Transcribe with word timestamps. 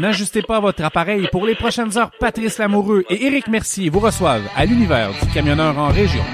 N'ajustez 0.00 0.40
pas 0.40 0.60
votre 0.60 0.82
appareil 0.82 1.28
pour 1.30 1.44
les 1.44 1.54
prochaines 1.54 1.98
heures. 1.98 2.10
Patrice 2.18 2.56
Lamoureux 2.56 3.04
et 3.10 3.26
Éric 3.26 3.48
Mercier 3.48 3.90
vous 3.90 4.00
reçoivent 4.00 4.48
à 4.56 4.64
l'univers 4.64 5.10
du 5.12 5.28
camionneur 5.28 5.76
en 5.76 5.88
région. 5.88 6.24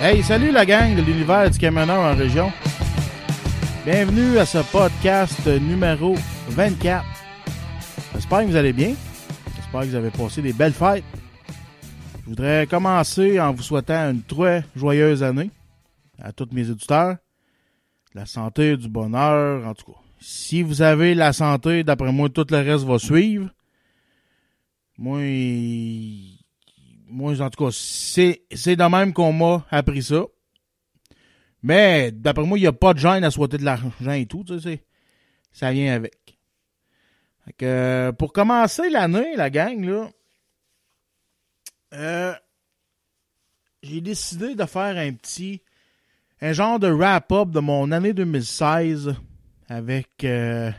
Hey, 0.00 0.22
salut 0.22 0.52
la 0.52 0.64
gang 0.64 0.94
de 0.94 1.02
l'univers 1.02 1.50
du 1.50 1.58
camionneur 1.58 1.98
en 1.98 2.14
région. 2.14 2.52
Bienvenue 3.84 4.38
à 4.38 4.46
ce 4.46 4.58
podcast 4.58 5.44
numéro 5.48 6.14
24. 6.50 7.25
J'espère 8.16 8.40
que 8.40 8.46
vous 8.46 8.56
allez 8.56 8.72
bien. 8.72 8.94
J'espère 9.56 9.82
que 9.82 9.86
vous 9.88 9.94
avez 9.94 10.10
passé 10.10 10.40
des 10.40 10.54
belles 10.54 10.72
fêtes. 10.72 11.04
Je 12.22 12.30
voudrais 12.30 12.66
commencer 12.66 13.38
en 13.38 13.52
vous 13.52 13.62
souhaitant 13.62 14.10
une 14.10 14.22
très 14.22 14.64
joyeuse 14.74 15.22
année 15.22 15.50
à 16.18 16.32
tous 16.32 16.48
mes 16.50 16.70
auditeurs. 16.70 17.18
La 18.14 18.24
santé, 18.24 18.78
du 18.78 18.88
bonheur, 18.88 19.66
en 19.66 19.74
tout 19.74 19.92
cas. 19.92 19.98
Si 20.18 20.62
vous 20.62 20.80
avez 20.80 21.14
la 21.14 21.34
santé, 21.34 21.84
d'après 21.84 22.10
moi, 22.10 22.30
tout 22.30 22.46
le 22.48 22.56
reste 22.56 22.84
va 22.84 22.98
suivre. 22.98 23.50
Moi, 24.96 25.20
moi 27.06 27.38
en 27.38 27.50
tout 27.50 27.66
cas, 27.66 27.70
c'est, 27.70 28.44
c'est 28.50 28.76
de 28.76 28.84
même 28.84 29.12
qu'on 29.12 29.34
m'a 29.34 29.66
appris 29.70 30.02
ça. 30.02 30.22
Mais, 31.62 32.12
d'après 32.12 32.46
moi, 32.46 32.56
il 32.56 32.62
n'y 32.62 32.66
a 32.66 32.72
pas 32.72 32.94
de 32.94 32.98
gêne 32.98 33.24
à 33.24 33.30
souhaiter 33.30 33.58
de 33.58 33.64
l'argent 33.64 33.90
et 34.12 34.24
tout. 34.24 34.42
Ça 35.52 35.70
vient 35.70 35.94
avec. 35.94 36.25
Que, 37.58 38.10
pour 38.18 38.32
commencer 38.32 38.90
l'année, 38.90 39.36
la 39.36 39.50
gang, 39.50 39.84
là, 39.84 40.08
euh, 41.94 42.34
j'ai 43.82 44.00
décidé 44.00 44.54
de 44.54 44.64
faire 44.64 44.96
un 44.96 45.12
petit, 45.12 45.62
un 46.40 46.52
genre 46.52 46.78
de 46.78 46.88
wrap-up 46.88 47.50
de 47.50 47.60
mon 47.60 47.92
année 47.92 48.12
2016 48.12 49.14
avec, 49.68 50.24
euh, 50.24 50.70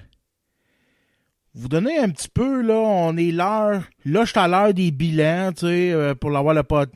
vous 1.58 1.70
donner 1.70 1.98
un 1.98 2.10
petit 2.10 2.30
peu, 2.30 2.62
là, 2.62 2.76
on 2.76 3.18
est 3.18 3.32
l'heure, 3.32 3.82
là, 4.06 4.26
je 4.26 4.30
suis 4.30 4.40
à 4.40 4.48
l'heure 4.48 4.74
des 4.74 4.92
bilans, 4.92 5.52
tu 5.54 5.62
sais, 5.62 5.92
euh, 5.92 6.14
pour 6.14 6.30
l'avoir 6.30 6.54
le 6.54 6.62
pod, 6.62 6.92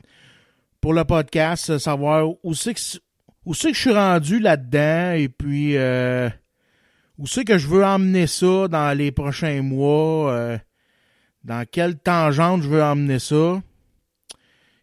pour 0.80 0.92
le 0.92 1.04
podcast, 1.04 1.78
savoir 1.78 2.28
où 2.44 2.54
c'est 2.54 2.74
que, 2.74 2.80
où 3.44 3.54
c'est 3.54 3.70
que 3.70 3.76
je 3.76 3.80
suis 3.80 3.92
rendu 3.92 4.38
là-dedans, 4.38 5.14
et 5.14 5.28
puis, 5.28 5.76
euh, 5.76 6.30
où 7.18 7.26
c'est 7.26 7.44
que 7.44 7.58
je 7.58 7.66
veux 7.66 7.84
emmener 7.84 8.26
ça 8.26 8.68
dans 8.68 8.96
les 8.96 9.12
prochains 9.12 9.62
mois, 9.62 10.32
euh, 10.32 10.58
dans 11.44 11.64
quelle 11.70 11.98
tangente 11.98 12.62
je 12.62 12.68
veux 12.68 12.82
emmener 12.82 13.18
ça? 13.18 13.62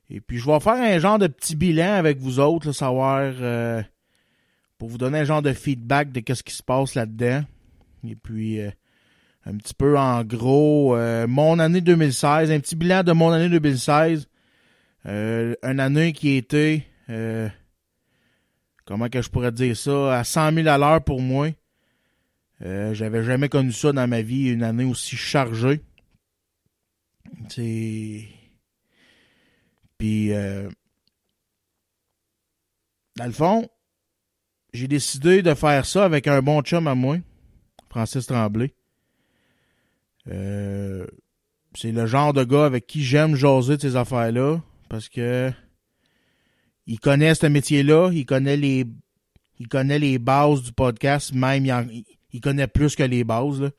Et 0.10 0.22
puis 0.22 0.38
je 0.38 0.46
vais 0.46 0.60
faire 0.60 0.74
un 0.74 1.00
genre 1.00 1.20
de 1.20 1.28
petit 1.28 1.56
bilan 1.56 1.94
avec 1.94 2.18
vous 2.18 2.40
autres, 2.40 2.68
là, 2.68 2.74
savoir 2.74 3.32
euh, 3.42 3.82
pour 4.78 4.90
vous 4.90 4.98
donner 4.98 5.20
un 5.20 5.24
genre 5.24 5.42
de 5.42 5.54
feedback 5.54 6.12
de 6.12 6.20
qu'est-ce 6.20 6.44
qui 6.44 6.54
se 6.54 6.64
passe 6.64 6.96
là-dedans. 6.96 7.44
Et 8.08 8.16
puis 8.16 8.60
euh, 8.60 8.72
un 9.46 9.58
petit 9.58 9.74
peu 9.74 9.98
en 9.98 10.24
gros 10.24 10.96
mon 11.28 11.60
année 11.60 11.82
2016, 11.82 12.52
un 12.52 12.60
petit 12.60 12.76
bilan 12.76 13.04
de 13.04 13.12
mon 13.12 13.32
année 13.32 13.50
2016. 13.50 14.28
une 15.06 15.80
année 15.80 16.14
qui 16.14 16.36
était 16.36 16.86
comment 18.86 19.08
que 19.08 19.22
je 19.22 19.30
pourrais 19.30 19.52
dire 19.52 19.78
ça, 19.78 20.18
à 20.20 20.24
100 20.24 20.54
000 20.54 20.68
à 20.68 20.78
l'heure 20.78 21.04
pour 21.04 21.22
moi. 21.22 21.50
Euh, 22.62 22.94
J'avais 22.94 23.24
jamais 23.24 23.50
connu 23.50 23.72
ça 23.72 23.92
dans 23.92 24.08
ma 24.08 24.22
vie, 24.22 24.50
une 24.50 24.64
année 24.64 24.84
aussi 24.84 25.16
chargée. 25.16 25.82
C'est. 27.50 28.28
Puis, 29.98 30.34
euh... 30.34 30.70
dans 33.16 33.26
le 33.26 33.32
fond, 33.32 33.70
j'ai 34.74 34.88
décidé 34.88 35.42
de 35.42 35.54
faire 35.54 35.86
ça 35.86 36.06
avec 36.06 36.28
un 36.28 36.42
bon 36.42 36.62
chum 36.62 36.88
à 36.88 36.96
moi, 36.96 37.18
Francis 37.90 38.26
Tremblay. 38.26 38.74
Euh... 40.28 41.06
C'est 41.76 41.92
le 41.92 42.08
genre 42.08 42.34
de 42.34 42.44
gars 42.44 42.66
avec 42.66 42.88
qui 42.88 43.04
j'aime 43.04 43.36
jaser 43.36 43.78
de 43.78 43.82
ces 43.82 43.96
affaires-là, 43.96 44.62
parce 44.90 45.08
que 45.08 45.52
il 46.88 47.00
connaît 47.00 47.36
ce 47.36 47.46
métier-là, 47.46 48.10
il 48.12 48.26
connaît 48.26 48.58
les 48.58 48.88
il 49.60 49.68
connaît 49.68 50.00
les 50.00 50.18
bases 50.18 50.64
du 50.64 50.72
podcast, 50.72 51.34
même 51.34 51.66
il, 51.66 51.72
en, 51.72 51.86
connaît 52.38 52.68
plus 52.68 52.96
que 52.96 53.04
les 53.04 53.24
bases. 53.24 53.62
Là, 53.62 53.70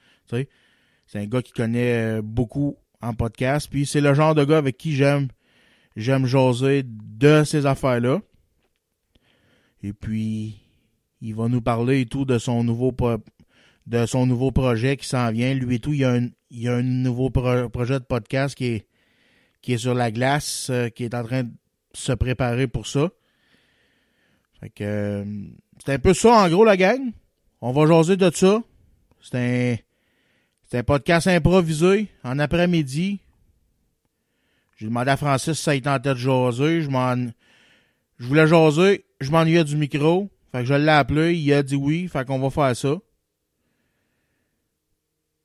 c'est 1.06 1.18
un 1.18 1.26
gars 1.26 1.42
qui 1.42 1.52
connaît 1.52 2.20
beaucoup 2.22 2.76
en 3.00 3.14
podcast. 3.14 3.68
Puis 3.70 3.86
c'est 3.86 4.00
le 4.00 4.14
genre 4.14 4.34
de 4.34 4.44
gars 4.44 4.58
avec 4.58 4.76
qui 4.76 4.94
j'aime 4.94 5.28
j'aime 5.96 6.26
jaser 6.26 6.82
de 6.84 7.44
ces 7.44 7.66
affaires-là. 7.66 8.20
Et 9.82 9.92
puis 9.92 10.60
il 11.20 11.34
va 11.34 11.48
nous 11.48 11.60
parler 11.60 12.00
et 12.00 12.06
tout 12.06 12.24
de 12.24 12.38
son 12.38 12.64
nouveau 12.64 12.94
de 13.86 14.06
son 14.06 14.26
nouveau 14.26 14.50
projet 14.52 14.96
qui 14.96 15.06
s'en 15.06 15.30
vient. 15.30 15.54
Lui 15.54 15.76
et 15.76 15.78
tout, 15.78 15.92
il 15.92 16.00
y 16.00 16.04
a 16.04 16.12
un, 16.12 16.28
il 16.50 16.62
y 16.62 16.68
a 16.68 16.74
un 16.74 16.82
nouveau 16.82 17.30
projet 17.30 17.98
de 17.98 18.04
podcast 18.04 18.54
qui 18.54 18.66
est 18.66 18.86
qui 19.62 19.74
est 19.74 19.78
sur 19.78 19.94
la 19.94 20.10
glace, 20.10 20.68
euh, 20.70 20.88
qui 20.88 21.04
est 21.04 21.14
en 21.14 21.22
train 21.22 21.42
de 21.42 21.52
se 21.92 22.12
préparer 22.12 22.66
pour 22.66 22.86
ça. 22.86 23.10
Fait 24.60 24.70
que 24.70 24.84
euh, 24.84 25.24
c'est 25.84 25.92
un 25.92 25.98
peu 25.98 26.14
ça 26.14 26.32
en 26.32 26.48
gros 26.48 26.64
la 26.64 26.76
gang. 26.76 27.12
On 27.60 27.72
va 27.72 27.86
jaser 27.86 28.16
de 28.16 28.30
ça. 28.30 28.62
C'est 29.20 29.36
un, 30.72 30.78
un 30.78 30.82
podcast 30.82 31.26
improvisé 31.26 32.08
en 32.24 32.38
après-midi. 32.38 33.20
J'ai 34.76 34.86
demandé 34.86 35.10
à 35.10 35.16
Francis 35.18 35.58
si 35.58 35.62
ça 35.62 35.74
était 35.74 35.90
en 35.90 35.98
tête 35.98 36.14
de 36.14 36.18
jaser. 36.18 36.80
Je 36.80 36.88
m'en, 36.88 37.16
je 38.18 38.26
voulais 38.26 38.46
jaser. 38.46 39.04
Je 39.20 39.30
m'ennuyais 39.30 39.64
du 39.64 39.76
micro. 39.76 40.30
Fait 40.52 40.60
que 40.60 40.64
je 40.64 40.74
l'ai 40.74 40.88
appelé. 40.88 41.34
Il 41.34 41.52
a 41.52 41.62
dit 41.62 41.76
oui. 41.76 42.08
Fait 42.08 42.26
qu'on 42.26 42.38
va 42.38 42.48
faire 42.48 42.74
ça. 42.74 42.96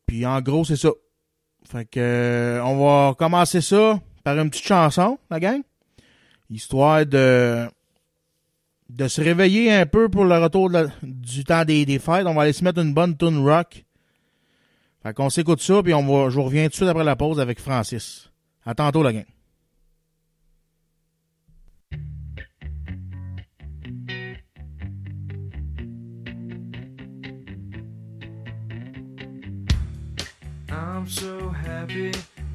Puis 0.06 0.26
en 0.26 0.40
gros, 0.42 0.64
c'est 0.64 0.78
ça. 0.78 0.92
Fait 1.66 1.86
que, 1.86 2.62
on 2.64 2.78
va 2.78 3.16
commencer 3.16 3.60
ça 3.60 4.00
par 4.24 4.40
une 4.40 4.50
petite 4.50 4.66
chanson, 4.68 5.18
la 5.30 5.40
gang. 5.40 5.62
Histoire 6.50 7.06
de, 7.06 7.68
de 8.90 9.08
se 9.08 9.22
réveiller 9.22 9.72
un 9.72 9.86
peu 9.86 10.10
pour 10.10 10.26
le 10.26 10.38
retour 10.38 10.70
du 11.04 11.44
temps 11.44 11.66
des, 11.66 11.86
fêtes. 12.00 12.28
On 12.28 12.34
va 12.34 12.44
aller 12.44 12.54
se 12.54 12.64
mettre 12.64 12.80
une 12.80 12.94
bonne 12.94 13.18
tune 13.18 13.40
rock. 13.40 13.86
Fait 15.04 15.14
qu'on 15.14 15.30
s'écoute 15.30 15.62
ça, 15.62 15.84
puis 15.84 15.94
on 15.94 16.04
va, 16.04 16.30
je 16.30 16.40
reviens 16.40 16.66
tout 16.66 16.72
de 16.72 16.76
suite 16.76 16.90
après 16.90 17.04
la 17.04 17.16
pause 17.16 17.40
avec 17.40 17.60
Francis. 17.60 18.32
À 18.66 18.74
tantôt, 18.74 19.04
la 19.04 19.14
gang. 19.14 19.26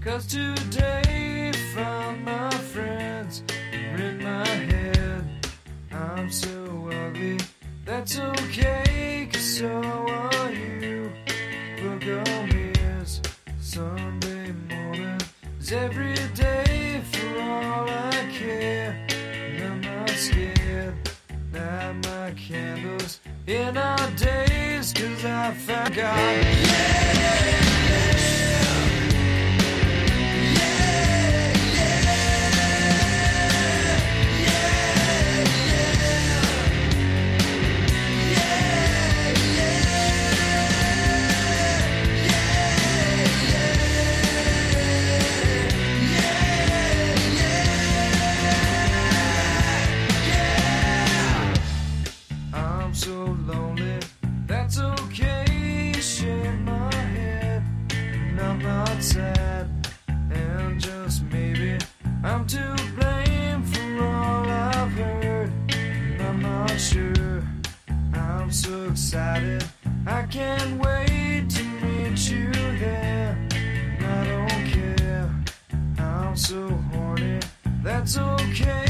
Cause. 0.02 0.36
I'm 6.00 6.30
so 6.30 6.88
ugly, 6.90 7.38
that's 7.84 8.18
okay, 8.18 9.28
cause 9.30 9.58
so 9.58 9.68
are 9.68 10.50
you. 10.50 11.12
Look 11.82 12.28
on 12.28 12.48
me 12.48 12.72
as 12.98 13.20
Sunday 13.60 14.52
morning 14.70 15.20
is 15.60 15.72
every 15.72 16.14
day 16.34 17.02
for 17.12 17.40
all 17.40 17.86
I 17.88 18.28
care. 18.32 19.06
And 19.10 19.62
I'm 19.62 19.80
not 19.82 20.08
scared. 20.10 20.94
Light 21.52 21.92
my 22.04 22.30
candles 22.32 23.20
in 23.46 23.76
our 23.76 24.10
days, 24.12 24.94
cause 24.94 25.24
I 25.24 25.52
found 25.52 25.94
God. 25.94 26.44
I'm 26.44 27.69
can't 70.30 70.80
wait 70.80 71.50
to 71.50 71.64
meet 71.82 72.30
you 72.30 72.52
there. 72.78 73.36
I 73.98 74.24
don't 74.24 74.66
care. 74.70 75.28
I'm 75.98 76.36
so 76.36 76.68
horny. 76.68 77.40
That's 77.82 78.16
okay. 78.16 78.89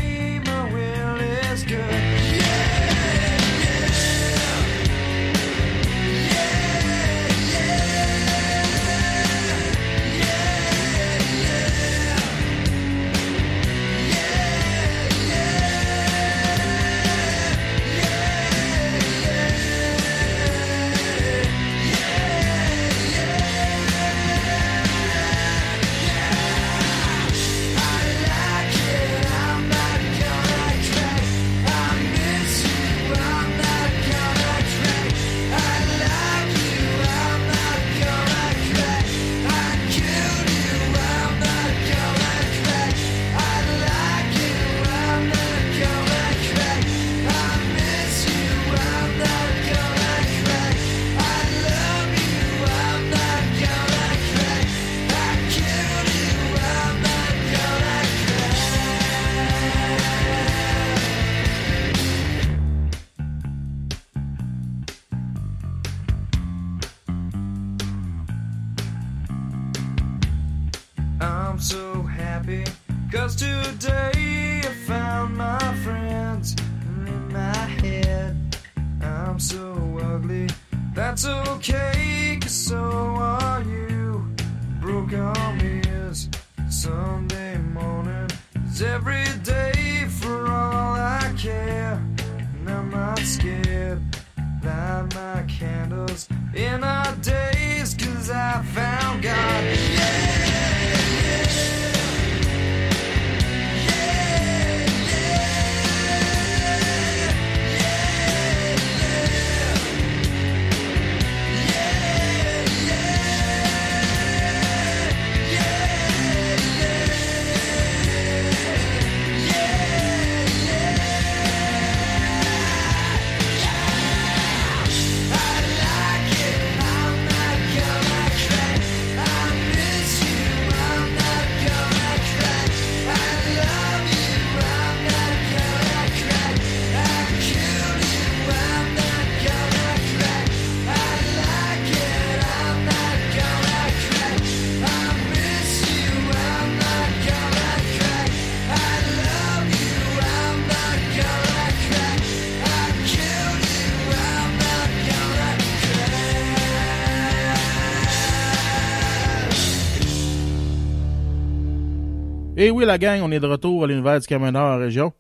Et 162.61 162.71
oui, 162.71 162.85
la 162.85 162.99
gang, 162.99 163.21
on 163.23 163.31
est 163.33 163.41
de 163.41 163.47
retour 163.47 163.85
à 163.85 163.87
l'univers 163.87 164.21
du 164.21 164.27
camionneur 164.27 164.77
en 164.77 164.79
région. 164.79 165.15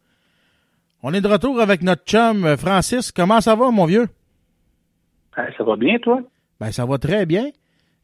On 1.03 1.15
est 1.15 1.23
de 1.23 1.29
retour 1.29 1.59
avec 1.59 1.81
notre 1.83 2.05
chum 2.05 2.45
euh, 2.45 2.59
Francis. 2.59 3.11
Comment 3.13 3.41
ça 3.41 3.55
va, 3.55 3.71
mon 3.71 3.87
vieux? 3.87 4.09
Ah, 5.35 5.47
ça 5.57 5.65
va 5.65 5.75
bien, 5.77 5.99
toi? 6.01 6.21
Ben, 6.61 6.71
ça 6.71 6.85
va 6.85 6.99
très 6.99 7.25
bien. 7.25 7.49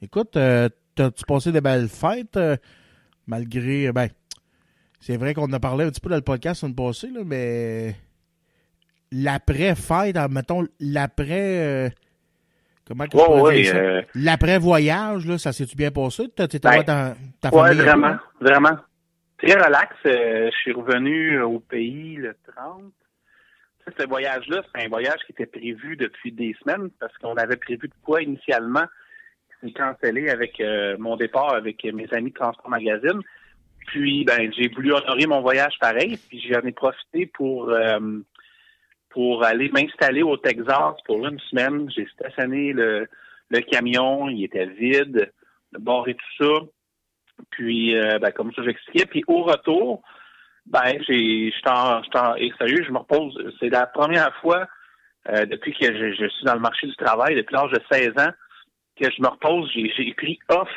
Écoute, 0.00 0.38
euh, 0.38 0.70
t'as-tu 0.94 1.22
passé 1.26 1.52
des 1.52 1.60
belles 1.60 1.88
fêtes, 1.88 2.38
euh, 2.38 2.56
malgré, 3.26 3.92
ben, 3.92 4.08
c'est 5.00 5.18
vrai 5.18 5.34
qu'on 5.34 5.44
en 5.44 5.52
a 5.52 5.60
parlé 5.60 5.84
un 5.84 5.90
petit 5.90 6.00
peu 6.00 6.08
dans 6.08 6.16
le 6.16 6.22
podcast 6.22 6.62
l'année 6.62 6.74
passée, 6.74 7.08
là, 7.12 7.20
mais 7.22 7.94
l'après-fête, 9.12 10.16
mettons, 10.30 10.66
l'après, 10.80 11.28
euh, 11.86 11.90
comment 12.86 13.04
que 13.04 13.18
je 13.18 13.54
dire 13.62 13.72
ça? 13.72 13.76
euh, 13.76 14.02
L'après-voyage, 14.14 15.26
là, 15.26 15.36
ça 15.36 15.52
s'est-tu 15.52 15.76
bien 15.76 15.90
passé? 15.90 16.24
T'as- 16.34 16.46
Ben, 16.46 16.82
ta, 16.82 17.14
ta 17.42 17.54
ouais, 17.54 17.68
famille? 17.68 17.82
vraiment, 17.82 18.16
vraiment. 18.40 18.76
Très 19.38 19.52
relax. 19.54 19.94
euh, 20.06 20.50
je 20.50 20.56
suis 20.56 20.72
revenu 20.72 21.40
au 21.42 21.60
pays 21.60 22.16
le 22.16 22.36
30. 22.56 22.92
Ça, 23.84 23.92
ce 23.98 24.06
voyage-là, 24.08 24.62
c'est 24.74 24.84
un 24.84 24.88
voyage 24.88 25.20
qui 25.26 25.32
était 25.32 25.46
prévu 25.46 25.96
depuis 25.96 26.32
des 26.32 26.56
semaines 26.62 26.90
parce 26.98 27.16
qu'on 27.18 27.36
avait 27.36 27.56
prévu 27.56 27.88
de 27.88 27.94
quoi 28.02 28.22
initialement. 28.22 28.84
C'est 29.60 29.72
cancellé 29.72 30.30
avec 30.30 30.60
euh, 30.60 30.96
mon 30.98 31.16
départ 31.16 31.54
avec 31.54 31.84
mes 31.84 32.12
amis 32.12 32.30
de 32.30 32.34
Transport 32.36 32.70
Magazine. 32.70 33.20
Puis, 33.86 34.24
ben, 34.24 34.52
j'ai 34.52 34.68
voulu 34.68 34.92
honorer 34.92 35.26
mon 35.26 35.40
voyage 35.42 35.74
pareil. 35.80 36.18
Puis, 36.28 36.44
j'en 36.50 36.60
ai 36.60 36.72
profité 36.72 37.26
pour 37.26 37.70
euh, 37.70 38.20
pour 39.10 39.44
aller 39.44 39.70
m'installer 39.70 40.22
au 40.22 40.36
Texas 40.36 40.94
pour 41.06 41.26
une 41.26 41.38
semaine. 41.40 41.90
J'ai 41.90 42.06
stationné 42.06 42.72
le, 42.72 43.08
le 43.48 43.60
camion, 43.60 44.28
il 44.28 44.44
était 44.44 44.66
vide, 44.66 45.32
le 45.72 45.78
bord 45.78 46.08
et 46.08 46.14
tout 46.14 46.44
ça. 46.44 46.66
Puis, 47.50 47.96
euh, 47.96 48.18
ben, 48.18 48.30
comme 48.32 48.52
ça, 48.54 48.62
j'expliquais. 48.62 49.06
Puis, 49.06 49.24
au 49.26 49.42
retour, 49.42 50.02
ben, 50.66 50.92
j'ai, 51.06 51.50
je 51.50 51.60
t'en, 51.62 52.34
et 52.36 52.52
sérieux, 52.58 52.84
je 52.84 52.92
me 52.92 52.98
repose. 52.98 53.38
C'est 53.60 53.68
la 53.68 53.86
première 53.86 54.34
fois 54.36 54.66
euh, 55.28 55.46
depuis 55.46 55.72
que 55.72 55.86
je, 55.86 56.12
je 56.12 56.28
suis 56.28 56.44
dans 56.44 56.54
le 56.54 56.60
marché 56.60 56.86
du 56.86 56.96
travail, 56.96 57.34
depuis 57.34 57.54
l'âge 57.54 57.70
de 57.70 57.80
16 57.90 58.10
ans, 58.18 58.32
que 59.00 59.10
je 59.10 59.22
me 59.22 59.28
repose. 59.28 59.70
J'ai, 59.74 59.92
j'ai 59.96 60.14
pris 60.14 60.38
off 60.48 60.70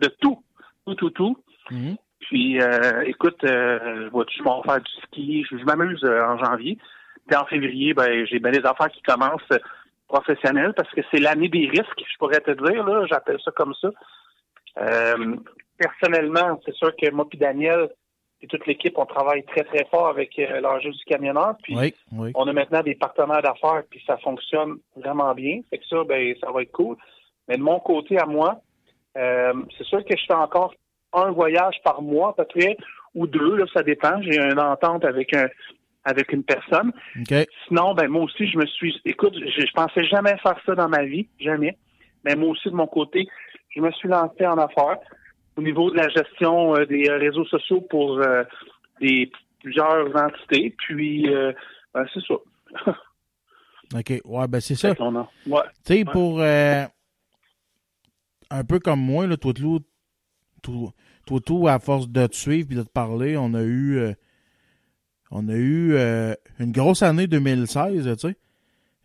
de 0.00 0.08
tout, 0.20 0.42
tout, 0.86 0.94
tout, 0.94 1.10
tout. 1.10 1.36
Mhm. 1.70 1.96
Puis, 2.20 2.60
euh, 2.60 3.02
écoute, 3.02 3.42
euh, 3.44 4.08
vois-tu, 4.10 4.38
je 4.38 4.42
m'en 4.42 4.60
vais 4.60 4.68
faire 4.68 4.80
du 4.80 4.92
ski. 5.06 5.44
Je, 5.50 5.58
je 5.58 5.64
m'amuse 5.64 6.02
euh, 6.04 6.24
en 6.24 6.38
janvier. 6.44 6.78
Puis 7.26 7.36
en 7.36 7.44
février, 7.46 7.94
ben, 7.94 8.26
j'ai 8.26 8.38
bien 8.38 8.52
des 8.52 8.64
affaires 8.64 8.90
qui 8.90 9.02
commencent 9.02 9.42
euh, 9.52 9.58
professionnelles 10.08 10.72
parce 10.76 10.90
que 10.90 11.00
c'est 11.10 11.20
l'année 11.20 11.48
des 11.48 11.68
risques, 11.68 11.98
je 11.98 12.18
pourrais 12.18 12.40
te 12.40 12.50
dire, 12.50 12.84
là. 12.84 13.06
J'appelle 13.06 13.38
ça 13.44 13.50
comme 13.52 13.74
ça. 13.74 13.90
Euh, 14.78 15.36
personnellement, 15.76 16.60
c'est 16.64 16.74
sûr 16.74 16.94
que 16.96 17.10
moi 17.10 17.26
puis 17.28 17.38
Daniel 17.38 17.88
et 18.42 18.46
toute 18.46 18.66
l'équipe, 18.66 18.98
on 18.98 19.06
travaille 19.06 19.44
très, 19.44 19.64
très 19.64 19.86
fort 19.90 20.08
avec 20.08 20.38
euh, 20.38 20.60
l'enjeu 20.60 20.90
du 20.90 21.04
camionneur. 21.04 21.54
Puis 21.62 21.74
Oui, 21.76 21.94
oui. 22.12 22.32
on 22.34 22.46
a 22.46 22.52
maintenant 22.52 22.82
des 22.82 22.94
partenaires 22.94 23.42
d'affaires, 23.42 23.82
puis 23.90 24.02
ça 24.06 24.18
fonctionne 24.18 24.76
vraiment 24.94 25.34
bien. 25.34 25.60
Fait 25.70 25.78
que 25.78 25.86
ça, 25.86 26.04
ben, 26.04 26.34
ça 26.40 26.50
va 26.50 26.62
être 26.62 26.72
cool. 26.72 26.96
Mais 27.48 27.56
de 27.56 27.62
mon 27.62 27.80
côté 27.80 28.18
à 28.18 28.26
moi, 28.26 28.60
euh, 29.16 29.54
c'est 29.78 29.86
sûr 29.86 30.04
que 30.04 30.16
je 30.16 30.24
fais 30.26 30.34
encore 30.34 30.74
un 31.14 31.30
voyage 31.30 31.76
par 31.82 32.02
mois, 32.02 32.30
à 32.30 32.32
peu 32.34 32.44
près, 32.44 32.76
ou 33.14 33.26
deux, 33.26 33.56
là, 33.56 33.64
ça 33.72 33.82
dépend. 33.82 34.20
J'ai 34.20 34.38
une 34.38 34.60
entente 34.60 35.04
avec 35.04 35.34
un 35.34 35.48
avec 36.04 36.32
une 36.32 36.44
personne. 36.44 36.92
OK. 37.18 37.34
Sinon, 37.66 37.94
ben 37.94 38.06
moi 38.06 38.22
aussi, 38.22 38.46
je 38.46 38.56
me 38.58 38.66
suis. 38.66 39.00
Écoute, 39.04 39.34
je, 39.34 39.66
je 39.66 39.72
pensais 39.72 40.04
jamais 40.04 40.36
faire 40.38 40.60
ça 40.64 40.74
dans 40.76 40.88
ma 40.88 41.04
vie, 41.04 41.26
jamais. 41.40 41.76
Mais 42.24 42.36
moi 42.36 42.50
aussi, 42.50 42.68
de 42.68 42.74
mon 42.74 42.86
côté, 42.86 43.26
je 43.74 43.80
me 43.80 43.90
suis 43.92 44.08
lancé 44.08 44.46
en 44.46 44.56
affaires 44.58 44.98
au 45.56 45.62
niveau 45.62 45.90
de 45.90 45.96
la 45.96 46.08
gestion 46.08 46.76
euh, 46.76 46.84
des 46.86 47.08
euh, 47.08 47.18
réseaux 47.18 47.44
sociaux 47.46 47.80
pour 47.80 48.18
euh, 48.18 48.44
des 49.00 49.30
plusieurs 49.60 50.14
entités. 50.16 50.74
Puis, 50.78 51.26
ben, 51.94 52.06
c'est 52.12 52.22
ça. 52.26 52.34
OK. 53.94 54.20
Ouais, 54.24 54.48
ben 54.48 54.60
c'est 54.60 54.74
ça. 54.74 54.90
Ouais. 54.90 54.94
Tu 54.96 55.00
sais, 55.84 55.94
Ouais. 55.98 56.04
pour 56.04 56.40
euh, 56.40 56.84
un 58.50 58.64
peu 58.64 58.78
comme 58.78 59.00
moi, 59.00 59.26
là, 59.26 59.36
toi, 59.36 59.52
tout, 59.52 59.80
tout, 60.62 60.90
toi, 61.26 61.40
tout, 61.44 61.68
à 61.68 61.78
force 61.78 62.08
de 62.08 62.26
te 62.26 62.34
suivre 62.36 62.72
et 62.72 62.74
de 62.76 62.82
te 62.82 62.90
parler, 62.90 63.36
on 63.36 63.54
a 63.54 63.62
eu 63.62 63.98
euh, 63.98 64.12
on 65.30 65.48
a 65.48 65.54
eu 65.54 65.94
euh, 65.94 66.34
une 66.60 66.72
grosse 66.72 67.02
année 67.02 67.26
2016, 67.26 68.04
tu 68.18 68.28
sais. 68.28 68.36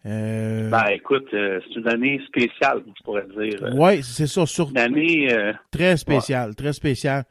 Euh, 0.06 0.70
Ben, 0.70 0.86
écoute, 0.94 1.28
euh, 1.34 1.60
c'est 1.68 1.80
une 1.80 1.88
année 1.88 2.22
spéciale, 2.28 2.82
je 2.98 3.04
pourrais 3.04 3.26
dire. 3.38 3.76
Ouais, 3.76 4.02
c'est 4.02 4.28
ça, 4.28 4.46
sur, 4.46 4.70
Une 4.70 4.78
année. 4.78 5.32
Euh, 5.32 5.54
très 5.70 5.98
spécial, 5.98 6.56
très 6.56 6.74
spécial. 6.74 7.24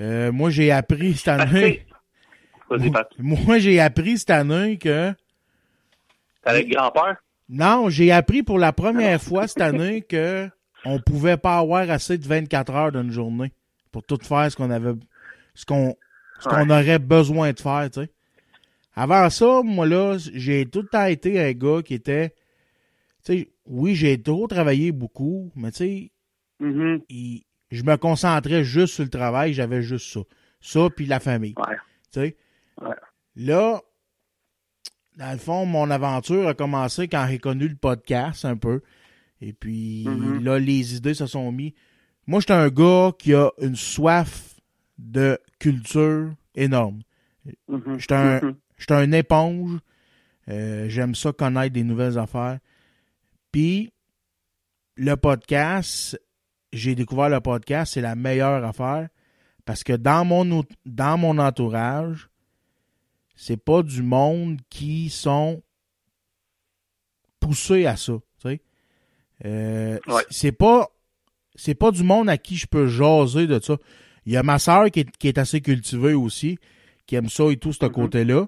Euh, 0.00 0.30
moi, 0.30 0.50
j'ai 0.50 0.70
appris 0.70 1.14
cette 1.14 1.28
année. 1.28 1.84
Pat. 2.92 3.08
Moi, 3.18 3.58
j'ai 3.58 3.80
appris 3.80 4.18
cette 4.18 4.30
année 4.30 4.76
que. 4.78 5.12
Avec 6.44 6.68
grand-père? 6.68 7.16
Non, 7.48 7.88
j'ai 7.88 8.12
appris 8.12 8.42
pour 8.42 8.58
la 8.58 8.72
première 8.72 9.20
fois 9.20 9.46
cette 9.46 9.62
année 9.62 10.02
que 10.08 10.48
on 10.84 11.00
pouvait 11.00 11.36
pas 11.36 11.58
avoir 11.58 11.90
assez 11.90 12.18
de 12.18 12.26
24 12.26 12.74
heures 12.74 12.92
d'une 12.92 13.10
journée 13.10 13.52
pour 13.90 14.04
tout 14.04 14.18
faire 14.22 14.50
ce 14.50 14.56
qu'on 14.56 14.70
avait 14.70 14.94
ce 15.54 15.64
qu'on 15.64 15.96
ce 16.38 16.48
qu'on 16.48 16.68
aurait 16.70 16.98
besoin 16.98 17.52
de 17.52 17.58
faire, 17.58 17.88
tu 17.90 18.02
sais. 18.02 18.10
Avant 18.96 19.28
ça, 19.30 19.60
moi 19.62 19.86
là, 19.86 20.16
j'ai 20.18 20.66
tout 20.66 20.80
le 20.82 20.88
temps 20.88 21.04
été 21.04 21.38
un 21.40 21.52
gars 21.52 21.82
qui 21.84 21.94
était 21.94 22.30
tu 23.24 23.32
sais, 23.38 23.48
oui, 23.66 23.94
j'ai 23.94 24.22
trop 24.22 24.46
travaillé 24.46 24.92
beaucoup, 24.92 25.50
mais 25.56 25.70
tu 25.72 25.76
sais, 25.78 26.12
Mhm. 26.60 27.02
il- 27.08 27.42
je 27.70 27.82
me 27.82 27.96
concentrais 27.96 28.62
juste 28.64 28.94
sur 28.94 29.04
le 29.04 29.10
travail, 29.10 29.52
j'avais 29.52 29.82
juste 29.82 30.12
ça. 30.12 30.20
Ça 30.60 30.88
puis 30.94 31.06
la 31.06 31.18
famille. 31.20 31.54
Ouais. 31.58 31.76
Tu 32.12 32.20
sais? 32.20 32.36
Ouais. 32.80 32.94
Là, 33.34 33.82
dans 35.16 35.32
le 35.32 35.38
fond, 35.38 35.66
mon 35.66 35.90
aventure 35.90 36.46
a 36.48 36.54
commencé 36.54 37.08
quand 37.08 37.26
j'ai 37.28 37.38
connu 37.38 37.68
le 37.68 37.74
podcast 37.76 38.44
un 38.44 38.56
peu. 38.56 38.80
Et 39.40 39.52
puis 39.52 40.04
Mhm. 40.06 40.44
là, 40.44 40.58
les 40.58 40.96
idées 40.96 41.14
se 41.14 41.26
sont 41.26 41.50
mis. 41.52 41.74
Moi, 42.26 42.40
j'étais 42.40 42.52
un 42.52 42.68
gars 42.68 43.10
qui 43.18 43.34
a 43.34 43.50
une 43.60 43.76
soif 43.76 44.54
de 44.98 45.38
culture 45.58 46.32
énorme. 46.54 47.00
Mhm. 47.68 47.98
J'étais 47.98 48.14
un, 48.14 48.56
Mhm. 48.76 48.78
j'étais 48.78 48.94
un 48.94 49.12
éponge. 49.12 49.78
Euh, 50.48 50.88
J'aime 50.88 51.14
ça 51.14 51.32
connaître 51.32 51.72
des 51.72 51.82
nouvelles 51.84 52.18
affaires. 52.18 52.58
Puis, 53.52 53.92
le 54.96 55.14
podcast, 55.16 56.20
j'ai 56.72 56.94
découvert 56.94 57.28
le 57.28 57.40
podcast, 57.40 57.94
c'est 57.94 58.00
la 58.00 58.14
meilleure 58.14 58.64
affaire. 58.64 59.08
Parce 59.64 59.82
que 59.82 59.92
dans 59.94 60.24
mon, 60.24 60.64
dans 60.84 61.18
mon 61.18 61.38
entourage, 61.38 62.28
c'est 63.34 63.56
pas 63.56 63.82
du 63.82 64.02
monde 64.02 64.60
qui 64.70 65.10
sont 65.10 65.62
poussés 67.40 67.86
à 67.86 67.96
ça. 67.96 68.14
Euh, 69.44 69.98
Ouais. 70.06 70.22
C'est 70.30 70.52
pas 70.52 70.88
c'est 71.56 71.74
pas 71.74 71.90
du 71.90 72.02
monde 72.02 72.28
à 72.30 72.38
qui 72.38 72.56
je 72.56 72.66
peux 72.66 72.86
jaser 72.86 73.46
de 73.46 73.60
ça. 73.60 73.76
Il 74.24 74.32
y 74.32 74.36
a 74.38 74.42
ma 74.42 74.58
soeur 74.58 74.90
qui 74.90 75.00
est, 75.00 75.16
qui 75.18 75.28
est 75.28 75.36
assez 75.38 75.60
cultivée 75.60 76.14
aussi, 76.14 76.58
qui 77.06 77.16
aime 77.16 77.28
ça 77.28 77.44
et 77.50 77.56
tout, 77.58 77.72
ce 77.74 77.84
Mhm. 77.84 77.92
côté-là. 77.92 78.46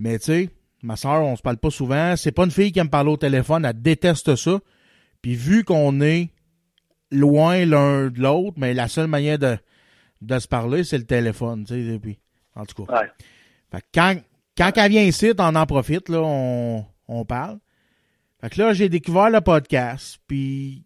Mais 0.00 0.18
tu 0.20 0.24
sais, 0.26 0.50
ma 0.82 0.94
soeur, 0.96 1.22
on 1.24 1.34
se 1.36 1.42
parle 1.42 1.58
pas 1.58 1.70
souvent. 1.70 2.14
C'est 2.16 2.30
pas 2.32 2.44
une 2.44 2.50
fille 2.52 2.70
qui 2.72 2.78
aime 2.78 2.88
parler 2.88 3.10
au 3.10 3.16
téléphone, 3.16 3.64
elle 3.64 3.82
déteste 3.82 4.36
ça. 4.36 4.60
Puis 5.20 5.34
vu 5.34 5.64
qu'on 5.64 6.00
est 6.00 6.30
loin 7.10 7.64
l'un 7.66 8.08
de 8.08 8.20
l'autre, 8.20 8.56
mais 8.58 8.74
la 8.74 8.86
seule 8.86 9.08
manière 9.08 9.38
de, 9.38 9.56
de 10.22 10.38
se 10.38 10.46
parler, 10.46 10.84
c'est 10.84 10.98
le 10.98 11.04
téléphone, 11.06 11.64
tu 11.64 11.74
sais. 11.92 11.98
Puis, 11.98 12.18
en 12.54 12.64
tout 12.64 12.84
cas. 12.84 13.00
Ouais. 13.00 13.08
Fait 13.72 13.80
que 13.80 13.86
quand, 13.92 14.16
quand 14.56 14.72
elle 14.76 14.90
vient 14.90 15.02
ici, 15.02 15.32
on 15.38 15.54
en 15.56 15.66
profite, 15.66 16.08
là, 16.08 16.20
on, 16.22 16.86
on 17.08 17.24
parle. 17.24 17.58
Fait 18.40 18.50
que 18.50 18.60
là, 18.62 18.72
j'ai 18.72 18.88
découvert 18.88 19.30
le 19.30 19.40
podcast, 19.40 20.20
puis 20.28 20.84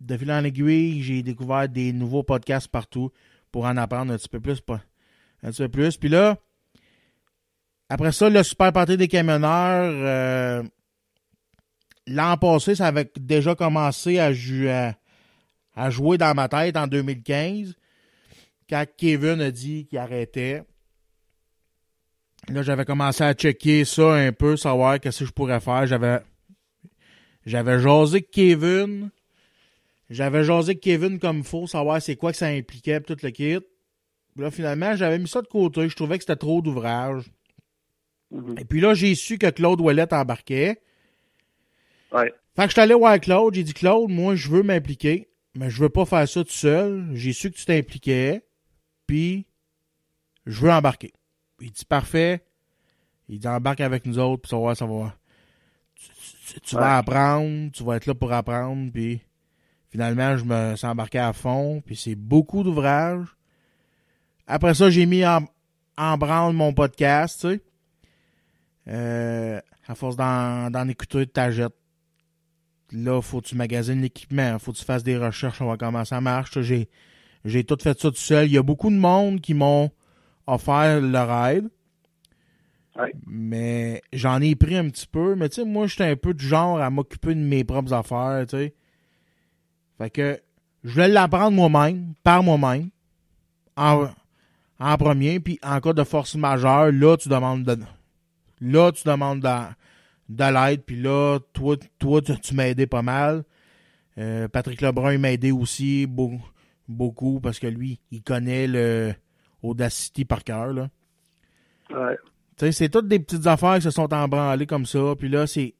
de 0.00 0.16
fil 0.16 0.32
en 0.32 0.42
aiguille, 0.44 1.02
j'ai 1.02 1.22
découvert 1.22 1.68
des 1.68 1.92
nouveaux 1.92 2.22
podcasts 2.22 2.68
partout 2.68 3.10
pour 3.52 3.66
en 3.66 3.76
apprendre 3.76 4.12
un 4.12 4.16
petit 4.16 4.28
peu 4.30 4.40
plus. 4.40 4.60
pas- 4.62 4.80
Un 5.42 5.50
petit 5.50 5.62
peu 5.62 5.68
plus. 5.68 5.96
Puis 5.98 6.08
là, 6.08 6.38
après 7.94 8.10
ça, 8.10 8.28
le 8.28 8.42
Super 8.42 8.72
Party 8.72 8.96
des 8.96 9.06
camionneurs, 9.06 9.92
euh, 9.94 10.64
l'an 12.08 12.36
passé, 12.36 12.74
ça 12.74 12.88
avait 12.88 13.08
déjà 13.16 13.54
commencé 13.54 14.18
à, 14.18 14.32
jouer 14.32 16.18
dans 16.18 16.34
ma 16.34 16.48
tête 16.48 16.76
en 16.76 16.88
2015, 16.88 17.76
quand 18.68 18.84
Kevin 18.96 19.40
a 19.40 19.52
dit 19.52 19.86
qu'il 19.86 19.98
arrêtait. 19.98 20.64
Là, 22.48 22.62
j'avais 22.62 22.84
commencé 22.84 23.22
à 23.22 23.32
checker 23.32 23.84
ça 23.84 24.14
un 24.14 24.32
peu, 24.32 24.56
savoir 24.56 24.98
qu'est-ce 24.98 25.20
que 25.20 25.26
je 25.26 25.32
pourrais 25.32 25.60
faire. 25.60 25.86
J'avais 25.86 26.18
j'avais 27.46 27.78
jasé 27.78 28.22
Kevin. 28.22 29.10
J'avais 30.10 30.42
jasé 30.42 30.74
Kevin 30.74 31.20
comme 31.20 31.38
il 31.38 31.44
faut, 31.44 31.68
savoir 31.68 32.02
c'est 32.02 32.16
quoi 32.16 32.32
que 32.32 32.38
ça 32.38 32.48
impliquait 32.48 33.00
tout 33.02 33.16
le 33.22 33.30
kit. 33.30 33.60
Là, 34.36 34.50
finalement, 34.50 34.96
j'avais 34.96 35.20
mis 35.20 35.28
ça 35.28 35.42
de 35.42 35.46
côté. 35.46 35.88
Je 35.88 35.94
trouvais 35.94 36.18
que 36.18 36.24
c'était 36.24 36.34
trop 36.34 36.60
d'ouvrage. 36.60 37.30
Mhm. 38.34 38.56
Et 38.58 38.64
puis 38.64 38.80
là, 38.80 38.94
j'ai 38.94 39.14
su 39.14 39.38
que 39.38 39.48
Claude 39.50 39.80
Ouellet 39.80 40.12
embarquait. 40.12 40.80
Ouais. 42.12 42.32
Fait 42.56 42.62
que 42.62 42.68
je 42.68 42.72
suis 42.72 42.80
allé 42.80 42.94
voir 42.94 43.18
Claude. 43.20 43.54
J'ai 43.54 43.64
dit, 43.64 43.74
Claude, 43.74 44.10
moi, 44.10 44.34
je 44.34 44.48
veux 44.48 44.62
m'impliquer, 44.62 45.28
mais 45.54 45.70
je 45.70 45.80
veux 45.80 45.88
pas 45.88 46.04
faire 46.04 46.28
ça 46.28 46.44
tout 46.44 46.50
seul. 46.50 47.08
J'ai 47.14 47.32
su 47.32 47.50
que 47.50 47.56
tu 47.56 47.64
t'impliquais, 47.64 48.44
puis 49.06 49.46
je 50.46 50.60
veux 50.60 50.70
embarquer. 50.70 51.12
Il 51.60 51.70
dit, 51.70 51.84
parfait. 51.84 52.44
Il 53.28 53.38
dit, 53.38 53.48
embarque 53.48 53.80
avec 53.80 54.04
nous 54.06 54.18
autres, 54.18 54.42
puis 54.42 54.50
ça 54.50 54.58
va, 54.58 54.74
ça 54.74 54.86
va. 54.86 55.16
Tu, 55.96 56.08
tu- 56.54 56.60
tu 56.60 56.74
vas 56.76 56.98
apprendre, 56.98 57.70
tu 57.72 57.82
vas 57.84 57.96
être 57.96 58.06
là 58.06 58.14
pour 58.14 58.32
apprendre, 58.32 58.92
puis 58.92 59.20
finalement, 59.90 60.36
je 60.36 60.44
me 60.44 60.76
suis 60.76 60.86
embarqué 60.86 61.18
à 61.18 61.32
fond, 61.32 61.80
puis 61.86 61.96
c'est 61.96 62.14
beaucoup 62.16 62.62
d'ouvrages. 62.62 63.26
Après 64.46 64.74
ça, 64.74 64.90
j'ai 64.90 65.06
mis 65.06 65.24
en, 65.24 65.46
en 65.96 66.18
branle 66.18 66.52
mon 66.52 66.72
podcast, 66.74 67.40
tu 67.40 67.48
sais. 67.48 67.60
Euh, 68.88 69.60
à 69.86 69.94
force 69.94 70.16
d'en 70.16 70.88
écouter 70.88 71.18
de 71.18 71.24
ta 71.24 71.50
jette. 71.50 71.74
Là, 72.92 73.20
faut 73.22 73.40
que 73.40 73.46
tu 73.46 73.56
magasines 73.56 74.02
l'équipement, 74.02 74.58
faut 74.58 74.72
que 74.72 74.78
tu 74.78 74.84
fasses 74.84 75.02
des 75.02 75.16
recherches, 75.16 75.60
on 75.60 75.66
va 75.66 75.76
comment 75.76 76.04
ça 76.04 76.20
marche. 76.20 76.60
J'ai 76.60 76.88
j'ai 77.44 77.64
tout 77.64 77.76
fait 77.80 77.98
ça 77.98 78.10
tout 78.10 78.16
seul. 78.16 78.46
Il 78.46 78.52
y 78.52 78.58
a 78.58 78.62
beaucoup 78.62 78.90
de 78.90 78.96
monde 78.96 79.40
qui 79.40 79.54
m'ont 79.54 79.90
offert 80.46 81.00
leur 81.00 81.46
aide. 81.48 81.68
Ouais. 82.96 83.12
Mais 83.26 84.02
j'en 84.12 84.40
ai 84.40 84.54
pris 84.54 84.76
un 84.76 84.88
petit 84.88 85.06
peu. 85.06 85.34
Mais 85.34 85.48
tu 85.48 85.56
sais, 85.56 85.64
moi, 85.64 85.86
j'étais 85.86 86.04
un 86.04 86.16
peu 86.16 86.32
du 86.32 86.46
genre 86.46 86.80
à 86.80 86.90
m'occuper 86.90 87.34
de 87.34 87.40
mes 87.40 87.64
propres 87.64 87.92
affaires, 87.92 88.46
tu 88.48 88.56
sais. 88.56 88.74
Fait 89.98 90.10
que 90.10 90.40
je 90.84 90.92
voulais 90.92 91.08
l'apprendre 91.08 91.52
moi-même, 91.52 92.14
par 92.22 92.42
moi-même, 92.42 92.90
en, 93.76 94.08
en 94.78 94.96
premier. 94.96 95.40
Puis 95.40 95.58
en 95.62 95.80
cas 95.80 95.92
de 95.92 96.04
force 96.04 96.36
majeure, 96.36 96.92
là, 96.92 97.16
tu 97.16 97.28
demandes 97.28 97.64
de, 97.64 97.78
là, 98.60 98.92
tu 98.92 99.04
demandes 99.04 99.40
de, 99.40 100.34
de 100.34 100.44
l'aide. 100.44 100.82
Puis 100.82 101.00
là, 101.00 101.38
toi, 101.52 101.76
toi 101.98 102.22
tu, 102.22 102.38
tu 102.40 102.54
m'as 102.54 102.68
aidé 102.68 102.86
pas 102.86 103.02
mal. 103.02 103.44
Euh, 104.18 104.48
Patrick 104.48 104.80
Lebrun, 104.80 105.12
il 105.12 105.18
m'a 105.18 105.32
aidé 105.32 105.52
aussi. 105.52 106.06
Beau- 106.06 106.40
beaucoup 106.88 107.40
parce 107.40 107.58
que 107.58 107.66
lui, 107.66 108.00
il 108.10 108.22
connaît 108.22 108.66
le 108.66 109.14
Audacity 109.62 110.24
par 110.26 110.44
cœur. 110.44 110.72
Là. 110.72 110.90
Ouais. 111.90 112.16
Tu 112.56 112.66
sais, 112.66 112.72
c'est 112.72 112.88
toutes 112.90 113.08
des 113.08 113.18
petites 113.18 113.46
affaires 113.46 113.76
qui 113.76 113.82
se 113.82 113.90
sont 113.90 114.12
embranlées 114.12 114.66
comme 114.66 114.84
ça. 114.84 115.14
Puis 115.18 115.28
là, 115.28 115.46
c'est 115.46 115.74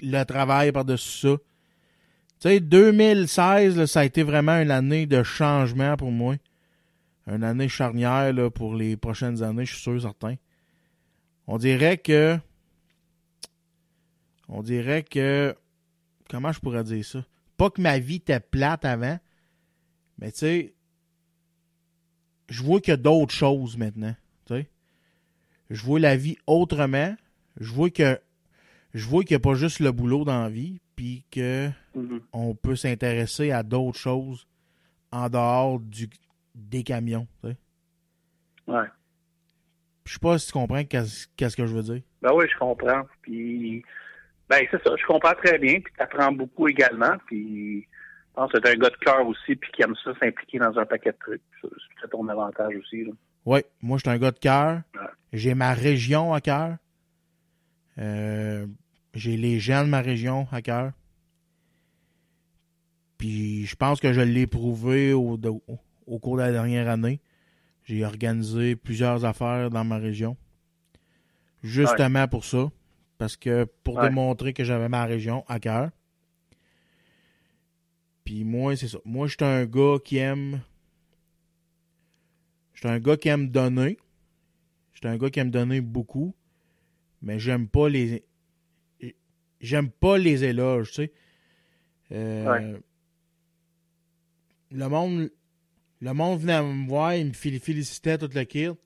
le 0.00 0.22
travail 0.24 0.72
par-dessus 0.72 1.28
ça. 1.28 1.36
Tu 2.40 2.48
sais, 2.48 2.60
2016, 2.60 3.76
là, 3.76 3.86
ça 3.86 4.00
a 4.00 4.04
été 4.04 4.22
vraiment 4.22 4.58
une 4.60 4.70
année 4.70 5.06
de 5.06 5.22
changement 5.22 5.96
pour 5.96 6.10
moi. 6.10 6.36
Une 7.26 7.44
année 7.44 7.68
charnière 7.68 8.32
là, 8.32 8.50
pour 8.50 8.74
les 8.74 8.96
prochaines 8.96 9.42
années, 9.42 9.64
je 9.64 9.74
suis 9.74 9.82
sûr, 9.82 10.00
certain. 10.00 10.34
On 11.46 11.58
dirait 11.58 11.98
que. 11.98 12.38
On 14.48 14.62
dirait 14.62 15.02
que. 15.02 15.54
Comment 16.30 16.52
je 16.52 16.60
pourrais 16.60 16.84
dire 16.84 17.04
ça? 17.04 17.24
Pas 17.56 17.70
que 17.70 17.80
ma 17.80 17.98
vie 17.98 18.16
était 18.16 18.40
plate 18.40 18.84
avant, 18.84 19.18
mais 20.18 20.32
tu 20.32 20.38
sais, 20.38 20.74
je 22.48 22.62
vois 22.62 22.80
qu'il 22.80 22.90
y 22.92 22.94
a 22.94 22.96
d'autres 22.96 23.32
choses 23.34 23.76
maintenant. 23.76 24.14
Tu 24.46 24.54
sais. 24.54 24.68
Je 25.70 25.82
vois 25.82 26.00
la 26.00 26.16
vie 26.16 26.36
autrement. 26.46 27.14
Je 27.60 27.72
vois 27.72 27.90
que 27.90 28.18
je 28.94 29.06
vois 29.06 29.22
qu'il 29.24 29.34
n'y 29.34 29.36
a 29.36 29.40
pas 29.40 29.54
juste 29.54 29.80
le 29.80 29.92
boulot 29.92 30.24
dans 30.24 30.42
la 30.42 30.48
vie, 30.48 30.80
puis 30.96 31.24
que 31.30 31.70
Mhm. 31.94 32.20
on 32.32 32.54
peut 32.54 32.76
s'intéresser 32.76 33.50
à 33.50 33.62
d'autres 33.62 33.98
choses 33.98 34.46
en 35.12 35.28
dehors 35.28 35.78
du, 35.80 36.08
des 36.54 36.82
camions. 36.82 37.26
Tu 37.42 37.50
sais. 37.50 37.56
Ouais. 38.66 38.86
Je 40.04 40.12
sais 40.14 40.18
pas 40.18 40.38
si 40.38 40.46
tu 40.48 40.52
comprends 40.52 40.84
qu'est-ce 40.84 41.56
que 41.56 41.66
je 41.66 41.74
veux 41.74 41.82
dire. 41.82 42.02
Ben 42.22 42.32
oui, 42.34 42.44
je 42.52 42.58
comprends. 42.58 43.02
Puis, 43.22 43.82
ben 44.48 44.60
c'est 44.70 44.82
ça, 44.82 44.90
je 45.00 45.06
comprends 45.06 45.32
très 45.34 45.58
bien. 45.58 45.80
Puis, 45.80 45.92
tu 45.96 46.02
apprends 46.02 46.30
beaucoup 46.32 46.68
également. 46.68 47.16
Puis, 47.26 47.80
je 47.82 48.34
pense 48.34 48.52
que 48.52 48.58
c'est 48.62 48.70
un 48.70 48.76
gars 48.78 48.90
de 48.90 48.96
cœur 48.96 49.26
aussi, 49.26 49.56
puis 49.56 49.70
qui 49.72 49.82
aime 49.82 49.94
ça 50.04 50.12
s'impliquer 50.20 50.58
dans 50.58 50.76
un 50.78 50.84
paquet 50.84 51.12
de 51.12 51.16
trucs. 51.18 51.42
C'est 52.00 52.10
ton 52.10 52.28
avantage 52.28 52.74
aussi. 52.76 53.06
Oui, 53.46 53.60
moi, 53.80 53.96
je 53.98 54.02
suis 54.08 54.10
un 54.14 54.18
gars 54.18 54.30
de 54.30 54.38
cœur. 54.38 54.82
Ouais. 54.94 55.00
J'ai 55.32 55.54
ma 55.54 55.72
région 55.72 56.34
à 56.34 56.40
cœur. 56.40 56.76
Euh, 57.98 58.66
j'ai 59.14 59.36
les 59.36 59.58
gens 59.60 59.84
de 59.84 59.88
ma 59.88 60.00
région 60.00 60.46
à 60.52 60.60
cœur. 60.60 60.92
Puis 63.18 63.64
je 63.64 63.76
pense 63.76 64.00
que 64.00 64.12
je 64.12 64.20
l'ai 64.20 64.46
prouvé 64.46 65.12
au, 65.12 65.38
au- 65.38 65.78
au 66.06 66.18
cours 66.18 66.36
de 66.36 66.42
la 66.42 66.52
dernière 66.52 66.88
année. 66.90 67.20
J'ai 67.84 68.04
organisé 68.04 68.76
plusieurs 68.76 69.24
affaires 69.24 69.70
dans 69.70 69.84
ma 69.84 69.98
région. 69.98 70.36
Justement 71.62 72.26
pour 72.28 72.44
ça. 72.44 72.70
Parce 73.18 73.36
que 73.36 73.64
pour 73.84 73.96
Ouais. 73.96 74.08
démontrer 74.08 74.52
que 74.52 74.64
j'avais 74.64 74.88
ma 74.88 75.04
région 75.04 75.44
à 75.48 75.60
cœur. 75.60 75.90
Puis 78.24 78.44
moi, 78.44 78.74
c'est 78.76 78.88
ça. 78.88 78.98
Moi, 79.04 79.26
je 79.26 79.32
suis 79.38 79.44
un 79.44 79.64
gars 79.66 79.96
qui 80.02 80.16
aime. 80.16 80.60
Je 82.72 82.80
suis 82.80 82.88
un 82.88 82.98
gars 82.98 83.16
qui 83.16 83.28
aime 83.28 83.48
donner. 83.48 83.98
Je 84.94 84.98
suis 85.00 85.08
un 85.08 85.16
gars 85.16 85.30
qui 85.30 85.40
aime 85.40 85.50
donner 85.50 85.80
beaucoup. 85.80 86.34
Mais 87.22 87.38
j'aime 87.38 87.68
pas 87.68 87.88
les. 87.88 88.24
J'aime 89.60 89.90
pas 89.90 90.18
les 90.18 90.44
éloges, 90.44 90.88
tu 90.88 90.94
sais. 90.94 91.12
Euh, 92.12 92.44
Ouais. 92.74 92.80
Le 94.70 94.88
monde. 94.88 95.30
Le 96.00 96.12
monde 96.12 96.40
venait 96.40 96.62
me 96.62 96.86
voir, 96.88 97.14
il 97.14 97.26
me 97.28 97.32
fél- 97.32 97.60
félicitait 97.60 98.18
tout 98.18 98.30
le 98.34 98.44
kit. 98.44 98.68
Tu 98.68 98.76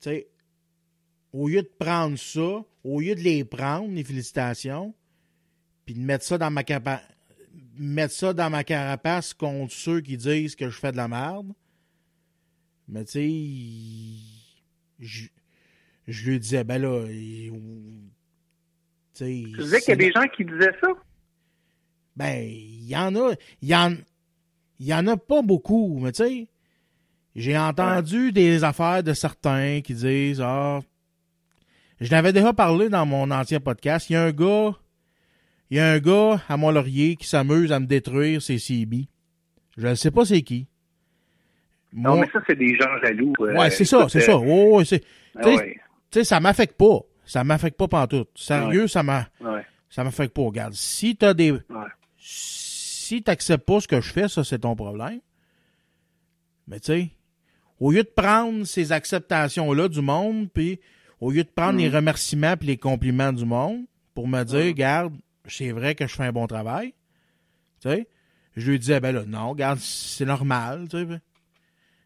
sais, 0.00 0.28
au 1.32 1.48
lieu 1.48 1.62
de 1.62 1.70
prendre 1.78 2.18
ça, 2.18 2.64
au 2.84 3.00
lieu 3.00 3.14
de 3.14 3.20
les 3.20 3.44
prendre, 3.44 3.92
les 3.94 4.02
félicitations, 4.04 4.94
puis 5.84 5.94
de 5.94 6.00
mettre 6.00 6.24
ça 6.24 6.36
dans 6.38 6.50
ma 6.50 6.62
capa- 6.64 7.02
mettre 7.76 8.14
ça 8.14 8.32
dans 8.32 8.50
ma 8.50 8.64
carapace 8.64 9.32
contre 9.34 9.72
ceux 9.72 10.00
qui 10.00 10.16
disent 10.16 10.56
que 10.56 10.68
je 10.68 10.76
fais 10.78 10.92
de 10.92 10.96
la 10.96 11.08
merde. 11.08 11.52
Mais 12.88 13.04
tu 13.04 13.12
sais, 13.12 13.30
je, 14.98 15.26
je 16.08 16.30
lui 16.30 16.40
disais, 16.40 16.64
ben 16.64 16.82
là, 16.82 17.06
tu 17.06 17.52
sais, 19.14 19.42
Tu 19.54 19.62
disais 19.62 19.80
qu'il 19.80 19.88
y 19.90 19.92
a 19.92 19.96
des 19.96 20.12
gens 20.12 20.26
qui 20.36 20.44
disaient 20.44 20.74
ça? 20.80 20.88
ben, 22.16 22.42
il 22.44 22.84
y 22.88 22.96
en 22.96 23.14
a. 23.16 23.32
Il 23.62 23.68
y 23.68 23.74
en, 23.74 23.94
il 24.82 24.88
y 24.88 24.94
en 24.94 25.06
a 25.06 25.16
pas 25.16 25.42
beaucoup, 25.42 25.98
mais 26.00 26.12
tu 26.12 26.24
sais, 26.24 26.48
j'ai 27.36 27.56
entendu 27.56 28.32
des 28.32 28.64
affaires 28.64 29.02
de 29.02 29.12
certains 29.14 29.80
qui 29.82 29.94
disent 29.94 30.40
Ah. 30.44 30.80
Je 32.00 32.10
l'avais 32.10 32.32
déjà 32.32 32.52
parlé 32.52 32.88
dans 32.88 33.06
mon 33.06 33.30
ancien 33.30 33.60
podcast. 33.60 34.10
Il 34.10 34.14
y 34.14 34.16
a 34.16 34.24
un 34.24 34.32
gars. 34.32 34.74
Il 35.70 35.76
y 35.76 35.80
a 35.80 35.88
un 35.92 35.98
gars 36.00 36.40
à 36.48 36.56
Mont-Laurier 36.56 37.14
qui 37.16 37.26
s'amuse 37.28 37.70
à 37.72 37.78
me 37.80 37.86
détruire 37.86 38.42
ses 38.42 38.58
CB. 38.58 39.06
Je 39.78 39.86
ne 39.86 39.94
sais 39.94 40.10
pas 40.10 40.24
c'est 40.24 40.42
qui. 40.42 40.66
Non, 41.92 42.20
mais 42.20 42.28
ça, 42.32 42.40
c'est 42.46 42.56
des 42.56 42.74
gens 42.76 42.88
jaloux. 43.02 43.32
euh, 43.40 43.54
ouais, 43.56 43.70
c'est 43.70 43.84
ça, 43.84 44.08
c'est 44.08 44.20
ça. 44.20 44.36
Oh, 44.38 44.78
ouais, 44.78 44.84
c'est- 44.84 45.04
ah 45.36 45.40
tu 45.44 45.48
sais, 45.50 45.56
ouais, 46.18 46.24
ça 46.24 46.40
m'affecte 46.40 46.76
pas. 46.76 46.98
Ça 47.24 47.44
m'affecte 47.44 47.78
pas 47.78 47.86
pantoute. 47.88 48.30
Sérieux, 48.34 48.88
ça 48.88 49.02
m'a, 49.02 49.28
ouais, 49.40 49.64
ça 49.88 50.02
m'affecte 50.02 50.34
pas. 50.34 50.42
Regarde, 50.42 50.72
si 50.74 51.14
t'as 51.16 51.34
des. 51.34 51.52
Si 53.02 53.22
t'acceptes 53.22 53.64
pas 53.66 53.80
ce 53.80 53.88
que 53.88 54.00
je 54.00 54.10
fais, 54.12 54.28
ça, 54.28 54.44
c'est 54.44 54.60
ton 54.60 54.74
problème. 54.76 55.20
Mais 56.66 56.80
tu 56.80 56.86
sais, 56.86 57.10
au 57.80 57.90
lieu 57.90 58.02
de 58.02 58.08
prendre 58.14 58.64
ces 58.64 58.92
acceptations-là 58.92 59.88
du 59.88 60.00
monde, 60.00 60.48
puis 60.52 60.80
au 61.20 61.30
lieu 61.30 61.44
de 61.44 61.48
prendre 61.48 61.74
Mm. 61.74 61.78
les 61.82 61.88
remerciements 61.88 62.56
puis 62.56 62.68
les 62.68 62.76
compliments 62.76 63.32
du 63.32 63.44
monde, 63.44 63.84
pour 64.14 64.28
me 64.28 64.42
dire, 64.44 64.64
Mm. 64.64 64.68
regarde, 64.68 65.14
c'est 65.46 65.72
vrai 65.72 65.94
que 65.94 66.06
je 66.06 66.14
fais 66.14 66.24
un 66.24 66.32
bon 66.32 66.46
travail, 66.46 66.94
tu 67.80 67.88
sais, 67.90 68.08
je 68.56 68.70
lui 68.70 68.78
disais, 68.78 69.00
ben 69.00 69.12
là, 69.12 69.24
non, 69.26 69.50
regarde, 69.50 69.78
c'est 69.80 70.24
normal, 70.24 70.86
tu 70.88 70.98
sais. 70.98 71.20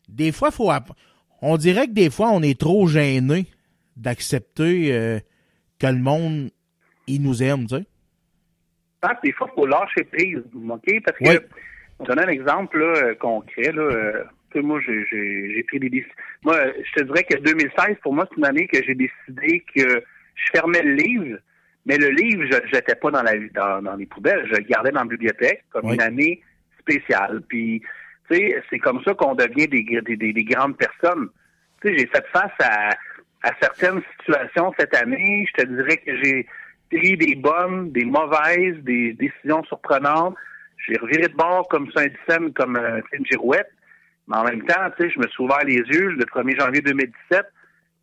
Des 0.09 0.33
fois, 0.33 0.51
faut 0.51 0.71
on 1.43 1.57
dirait 1.57 1.87
que 1.89 1.93
des 1.93 2.09
fois, 2.11 2.31
on 2.31 2.43
est 2.43 2.59
trop 2.59 2.87
gêné 2.87 3.47
d'accepter 3.97 4.93
euh, 4.95 5.21
que 5.79 5.87
le 5.87 5.99
monde, 5.99 6.51
il 7.07 7.21
nous 7.23 7.43
aime, 7.43 7.67
tu 7.67 7.77
sais. 7.77 7.87
Ah, 9.03 9.19
des 9.23 9.33
fois, 9.33 9.49
il 9.51 9.55
faut 9.55 9.67
lâcher 9.67 10.05
prise, 10.05 10.43
OK? 10.69 11.03
Parce 11.05 11.19
que, 11.19 11.29
Oui. 11.29 11.39
on 11.99 12.05
donne 12.05 12.19
un 12.21 12.29
exemple 12.29 12.79
là, 12.79 12.87
euh, 13.05 13.15
concret. 13.15 13.73
Là, 13.73 13.83
euh, 13.83 14.25
moi, 14.57 14.81
j'ai- 14.81 15.63
pris 15.69 15.79
des 15.79 15.91
décisions. 15.91 16.15
Moi, 16.43 16.57
je 16.83 16.93
te 17.01 17.05
dirais 17.05 17.25
que 17.25 17.37
2016, 17.39 17.97
pour 18.03 18.15
moi, 18.15 18.27
c'est 18.31 18.39
une 18.39 18.47
année 18.47 18.67
que 18.67 18.83
j'ai 18.83 18.95
décidé 18.95 19.63
que 19.75 20.03
je 20.35 20.45
fermais 20.51 20.83
le 20.83 20.93
livre, 20.95 21.39
mais 21.85 21.99
le 21.99 22.09
livre, 22.09 22.43
je 22.51 22.57
ne 22.57 22.61
le 22.63 22.69
jetais 22.73 22.95
pas 22.95 23.11
dans, 23.11 23.23
la, 23.23 23.33
dans, 23.55 23.83
dans 23.83 23.97
les 23.97 24.07
poubelles. 24.07 24.47
Je 24.51 24.55
le 24.57 24.63
gardais 24.67 24.91
dans 24.93 25.01
la 25.03 25.07
bibliothèque 25.07 25.63
comme 25.71 25.85
Oui. 25.87 25.95
une 25.95 26.01
année 26.03 26.43
spéciale. 26.81 27.43
Puis, 27.49 27.83
tu 28.31 28.37
sais, 28.37 28.63
c'est 28.71 28.79
comme 28.79 29.03
ça 29.05 29.13
qu'on 29.15 29.35
devient 29.35 29.69
des, 29.69 29.83
des, 30.03 30.17
des- 30.17 30.33
des 30.33 30.45
grandes 30.45 30.77
personnes. 30.79 31.29
Tu 31.83 31.89
sais, 31.89 31.99
j'ai 31.99 32.07
fait 32.07 32.25
face 32.33 32.53
à, 32.61 32.91
à 33.43 33.53
certaines 33.61 34.01
situations 34.19 34.73
cette 34.79 34.95
année. 34.97 35.47
Je 35.55 35.63
te 35.63 35.67
dirais 35.69 35.99
que 35.99 36.17
j'ai 36.23 36.47
pris 36.91 37.17
des 37.17 37.35
bonnes, 37.35 37.91
des 37.93 38.05
mauvaises, 38.05 38.77
des 38.85 39.13
décisions 39.15 39.63
surprenantes. 39.65 40.37
J'ai 40.87 40.97
reviré 40.99 41.29
de 41.29 41.35
bord 41.35 41.67
comme 41.69 41.91
Saint-Dicenne, 41.93 42.53
comme 42.53 42.77
euh, 42.77 43.01
une 43.13 43.27
girouette. 43.27 43.71
Mais 44.29 44.37
en 44.37 44.45
même 44.45 44.65
temps, 44.65 44.91
tu 44.97 45.05
sais, 45.05 45.11
je 45.11 45.19
me 45.19 45.27
suis 45.29 45.43
ouvert 45.43 45.65
les 45.65 45.77
yeux 45.77 46.11
le 46.11 46.25
1er 46.25 46.59
janvier 46.59 46.81
2017. 46.81 47.47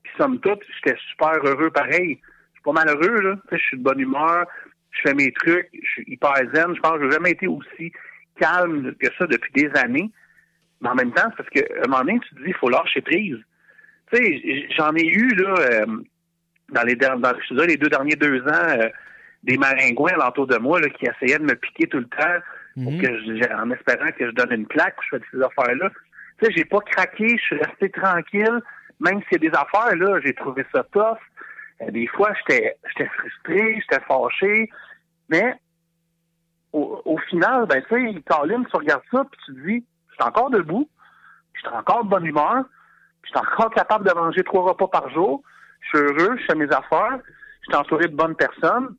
Puis 0.04 0.13
somme 0.17 0.39
toute, 0.39 0.62
j'étais 0.76 0.98
super 1.12 1.34
heureux 1.43 1.69
pareil. 1.69 2.19
Je 2.19 2.60
suis 2.60 2.63
pas 2.63 2.72
malheureux, 2.72 3.22
là. 3.22 3.36
Tu 3.36 3.50
sais, 3.50 3.62
je 3.62 3.67
suis 3.67 3.78
de 3.78 3.84
bonne 3.84 4.00
humeur. 4.00 4.46
Je 4.91 5.02
fais 5.02 5.13
mes 5.13 5.32
trucs. 5.32 5.69
Je 5.74 5.88
suis 5.88 6.04
hyper 6.08 6.36
zen. 6.54 6.76
Je 6.76 6.80
pense 6.80 6.93
que 6.93 7.02
je 7.02 7.06
n'ai 7.06 7.12
jamais 7.12 7.32
été 7.32 7.48
aussi 7.48 7.91
calme 8.39 8.96
que 9.00 9.08
ça 9.17 9.28
depuis 9.28 9.52
des 9.54 9.69
années. 9.80 10.10
Mais 10.82 10.89
en 10.89 10.96
même 10.96 11.13
temps, 11.13 11.30
c'est 11.30 11.38
parce 11.38 11.50
qu'à 11.50 11.62
un 11.86 11.89
moment 11.89 12.04
donné, 12.04 12.19
tu 12.19 12.36
te 12.36 12.41
dis, 12.41 12.50
il 12.50 12.56
faut 12.56 12.69
lâcher 12.69 13.02
prise. 13.02 13.38
Tu 14.12 14.17
sais, 14.17 14.67
j'en 14.78 14.93
ai 14.96 15.06
eu, 15.06 15.30
là, 15.36 15.56
euh, 15.60 15.86
dans 16.73 16.83
les, 16.83 16.95
dans, 16.95 17.15
je 17.49 17.53
les 17.65 17.77
deux 17.77 17.89
derniers 17.89 18.15
deux 18.15 18.41
ans, 18.43 18.69
euh, 18.79 18.89
des 19.43 19.57
maringouins 19.57 20.13
alentour 20.13 20.47
de 20.47 20.57
moi 20.57 20.79
là, 20.79 20.89
qui 20.89 21.05
essayaient 21.05 21.39
de 21.39 21.43
me 21.43 21.55
piquer 21.55 21.88
tout 21.88 21.99
le 21.99 22.07
temps 22.07 22.39
pour 22.81 22.91
Mhm. 22.91 23.01
que 23.01 23.07
je- 23.19 23.53
en 23.53 23.69
espérant 23.71 24.09
que 24.17 24.25
je 24.25 24.31
donne 24.31 24.51
une 24.51 24.67
claque, 24.67 24.95
je 25.09 25.17
fais 25.17 25.23
ces 25.31 25.41
affaires-là. 25.41 25.89
Tu 26.39 26.45
sais, 26.45 26.51
j'ai 26.55 26.65
pas 26.65 26.79
craqué, 26.79 27.27
je 27.38 27.43
suis 27.43 27.57
resté 27.57 27.89
tranquille. 27.91 28.59
Même 28.99 29.21
s'il 29.23 29.43
y 29.43 29.47
a 29.47 29.49
des 29.51 29.55
affaires, 29.57 29.95
là, 29.95 30.19
j'ai 30.23 30.33
trouvé 30.33 30.65
ça 30.73 30.83
tough. 30.91 31.17
Euh, 31.81 31.91
des 31.91 32.07
fois, 32.07 32.31
j'étais 32.39 32.75
j'étais 32.89 33.09
frustré, 33.09 33.79
j'étais 33.81 34.03
fâché. 34.07 34.69
Mais 35.29 35.53
au, 36.71 37.01
au 37.05 37.17
final, 37.29 37.65
ben 37.67 37.83
tu 37.88 37.95
sais, 38.13 38.21
Colin, 38.27 38.63
tu 38.63 38.75
regardes 38.77 39.03
ça, 39.12 39.23
puis 39.29 39.39
tu 39.45 39.53
te 39.53 39.59
dis, 39.67 39.86
je 40.09 40.13
suis 40.15 40.23
encore 40.23 40.49
debout, 40.49 40.89
je 41.53 41.59
suis 41.59 41.69
encore 41.69 42.03
de 42.05 42.09
bonne 42.09 42.25
humeur, 42.25 42.63
je 43.23 43.29
suis 43.29 43.38
encore 43.38 43.71
capable 43.73 44.07
de 44.09 44.13
manger 44.15 44.43
trois 44.43 44.63
repas 44.63 44.88
par 44.88 45.09
jour, 45.12 45.43
je 45.84 45.98
suis 45.98 46.08
heureux, 46.08 46.38
je 46.38 46.46
fais 46.46 46.56
mes 46.56 46.72
affaires, 46.72 47.19
je 47.62 47.72
suis 47.72 47.76
entouré 47.76 48.08
de 48.08 48.15
bonnes 48.15 48.36
personnes. 48.36 48.96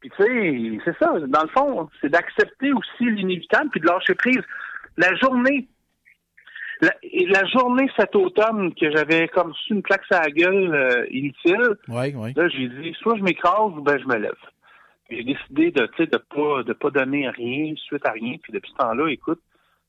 Puis 0.00 0.10
tu 0.16 0.22
sais, 0.22 0.78
c'est 0.84 0.98
ça, 0.98 1.12
dans 1.18 1.42
le 1.42 1.48
fond, 1.48 1.88
c'est 2.00 2.08
d'accepter 2.08 2.72
aussi 2.72 3.04
l'inévitable 3.04 3.70
puis 3.70 3.80
de 3.80 3.86
lâcher 3.86 4.14
prise. 4.14 4.42
La 4.96 5.14
journée, 5.16 5.68
la, 6.80 7.44
journée 7.46 7.90
cet 7.98 8.16
automne 8.16 8.74
que 8.74 8.90
j'avais 8.90 9.28
comme 9.28 9.52
su 9.54 9.74
une 9.74 9.82
plaque 9.82 10.04
sur 10.06 10.18
la 10.18 10.30
gueule 10.30 10.74
euh, 10.74 11.06
inutile. 11.10 11.76
Là, 12.34 12.48
j'ai 12.48 12.68
dit, 12.68 12.94
soit 13.00 13.16
je 13.18 13.22
m'écrase 13.22 13.72
ou 13.76 13.82
ben 13.82 13.98
je 13.98 14.06
me 14.06 14.16
lève. 14.16 14.32
J'ai 15.10 15.24
décidé 15.24 15.70
de, 15.72 15.86
tu 15.86 15.96
sais, 15.98 16.06
de 16.06 16.16
pas, 16.16 16.62
de 16.62 16.72
pas 16.72 16.90
donner 16.90 17.28
rien 17.28 17.74
suite 17.76 18.06
à 18.06 18.12
rien. 18.12 18.36
Puis 18.42 18.52
depuis 18.52 18.70
ce 18.70 18.76
temps-là, 18.76 19.08
écoute, 19.08 19.40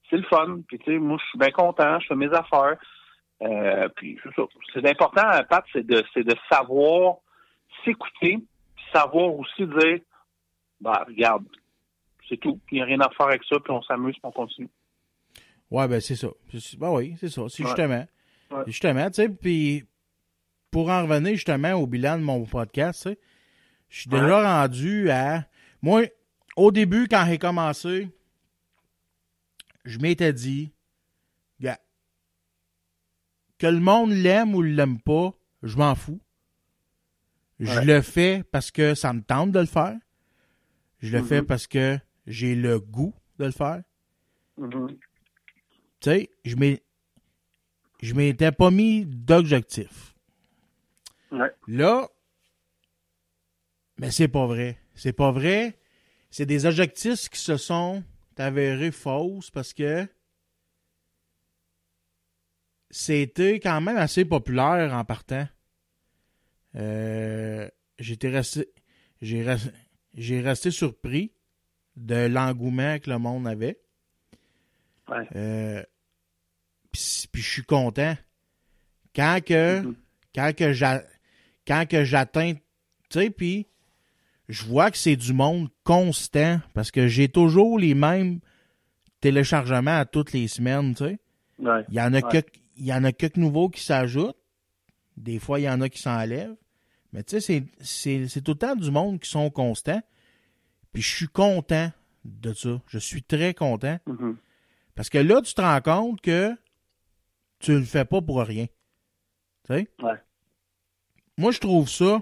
c'est 0.09 0.17
le 0.17 0.23
fun. 0.23 0.59
Puis, 0.67 0.79
tu 0.79 0.91
sais, 0.91 0.97
moi, 0.97 1.17
je 1.21 1.29
suis 1.29 1.39
bien 1.39 1.51
content, 1.51 1.99
je 1.99 2.07
fais 2.07 2.15
mes 2.15 2.31
affaires. 2.33 2.77
Euh, 3.41 3.89
puis, 3.95 4.19
c'est 4.73 4.87
important, 4.87 5.23
Pat, 5.49 5.63
c'est 5.73 5.85
de, 5.85 6.03
c'est 6.13 6.23
de 6.23 6.35
savoir 6.49 7.15
s'écouter, 7.83 8.37
savoir 8.93 9.33
aussi 9.33 9.65
dire, 9.65 9.99
bah, 10.79 11.03
regarde, 11.07 11.43
c'est 12.29 12.37
tout. 12.37 12.59
Il 12.71 12.75
n'y 12.75 12.81
a 12.81 12.85
rien 12.85 12.99
à 12.99 13.09
faire 13.09 13.27
avec 13.27 13.43
ça, 13.45 13.59
puis 13.59 13.71
on 13.73 13.81
s'amuse, 13.81 14.13
puis 14.13 14.21
on 14.23 14.31
continue. 14.31 14.69
Ouais, 15.71 15.87
ben 15.87 16.01
c'est 16.01 16.15
ça. 16.15 16.27
Ben 16.77 16.89
oui, 16.91 17.15
c'est 17.19 17.29
ça. 17.29 17.43
C'est 17.47 17.63
justement. 17.63 18.05
Ouais. 18.51 18.63
Justement, 18.67 19.07
tu 19.07 19.13
sais, 19.15 19.29
puis 19.29 19.85
pour 20.69 20.89
en 20.89 21.03
revenir 21.03 21.33
justement 21.33 21.73
au 21.73 21.87
bilan 21.87 22.17
de 22.17 22.23
mon 22.23 22.43
podcast, 22.45 23.09
je 23.89 23.99
suis 24.01 24.09
déjà 24.09 24.25
Ouais. 24.39 24.45
rendu 24.45 25.09
à... 25.09 25.45
Moi, 25.81 26.03
au 26.57 26.71
début, 26.71 27.07
quand 27.09 27.25
j'ai 27.27 27.37
commencé, 27.37 28.09
je 29.85 29.97
m'étais 29.99 30.33
dit, 30.33 30.73
que 33.61 33.67
le 33.67 33.79
monde 33.79 34.11
l'aime 34.11 34.55
ou 34.55 34.63
l'aime 34.63 34.99
pas, 34.99 35.33
je 35.61 35.77
m'en 35.77 35.93
fous. 35.93 36.19
Je 37.59 37.71
Ouais. 37.77 37.85
le 37.85 38.01
fais 38.01 38.43
parce 38.51 38.71
que 38.71 38.95
ça 38.95 39.13
me 39.13 39.21
tente 39.21 39.51
de 39.51 39.59
le 39.59 39.67
faire. 39.67 39.95
Je 40.99 41.15
le 41.15 41.23
fais 41.23 41.43
parce 41.43 41.67
que 41.67 41.99
j'ai 42.25 42.55
le 42.55 42.79
goût 42.79 43.13
de 43.37 43.45
le 43.45 43.51
faire. 43.51 43.83
Mhm. 44.57 44.97
tu 45.99 46.09
sais, 46.09 46.29
je 46.43 46.55
m'ai- 46.55 46.81
je 48.01 48.15
m'étais 48.15 48.51
pas 48.51 48.71
mis 48.71 49.05
d'objectif. 49.05 50.15
Ouais. 51.31 51.51
Là, 51.67 52.09
mais 53.99 54.09
c'est 54.09 54.27
pas 54.27 54.47
vrai. 54.47 54.79
C'est 54.95 55.13
pas 55.13 55.31
vrai. 55.31 55.77
C'est 56.31 56.47
des 56.47 56.65
objectifs 56.65 57.29
qui 57.29 57.39
se 57.39 57.57
sont 57.57 58.03
avérés 58.37 58.89
fausses 58.91 59.51
parce 59.51 59.73
que 59.73 60.07
c'était 62.91 63.59
quand 63.59 63.81
même 63.81 63.97
assez 63.97 64.25
populaire 64.25 64.93
en 64.93 65.03
partant. 65.03 65.47
Euh, 66.75 67.67
J'étais 67.99 68.29
resté, 68.29 68.67
j'ai 69.21 69.43
resté, 69.43 69.69
j'ai 70.15 70.41
resté 70.41 70.71
surpris 70.71 71.31
de 71.95 72.25
l'engouement 72.25 72.97
que 72.97 73.11
le 73.11 73.19
monde 73.19 73.47
avait. 73.47 73.79
Ouais. 75.07 75.27
Euh, 75.35 75.83
puis 76.91 77.41
je 77.43 77.49
suis 77.51 77.63
content. 77.63 78.15
Quand 79.15 79.39
que, 79.45 79.81
Mhm. 79.81 79.95
quand 80.33 80.55
que 80.55 80.73
j'a- 80.73 81.03
quand 81.67 81.85
que 81.87 82.03
j'atteins, 82.03 82.53
tu 82.53 83.19
sais, 83.19 83.29
puis 83.29 83.67
je 84.49 84.63
vois 84.65 84.89
que 84.89 84.97
c'est 84.97 85.15
du 85.17 85.33
monde 85.33 85.69
constant 85.83 86.59
parce 86.73 86.89
que 86.89 87.07
j'ai 87.07 87.27
toujours 87.29 87.77
les 87.77 87.93
mêmes 87.93 88.39
téléchargements 89.19 89.97
à 89.99 90.05
toutes 90.05 90.31
les 90.33 90.47
semaines, 90.47 90.95
tu 90.95 91.03
sais. 91.03 91.19
Ouais. 91.59 91.85
Il 91.89 91.93
y 91.95 92.01
en 92.01 92.13
a 92.13 92.21
Ouais. 92.25 92.41
que 92.41 92.47
il 92.81 92.87
y 92.87 92.93
en 92.93 93.03
a 93.03 93.11
quelques 93.11 93.37
nouveaux 93.37 93.69
qui 93.69 93.81
s'ajoutent. 93.83 94.35
Des 95.15 95.37
fois, 95.37 95.59
il 95.59 95.63
y 95.63 95.69
en 95.69 95.81
a 95.81 95.87
qui 95.89 96.01
s'enlèvent. 96.01 96.55
Mais 97.13 97.23
tu 97.23 97.39
sais, 97.39 97.63
c'est- 97.79 98.41
tout 98.41 98.53
le 98.53 98.57
temps 98.57 98.75
du 98.75 98.89
monde 98.89 99.19
qui 99.19 99.29
sont 99.29 99.51
constants. 99.51 100.01
Puis 100.91 101.03
je 101.03 101.15
suis 101.15 101.27
content 101.27 101.91
de 102.25 102.53
ça. 102.53 102.81
Je 102.87 102.97
suis 102.97 103.21
très 103.21 103.53
content. 103.53 103.99
Mhm. 104.07 104.35
Parce 104.95 105.09
que 105.09 105.19
là, 105.19 105.41
tu 105.41 105.53
te 105.53 105.61
rends 105.61 105.81
compte 105.81 106.21
que 106.21 106.55
tu 107.59 107.73
le 107.77 107.83
fais 107.83 108.05
pas 108.05 108.21
pour 108.21 108.41
rien. 108.41 108.65
Tu 109.65 109.73
sais? 109.75 109.87
Ouais. 110.01 110.19
Moi, 111.37 111.51
je 111.51 111.59
trouve 111.59 111.87
ça. 111.87 112.21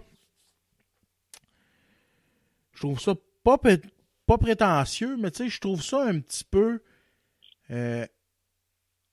Je 2.74 2.80
trouve 2.80 3.00
ça 3.00 3.14
pas, 3.44 3.58
pas 4.26 4.38
prétentieux, 4.38 5.16
mais 5.18 5.32
tu 5.32 5.44
sais, 5.44 5.50
je 5.50 5.60
trouve 5.62 5.82
ça 5.84 6.04
un 6.04 6.20
petit 6.20 6.44
peu 6.44 6.82
euh, 7.72 8.06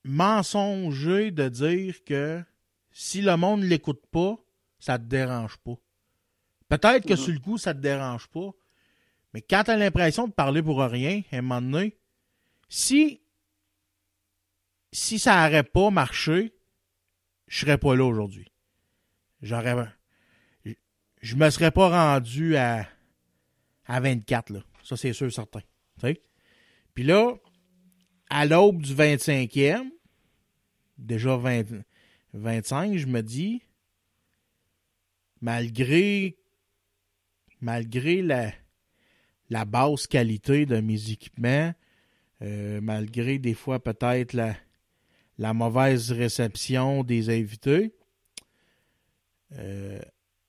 mensonger 0.07 1.31
de 1.31 1.49
dire 1.49 2.03
que 2.03 2.43
si 2.91 3.21
le 3.21 3.35
monde 3.37 3.61
ne 3.61 3.65
l'écoute 3.67 4.05
pas, 4.11 4.35
ça 4.79 4.97
te 4.97 5.03
dérange 5.05 5.57
pas. 5.57 5.75
Peut-être 6.69 7.05
que 7.05 7.13
Mhm. 7.13 7.17
sur 7.19 7.33
le 7.33 7.39
coup, 7.39 7.57
ça 7.57 7.73
te 7.73 7.79
dérange 7.79 8.27
pas. 8.27 8.49
Mais 9.33 9.41
quand 9.41 9.63
tu 9.65 9.71
as 9.71 9.77
l'impression 9.77 10.27
de 10.27 10.33
parler 10.33 10.61
pour 10.63 10.79
rien, 10.79 11.21
à 11.31 11.37
un 11.37 11.41
moment 11.41 11.61
donné, 11.61 11.97
si, 12.69 13.21
si 14.91 15.19
ça 15.19 15.45
n'aurait 15.45 15.63
pas 15.63 15.89
marché, 15.89 16.53
je 17.47 17.59
serais 17.59 17.77
pas 17.77 17.95
là 17.95 18.03
aujourd'hui. 18.05 18.51
J'aurais. 19.41 19.75
Je, 20.65 20.73
je 21.21 21.35
me 21.35 21.49
serais 21.49 21.71
pas 21.71 21.89
rendu 21.89 22.55
à, 22.57 22.87
à 23.85 23.99
24, 23.99 24.49
là. 24.51 24.59
Ça, 24.83 24.97
c'est 24.97 25.13
sûr, 25.13 25.31
certain. 25.31 25.61
Puis 26.93 27.03
là, 27.03 27.33
à 28.29 28.45
l'aube 28.45 28.81
du 28.81 28.93
25e, 28.95 29.89
déjà 30.97 31.37
20 31.37 31.83
25, 32.33 32.97
je 32.97 33.07
me 33.07 33.21
dis, 33.21 33.63
malgré, 35.41 36.37
malgré 37.61 38.21
la, 38.21 38.51
la 39.49 39.65
basse 39.65 40.07
qualité 40.07 40.65
de 40.65 40.79
mes 40.79 41.11
équipements, 41.11 41.73
euh, 42.41 42.79
malgré 42.81 43.39
des 43.39 43.53
fois 43.53 43.81
peut-être 43.81 44.33
la, 44.33 44.55
la 45.37 45.53
mauvaise 45.53 46.11
réception 46.11 47.03
des 47.03 47.29
invités, 47.29 47.93
euh, 49.57 49.99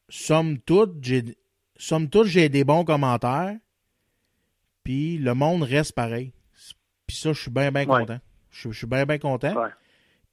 somme 0.08 0.58
toute, 0.58 1.02
j'ai 1.04 2.48
des 2.48 2.64
bons 2.64 2.84
commentaires, 2.84 3.56
puis 4.82 5.18
le 5.18 5.34
monde 5.34 5.62
reste 5.62 5.92
pareil. 5.92 6.32
Puis 7.06 7.16
ça, 7.16 7.32
je 7.32 7.40
suis 7.40 7.50
bien, 7.50 7.70
bien 7.72 7.86
Ouais. 7.86 8.00
content. 8.00 8.20
Je, 8.50 8.70
je 8.70 8.76
suis 8.78 8.86
bien, 8.86 9.06
bien 9.06 9.18
content. 9.18 9.54
Ouais. 9.54 9.70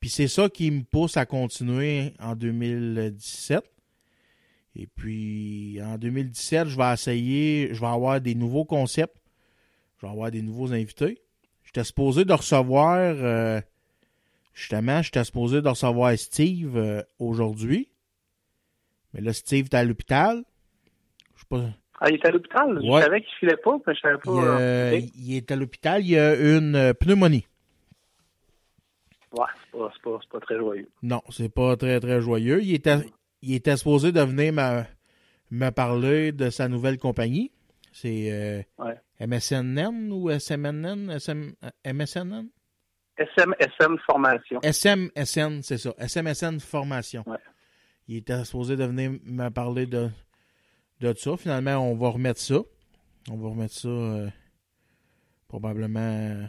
Puis 0.06 0.12
c'est 0.12 0.28
ça 0.28 0.50
qui 0.50 0.70
me 0.70 0.84
pousse 0.84 1.18
à 1.18 1.26
continuer 1.26 2.14
en 2.20 2.36
2017. 2.36 3.66
Et 4.76 4.86
puis 4.86 5.80
en 5.82 5.98
2017, 5.98 6.68
je 6.68 6.78
vais 6.78 6.94
essayer, 6.94 7.74
je 7.74 7.82
vais 7.82 7.88
avoir 7.88 8.22
des 8.22 8.36
nouveaux 8.36 8.66
concepts. 8.66 9.18
Je 9.98 10.06
vais 10.06 10.12
avoir 10.12 10.30
des 10.30 10.44
nouveaux 10.44 10.72
invités. 10.74 11.24
J'étais 11.64 11.84
supposé 11.84 12.24
de 12.24 12.34
recevoir, 12.34 13.00
euh, 13.00 13.60
justement, 14.54 15.02
j'étais 15.02 15.24
supposé 15.24 15.64
de 15.64 15.70
recevoir 15.70 16.16
Steve 16.20 16.78
euh, 16.78 17.02
aujourd'hui. 17.18 17.90
Mais 19.16 19.22
là, 19.22 19.34
Steve 19.34 19.66
est 19.72 19.76
à 19.76 19.84
l'hôpital. 19.84 20.44
Je 21.34 21.40
sais 21.40 21.48
pas. 21.50 21.64
Ah, 22.00 22.10
il 22.12 22.18
est 22.18 22.26
à 22.28 22.30
l'hôpital? 22.30 22.78
Ouais. 22.78 23.02
Je 23.02 23.06
savais 23.06 23.22
qu'il 23.22 23.36
filait 23.40 23.58
pas, 23.58 23.76
mais 23.88 23.96
je 23.96 24.00
savais 24.02 24.20
pas. 24.20 24.32
Il, 24.32 24.40
euh, 24.40 25.02
il 25.16 25.36
est 25.36 25.50
à 25.50 25.56
l'hôpital. 25.56 26.06
Il 26.06 26.16
a 26.16 26.36
une 26.36 26.94
pneumonie. 26.94 27.48
Ouais, 29.32 29.48
pas, 29.76 29.92
c'est 29.94 30.02
pas, 30.02 30.20
pas 30.32 30.40
très 30.40 30.58
joyeux. 30.58 30.90
Non, 31.04 31.22
c'est 31.30 31.50
pas 31.50 31.76
très, 31.76 32.00
très 32.00 32.22
joyeux. 32.22 32.62
Il 32.62 32.74
était, 32.74 32.98
il 33.42 33.56
était 33.56 33.78
supposé 33.78 34.12
de 34.12 34.22
venir 34.22 34.54
me, 35.52 35.70
parler 35.72 36.32
de 36.32 36.50
sa 36.50 36.68
nouvelle 36.68 36.98
compagnie. 36.98 37.52
C'est 37.92 38.32
euh, 38.32 38.62
Ouais. 38.78 38.96
MSNN 39.20 40.12
ou 40.12 40.30
SMNN? 40.30 41.10
SM, 41.12 41.54
MSNN? 41.86 42.50
SM, 43.18 43.56
SM 43.60 43.98
Formation. 44.06 44.60
SMSN, 44.62 45.62
c'est 45.62 45.78
ça. 45.78 45.94
SMSN 45.98 46.60
Formation. 46.60 47.24
Ouais. 47.26 47.38
Il 48.08 48.18
était 48.18 48.44
supposé 48.44 48.76
de 48.76 48.84
venir 48.84 49.12
me 49.24 49.50
parler 49.50 49.86
de, 49.86 50.10
de 51.00 51.14
ça. 51.14 51.38
Finalement, 51.38 51.78
on 51.78 51.96
va 51.96 52.10
remettre 52.10 52.42
ça. 52.42 52.60
On 53.32 53.38
va 53.38 53.50
remettre 53.50 53.74
ça 53.74 53.88
euh, 53.88 54.30
probablement 55.48 56.00
euh, 56.00 56.46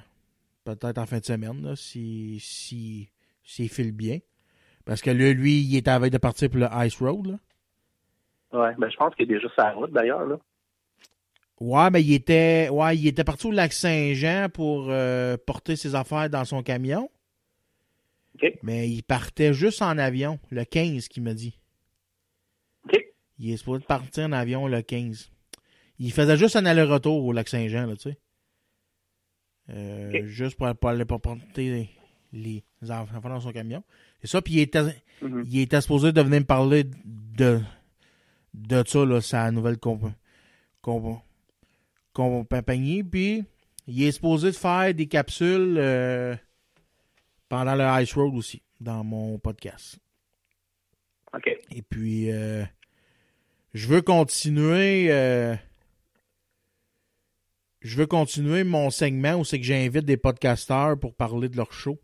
peut-être 0.65 0.99
en 0.99 1.07
fin 1.07 1.19
de 1.19 1.25
semaine, 1.25 1.63
là, 1.63 1.77
si, 1.77 2.39
si, 2.41 3.09
s'il 3.47 3.71
file 3.71 3.93
bien. 3.93 4.19
Parce 4.85 5.01
que 5.01 5.11
là, 5.11 5.33
lui, 5.33 5.63
il 5.63 5.77
est 5.77 5.89
à 5.89 5.93
la 5.93 5.99
veille 6.01 6.11
de 6.11 6.19
partir 6.19 6.51
pour 6.51 6.61
le 6.61 6.69
Ice 6.85 6.99
Road. 7.01 7.27
Là. 7.27 7.39
Ouais, 8.53 8.75
ben 8.79 8.91
je 8.91 8.97
pense 8.97 9.15
qu'il 9.15 9.25
est 9.25 9.35
déjà 9.35 9.49
sur 9.49 9.63
la 9.63 9.73
route 9.73 9.93
d'ailleurs. 9.93 10.27
Là. 10.27 10.39
Ouais, 11.61 11.91
mais 11.91 12.03
il 12.03 12.13
était, 12.13 12.69
ouais, 12.69 12.97
il 12.97 13.07
était 13.07 13.25
parti 13.25 13.47
au 13.47 13.51
lac 13.51 13.73
Saint-Jean 13.73 14.49
pour 14.53 14.87
euh, 14.91 15.37
porter 15.47 15.75
ses 15.75 15.95
affaires 15.95 16.29
dans 16.29 16.45
son 16.45 16.63
camion. 16.63 17.11
OK. 18.35 18.53
Mais 18.63 18.89
il 18.89 19.03
partait 19.03 19.55
juste 19.55 19.81
en 19.81 19.97
avion, 19.97 20.39
le 20.51 20.65
15, 20.65 21.09
qu'il 21.09 21.23
m'a 21.23 21.35
dit. 21.35 21.59
OK. 22.85 23.01
Il 23.39 23.51
est 23.51 23.57
supposé 23.57 23.85
partir 23.85 24.27
en 24.27 24.33
avion 24.33 24.67
le 24.67 24.83
15. 24.83 25.31
Il 25.99 26.13
faisait 26.13 26.37
juste 26.37 26.57
un 26.57 26.67
aller-retour 26.67 27.25
au 27.25 27.33
lac 27.33 27.49
Saint-Jean, 27.49 27.87
là, 27.87 27.97
tu 27.97 28.11
sais. 28.11 28.19
Euh. 29.71 30.27
Juste 30.27 30.57
pour, 30.57 30.73
pour 30.77 30.91
aller 30.91 31.05
porter 31.05 31.41
les, 31.57 31.91
les 32.33 32.65
enfants 32.91 33.21
dans 33.29 33.41
son 33.41 33.53
camion. 33.53 33.83
C'est 34.21 34.29
ça, 34.29 34.43
puis 34.43 34.55
il 34.55 34.61
était, 34.61 34.83
Mhm. 35.23 35.45
il 35.47 35.61
était 35.61 35.81
supposé 35.81 36.13
de 36.13 36.21
venir 36.21 36.41
me 36.41 36.47
parler 36.47 36.85
de, 37.05 37.61
de 38.55 38.83
ça, 38.87 39.05
là, 39.05 39.21
sa 39.21 39.51
nouvelle 39.51 39.79
comp, 39.79 40.03
comp- 40.83 41.23
compagnie. 42.13 43.03
Puis 43.05 43.45
il 43.87 44.03
est 44.03 44.13
supposé 44.13 44.49
de 44.51 44.57
faire 44.57 44.93
des 44.95 45.07
capsules 45.07 45.77
euh, 45.79 46.37
pendant 47.49 47.75
le 47.75 48.03
Ice 48.03 48.13
Road 48.15 48.35
aussi, 48.35 48.63
dans 48.81 49.05
mon 49.05 49.39
podcast. 49.39 49.99
OK. 51.35 51.49
Et 51.71 51.83
puis, 51.83 52.31
euh, 52.31 52.65
je 53.75 53.87
veux 53.89 54.03
continuer. 54.03 55.13
euh, 55.13 55.55
je 57.83 57.97
veux 57.97 58.07
continuer 58.07 58.65
mon 58.65 58.91
segment 58.91 59.35
où 59.37 59.45
c'est 59.45 59.59
que 59.61 59.65
j'invite 59.65 60.05
des 60.05 60.17
podcasteurs 60.17 60.99
pour 60.99 61.15
parler 61.15 61.49
de 61.49 61.57
leur 61.57 61.73
show. 61.73 61.99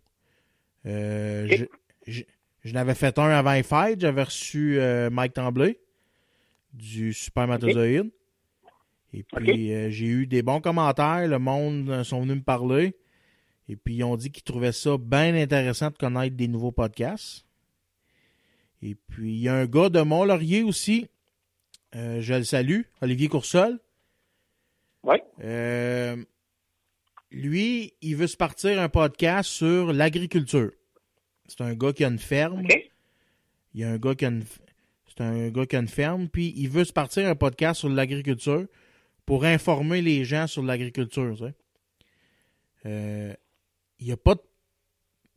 Euh, 0.87 1.47
je, 1.49 1.65
je- 2.07 2.23
je 2.65 2.73
n'avais 2.73 2.95
fait 2.95 3.19
un 3.19 3.29
avant 3.31 3.53
les 3.55 3.63
fêtes. 3.63 4.01
J'avais 4.01 4.23
reçu 4.23 4.79
euh, 4.79 5.11
Mike 5.11 5.33
Tremblay 5.35 5.81
du 6.73 7.13
Supermatozoïde. 7.13 8.11
Et 9.15 9.25
puis, 9.25 9.73
euh, 9.75 9.91
j'ai 9.91 10.07
eu 10.07 10.27
des 10.27 10.43
bons 10.43 10.61
commentaires. 10.61 11.27
Le 11.29 11.39
monde 11.39 11.91
euh, 11.91 12.05
sont 12.05 12.21
venus 12.23 12.37
me 12.37 12.43
parler. 12.43 12.97
Et 13.69 13.77
puis, 13.77 13.97
ils 13.97 14.05
ont 14.05 14.17
dit 14.17 14.31
qu'ils 14.31 14.43
trouvaient 14.45 14.73
ça 14.73 14.97
bien 14.99 15.35
intéressant 15.35 15.91
de 15.91 15.97
connaître 15.97 16.37
des 16.37 16.49
nouveaux 16.49 16.73
podcasts. 16.73 17.45
Et 18.81 18.95
puis, 18.95 19.35
il 19.35 19.41
y 19.41 19.49
a 19.49 19.55
un 19.55 19.67
gars 19.67 19.89
de 19.91 20.01
Mont-Laurier 20.01 20.63
aussi. 20.63 21.09
Euh, 21.95 22.21
je 22.21 22.35
le 22.35 22.45
salue, 22.45 22.83
Olivier 23.03 23.29
Coursol. 23.29 23.79
Oui. 25.05 25.17
Euh, 25.45 26.17
lui, 27.33 27.95
il 28.03 28.17
veut 28.17 28.27
se 28.27 28.37
partir 28.37 28.81
un 28.81 28.89
podcast 28.89 29.51
sur 29.51 29.93
l'agriculture. 29.93 30.71
C'est 31.49 31.61
un 31.63 31.75
gars 31.75 31.93
qui 31.93 32.05
a 32.05 32.09
une 32.09 32.19
ferme. 32.19 32.63
Il 33.75 33.81
y 33.81 33.85
a 33.85 33.91
un 33.91 33.99
gars 33.99 34.15
qui 34.15 34.25
a 34.25 34.29
une, 34.29 34.45
c'est 35.09 35.23
un 35.23 35.49
gars 35.51 35.67
qui 35.67 35.77
a 35.77 35.81
une 35.81 35.89
ferme, 35.89 36.29
puis 36.29 36.53
il 36.57 36.69
veut 36.69 36.85
se 36.85 36.93
partir 36.93 37.27
un 37.29 37.35
podcast 37.35 37.81
sur 37.81 37.89
l'agriculture 37.89 38.67
pour 39.27 39.45
informer 39.45 40.03
les 40.03 40.25
gens 40.25 40.47
sur 40.47 40.63
l'agriculture. 40.63 41.35
tu 41.37 41.45
sais. 41.45 41.55
Euh, 42.87 43.35
il 43.99 44.07
y 44.09 44.13
a 44.13 44.17
pas 44.17 44.35
de- 44.35 44.43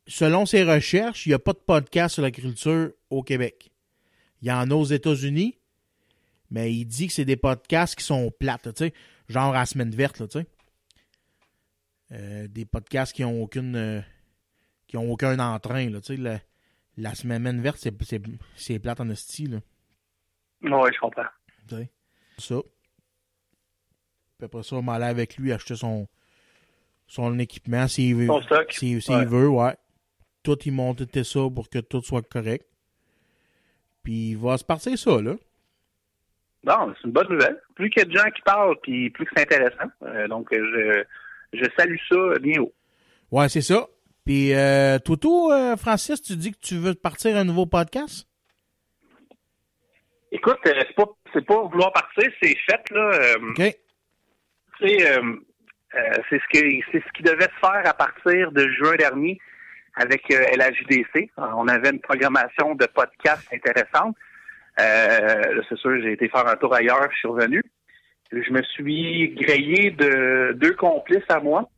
selon 0.07 0.45
ses 0.45 0.63
recherches, 0.63 1.25
il 1.25 1.29
n'y 1.29 1.35
a 1.35 1.39
pas 1.39 1.53
de 1.53 1.59
podcast 1.59 2.15
sur 2.15 2.23
l'agriculture 2.23 2.91
au 3.09 3.23
Québec. 3.23 3.71
Il 4.41 4.47
y 4.47 4.51
en 4.51 4.69
a 4.69 4.75
aux 4.75 4.85
États-Unis, 4.85 5.57
mais 6.51 6.73
il 6.73 6.85
dit 6.85 7.07
que 7.07 7.13
c'est 7.13 7.25
des 7.25 7.35
podcasts 7.37 7.95
qui 7.95 8.03
sont 8.03 8.31
plates, 8.37 8.73
tu 8.75 8.85
sais, 8.85 8.93
genre 9.29 9.53
à 9.55 9.59
la 9.59 9.65
semaine 9.65 9.91
verte, 9.91 10.19
là, 10.19 10.27
tu 10.27 10.39
sais. 10.39 10.45
Euh, 12.11 12.47
des 12.47 12.65
podcasts 12.65 13.13
qui 13.15 13.23
ont 13.23 13.41
aucune 13.41 13.75
euh, 13.75 14.01
qui 14.87 14.97
ont 14.97 15.11
aucun 15.11 15.39
entrain, 15.39 15.89
là. 15.89 15.99
La, 16.17 16.39
la 16.97 17.15
semaine 17.15 17.61
verte, 17.61 17.77
c'est, 17.79 17.93
c'est, 18.03 18.21
c'est 18.55 18.79
plate 18.79 18.99
en 19.01 19.09
esti, 19.09 19.47
là. 19.47 19.57
Oui, 20.61 20.89
je 20.93 20.99
comprends. 20.99 21.25
tu 21.67 21.75
sais. 21.75 21.89
Ça. 22.37 22.55
Puis 24.37 24.45
après 24.45 24.63
ça, 24.63 24.75
on 24.75 24.87
avec 24.87 25.37
lui 25.37 25.51
acheter 25.53 25.75
son, 25.75 26.07
son 27.07 27.39
équipement 27.39 27.87
s'il 27.87 28.15
veut. 28.15 28.27
Son 28.27 28.41
stock. 28.43 28.71
S'il, 28.71 29.01
s'il 29.01 29.15
Ouais. 29.15 29.25
veut, 29.25 29.47
ouais. 29.49 29.75
Tout, 30.43 30.57
il 30.65 30.73
montait 30.73 31.23
ça 31.23 31.39
pour 31.53 31.69
que 31.69 31.79
tout 31.79 32.01
soit 32.01 32.21
correct. 32.27 32.67
Puis 34.03 34.31
il 34.31 34.37
va 34.37 34.57
se 34.57 34.63
partir 34.63 34.97
ça, 34.97 35.21
là. 35.21 35.35
Bon, 36.63 36.93
c'est 36.95 37.05
une 37.07 37.13
bonne 37.13 37.29
nouvelle. 37.29 37.61
Plus 37.75 37.89
qu'il 37.89 38.01
y 38.01 38.05
a 38.05 38.05
de 38.05 38.11
gens 38.17 38.29
qui 38.31 38.41
parlent, 38.41 38.75
puis 38.81 39.09
plus 39.11 39.25
que 39.25 39.31
c'est 39.35 39.43
intéressant. 39.43 39.89
Euh, 40.03 40.27
donc, 40.27 40.49
je, 40.51 41.03
je 41.53 41.65
salue 41.77 41.97
ça 42.09 42.39
bien 42.39 42.61
haut. 42.61 42.73
Ouais, 43.31 43.49
c'est 43.49 43.61
ça. 43.61 43.87
Puis, 44.25 44.55
euh, 44.55 44.97
Toto, 44.97 45.51
euh, 45.51 45.75
Francis, 45.77 46.21
tu 46.21 46.35
dis 46.35 46.51
que 46.51 46.59
tu 46.59 46.77
veux 46.77 46.95
partir 46.95 47.37
un 47.37 47.43
nouveau 47.43 47.67
podcast? 47.67 48.27
Écoute, 50.31 50.57
euh, 50.65 50.73
c'est 50.75 50.95
pas 50.95 51.05
c'est 51.31 51.45
pas 51.45 51.61
vouloir 51.63 51.93
partir, 51.93 52.29
c'est 52.41 52.55
fait 52.67 52.89
là. 52.91 53.11
Euh, 53.13 53.49
OK. 53.49 53.55
tu 54.79 54.87
sais, 54.87 55.21
c'est 56.29 56.39
ce 56.39 56.47
que 56.51 56.85
c'est 56.91 57.03
ce 57.05 57.11
qui 57.13 57.23
devait 57.23 57.43
se 57.43 57.59
faire 57.59 57.83
à 57.85 57.93
partir 57.93 58.51
de 58.51 58.67
juin 58.69 58.95
dernier 58.95 59.39
avec 59.95 60.23
LHJDC. 60.29 61.29
On 61.37 61.67
avait 61.67 61.91
une 61.91 62.01
programmation 62.01 62.75
de 62.75 62.85
podcasts 62.87 63.47
intéressante. 63.53 64.15
C'est 64.77 65.77
sûr, 65.77 66.01
j'ai 66.01 66.13
été 66.13 66.27
faire 66.29 66.47
un 66.47 66.55
tour 66.55 66.73
ailleurs, 66.73 67.07
je 67.11 67.17
suis 67.17 67.27
revenu. 67.27 67.61
Je 68.31 68.51
me 68.51 68.61
suis 68.63 69.29
grillé 69.35 69.91
de 69.91 70.53
deux 70.53 70.73
complices 70.73 71.29
à 71.29 71.39
moi. 71.39 71.69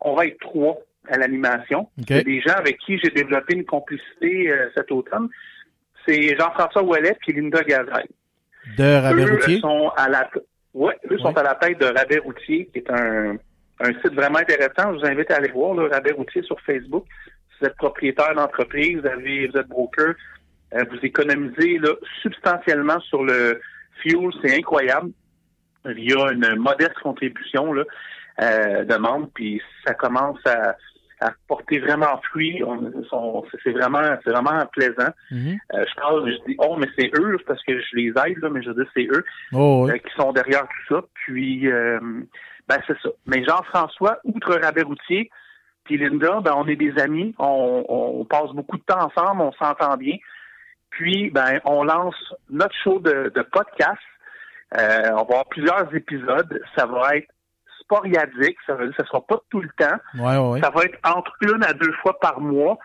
On 0.00 0.14
va 0.14 0.26
être 0.26 0.38
trois 0.38 0.78
à 1.08 1.16
l'animation. 1.16 1.88
OK. 1.98 2.04
C'est 2.08 2.24
des 2.24 2.40
gens 2.40 2.54
avec 2.54 2.78
qui 2.78 2.98
j'ai 2.98 3.10
développé 3.10 3.54
une 3.54 3.64
complicité 3.64 4.50
euh, 4.50 4.70
cet 4.74 4.90
automne. 4.92 5.28
C'est 6.06 6.36
Jean-François 6.36 6.82
Ouellet 6.82 7.16
et 7.26 7.32
Linda 7.32 7.62
Gazaille. 7.62 8.08
De 8.78 9.02
Rabais 9.02 9.24
Eux 9.24 9.32
Routier? 9.34 9.60
sont 9.60 9.90
à 9.96 10.08
la 10.08 10.30
ouais, 10.72 10.96
eux 11.10 11.18
sont 11.18 11.36
à 11.36 11.42
la 11.42 11.54
tête 11.54 11.78
de 11.80 11.86
Rabais 11.86 12.18
Routier, 12.18 12.68
qui 12.72 12.78
est 12.78 12.90
un, 12.90 13.36
un 13.80 13.92
site 14.00 14.14
vraiment 14.14 14.38
intéressant. 14.38 14.94
Je 14.94 15.00
vous 15.00 15.06
invite 15.06 15.30
à 15.30 15.36
aller 15.36 15.50
voir 15.50 15.74
là, 15.74 15.88
Rabais 15.90 16.12
Routier 16.12 16.42
sur 16.42 16.60
Facebook. 16.60 17.04
Si 17.50 17.56
vous 17.60 17.66
êtes 17.66 17.76
propriétaire 17.76 18.34
d'entreprise, 18.34 18.98
vous, 18.98 19.06
avez, 19.06 19.48
vous 19.48 19.58
êtes 19.58 19.68
broker, 19.68 20.14
euh, 20.74 20.84
vous 20.90 20.98
économisez 21.02 21.78
là, 21.78 21.90
substantiellement 22.22 23.00
sur 23.00 23.24
le 23.24 23.60
fuel, 24.02 24.30
c'est 24.42 24.56
incroyable. 24.56 25.10
Il 25.86 26.10
y 26.10 26.14
a 26.14 26.32
une 26.32 26.56
modeste 26.56 26.98
contribution 27.02 27.72
là, 27.72 27.84
euh, 28.40 28.84
de 28.84 28.94
membres, 28.96 29.28
puis 29.34 29.60
ça 29.86 29.94
commence 29.94 30.38
à, 30.46 30.76
à 31.20 31.32
porter 31.46 31.78
vraiment 31.78 32.20
fruit. 32.30 32.62
On- 32.64 33.02
sont- 33.04 33.44
c'est 33.62 33.70
vraiment, 33.72 34.02
c'est 34.24 34.30
vraiment 34.30 34.64
plaisant. 34.72 35.10
Mhm. 35.30 35.58
Euh, 35.74 35.84
je 35.88 35.94
parle, 36.00 36.30
je 36.30 36.36
dis 36.50 36.56
oh, 36.58 36.76
mais 36.78 36.88
c'est 36.98 37.10
eux 37.18 37.38
parce 37.46 37.62
que 37.64 37.78
je 37.78 37.96
les 37.96 38.08
aide, 38.08 38.38
là, 38.42 38.48
mais 38.50 38.62
je 38.62 38.70
veux 38.70 38.74
dire 38.82 38.90
c'est 38.94 39.06
eux 39.10 39.24
Oh, 39.52 39.86
euh, 39.88 39.92
oui. 39.92 40.00
qui 40.00 40.14
sont 40.16 40.32
derrière 40.32 40.62
tout 40.66 40.94
ça. 40.96 41.02
Puis 41.14 41.70
euh, 41.70 42.00
ben 42.68 42.78
c'est 42.86 42.98
ça. 43.02 43.10
Mais 43.26 43.44
Jean-François, 43.44 44.18
outre 44.24 44.54
Rabais 44.60 44.82
Routier, 44.82 45.30
puis 45.84 45.98
Linda, 45.98 46.40
ben 46.40 46.54
on 46.56 46.66
est 46.66 46.76
des 46.76 46.98
amis, 46.98 47.34
on, 47.38 47.84
on 47.88 48.24
passe 48.24 48.50
beaucoup 48.52 48.78
de 48.78 48.82
temps 48.84 49.04
ensemble, 49.14 49.42
on 49.42 49.52
s'entend 49.52 49.96
bien. 49.98 50.16
Puis 50.90 51.30
ben 51.30 51.60
on 51.64 51.84
lance 51.84 52.16
notre 52.50 52.74
show 52.82 52.98
de, 53.00 53.30
de 53.34 53.42
podcast. 53.42 54.00
Euh, 54.76 55.10
on 55.10 55.16
va 55.16 55.20
avoir 55.20 55.46
plusieurs 55.46 55.94
épisodes. 55.94 56.60
Ça 56.76 56.86
va 56.86 57.16
être 57.16 57.28
sporadique, 57.80 58.56
ça 58.66 58.74
veut 58.74 58.86
dire 58.86 58.96
que 58.96 59.02
ça 59.02 59.08
sera 59.08 59.24
pas 59.26 59.40
tout 59.50 59.60
le 59.60 59.68
temps. 59.76 59.96
Ouais, 60.14 60.36
ouais, 60.36 60.50
ouais. 60.52 60.60
Ça 60.60 60.70
va 60.70 60.84
être 60.84 60.98
entre 61.04 61.32
une 61.42 61.62
à 61.64 61.72
deux 61.74 61.92
fois 62.02 62.18
par 62.18 62.40
mois. 62.40 62.78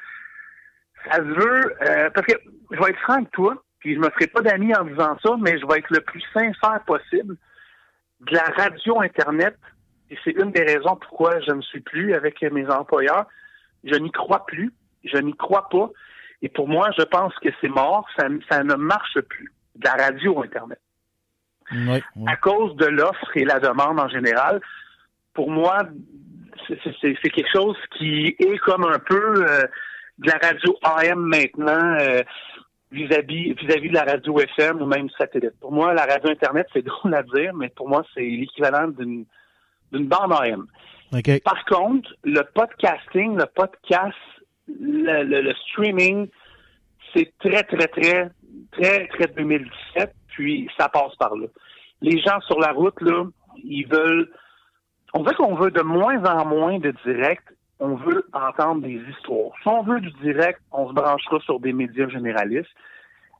Ça 1.10 1.17
se 1.17 1.21
veut, 1.21 1.75
euh, 1.82 2.10
parce 2.10 2.28
que 2.28 2.34
je 2.71 2.78
vais 2.78 2.89
être 2.89 2.99
franc 2.99 3.13
avec 3.13 3.32
toi, 3.32 3.63
puis 3.80 3.95
je 3.95 3.99
me 3.99 4.10
ferai 4.10 4.28
pas 4.28 4.41
d'amis 4.41 4.75
en 4.75 4.84
disant 4.84 5.17
ça, 5.23 5.36
mais 5.39 5.58
je 5.58 5.65
vais 5.65 5.80
être 5.80 5.89
le 5.89 6.02
plus 6.02 6.21
sincère 6.34 6.82
possible. 6.86 7.38
De 8.19 8.36
la 8.36 8.43
radio 8.58 9.02
Internet, 9.02 9.56
et 10.10 10.17
c'est 10.25 10.32
une 10.32 10.52
des 10.52 10.63
raisons 10.63 10.97
pourquoi 10.97 11.39
je 11.39 11.52
ne 11.52 11.62
suis 11.62 11.80
plus 11.80 12.13
avec 12.13 12.41
mes 12.41 12.69
employeurs, 12.69 13.25
je 13.86 13.95
n'y 13.95 14.12
crois 14.12 14.45
plus, 14.45 14.73
je 15.06 15.17
n'y 15.17 15.34
crois 15.38 15.69
pas, 15.69 15.89
et 16.41 16.49
pour 16.49 16.67
moi, 16.67 16.89
je 16.97 17.04
pense 17.04 17.34
que 17.39 17.49
c'est 17.62 17.69
mort, 17.69 18.06
ça, 18.17 18.28
ça 18.49 18.63
ne 18.63 18.75
marche 18.75 19.19
plus. 19.21 19.54
De 19.75 19.86
la 19.86 20.04
radio 20.04 20.43
Internet 20.43 20.80
À 22.27 22.36
cause 22.38 22.75
de 22.77 22.86
l'offre 22.86 23.29
et 23.36 23.45
la 23.45 23.60
demande 23.60 23.99
en 23.99 24.08
général, 24.10 24.60
pour 25.34 25.49
moi, 25.51 25.77
c'est- 26.67 27.15
quelque 27.32 27.49
chose 27.51 27.77
qui 27.97 28.36
est 28.39 28.58
comme 28.60 28.86
un 28.86 28.99
peu 28.99 29.45
euh, 29.47 29.63
de 30.19 30.27
la 30.29 30.38
radio 30.41 30.75
AM 30.84 31.19
maintenant 31.19 31.97
euh, 31.99 32.21
vis-à-vis 32.91 33.53
de 33.55 33.93
la 33.93 34.03
radio 34.03 34.39
FM 34.39 34.82
ou 34.82 34.86
même 34.86 35.10
satellite. 35.17 35.58
Pour 35.62 35.71
moi, 35.71 35.93
la 35.93 36.05
radio 36.05 36.29
Internet, 36.32 36.67
c'est 36.73 36.82
drôle 36.86 37.13
à 37.15 37.23
dire, 37.23 37.53
mais 37.53 37.69
pour 37.69 37.88
moi, 37.88 38.03
c'est 38.13 38.21
l'équivalent 38.21 38.88
d'une 38.89 39.25
bande 39.91 40.34
AM. 40.34 40.65
Par 41.43 41.63
contre, 41.65 42.13
le 42.23 42.41
podcasting, 42.53 43.36
le 43.38 43.45
podcast, 43.45 44.17
le, 44.67 45.23
le- 45.23 45.41
le 45.41 45.53
streaming, 45.55 46.27
c'est 47.15 47.32
très, 47.39 47.63
très, 47.63 47.88
très, 47.88 48.29
très, 48.71 49.08
très 49.08 49.27
2017, 49.36 50.13
puis 50.39 50.69
ça 50.78 50.88
passe 50.88 51.13
par 51.17 51.36
là. 51.36 51.47
Les 52.02 52.17
gens 52.21 52.39
sur 52.47 52.60
la 52.60 52.71
route, 52.71 52.99
là, 53.02 53.25
ils 53.58 53.88
veulent... 53.88 54.30
On 55.13 55.21
veut 55.21 55.34
qu'on 55.34 55.56
veut 55.56 55.71
de 55.71 55.82
moins 55.82 56.23
en 56.23 56.45
moins 56.45 56.80
de 56.80 56.93
direct, 57.04 57.43
on 57.80 57.95
veut 57.95 58.25
entendre 58.32 58.82
des 58.84 59.02
histoires. 59.12 59.52
Si 59.62 59.67
on 59.67 59.84
veut 59.84 59.99
du 59.99 60.12
direct, 60.21 60.62
on 60.71 60.88
se 60.88 60.93
branchera 60.93 61.39
sur 61.41 61.60
des 61.60 61.73
médias 61.73 62.08
généralistes, 62.08 62.75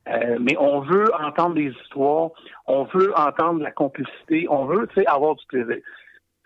Euh, 0.08 0.38
mais 0.40 0.56
on 0.58 0.80
veut 0.80 1.08
entendre 1.28 1.54
des 1.56 1.72
histoires, 1.82 2.30
on 2.66 2.84
veut 2.94 3.12
entendre 3.28 3.60
la 3.62 3.70
complicité, 3.70 4.46
on 4.48 4.64
veut, 4.64 4.88
avoir 5.06 5.34
du 5.36 5.46
plaisir. 5.46 5.80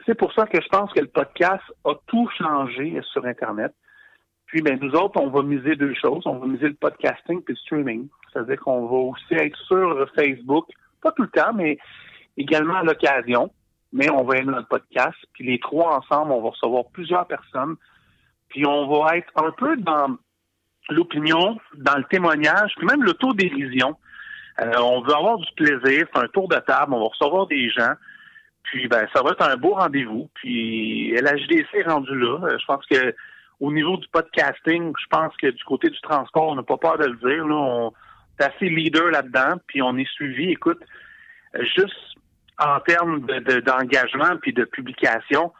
C'est 0.04 0.18
pour 0.18 0.32
ça 0.36 0.44
que 0.46 0.60
je 0.60 0.68
pense 0.76 0.92
que 0.92 1.00
le 1.00 1.12
podcast 1.20 1.62
a 1.84 1.94
tout 2.10 2.28
changé 2.36 3.00
sur 3.12 3.24
Internet. 3.24 3.72
Puis, 4.54 4.62
ben, 4.62 4.78
nous 4.80 4.92
autres, 4.92 5.20
on 5.20 5.30
va 5.30 5.42
miser 5.42 5.74
deux 5.74 5.94
choses. 5.94 6.22
On 6.26 6.38
va 6.38 6.46
miser 6.46 6.68
le 6.68 6.74
podcasting 6.74 7.42
puis 7.42 7.54
le 7.54 7.58
streaming. 7.58 8.06
C'est-à-dire 8.32 8.60
qu'on 8.60 8.86
va 8.86 8.96
aussi 9.10 9.34
être 9.34 9.58
sur 9.66 10.08
Facebook, 10.14 10.66
pas 11.02 11.10
tout 11.10 11.22
le 11.22 11.28
temps, 11.28 11.52
mais 11.52 11.76
également 12.36 12.76
à 12.76 12.84
l'occasion. 12.84 13.50
Mais 13.92 14.08
on 14.10 14.22
va 14.22 14.36
aimer 14.36 14.52
notre 14.52 14.68
podcast. 14.68 15.16
Puis 15.32 15.44
les 15.44 15.58
trois 15.58 15.98
ensemble, 15.98 16.30
on 16.30 16.40
va 16.40 16.50
recevoir 16.50 16.84
plusieurs 16.92 17.26
personnes. 17.26 17.74
Puis 18.48 18.64
on 18.64 18.86
va 18.86 19.16
être 19.16 19.32
un 19.34 19.50
peu 19.50 19.76
dans 19.76 20.16
l'opinion, 20.88 21.58
dans 21.78 21.96
le 21.96 22.04
témoignage, 22.04 22.74
puis 22.76 22.86
même 22.86 23.02
l'autodérision. 23.02 23.96
Euh, 24.60 24.70
on 24.78 25.00
veut 25.00 25.14
avoir 25.14 25.38
du 25.38 25.50
plaisir, 25.56 26.06
c'est 26.14 26.20
un 26.20 26.28
tour 26.28 26.46
de 26.46 26.60
table, 26.60 26.94
on 26.94 27.00
va 27.00 27.08
recevoir 27.08 27.48
des 27.48 27.70
gens. 27.70 27.94
Puis 28.62 28.86
ben 28.86 29.04
ça 29.12 29.20
va 29.20 29.30
être 29.30 29.50
un 29.50 29.56
beau 29.56 29.74
rendez-vous. 29.74 30.30
Puis 30.34 31.10
LHDC 31.10 31.74
est 31.74 31.88
rendu 31.90 32.16
là. 32.16 32.38
Euh, 32.44 32.56
Je 32.56 32.64
pense 32.66 32.86
que 32.86 33.12
au 33.64 33.72
niveau 33.72 33.96
du 33.96 34.06
podcasting, 34.08 34.92
je 35.00 35.06
pense 35.08 35.34
que 35.36 35.46
du 35.48 35.64
côté 35.64 35.88
du 35.88 36.00
transport, 36.00 36.48
on 36.48 36.54
n'a 36.56 36.62
pas 36.62 36.76
peur 36.76 36.98
de 36.98 37.06
le 37.06 37.16
dire. 37.16 37.46
Là, 37.46 37.54
on 37.54 37.92
est 38.38 38.44
assez 38.44 38.68
leader 38.68 39.10
là-dedans, 39.10 39.54
puis 39.66 39.80
on 39.82 39.96
est 39.96 40.08
suivi. 40.12 40.50
Écoute, 40.50 40.80
juste 41.76 41.96
en 42.58 42.78
termes 42.80 43.20
de- 43.26 43.38
de- 43.40 43.60
d'engagement 43.60 44.36
puis 44.42 44.52
de 44.52 44.64
publication, 44.64 45.52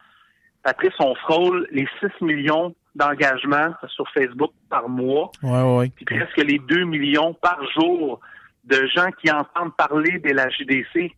Patrice, 0.63 0.93
on 0.99 1.13
frôle 1.15 1.67
les 1.71 1.87
6 1.99 2.23
millions 2.23 2.73
d'engagements 2.95 3.73
sur 3.87 4.09
Facebook 4.11 4.51
par 4.69 4.87
mois, 4.89 5.31
Ouais, 5.43 5.51
ouais, 5.61 5.77
ouais. 5.77 5.89
puis 5.95 6.05
presque 6.05 6.37
les 6.37 6.59
2 6.59 6.85
millions 6.85 7.33
par 7.33 7.59
jour 7.77 8.19
de 8.63 8.87
gens 8.87 9.11
qui 9.21 9.29
entendent 9.31 9.75
parler 9.75 10.17
de 10.19 10.29
la 10.31 10.49
JDC. 10.49 11.11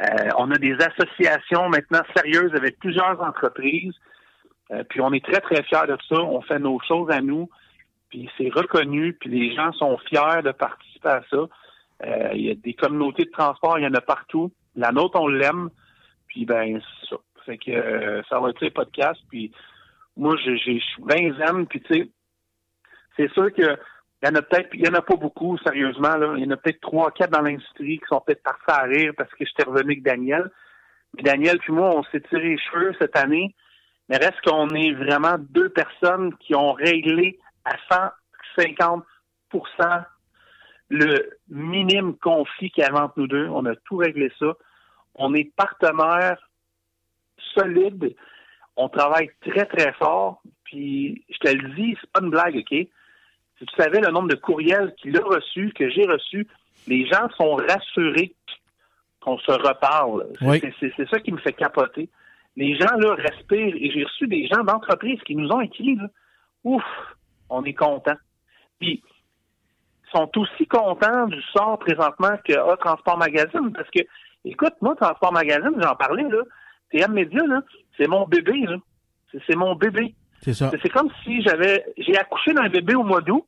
Euh, 0.00 0.28
on 0.38 0.50
a 0.50 0.56
des 0.58 0.74
associations 0.80 1.68
maintenant 1.68 2.00
sérieuses 2.16 2.54
avec 2.54 2.78
plusieurs 2.78 3.20
entreprises, 3.20 3.92
euh, 4.72 4.82
puis 4.88 5.00
on 5.00 5.12
est 5.12 5.24
très, 5.24 5.40
très 5.40 5.62
fiers 5.62 5.86
de 5.88 5.96
ça. 6.08 6.20
On 6.22 6.40
fait 6.42 6.58
nos 6.58 6.78
choses 6.80 7.10
à 7.10 7.20
nous, 7.20 7.48
puis 8.08 8.28
c'est 8.38 8.48
reconnu, 8.52 9.14
puis 9.14 9.30
les 9.30 9.54
gens 9.54 9.72
sont 9.72 9.98
fiers 10.08 10.42
de 10.42 10.52
participer 10.52 11.08
à 11.08 11.22
ça. 11.30 11.46
Euh, 12.04 12.30
Il 12.34 12.42
y 12.42 12.50
a 12.50 12.54
des 12.54 12.74
communautés 12.74 13.24
de 13.24 13.30
transport, 13.30 13.78
il 13.78 13.84
y 13.84 13.86
en 13.86 13.94
a 13.94 14.00
partout. 14.00 14.52
La 14.76 14.90
nôtre, 14.90 15.20
on 15.20 15.28
l'aime, 15.28 15.70
puis 16.26 16.44
ben, 16.44 16.80
c'est 17.00 17.10
ça. 17.10 17.16
Fait 17.46 17.58
que 17.58 17.70
euh, 17.70 18.22
ça 18.28 18.40
va 18.40 18.50
être 18.50 18.60
les 18.60 18.70
podcasts, 18.70 19.20
puis 19.28 19.52
moi, 20.16 20.34
j'ai- 20.36 20.80
zen, 21.10 21.66
puis 21.66 21.80
tu 21.82 21.94
sais, 21.94 22.08
c'est 23.16 23.30
sûr 23.32 23.52
que 23.52 23.76
il 24.22 24.28
y 24.28 24.30
en 24.30 24.36
a 24.36 24.42
peut-être, 24.42 24.70
il 24.72 24.80
y 24.80 24.88
en 24.88 24.94
a 24.94 25.02
pas 25.02 25.16
beaucoup, 25.16 25.58
sérieusement. 25.58 26.34
Il 26.36 26.44
y 26.44 26.46
en 26.46 26.50
a 26.52 26.56
peut-être 26.56 26.80
trois, 26.80 27.10
quatre 27.10 27.30
dans 27.30 27.42
l'industrie 27.42 27.98
qui 27.98 28.06
sont 28.08 28.22
peut-être 28.22 28.42
partis 28.42 28.70
à 28.70 28.84
rire 28.84 29.12
parce 29.18 29.30
que 29.34 29.44
j'étais 29.44 29.64
revenu 29.64 29.92
avec 29.92 30.02
Daniel. 30.02 30.50
Mais 31.14 31.24
Daniel 31.24 31.58
puis 31.58 31.74
moi, 31.74 31.94
on 31.94 32.02
s'est 32.04 32.22
tiré 32.22 32.48
les 32.48 32.58
cheveux 32.58 32.94
cette 32.98 33.16
année. 33.18 33.54
Mais 34.08 34.16
reste 34.18 34.40
qu'on 34.44 34.68
est 34.70 34.92
vraiment 34.92 35.36
deux 35.38 35.70
personnes 35.70 36.34
qui 36.38 36.54
ont 36.54 36.72
réglé 36.72 37.38
à 37.64 37.76
150% 38.58 40.04
le 40.90 41.30
minime 41.48 42.16
conflit 42.18 42.70
qu'il 42.70 42.84
y 42.84 42.86
avait 42.86 42.98
entre 42.98 43.18
nous 43.18 43.26
deux. 43.26 43.48
On 43.48 43.64
a 43.64 43.74
tout 43.76 43.96
réglé 43.96 44.30
ça. 44.38 44.52
On 45.14 45.34
est 45.34 45.50
partenaires 45.56 46.50
solides. 47.54 48.14
On 48.76 48.88
travaille 48.88 49.30
très, 49.40 49.64
très 49.66 49.92
fort. 49.94 50.42
Puis, 50.64 51.24
je 51.30 51.38
te 51.38 51.48
le 51.54 51.70
dis, 51.74 51.96
c'est 52.00 52.10
pas 52.10 52.20
une 52.22 52.30
blague, 52.30 52.56
OK? 52.56 52.68
Si 53.58 53.66
tu 53.66 53.74
savais 53.76 54.00
le 54.00 54.10
nombre 54.10 54.28
de 54.28 54.34
courriels 54.34 54.94
qu'il 54.96 55.16
a 55.16 55.22
reçus, 55.24 55.72
que 55.74 55.88
j'ai 55.88 56.04
reçus, 56.06 56.46
les 56.88 57.06
gens 57.06 57.28
sont 57.36 57.54
rassurés 57.54 58.34
qu'on 59.20 59.38
se 59.38 59.52
reparle. 59.52 60.26
C'est- 60.38 60.46
Oui. 60.46 61.06
ça 61.10 61.20
qui 61.20 61.32
me 61.32 61.38
fait 61.38 61.52
capoter. 61.52 62.08
Les 62.56 62.76
gens, 62.76 62.94
là, 62.98 63.14
respirent. 63.14 63.74
Et 63.76 63.90
j'ai 63.90 64.04
reçu 64.04 64.26
des 64.28 64.46
gens 64.46 64.62
d'entreprise 64.62 65.20
qui 65.22 65.34
nous 65.36 65.48
ont 65.50 65.60
écrit, 65.60 65.96
là, 65.96 66.08
ouf, 66.64 66.84
on 67.48 67.64
est 67.64 67.74
contents. 67.74 68.16
Puis, 68.80 69.02
ils 69.02 70.10
sont 70.16 70.30
aussi 70.36 70.66
contents 70.66 71.26
du 71.26 71.40
sort 71.52 71.78
présentement 71.78 72.36
que 72.44 72.76
Transport 72.76 73.18
Magazine. 73.18 73.72
Parce 73.74 73.90
que, 73.90 74.00
écoute, 74.44 74.74
moi, 74.80 74.94
Transport 74.96 75.32
Magazine, 75.32 75.74
j'en 75.80 75.96
parlais, 75.96 76.22
là, 76.28 76.42
TM 76.90 77.12
Média, 77.12 77.42
là, 77.46 77.62
c'est 77.96 78.06
mon 78.06 78.26
bébé, 78.26 78.52
là. 78.68 78.76
C'est- 79.32 79.56
mon 79.56 79.74
bébé. 79.74 80.14
C'est 80.40 80.54
ça. 80.54 80.70
C'est- 80.70 80.88
comme 80.90 81.10
si 81.24 81.42
j'avais 81.42 81.84
j'ai 81.98 82.16
accouché 82.16 82.52
d'un 82.54 82.68
bébé 82.68 82.94
au 82.94 83.02
mois 83.02 83.20
d'août, 83.20 83.44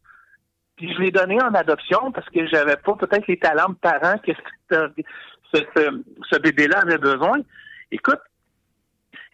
puis 0.77 0.93
je 0.93 0.99
l'ai 0.99 1.11
donné 1.13 1.41
en 1.41 1.55
adoption 1.55 2.11
parce 2.11 2.29
que 2.31 2.45
j'avais 2.49 2.77
pas 2.77 2.95
peut-être 2.97 3.27
les 3.29 3.39
talents 3.39 3.69
de 3.69 3.75
parents 3.75 4.19
que 4.19 4.33
ce, 4.71 4.89
ce, 5.55 5.59
ce- 5.77 6.03
ce 6.31 6.39
bébé-là 6.41 6.81
avait 6.81 6.99
besoin. 6.99 7.39
Écoute, 7.93 8.19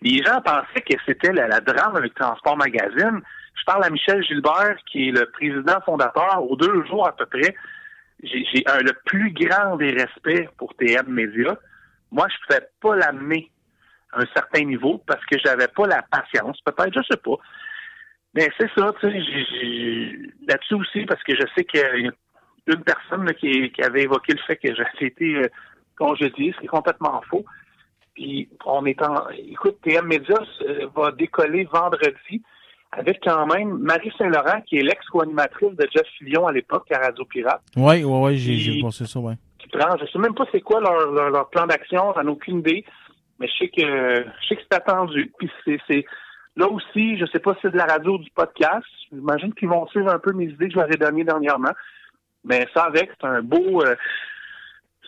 les 0.02 0.22
gens 0.22 0.40
pensaient 0.40 0.82
que 0.82 0.94
c'était 1.06 1.32
la, 1.32 1.60
drame 1.60 1.96
avec 1.96 2.14
Transport 2.14 2.56
Magazine. 2.56 3.20
Je 3.54 3.64
parle 3.64 3.84
à 3.84 3.90
Michel 3.90 4.22
Gilbert, 4.24 4.76
qui 4.90 5.08
est 5.08 5.12
le 5.12 5.26
président 5.30 5.80
fondateur, 5.84 6.42
aux 6.42 6.56
deux 6.56 6.84
jours 6.86 7.06
à 7.06 7.14
peu 7.14 7.26
près. 7.26 7.54
J'ai 8.22 8.64
le 8.64 8.92
plus 9.04 9.32
grand 9.32 9.76
des 9.76 9.92
respects 9.92 10.48
pour 10.56 10.74
TM 10.74 11.06
Média. 11.08 11.56
Moi, 12.10 12.26
je 12.28 12.34
ne 12.34 12.46
pouvais 12.46 12.68
pas 12.80 12.96
l'amener 12.96 13.50
à 14.12 14.22
un 14.22 14.26
certain 14.34 14.64
niveau 14.64 15.02
parce 15.06 15.24
que 15.26 15.38
j'avais 15.44 15.68
pas 15.68 15.86
la 15.86 16.02
patience, 16.02 16.60
peut-être, 16.62 16.94
je 16.94 17.02
sais 17.10 17.20
pas. 17.22 17.36
Mais 18.34 18.48
c'est 18.58 18.70
ça, 18.76 18.92
tu 19.00 19.10
sais, 19.10 20.32
là-dessus 20.48 20.74
aussi, 20.74 21.04
parce 21.04 21.22
que 21.22 21.34
je 21.34 21.42
sais 21.54 21.64
qu'il 21.64 21.80
y 21.80 22.08
a 22.08 22.12
une 22.66 22.82
personne 22.84 23.32
qui 23.34 23.72
avait 23.82 24.02
évoqué 24.02 24.32
le 24.32 24.42
fait 24.46 24.56
que 24.56 24.74
j'avais 24.74 25.06
été 25.06 25.36
euh, 25.36 25.48
congédié, 25.96 26.52
ce 26.52 26.60
qui 26.60 26.64
est 26.64 26.68
complètement 26.68 27.20
faux. 27.28 27.44
Puis 28.22 28.48
on 28.64 28.87
est 28.87 29.02
en. 29.02 29.28
Écoute, 29.50 29.78
TM 29.82 30.06
Médias 30.06 30.46
euh, 30.62 30.87
va 30.94 31.11
décoller 31.11 31.64
vendredi 31.64 32.40
avec 32.92 33.18
quand 33.24 33.46
même 33.46 33.78
Marie 33.78 34.12
Saint-Laurent, 34.16 34.61
qui 34.61 34.76
est 34.76 34.82
l'ex-co-animatrice 34.82 35.72
de 35.72 35.88
Jeff 35.92 36.06
Fillion 36.18 36.46
à 36.46 36.52
l'époque 36.52 36.87
à 36.92 36.98
Radio 36.98 37.24
Pirate, 37.24 37.62
Ouais, 37.76 38.04
ouais, 38.04 38.20
ouais, 38.20 38.37
j'ai 38.37 38.80
pensé 38.80 39.06
ça, 39.06 39.18
ouais. 39.18 39.35
qui 39.58 39.66
prend. 39.68 39.96
Je 39.98 40.06
sais 40.06 40.18
même 40.20 40.35
pas 40.35 40.44
c'est 40.52 40.61
quoi 40.61 40.80
leur, 40.80 41.11
leur, 41.11 41.30
leur 41.30 41.50
plan 41.50 41.66
d'action, 41.66 42.12
j'en 42.14 42.22
ai 42.22 42.28
aucune 42.30 42.61
idée. 42.61 42.85
Mais 43.40 43.48
je 43.48 43.64
sais 43.64 43.68
que 43.70 43.82
je 43.82 44.46
sais 44.48 44.54
que 44.54 44.62
c'est 44.70 44.76
attendu. 44.76 45.32
Puis 45.37 45.50
c'est, 45.64 45.78
c'est 45.88 46.04
là 46.54 46.68
aussi, 46.68 47.18
je 47.18 47.26
sais 47.32 47.40
pas 47.40 47.54
si 47.54 47.61
c'est 47.62 47.72
de 47.72 47.78
la 47.78 47.87
radio 47.87 48.14
ou 48.14 48.18
du 48.18 48.30
podcast. 48.30 48.87
J'imagine 49.11 49.52
qu'ils 49.54 49.68
vont 49.68 49.85
suivre 49.88 50.11
un 50.11 50.20
peu 50.20 50.32
mes 50.32 50.44
idées 50.44 50.68
que 50.68 50.74
je 50.74 50.78
leur 50.78 50.92
ai 50.92 50.96
données 50.96 51.24
dernièrement. 51.24 51.72
Mais 52.44 52.68
ça 52.72 52.85
avec, 52.85 53.11
c'est 53.20 53.26
un 53.26 53.42
beau 53.42 53.82
euh, 53.82 53.96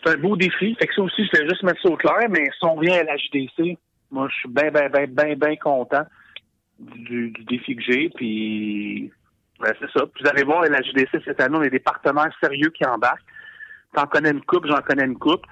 c'est 0.05 0.13
un 0.13 0.17
beau 0.17 0.37
défi. 0.37 0.75
Fait 0.77 0.87
que 0.87 0.95
ça 0.95 1.03
aussi, 1.03 1.25
je 1.33 1.39
vais 1.39 1.49
juste 1.49 1.63
mettre 1.63 1.81
ça 1.83 1.89
au 1.89 1.97
clair, 1.97 2.29
mais 2.31 2.45
si 2.45 2.65
on 2.65 2.79
vient 2.79 2.99
à 2.99 3.05
la 3.05 3.17
JDC, 3.17 3.79
moi 4.11 4.29
je 4.31 4.35
suis 4.37 4.49
bien, 4.49 4.71
bien, 4.71 4.89
bien, 4.89 5.07
bien, 5.07 5.35
bien 5.35 5.57
content 5.57 6.05
du, 6.79 7.31
du 7.31 7.45
défi 7.45 7.77
que 7.77 7.83
j'ai. 7.83 8.11
Puis 8.11 9.13
ben, 9.61 9.73
c'est 9.81 9.91
ça. 9.91 10.07
Puis 10.07 10.23
vous 10.23 10.31
allez 10.31 10.45
voir, 10.45 10.63
à 10.63 10.69
la 10.69 10.83
JDC 10.83 11.23
cette 11.25 11.41
année, 11.41 11.57
on 11.57 11.63
a 11.63 11.69
des 11.69 11.79
partenaires 11.79 12.33
sérieux 12.43 12.71
qui 12.71 12.85
embarquent. 12.85 13.25
T'en 13.95 14.07
connais 14.07 14.31
une 14.31 14.43
coupe, 14.43 14.67
j'en 14.67 14.83
connais 14.83 15.05
une 15.05 15.19
coupe. 15.19 15.45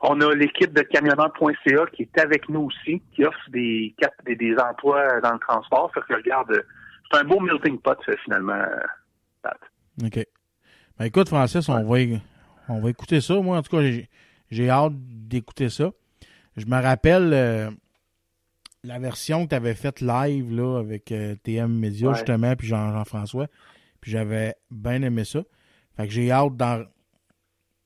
On 0.00 0.20
a 0.20 0.34
l'équipe 0.34 0.72
de 0.72 0.82
camionneur.ca 0.82 1.86
qui 1.92 2.02
est 2.02 2.18
avec 2.18 2.48
nous 2.48 2.62
aussi, 2.62 3.00
qui 3.14 3.24
offre 3.24 3.38
des, 3.50 3.94
des, 4.26 4.34
des 4.34 4.56
emplois 4.58 5.20
dans 5.20 5.32
le 5.32 5.38
transport. 5.38 5.92
Fait 5.94 6.00
que 6.00 6.14
regarde, 6.14 6.64
c'est 7.10 7.18
un 7.20 7.24
beau 7.24 7.38
melting 7.38 7.78
pot, 7.78 7.96
finalement, 8.24 8.64
Pat. 9.42 9.58
OK. 10.04 10.26
Ben 10.98 11.04
écoute, 11.04 11.28
Francis, 11.28 11.68
on, 11.68 11.84
va, 11.84 12.00
é- 12.00 12.20
on 12.68 12.80
va 12.80 12.90
écouter 12.90 13.20
ça. 13.20 13.34
Moi, 13.40 13.56
en 13.58 13.62
tout 13.62 13.76
cas, 13.76 13.82
j'ai- 14.50 14.70
hâte 14.70 14.92
d'écouter 14.96 15.68
ça. 15.68 15.90
Je 16.56 16.66
me 16.66 16.80
rappelle 16.80 17.30
euh, 17.32 17.70
la 18.84 18.98
version 18.98 19.44
que 19.44 19.50
tu 19.50 19.54
avais 19.54 19.74
faite 19.74 20.00
live 20.00 20.52
là, 20.54 20.78
avec 20.80 21.12
euh, 21.12 21.34
TM 21.42 21.72
Media, 21.78 22.08
Ouais. 22.08 22.14
justement, 22.14 22.54
puis 22.56 22.66
Jean- 22.68 22.92
Jean-François. 22.92 23.46
puis 24.00 24.10
j'avais 24.12 24.54
bien 24.70 25.02
aimé 25.02 25.24
ça. 25.24 25.42
Fait 25.96 26.06
que 26.06 26.12
j'ai 26.12 26.30
hâte 26.32 26.56
d'en- 26.56 26.84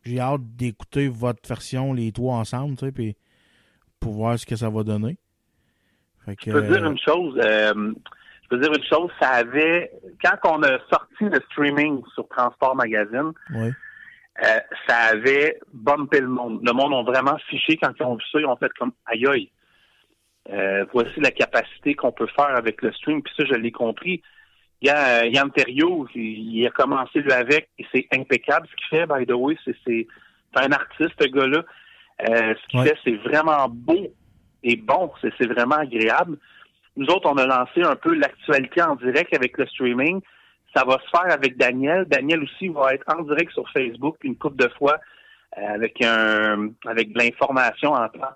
J'ai 0.04 0.20
hâte 0.20 0.42
d'écouter 0.54 1.08
votre 1.08 1.48
version, 1.48 1.92
les 1.94 2.12
trois 2.12 2.36
ensemble, 2.36 2.76
tu 2.76 2.84
sais, 2.86 2.92
puis 2.92 3.16
pour 3.98 4.12
voir 4.12 4.38
ce 4.38 4.44
que 4.44 4.54
ça 4.54 4.68
va 4.68 4.82
donner. 4.82 5.16
Fait 6.26 6.36
que, 6.36 6.50
Je 6.50 6.56
peux 6.58 6.68
dire 6.68 6.84
une 6.84 6.98
chose, 6.98 7.38
euh, 7.42 7.92
je 8.42 8.48
peux 8.50 8.58
dire 8.60 8.70
une 8.72 8.84
chose, 8.84 9.10
ça 9.18 9.28
avait, 9.30 9.90
quand 10.22 10.36
on 10.58 10.62
a 10.62 10.78
sorti 10.90 11.24
le 11.24 11.40
streaming 11.50 12.02
sur 12.14 12.28
Transport 12.28 12.76
Magazine. 12.76 13.32
Euh, 14.42 14.60
ça 14.88 14.96
avait 15.12 15.58
bumpé 15.72 16.20
le 16.20 16.26
monde. 16.26 16.60
Le 16.64 16.72
monde 16.72 16.92
ont 16.92 17.04
vraiment 17.04 17.36
fiché 17.48 17.76
quand 17.76 17.92
ils 17.98 18.02
ont 18.04 18.16
vu 18.16 18.24
ça, 18.32 18.40
ils 18.40 18.46
ont 18.46 18.56
fait 18.56 18.72
comme 18.78 18.92
aïe 19.06 19.26
aïe. 19.26 19.50
Euh, 20.50 20.84
voici 20.92 21.20
la 21.20 21.30
capacité 21.30 21.94
qu'on 21.94 22.12
peut 22.12 22.26
faire 22.26 22.54
avec 22.56 22.82
le 22.82 22.92
stream, 22.92 23.22
puis 23.22 23.32
ça, 23.36 23.44
je 23.46 23.54
l'ai 23.54 23.72
compris. 23.72 24.22
Il 24.82 24.88
y 24.88 24.90
a 24.90 25.22
euh, 25.22 25.26
Yann 25.26 25.50
Terriot, 25.50 26.06
il, 26.14 26.66
a 26.66 26.70
commencé 26.70 27.20
lui 27.20 27.32
avec, 27.32 27.70
et 27.78 27.86
c'est 27.94 28.06
impeccable 28.12 28.66
ce 28.68 28.76
qu'il 28.76 28.98
fait, 28.98 29.06
by 29.06 29.24
the 29.24 29.32
way. 29.32 29.56
C'est, 29.64 30.06
un 30.56 30.70
artiste, 30.70 31.14
ce 31.18 31.26
gars-là. 31.26 31.64
Euh, 32.28 32.54
ce 32.54 32.68
qu'il 32.68 32.80
Ouais. 32.80 32.86
fait, 32.86 32.98
c'est 33.04 33.16
vraiment 33.28 33.66
beau 33.68 34.12
et 34.62 34.76
bon. 34.76 35.10
C'est, 35.20 35.32
c'est 35.38 35.48
vraiment 35.48 35.76
agréable. 35.76 36.38
Nous 36.96 37.06
autres, 37.06 37.28
on 37.28 37.36
a 37.38 37.46
lancé 37.46 37.82
un 37.82 37.96
peu 37.96 38.14
l'actualité 38.14 38.82
en 38.82 38.94
direct 38.96 39.34
avec 39.34 39.58
le 39.58 39.66
streaming. 39.66 40.20
Ça 40.74 40.84
va 40.84 40.98
se 40.98 41.08
faire 41.10 41.32
avec 41.32 41.56
Daniel. 41.56 42.04
Daniel 42.06 42.42
aussi 42.42 42.68
va 42.68 42.94
être 42.94 43.04
en 43.08 43.22
direct 43.22 43.52
sur 43.52 43.68
Facebook 43.70 44.16
une 44.22 44.36
couple 44.36 44.56
de 44.56 44.68
fois 44.76 44.98
euh, 45.58 45.74
avec 45.74 46.02
un 46.02 46.70
avec 46.86 47.12
de 47.12 47.18
l'information 47.18 47.92
en 47.92 48.08
temps 48.08 48.34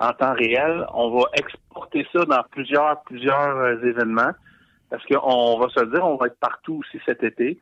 en 0.00 0.12
temps 0.12 0.34
réel. 0.34 0.86
On 0.92 1.18
va 1.18 1.28
exporter 1.34 2.06
ça 2.12 2.24
dans 2.24 2.42
plusieurs 2.50 3.02
plusieurs 3.02 3.56
euh, 3.56 3.82
événements 3.82 4.32
parce 4.90 5.04
qu'on 5.06 5.58
va 5.58 5.68
se 5.68 5.84
dire, 5.84 6.04
on 6.04 6.16
va 6.16 6.26
être 6.26 6.38
partout 6.38 6.80
aussi 6.80 7.00
cet 7.04 7.22
été. 7.22 7.58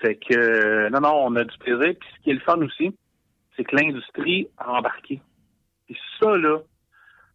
Fait 0.00 0.16
que 0.16 0.34
euh, 0.34 0.90
non 0.90 1.00
non, 1.00 1.14
on 1.24 1.36
a 1.36 1.44
du 1.44 1.58
plaisir. 1.58 1.94
Puis 1.98 2.08
ce 2.16 2.22
qui 2.22 2.30
est 2.30 2.34
le 2.34 2.40
fun 2.40 2.60
aussi, 2.62 2.96
c'est 3.56 3.64
que 3.64 3.76
l'industrie 3.76 4.48
a 4.56 4.72
embarqué. 4.72 5.20
Puis 5.86 5.98
ça 6.20 6.36
là, 6.36 6.58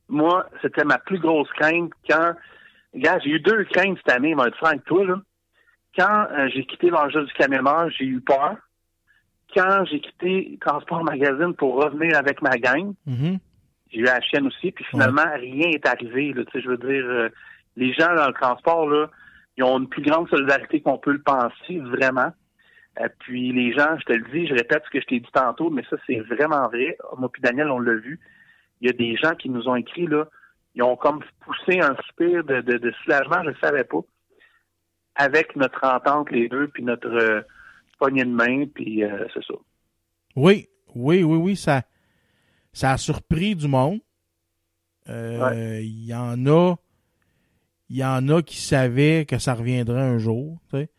moi, 0.10 0.47
c'était 0.62 0.84
ma 0.84 0.97
plus 0.97 1.20
grosse 1.20 1.51
crainte 1.53 1.91
quand 2.10 2.34
Regarde, 2.93 3.22
j'ai 3.24 3.32
eu 3.32 3.39
deux 3.39 3.64
craintes 3.66 3.97
cette 3.97 4.16
année, 4.16 4.32
être 4.32 4.57
franc 4.57 4.78
toi, 4.86 5.03
là. 5.05 5.16
Quand 5.98 6.28
euh, 6.32 6.50
j'ai 6.54 6.66
quitté 6.66 6.89
l'enjeu 6.89 7.24
du 7.26 7.34
camionneur, 7.34 7.89
j'ai 7.91 8.06
eu 8.06 8.20
peur. 8.22 8.56
Quand 9.56 9.86
j'ai 9.86 10.00
quitté 10.00 10.58
Transport 10.62 11.04
Magazine 11.04 11.54
pour 11.54 11.76
revenir 11.84 12.18
avec 12.18 12.41
ma 12.41 12.58
gang, 12.58 12.94
Mhm. 13.06 13.38
j'ai 13.91 14.00
eu 14.00 14.04
la 14.04 14.20
chienne 14.22 14.48
aussi, 14.48 14.72
puis 14.72 14.84
finalement, 14.86 15.22
rien 15.36 15.70
est 15.70 15.86
arrivé. 15.88 16.34
Là, 16.34 16.44
tu 16.46 16.52
sais, 16.54 16.62
je 16.64 16.70
veux 16.70 16.78
dire, 16.78 17.06
euh, 17.06 17.30
les 17.76 17.94
gens 17.94 18.14
dans 18.16 18.28
le 18.28 18.34
transport, 18.34 18.89
là, 18.89 19.10
ils 19.58 19.64
ont 19.64 19.78
une 19.78 19.88
plus 19.89 20.02
grande 20.02 20.28
solidarité 20.30 20.82
qu'on 20.82 20.98
peut 20.98 21.12
le 21.12 21.22
penser, 21.22 21.78
vraiment. 21.80 22.32
Euh, 23.00 23.08
puis 23.20 23.52
les 23.52 23.72
gens, 23.74 23.96
je 24.00 24.06
te 24.06 24.14
le 24.14 24.26
dis, 24.32 24.48
je 24.48 24.54
répète 24.56 24.82
ce 24.86 24.89
que 24.89 25.00
je 25.02 25.06
t'ai 25.06 25.20
dit 25.20 25.32
tantôt, 25.32 25.70
mais 25.70 25.84
ça, 25.89 25.98
c'est 26.08 26.20
vraiment 26.22 26.68
vrai. 26.70 26.98
Moi 27.18 27.30
puis 27.32 27.41
Daniel, 27.41 27.70
on 27.70 27.80
l'a 27.80 27.94
vu. 27.96 28.20
il 28.82 28.88
y 28.88 28.89
a 28.89 28.94
des 28.94 29.16
gens 29.16 29.34
qui 29.36 29.50
nous 29.50 29.70
ont 29.70 29.76
écrit, 29.76 30.08
là, 30.08 30.26
ils 30.76 30.84
ont 30.84 30.96
comme 30.96 31.24
poussé 31.41 31.80
un 31.80 31.96
soupir 32.08 32.44
de, 32.44 32.62
de, 32.62 32.78
de 32.80 32.91
soulagement, 33.04 33.44
je 33.44 33.50
ne 33.50 33.56
savais 33.56 33.84
pas, 33.84 34.00
avec 35.16 35.55
notre 35.55 35.84
entente, 35.86 36.32
les 36.32 36.47
deux, 36.49 36.68
puis 36.70 36.84
notre 36.84 37.07
euh, 37.07 37.41
poignée 37.99 38.26
de 38.26 38.32
main, 38.32 38.66
puis 38.68 39.03
euh, 39.03 39.26
c'est 39.34 39.43
ça. 39.45 39.53
Oui, 40.36 40.68
oui, 40.95 41.24
oui, 41.24 41.38
oui, 41.38 41.55
ça, 41.55 41.84
ça 42.72 42.91
a 42.93 42.97
surpris 42.97 43.55
du 43.55 43.68
monde. 43.68 43.99
Euh, 45.09 45.80
Il 45.82 46.05
y 46.05 46.14
en 46.16 46.45
a, 46.47 46.76
il 47.89 47.97
y 47.97 48.05
en 48.05 48.28
a 48.30 48.41
qui 48.41 48.57
savaient 48.57 49.26
que 49.28 49.38
ça 49.38 49.53
reviendrait 49.53 50.01
un 50.01 50.18
jour. 50.18 50.57
tu 50.70 50.78
sais. 50.78 50.89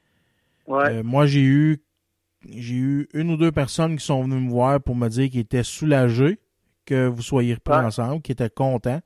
Ouais, 0.67 0.99
Euh, 0.99 1.03
moi, 1.03 1.27
j'ai 1.27 1.43
eu, 1.43 1.83
j'ai 2.49 2.75
eu 2.75 3.09
une 3.15 3.31
ou 3.33 3.37
deux 3.37 3.53
personnes 3.53 3.97
qui 3.97 4.05
sont 4.05 4.23
venues 4.23 4.41
me 4.41 4.51
voir 4.51 4.81
pour 4.81 4.95
me 4.95 5.09
dire 5.09 5.29
qu'ils 5.31 5.41
étaient 5.41 5.63
soulagés 5.63 6.39
que 6.87 7.07
vous 7.07 7.23
soyez 7.23 7.55
repris 7.55 7.75
Ouais. 7.75 7.85
ensemble, 7.85 8.23
qui 8.23 8.33
étaient 8.33 8.51
contents. 8.51 9.01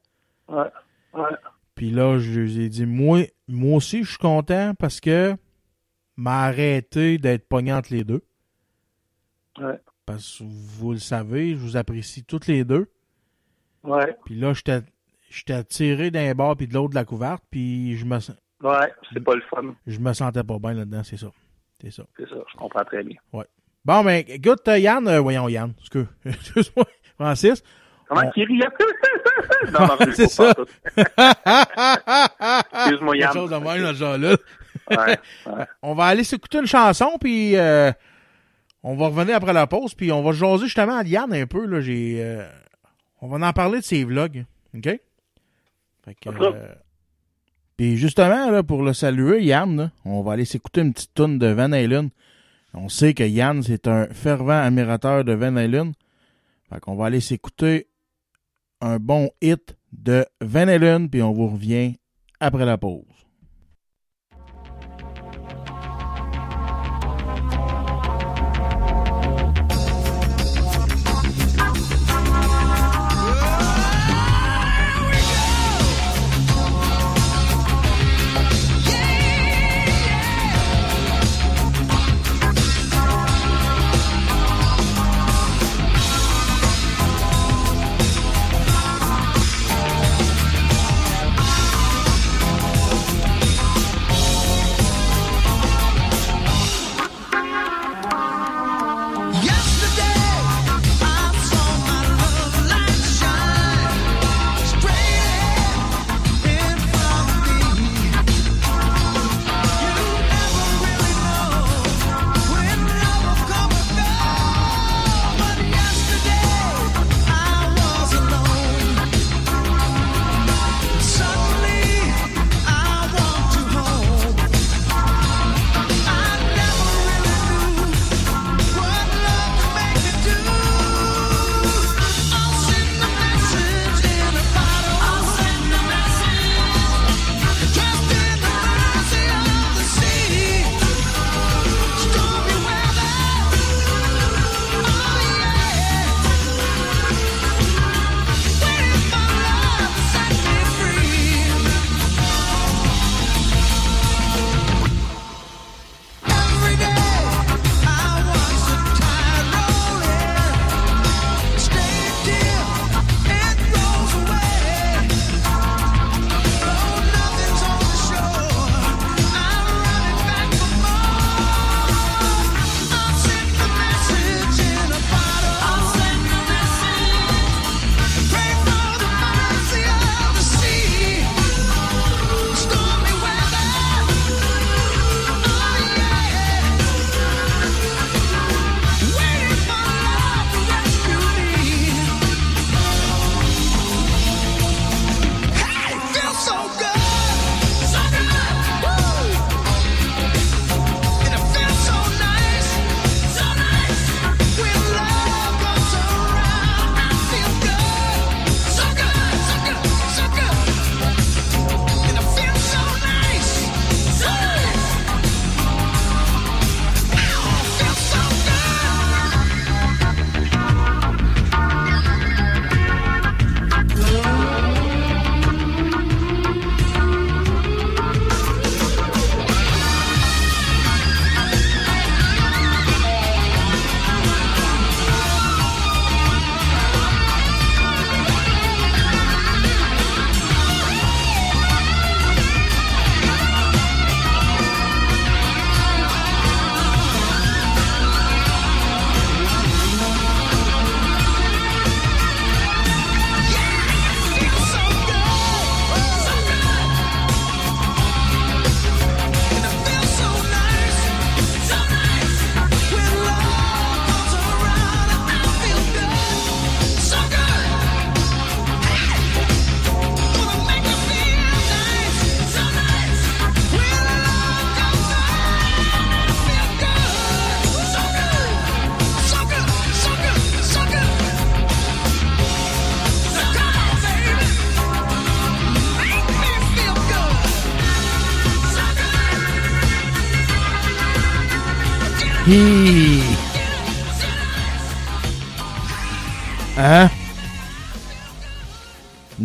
ouais, 0.49 0.71
ouais, 1.15 1.31
Puis 1.79 1.91
là, 1.91 2.19
je 2.19 2.41
lui 2.41 2.61
ai 2.65 2.69
dit, 2.69 2.87
moi, 2.87 3.21
moi 3.47 3.77
aussi, 3.77 4.03
je 4.03 4.09
suis 4.09 4.19
content 4.19 4.75
parce 4.77 5.01
que 5.01 5.37
m'a 6.17 6.43
arrêté 6.47 7.19
d'être 7.19 7.47
entre 7.73 7.93
les 7.95 8.03
deux. 8.03 8.23
ouais, 9.61 9.79
Parce 10.05 10.39
que 10.39 10.45
vous 10.45 10.93
le 10.93 10.99
savez, 10.99 11.51
je 11.53 11.59
vous 11.59 11.77
apprécie 11.77 12.25
toutes 12.25 12.49
les 12.49 12.65
deux. 12.65 12.91
ouais, 13.85 14.17
Puis 14.25 14.35
là, 14.35 14.53
j'étais 15.31 15.65
tiré 15.65 16.11
d'un 16.11 16.35
bord 16.35 16.57
puis 16.57 16.67
de 16.67 16.75
l'autre 16.75 16.91
de 16.91 16.95
la 16.97 17.05
couverte, 17.05 17.45
puis 17.49 17.97
je 17.97 18.05
me 18.05 18.19
ouais, 18.19 18.93
c'est 19.13 19.21
pas 19.23 19.37
le 19.37 19.43
fun, 19.43 19.73
je 19.87 20.01
me 20.01 20.13
sentais 20.13 20.43
pas 20.43 20.59
bien 20.59 20.75
là-dedans, 20.75 21.05
c'est 21.05 21.17
ça. 21.17 21.31
C'est 21.81 21.93
ça. 21.93 22.03
c'est 22.17 22.29
ça, 22.29 22.35
je 22.53 22.57
comprends 22.57 22.83
très 22.85 23.05
bien. 23.05 23.17
Bon, 23.85 24.03
ben, 24.05 24.25
écoute, 24.27 24.67
euh, 24.67 24.79
Yann, 24.79 25.07
euh, 25.07 25.21
voyons, 25.21 25.49
Yann, 25.49 25.73
excuse- 25.79 26.09
excuse-moi, 26.25 26.85
Francis. 27.17 27.63
Comment 28.09 28.23
On- 28.23 28.31
riait? 28.35 28.67
Non, 29.73 29.87
non, 29.87 29.97
je 30.07 30.11
C'est 30.13 30.29
ça. 30.29 30.55
pas 30.55 30.65
tout. 30.65 30.67
Excuse-moi, 32.79 33.17
Yann. 33.17 33.33
Chose 33.33 33.51
de 33.51 33.57
même, 33.57 33.83
là, 33.83 33.93
genre 33.93 34.19
là. 34.19 34.37
Ouais, 34.91 35.19
ouais. 35.47 35.65
On 35.83 35.95
va 35.95 36.07
aller 36.07 36.25
s'écouter 36.25 36.59
une 36.59 36.67
chanson, 36.67 37.19
puis 37.21 37.57
euh, 37.57 37.93
on 38.83 38.97
va 38.97 39.07
revenir 39.07 39.37
après 39.37 39.53
la 39.53 39.67
pause, 39.67 39.95
puis 39.95 40.13
on 40.13 40.23
va 40.23 40.33
jaser 40.33 40.65
justement 40.65 40.99
à 40.99 41.03
Yann 41.03 41.33
un 41.33 41.47
peu. 41.47 41.67
Là, 41.67 41.81
j'ai, 41.81 42.17
euh, 42.21 42.47
on 43.21 43.29
va 43.29 43.47
en 43.47 43.53
parler 43.53 43.81
de 43.81 43.85
ses 43.85 44.05
vlogs, 44.05 44.45
OK? 44.75 44.85
Fait 44.85 46.15
que, 46.21 46.31
euh, 46.31 46.75
puis 47.77 47.97
justement, 47.97 48.51
là, 48.51 48.63
pour 48.63 48.83
le 48.83 48.93
saluer, 48.95 49.43
Yann, 49.45 49.77
là, 49.77 49.91
on 50.05 50.23
va 50.23 50.33
aller 50.33 50.45
s'écouter 50.45 50.81
une 50.81 50.93
petite 50.95 51.13
toune 51.15 51.39
de 51.39 51.49
Van 51.49 51.73
Halen. 51.73 52.09
On 52.75 52.89
sait 52.89 53.13
que 53.15 53.25
Yann, 53.25 53.63
c'est 53.63 53.89
un 53.89 54.07
fervent 54.09 54.63
admirateur 54.63 55.25
de 55.25 55.33
Van 55.33 55.57
Halen. 55.57 55.93
Fait 56.71 56.81
qu'on 56.81 56.97
va 56.97 57.07
aller 57.07 57.21
s'écouter 57.21 57.88
un 58.81 58.99
bon 58.99 59.31
hit 59.41 59.77
de 59.93 60.27
Van 60.41 60.69
Halen, 60.69 61.09
puis 61.09 61.23
on 61.23 61.33
vous 61.33 61.49
revient 61.49 61.97
après 62.41 62.65
la 62.65 62.79
pause. 62.79 63.08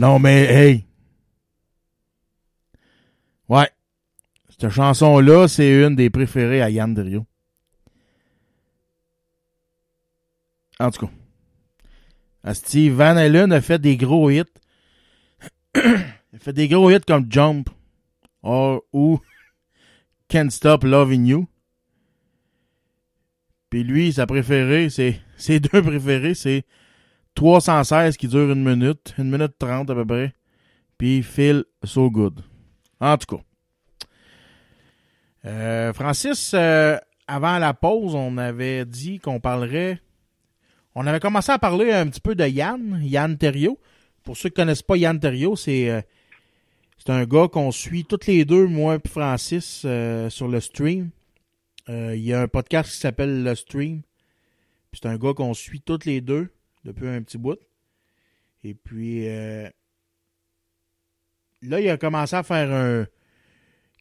Non, 0.03 0.19
mais, 0.19 0.43
hey. 0.51 0.85
Ouais. 3.47 3.69
Cette 4.49 4.69
chanson-là, 4.69 5.47
c'est 5.47 5.81
une 5.81 5.95
des 5.95 6.09
préférées 6.09 6.61
à 6.61 6.69
Yann 6.69 6.93
Derio. 6.93 7.25
En 10.77 10.91
tout 10.91 11.05
cas. 11.05 11.13
Asti, 12.43 12.89
Van 12.89 13.15
Halen 13.15 13.53
a 13.53 13.61
fait 13.61 13.79
des 13.79 13.95
gros 13.95 14.29
hits. 14.29 14.43
Il 15.75 16.35
a 16.35 16.39
fait 16.39 16.51
des 16.51 16.67
gros 16.67 16.91
hits 16.91 16.99
comme 17.07 17.31
Jump 17.31 17.69
or, 18.41 18.83
ou 18.91 19.21
Can't 20.27 20.49
Stop 20.49 20.83
Loving 20.83 21.25
You. 21.27 21.47
Puis 23.69 23.85
lui, 23.85 24.11
sa 24.11 24.27
préférée, 24.27 24.89
c'est 24.89 25.21
ses 25.37 25.61
deux 25.61 25.81
préférés, 25.81 26.33
c'est 26.33 26.65
316 27.35 28.17
qui 28.17 28.27
dure 28.27 28.51
une 28.51 28.63
minute, 28.63 29.13
une 29.17 29.29
minute 29.29 29.53
trente 29.57 29.89
à 29.89 29.95
peu 29.95 30.05
près. 30.05 30.33
Puis 30.97 31.23
Feel 31.23 31.65
So 31.83 32.09
Good. 32.09 32.41
En 32.99 33.17
tout 33.17 33.37
cas. 33.37 33.43
Euh, 35.45 35.93
Francis, 35.93 36.53
euh, 36.53 36.97
avant 37.27 37.57
la 37.57 37.73
pause, 37.73 38.15
on 38.15 38.37
avait 38.37 38.85
dit 38.85 39.19
qu'on 39.19 39.39
parlerait. 39.39 39.99
On 40.95 41.07
avait 41.07 41.19
commencé 41.19 41.51
à 41.51 41.59
parler 41.59 41.91
un 41.91 42.07
petit 42.07 42.21
peu 42.21 42.35
de 42.35 42.45
Yann, 42.45 42.99
Yann 43.03 43.37
Terrio. 43.37 43.79
Pour 44.23 44.37
ceux 44.37 44.49
qui 44.49 44.55
connaissent 44.55 44.83
pas 44.83 44.95
Yann 44.95 45.19
Terrio, 45.19 45.55
c'est 45.55 45.89
euh, 45.89 46.01
c'est 47.05 47.11
un 47.11 47.25
gars 47.25 47.49
qu'on 47.49 47.71
suit 47.71 48.05
toutes 48.05 48.27
les 48.27 48.45
deux, 48.45 48.65
moi 48.65 48.95
et 48.95 49.07
Francis, 49.09 49.81
euh, 49.83 50.29
sur 50.29 50.47
le 50.47 50.61
stream. 50.61 51.09
Euh, 51.89 52.15
il 52.15 52.23
y 52.23 52.31
a 52.31 52.41
un 52.41 52.47
podcast 52.47 52.91
qui 52.91 52.97
s'appelle 52.97 53.43
Le 53.43 53.55
Stream. 53.55 54.03
C'est 54.93 55.07
un 55.07 55.17
gars 55.17 55.33
qu'on 55.33 55.53
suit 55.53 55.81
toutes 55.81 56.05
les 56.05 56.21
deux 56.21 56.53
depuis 56.83 57.07
un 57.07 57.21
petit 57.21 57.37
bout. 57.37 57.59
Et 58.63 58.73
puis 58.73 59.27
euh, 59.27 59.69
là, 61.61 61.79
il 61.79 61.89
a 61.89 61.97
commencé 61.97 62.35
à 62.35 62.43
faire 62.43 62.71
un. 62.71 63.05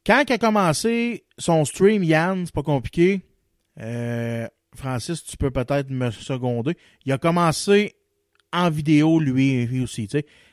Quand 0.05 0.25
il 0.29 0.33
a 0.33 0.39
commencé 0.39 1.25
son 1.39 1.65
stream, 1.65 2.03
Yann, 2.03 2.45
c'est 2.47 2.55
pas 2.55 2.63
compliqué. 2.63 3.23
Euh, 3.81 4.47
Francis, 4.75 5.23
tu 5.25 5.37
peux 5.37 5.51
peut-être 5.51 5.91
me 5.91 6.11
seconder. 6.11 6.77
Il 7.05 7.13
a 7.13 7.19
commencé 7.19 7.95
en 8.53 8.69
vidéo, 8.71 9.21
lui, 9.21 9.65
lui 9.67 9.83
aussi. 9.83 10.09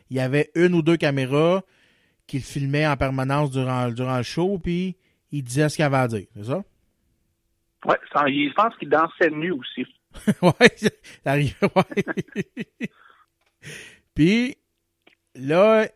Il 0.10 0.18
y 0.18 0.20
avait 0.20 0.52
une 0.56 0.74
ou 0.74 0.82
deux 0.82 0.98
caméras 0.98 1.64
qu'il 2.28 2.42
filmait 2.42 2.88
en 2.88 2.96
permanence 2.96 3.52
durant, 3.52 3.90
durant 3.90 4.18
le 4.18 4.24
show, 4.24 4.60
puis 4.60 4.96
il 5.32 5.44
disait 5.44 5.68
ce 5.70 5.76
qu'il 5.76 5.86
avait 5.86 5.98
à 5.98 6.08
dire. 6.08 6.28
C'est 6.36 6.44
ça? 6.46 6.64
Ça- 8.14 8.28
je 8.28 8.54
pense 8.54 8.76
qu'il 8.78 8.90
dansait 8.90 9.30
nu 9.32 9.52
aussi. 9.52 9.86
ouais, 10.42 10.76
ça 10.78 10.90
arrive, 11.26 11.56
ouais. 11.76 12.80
Puis, 14.14 14.58
là, 15.36 15.88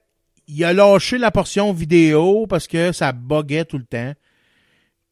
il 0.47 0.63
a 0.63 0.73
lâché 0.73 1.17
la 1.17 1.31
portion 1.31 1.73
vidéo 1.73 2.47
parce 2.47 2.67
que 2.67 2.91
ça 2.91 3.11
buguait 3.11 3.65
tout 3.65 3.77
le 3.77 3.85
temps. 3.85 4.13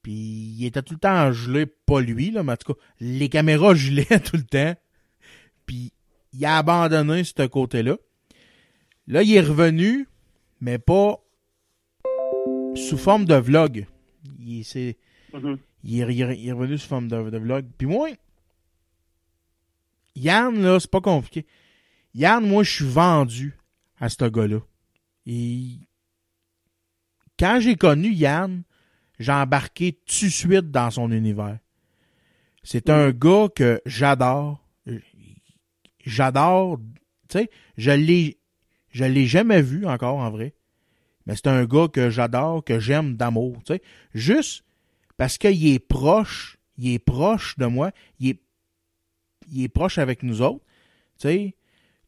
Puis, 0.02 0.56
il 0.58 0.66
était 0.66 0.82
tout 0.82 0.94
le 0.94 1.00
temps 1.00 1.32
gelé, 1.32 1.66
pas 1.66 2.02
lui, 2.02 2.32
là, 2.32 2.44
mais 2.44 2.54
en 2.54 2.58
tout 2.58 2.74
cas, 2.74 2.80
les 3.00 3.30
caméras 3.30 3.76
gelaient 3.76 4.20
tout 4.24 4.38
le 4.38 4.44
temps. 4.44 4.76
Puis, 5.66 5.94
il 6.34 6.46
a 6.46 6.58
abandonné 6.58 7.24
ce 7.24 7.46
côté-là. 7.46 7.98
Là, 9.08 9.24
il 9.24 9.34
est 9.34 9.42
revenu, 9.42 10.08
mais 10.60 10.80
pas 10.80 11.20
sous 12.76 12.98
forme 12.98 13.26
de 13.26 13.36
vlog. 13.36 13.86
Il, 14.40 14.62
est, 14.62 14.98
il 15.36 15.58
il 15.84 16.00
est 16.00 16.52
revenu 16.52 16.78
sous 16.78 16.88
forme 16.88 17.08
de, 17.08 17.30
de 17.30 17.38
vlog. 17.38 17.66
Puis 17.78 17.88
moi, 17.88 18.10
Yann, 20.16 20.62
là, 20.62 20.80
c'est 20.80 20.90
pas 20.90 21.02
compliqué. 21.02 21.46
Yann, 22.14 22.46
moi, 22.46 22.64
je 22.64 22.72
suis 22.72 22.86
vendu 22.86 23.58
à 24.00 24.10
ce 24.10 24.26
gars-là. 24.26 24.60
Et 25.26 25.80
quand 27.40 27.60
j'ai 27.60 27.76
connu 27.76 28.12
Yann, 28.12 28.64
j'ai 29.20 29.32
embarqué 29.32 29.94
tout 29.94 30.26
de 30.26 30.30
suite 30.30 30.72
dans 30.72 30.90
son 30.92 31.12
univers. 31.12 31.60
C'est 32.64 32.90
un 32.90 33.12
gars 33.12 33.48
que 33.56 33.82
j'adore. 33.86 34.64
J'adore. 36.04 36.80
Tu 37.30 37.40
sais, 37.40 37.50
je 37.78 37.92
l'ai, 37.92 38.40
je 38.90 39.06
l'ai 39.06 39.28
jamais 39.28 39.62
vu 39.62 39.86
encore 39.86 40.18
en 40.18 40.30
vrai. 40.30 40.56
Mais 41.26 41.36
c'est 41.36 41.48
un 41.48 41.66
gars 41.66 41.88
que 41.88 42.10
j'adore, 42.10 42.64
que 42.64 42.80
j'aime 42.80 43.16
d'amour. 43.16 43.62
Tu 43.66 43.74
sais, 43.74 43.82
juste 44.14 44.64
parce 45.18 45.38
qu'il 45.38 45.68
est 45.68 45.80
proche, 45.80 46.58
il 46.78 46.94
est 46.94 47.00
proche 47.00 47.58
de 47.58 47.68
moi, 47.68 47.92
il 48.20 48.30
est, 48.30 48.42
il 49.52 49.64
est 49.64 49.70
proche 49.70 49.98
avec 49.98 50.24
nous 50.24 50.42
autres. 50.42 50.64
Tu 51.20 51.28
sais, 51.28 51.56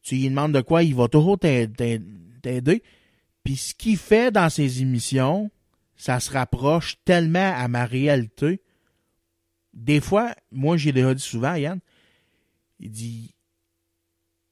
tu 0.02 0.16
lui 0.16 0.28
demandes 0.28 0.52
de 0.52 0.60
quoi, 0.60 0.82
il 0.82 0.94
va 0.94 1.08
toujours 1.08 1.38
t'ai- 1.38 1.68
t'ai- 1.68 2.00
t'aider. 2.42 2.82
Puis 3.44 3.56
ce 3.56 3.74
qu'il 3.74 3.96
fait 3.96 4.30
dans 4.32 4.48
ses 4.50 4.82
émissions, 4.82 5.50
ça 5.96 6.18
se 6.20 6.30
rapproche 6.32 6.96
tellement 7.04 7.52
à 7.54 7.68
ma 7.68 7.84
réalité. 7.86 8.60
Des 9.72 10.00
fois, 10.00 10.34
moi 10.50 10.76
j'ai 10.76 10.92
déjà 10.92 11.14
dit 11.14 11.22
souvent 11.22 11.52
à 11.52 11.58
Yann, 11.58 11.80
il 12.80 12.90
dit 12.90 13.34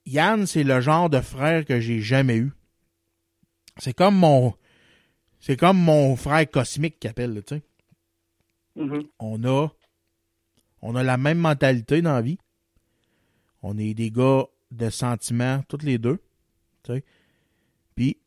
Yann, 0.07 0.47
c'est 0.47 0.65
le 0.65 0.81
genre 0.81 1.09
de 1.11 1.21
frère 1.21 1.65
que 1.65 1.81
j'ai 1.81 2.01
jamais 2.01 2.37
eu. 2.37 2.53
C'est 3.79 3.95
comme 3.95 4.17
mon 4.17 4.55
c'est 5.41 5.57
comme 5.57 5.79
mon 5.79 6.15
frère 6.17 6.49
cosmique 6.51 7.01
qui 7.01 7.09
appelle, 7.09 7.43
tu 7.47 7.57
sais 7.57 7.63
Mhm. 8.77 9.05
on 9.19 9.45
a 9.45 9.69
on 10.81 10.95
a 10.97 11.03
la 11.03 11.17
même 11.19 11.39
mentalité 11.39 12.01
dans 12.03 12.15
la 12.15 12.23
vie. 12.23 12.39
On 13.63 13.79
est 13.79 13.95
des 13.95 14.11
gars 14.11 14.45
de 14.71 14.91
sentiments, 14.91 15.63
tous 15.69 15.83
les 15.83 15.99
deux. 15.99 16.19
tu 16.83 16.93
sais. 16.93 17.05
Puis 17.95 18.19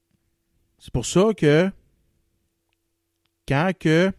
c'est 0.79 0.93
pour 0.93 1.05
ça 1.05 1.33
que 1.35 1.69
quand 3.47 3.71
que 3.77 4.11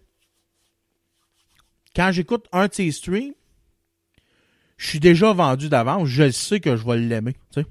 quand 1.94 2.12
j'écoute 2.12 2.46
un 2.52 2.68
de 2.68 2.74
ses 2.74 2.90
streams, 2.92 3.32
je 4.76 4.88
suis 4.88 5.00
déjà 5.00 5.32
vendu 5.32 5.68
d'avance. 5.68 6.08
Je 6.08 6.30
sais 6.30 6.60
que 6.60 6.76
je 6.76 6.84
vais 6.84 6.98
l'aimer. 6.98 7.34
tu 7.52 7.62
sais. 7.62 7.66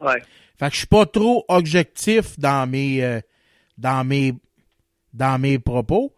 Ouais. 0.00 0.22
Fait 0.58 0.68
que 0.68 0.72
je 0.72 0.78
suis 0.78 0.86
pas 0.86 1.06
trop 1.06 1.44
objectif 1.48 2.38
dans 2.38 2.68
mes 2.68 3.04
euh, 3.04 3.20
dans 3.76 4.04
mes 4.06 4.34
dans 5.12 5.38
mes 5.38 5.58
propos. 5.58 6.14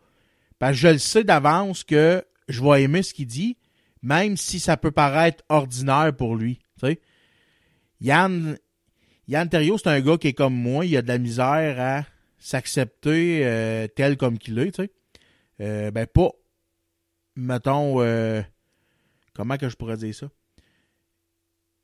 Parce 0.59 0.73
que 0.73 0.79
je 0.79 0.89
le 0.89 0.99
sais 0.99 1.25
d'avance 1.25 1.85
que 1.85 2.25
je 2.49 2.63
vais 2.63 2.83
aimer 2.83 3.03
ce 3.03 3.15
qu'il 3.15 3.27
dit, 3.27 3.57
même 4.03 4.37
si 4.37 4.61
ça 4.61 4.77
peut 4.77 4.91
paraître 4.91 5.45
ordinaire 5.49 6.13
pour 6.17 6.37
lui. 6.37 6.61
tu 6.79 6.87
sais. 6.87 7.01
Yann, 8.01 8.57
Yann 9.29 9.49
Terriot, 9.49 9.79
c'est 9.79 9.89
un 9.89 10.01
gars 10.01 10.17
qui 10.17 10.29
est 10.29 10.33
comme 10.33 10.55
moi, 10.55 10.87
il 10.87 10.97
a 10.97 11.03
de 11.03 11.09
la 11.09 11.19
misère 11.19 11.81
à 11.81 12.05
s'accepter 12.39 13.43
euh, 13.45 13.87
tel 13.89 14.17
comme 14.17 14.39
qu'il 14.39 14.59
est, 14.59 14.73
tu 14.73 14.83
sais. 14.83 14.91
Euh, 15.61 15.91
ben 15.91 16.07
pas, 16.07 16.31
mettons, 17.37 18.01
euh, 18.01 18.41
comment 19.35 19.59
que 19.59 19.69
je 19.69 19.77
pourrais 19.77 19.99
dire 19.99 20.15
ça? 20.15 20.27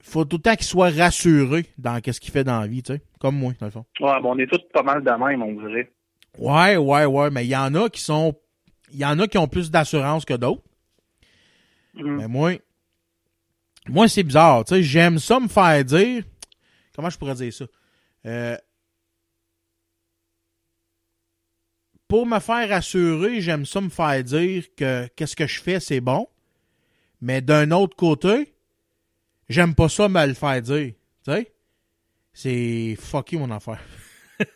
Faut 0.03 0.25
tout 0.25 0.37
le 0.37 0.43
temps 0.43 0.55
qu'il 0.55 0.67
soit 0.67 0.91
rassuré 0.91 1.67
dans 1.77 2.01
ce 2.03 2.21
qu'il 2.21 2.31
fait 2.31 2.45
dans 2.45 2.61
la 2.61 2.67
vie, 2.67 2.83
tu 2.83 2.95
sais. 2.95 3.03
Comme 3.21 3.37
moi, 3.37 3.53
dans 3.61 3.67
le 3.67 3.73
fond. 3.73 3.85
Ouais, 4.01 4.21
bon, 4.23 4.35
on 4.35 4.39
est 4.39 4.47
tous 4.47 4.63
pas 4.73 4.83
mal 4.83 5.03
de 5.03 5.11
même, 5.11 5.43
on 5.43 5.53
dirait. 5.53 5.91
Ouais, 6.39 6.77
ouais, 6.77 7.05
ouais, 7.05 7.31
mais 7.31 7.45
il 7.45 7.51
y 7.51 7.57
en 7.57 7.75
a 7.75 7.89
qui 7.89 8.01
sont. 8.01 8.35
Il 8.93 8.99
y 8.99 9.05
en 9.05 9.19
a 9.19 9.27
qui 9.27 9.37
ont 9.37 9.49
plus 9.49 9.71
d'assurance 9.71 10.25
que 10.25 10.35
d'autres. 10.35 10.63
Mhm. 11.97 12.17
Mais 12.17 12.29
moi, 12.29 12.53
moi, 13.89 14.09
c'est 14.09 14.23
bizarre. 14.23 14.65
Tu 14.65 14.75
sais, 14.75 14.83
j'aime 14.83 15.19
ça 15.19 15.41
me 15.41 15.49
faire 15.49 15.85
dire. 15.85 16.25
Comment 16.95 17.11
je 17.11 17.19
pourrais 17.19 17.35
dire 17.35 17.53
ça? 17.53 17.67
Euh, 18.27 18.57
pour 22.09 22.27
me 22.27 22.39
faire 22.39 22.73
assurer, 22.73 23.41
j'aime 23.41 23.67
ça 23.67 23.81
me 23.81 23.89
faire 23.89 24.23
dire 24.23 24.65
que 24.77 25.07
qu'est-ce 25.17 25.37
que 25.37 25.47
je 25.47 25.61
fais, 25.61 25.81
c'est 25.81 26.01
bon. 26.01 26.27
Mais 27.21 27.41
d'un 27.41 27.71
autre 27.71 27.97
côté, 27.97 28.55
j'aime 29.49 29.75
pas 29.75 29.89
ça 29.89 30.09
me 30.09 30.27
le 30.27 30.35
faire 30.35 30.61
dire. 30.63 30.93
Tu 31.25 31.33
sais? 31.33 31.53
C'est 32.33 32.97
fucky 33.01 33.37
mon 33.37 33.51
affaire. 33.51 33.81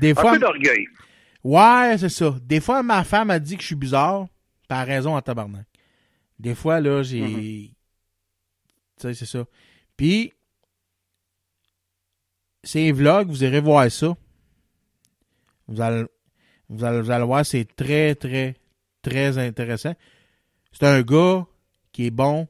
Des 0.00 0.12
Un 0.12 0.14
fois, 0.14 0.32
peu 0.32 0.38
d'orgueil. 0.38 0.86
Ouais, 1.42 1.96
c'est 1.98 2.08
ça. 2.08 2.36
Des 2.42 2.60
fois, 2.60 2.82
ma 2.82 3.02
femme 3.04 3.30
a 3.30 3.38
dit 3.38 3.56
que 3.56 3.62
je 3.62 3.66
suis 3.68 3.74
bizarre, 3.74 4.28
par 4.68 4.86
raison 4.86 5.16
en 5.16 5.22
tabarnak. 5.22 5.66
Des 6.38 6.54
fois, 6.54 6.80
là, 6.80 7.02
j'ai. 7.02 7.74
Tu 8.96 9.02
sais, 9.02 9.14
c'est 9.14 9.26
ça. 9.26 9.44
Puis, 9.96 10.32
ces 12.62 12.92
vlogs, 12.92 13.28
vous 13.28 13.42
irez 13.42 13.60
voir 13.60 13.90
ça. 13.90 14.16
Vous 15.66 15.80
allez, 15.80 16.04
vous 16.68 16.84
allez, 16.84 17.00
vous 17.00 17.10
allez 17.10 17.24
voir, 17.24 17.44
c'est 17.44 17.64
très, 17.64 18.14
très, 18.14 18.56
très 19.02 19.38
intéressant. 19.38 19.94
C'est 20.72 20.86
un 20.86 21.02
gars 21.02 21.46
qui 21.92 22.06
est 22.06 22.10
bon 22.10 22.48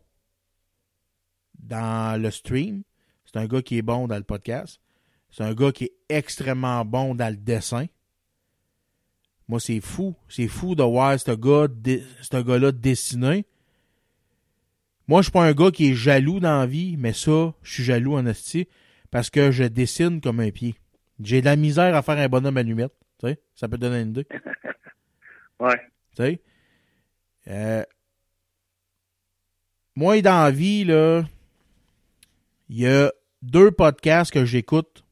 dans 1.58 2.20
le 2.20 2.30
stream. 2.30 2.82
C'est 3.24 3.38
un 3.38 3.46
gars 3.46 3.62
qui 3.62 3.78
est 3.78 3.82
bon 3.82 4.08
dans 4.08 4.16
le 4.16 4.24
podcast. 4.24 4.80
C'est 5.30 5.44
un 5.44 5.54
gars 5.54 5.72
qui 5.72 5.84
est 5.84 5.96
extrêmement 6.08 6.84
bon 6.84 7.14
dans 7.14 7.28
le 7.28 7.36
dessin. 7.36 7.86
Moi, 9.48 9.60
c'est 9.60 9.80
fou. 9.80 10.14
C'est 10.28 10.48
fou 10.48 10.74
de 10.74 10.82
voir 10.82 11.18
ce 11.18 11.30
dé- 11.68 12.04
gars-là 12.32 12.72
dessiner. 12.72 13.46
Moi, 15.06 15.22
je 15.22 15.26
suis 15.26 15.32
pas 15.32 15.44
un 15.46 15.52
gars 15.54 15.70
qui 15.70 15.90
est 15.90 15.94
jaloux 15.94 16.38
dans 16.38 16.58
la 16.60 16.66
vie, 16.66 16.96
mais 16.98 17.14
ça, 17.14 17.54
je 17.62 17.72
suis 17.72 17.82
jaloux 17.84 18.14
en 18.14 18.26
esti 18.26 18.68
parce 19.10 19.30
que 19.30 19.50
je 19.50 19.64
dessine 19.64 20.20
comme 20.20 20.40
un 20.40 20.50
pied. 20.50 20.74
J'ai 21.22 21.40
de 21.40 21.46
la 21.46 21.56
misère 21.56 21.94
à 21.96 22.02
faire 22.02 22.18
un 22.18 22.28
bonhomme 22.28 22.58
allumette. 22.58 22.92
Tu 23.18 23.26
sais, 23.28 23.40
ça 23.54 23.68
peut 23.68 23.76
te 23.76 23.82
donner 23.82 24.00
une 24.02 24.10
idée. 24.10 24.26
Ouais. 25.60 25.80
Tu 26.14 26.22
sais. 26.22 26.40
Euh, 27.48 27.82
moi, 29.96 30.20
dans 30.22 30.44
la 30.44 30.52
vie, 30.52 30.84
là, 30.84 31.24
il 32.68 32.78
y 32.78 32.86
a 32.86 33.12
deux 33.42 33.72
podcasts 33.72 34.30
que 34.30 34.44
j'écoute 34.44 35.04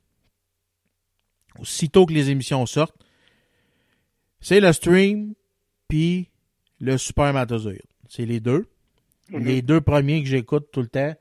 aussitôt 1.59 2.07
que 2.07 2.13
les 2.13 2.31
émissions 2.31 2.65
sortent. 2.67 3.05
C'est 4.49 4.61
le 4.61 4.73
stream 4.73 5.35
puis 5.89 6.31
le 6.79 6.99
supermatozoïde. 6.99 7.83
C'est 8.09 8.27
les 8.27 8.39
deux. 8.39 8.67
Les 9.33 9.61
deux 9.61 9.81
premiers 9.81 10.23
que 10.23 10.29
j'écoute 10.29 10.69
tout 10.73 10.83
le 10.83 10.87
temps. 10.87 11.17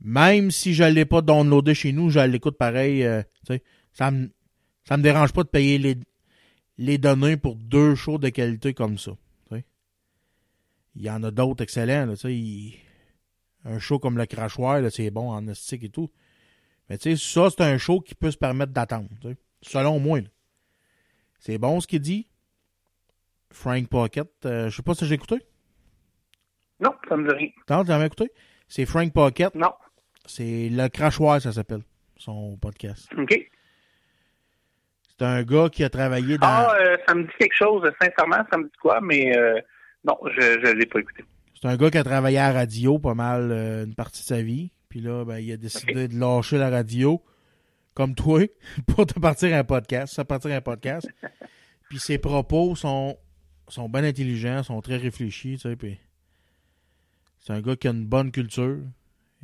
Même 0.00 0.50
si 0.50 0.74
je 0.74 0.82
ne 0.82 0.90
l'ai 0.90 1.04
pas 1.04 1.22
downloadé 1.22 1.72
chez 1.72 1.92
nous, 1.92 2.10
je 2.10 2.18
l'écoute 2.18 2.58
pareil. 2.58 3.04
euh, 3.04 3.22
ça 3.92 4.10
me 4.10 4.28
ça 4.88 4.96
me 4.96 5.02
dérange 5.04 5.32
pas 5.32 5.44
de 5.44 5.48
payer 5.48 5.78
les, 5.78 5.96
les 6.78 6.98
données 6.98 7.36
pour 7.36 7.54
deux 7.54 7.94
shows 7.94 8.18
de 8.18 8.28
qualité 8.30 8.74
comme 8.74 8.98
ça. 8.98 9.12
Il 10.96 11.02
y 11.02 11.10
en 11.10 11.22
a 11.22 11.30
d'autres 11.30 11.62
excellents. 11.62 12.06
Là, 12.06 12.14
il- 12.28 12.74
un 13.64 13.78
show 13.78 14.00
comme 14.00 14.18
le 14.18 14.26
Crachoir, 14.26 14.82
c'est 14.90 15.10
bon 15.12 15.30
en 15.30 15.46
estique 15.46 15.84
et 15.84 15.90
tout. 15.90 16.10
Mais 16.90 16.98
ça, 16.98 17.50
c'est 17.50 17.60
un 17.62 17.78
show 17.78 18.00
qui 18.00 18.16
peut 18.16 18.32
se 18.32 18.36
permettre 18.36 18.72
d'attendre. 18.72 19.08
Selon 19.62 20.00
moi. 20.00 20.20
là. 20.22 20.28
C'est 21.38 21.58
bon 21.58 21.80
ce 21.80 21.86
qu'il 21.86 22.00
dit? 22.00 22.28
Frank 23.50 23.88
Pocket. 23.88 24.28
euh, 24.44 24.68
je 24.68 24.76
sais 24.76 24.82
pas 24.82 24.94
si 24.94 25.06
j'ai 25.06 25.14
écouté. 25.14 25.36
Non, 26.80 26.92
ça 27.08 27.16
me 27.16 27.28
dit 27.28 27.34
rien. 27.34 27.48
T'as 27.66 27.84
jamais 27.84 28.06
écouté? 28.06 28.30
C'est 28.68 28.84
Frank 28.86 29.12
Pocket? 29.12 29.54
Non. 29.54 29.72
C'est 30.26 30.68
le 30.70 30.88
Crachoir, 30.88 31.40
ça 31.40 31.52
s'appelle. 31.52 31.82
Son 32.16 32.56
podcast. 32.56 33.08
OK. 33.16 33.48
C'est 35.18 35.24
un 35.24 35.42
gars 35.44 35.68
qui 35.70 35.84
a 35.84 35.88
travaillé 35.88 36.36
dans. 36.36 36.46
Ah, 36.46 36.76
euh, 36.78 36.96
ça 37.06 37.14
me 37.14 37.22
dit 37.22 37.32
quelque 37.38 37.54
chose, 37.54 37.82
sincèrement, 38.00 38.44
ça 38.50 38.58
me 38.58 38.64
dit 38.64 38.76
quoi, 38.80 39.00
mais 39.00 39.36
euh, 39.36 39.58
non, 40.04 40.18
je 40.36 40.58
ne 40.66 40.72
l'ai 40.72 40.86
pas 40.86 41.00
écouté. 41.00 41.24
C'est 41.54 41.68
un 41.68 41.76
gars 41.76 41.90
qui 41.90 41.98
a 41.98 42.04
travaillé 42.04 42.38
à 42.38 42.52
la 42.52 42.58
radio 42.60 42.98
pas 42.98 43.14
mal 43.14 43.50
euh, 43.50 43.84
une 43.86 43.94
partie 43.94 44.22
de 44.22 44.26
sa 44.26 44.42
vie. 44.42 44.72
Puis 44.90 45.00
là, 45.00 45.24
ben, 45.24 45.38
il 45.38 45.50
a 45.52 45.56
décidé 45.56 46.08
de 46.08 46.18
lâcher 46.18 46.58
la 46.58 46.68
radio, 46.68 47.22
comme 47.96 48.14
toi, 48.14 48.46
pour 48.86 49.06
te 49.06 49.18
partir 49.18 49.52
un 49.56 49.64
podcast. 49.64 50.14
Ça 50.14 50.24
partir 50.24 50.52
un 50.52 50.60
podcast. 50.60 51.08
puis 51.88 51.98
ses 51.98 52.18
propos 52.18 52.76
sont, 52.76 53.16
sont 53.68 53.88
bien 53.88 54.04
intelligents, 54.04 54.62
sont 54.62 54.80
très 54.82 54.96
réfléchis, 54.98 55.54
tu 55.54 55.58
sais. 55.68 55.74
Puis 55.76 55.98
c'est 57.40 57.52
un 57.52 57.60
gars 57.60 57.74
qui 57.74 57.88
a 57.88 57.90
une 57.92 58.06
bonne 58.06 58.30
culture. 58.30 58.78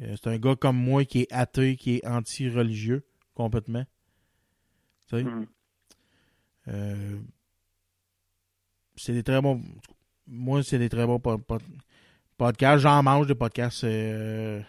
Euh, 0.01 0.17
C'est 0.17 0.29
un 0.29 0.39
gars 0.39 0.55
comme 0.57 0.77
moi 0.77 1.05
qui 1.05 1.21
est 1.23 1.33
athée, 1.33 1.77
qui 1.77 1.97
est 1.97 2.07
anti-religieux, 2.07 3.05
complètement. 3.35 3.85
Tu 5.09 5.17
sais. 5.19 5.25
Mhm. 5.25 5.47
Euh, 6.69 7.19
c'est 8.97 9.13
des 9.15 9.23
très 9.23 9.41
bons. 9.41 9.61
Moi, 10.27 10.63
c'est 10.63 10.79
des 10.79 10.89
très 10.89 11.07
bons 11.07 11.19
po- 11.19 11.39
po- 11.39 11.59
podcasts. 12.37 12.83
J'en 12.83 13.03
mange 13.03 13.27
des 13.27 13.35
podcasts. 13.35 13.79
c'est, 13.81 14.11
euh, 14.13 14.61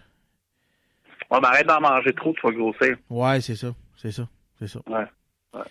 On 1.35 1.41
m'arrête 1.41 1.65
d'en 1.65 1.81
manger 1.81 2.13
trop, 2.13 2.31
tu 2.33 2.41
vas 2.43 2.53
grossir. 2.53 2.95
Ouais, 3.09 3.41
c'est 3.41 3.55
ça. 3.55 3.73
C'est 3.97 4.11
ça. 4.11 4.29
C'est 4.59 4.67
ça. 4.67 4.79
Ouais. 4.85 5.63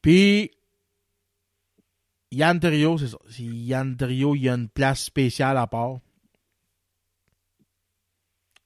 Puis, 0.00 0.50
Yann 2.30 2.58
Terrio, 2.58 2.96
c'est 2.96 3.08
ça. 3.08 3.18
Yann 3.38 3.94
Terrio, 3.94 4.34
il 4.34 4.44
y 4.44 4.48
a 4.48 4.54
une 4.54 4.70
place 4.70 5.04
spéciale 5.04 5.58
à 5.58 5.66
part. 5.66 5.98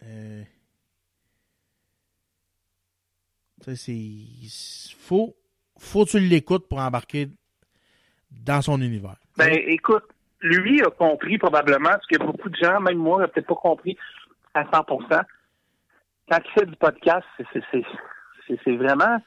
Euh, 0.04 0.44
c'est. 3.74 3.98
Faut, 5.00 5.34
faut 5.78 6.04
que 6.04 6.10
tu 6.10 6.20
l'écoutes 6.20 6.68
pour 6.68 6.78
embarquer 6.78 7.28
dans 8.30 8.62
son 8.62 8.80
univers. 8.80 9.16
Ben, 9.36 9.52
écoute, 9.52 10.04
lui 10.42 10.80
a 10.80 10.90
compris 10.90 11.38
probablement, 11.38 11.96
ce 12.02 12.16
que 12.16 12.22
beaucoup 12.24 12.48
de 12.48 12.56
gens, 12.56 12.78
même 12.78 12.98
moi, 12.98 13.20
n'ont 13.20 13.28
peut-être 13.28 13.48
pas 13.48 13.56
compris 13.56 13.96
à 14.54 14.64
100 14.72 14.84
Quand 16.30 16.38
il 16.44 16.60
fait 16.60 16.66
du 16.66 16.76
podcast, 16.76 17.26
c'est- 17.42 18.76
vraiment 18.76 19.18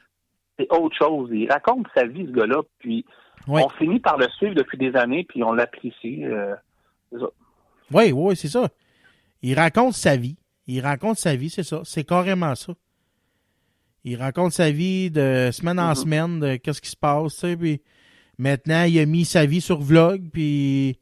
c'est 0.58 0.70
autre 0.72 0.96
chose. 0.96 1.30
Il 1.32 1.50
raconte 1.50 1.86
sa 1.94 2.04
vie, 2.06 2.26
ce 2.26 2.30
gars-là, 2.32 2.62
puis 2.78 3.04
on 3.48 3.68
finit 3.70 4.00
par 4.00 4.16
le 4.16 4.28
suivre 4.30 4.54
depuis 4.54 4.78
des 4.78 4.94
années, 4.96 5.24
puis 5.28 5.42
on 5.42 5.52
l'apprécie. 5.52 6.24
euh. 6.24 6.54
Oui, 7.92 8.12
oui, 8.12 8.36
c'est 8.36 8.48
ça. 8.48 8.68
Il 9.42 9.54
raconte 9.58 9.92
sa 9.94 10.16
vie. 10.16 10.36
Il 10.66 10.80
raconte 10.80 11.18
sa 11.18 11.36
vie, 11.36 11.50
c'est 11.50 11.62
ça. 11.62 11.80
C'est 11.84 12.04
carrément 12.04 12.54
ça. 12.54 12.72
Il 14.04 14.16
raconte 14.16 14.52
sa 14.52 14.70
vie 14.70 15.10
de 15.10 15.50
semaine 15.52 15.78
en 15.78 15.88
Mhm. 15.90 15.94
semaine, 15.94 16.40
de 16.40 16.56
qu'est-ce 16.56 16.80
qui 16.80 16.90
se 16.90 16.96
passe, 16.96 17.34
tu 17.34 17.40
sais, 17.40 17.56
puis 17.56 17.82
maintenant, 18.38 18.84
il 18.84 18.98
a 18.98 19.06
mis 19.06 19.24
sa 19.24 19.44
vie 19.46 19.60
sur 19.60 19.80
vlog, 19.80 20.22
puis 20.32 20.98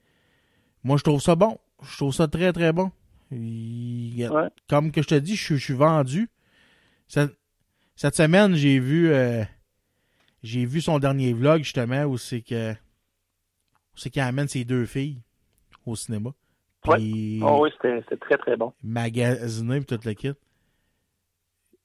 moi, 0.85 0.97
je 0.97 1.05
trouve 1.05 1.21
ça 1.21 1.35
bon. 1.37 1.59
Je 1.85 1.97
trouve 1.97 2.13
ça 2.13 2.27
très, 2.29 2.53
très 2.53 2.73
bon. 2.73 2.91
Il- 3.33 4.29
Ouais. 4.31 4.49
Comme 4.69 4.93
que 4.93 5.03
je 5.03 5.09
te 5.09 5.15
dis, 5.15 5.35
je, 5.37 5.43
suis- 5.45 5.59
je 5.59 5.65
suis 5.65 5.75
vendu. 5.75 6.29
Cette, 7.09 7.33
cette 7.97 8.15
semaine, 8.17 8.55
j'ai 8.55 8.79
vu 8.79 9.11
euh, 9.11 9.43
j'ai 10.43 10.65
vu 10.67 10.81
son 10.81 10.99
dernier 10.99 11.33
vlog, 11.33 11.63
justement, 11.63 12.05
où 12.05 12.19
c'est 12.19 12.43
que 12.43 12.73
où 12.73 13.97
c'est 13.97 14.11
qu'il 14.11 14.23
amène 14.23 14.49
ses 14.49 14.65
deux 14.65 14.87
filles 14.87 15.21
au 15.87 15.97
cinéma. 15.97 16.31
Puis 16.83 17.41
Oh 17.45 17.61
oui, 17.63 17.71
c'était 17.81 18.03
très, 18.17 18.37
très 18.39 18.57
bon. 18.57 18.73
magasiner 18.83 19.81
puis 19.81 19.87
tout 19.97 20.01
le 20.05 20.15
kit. 20.15 20.33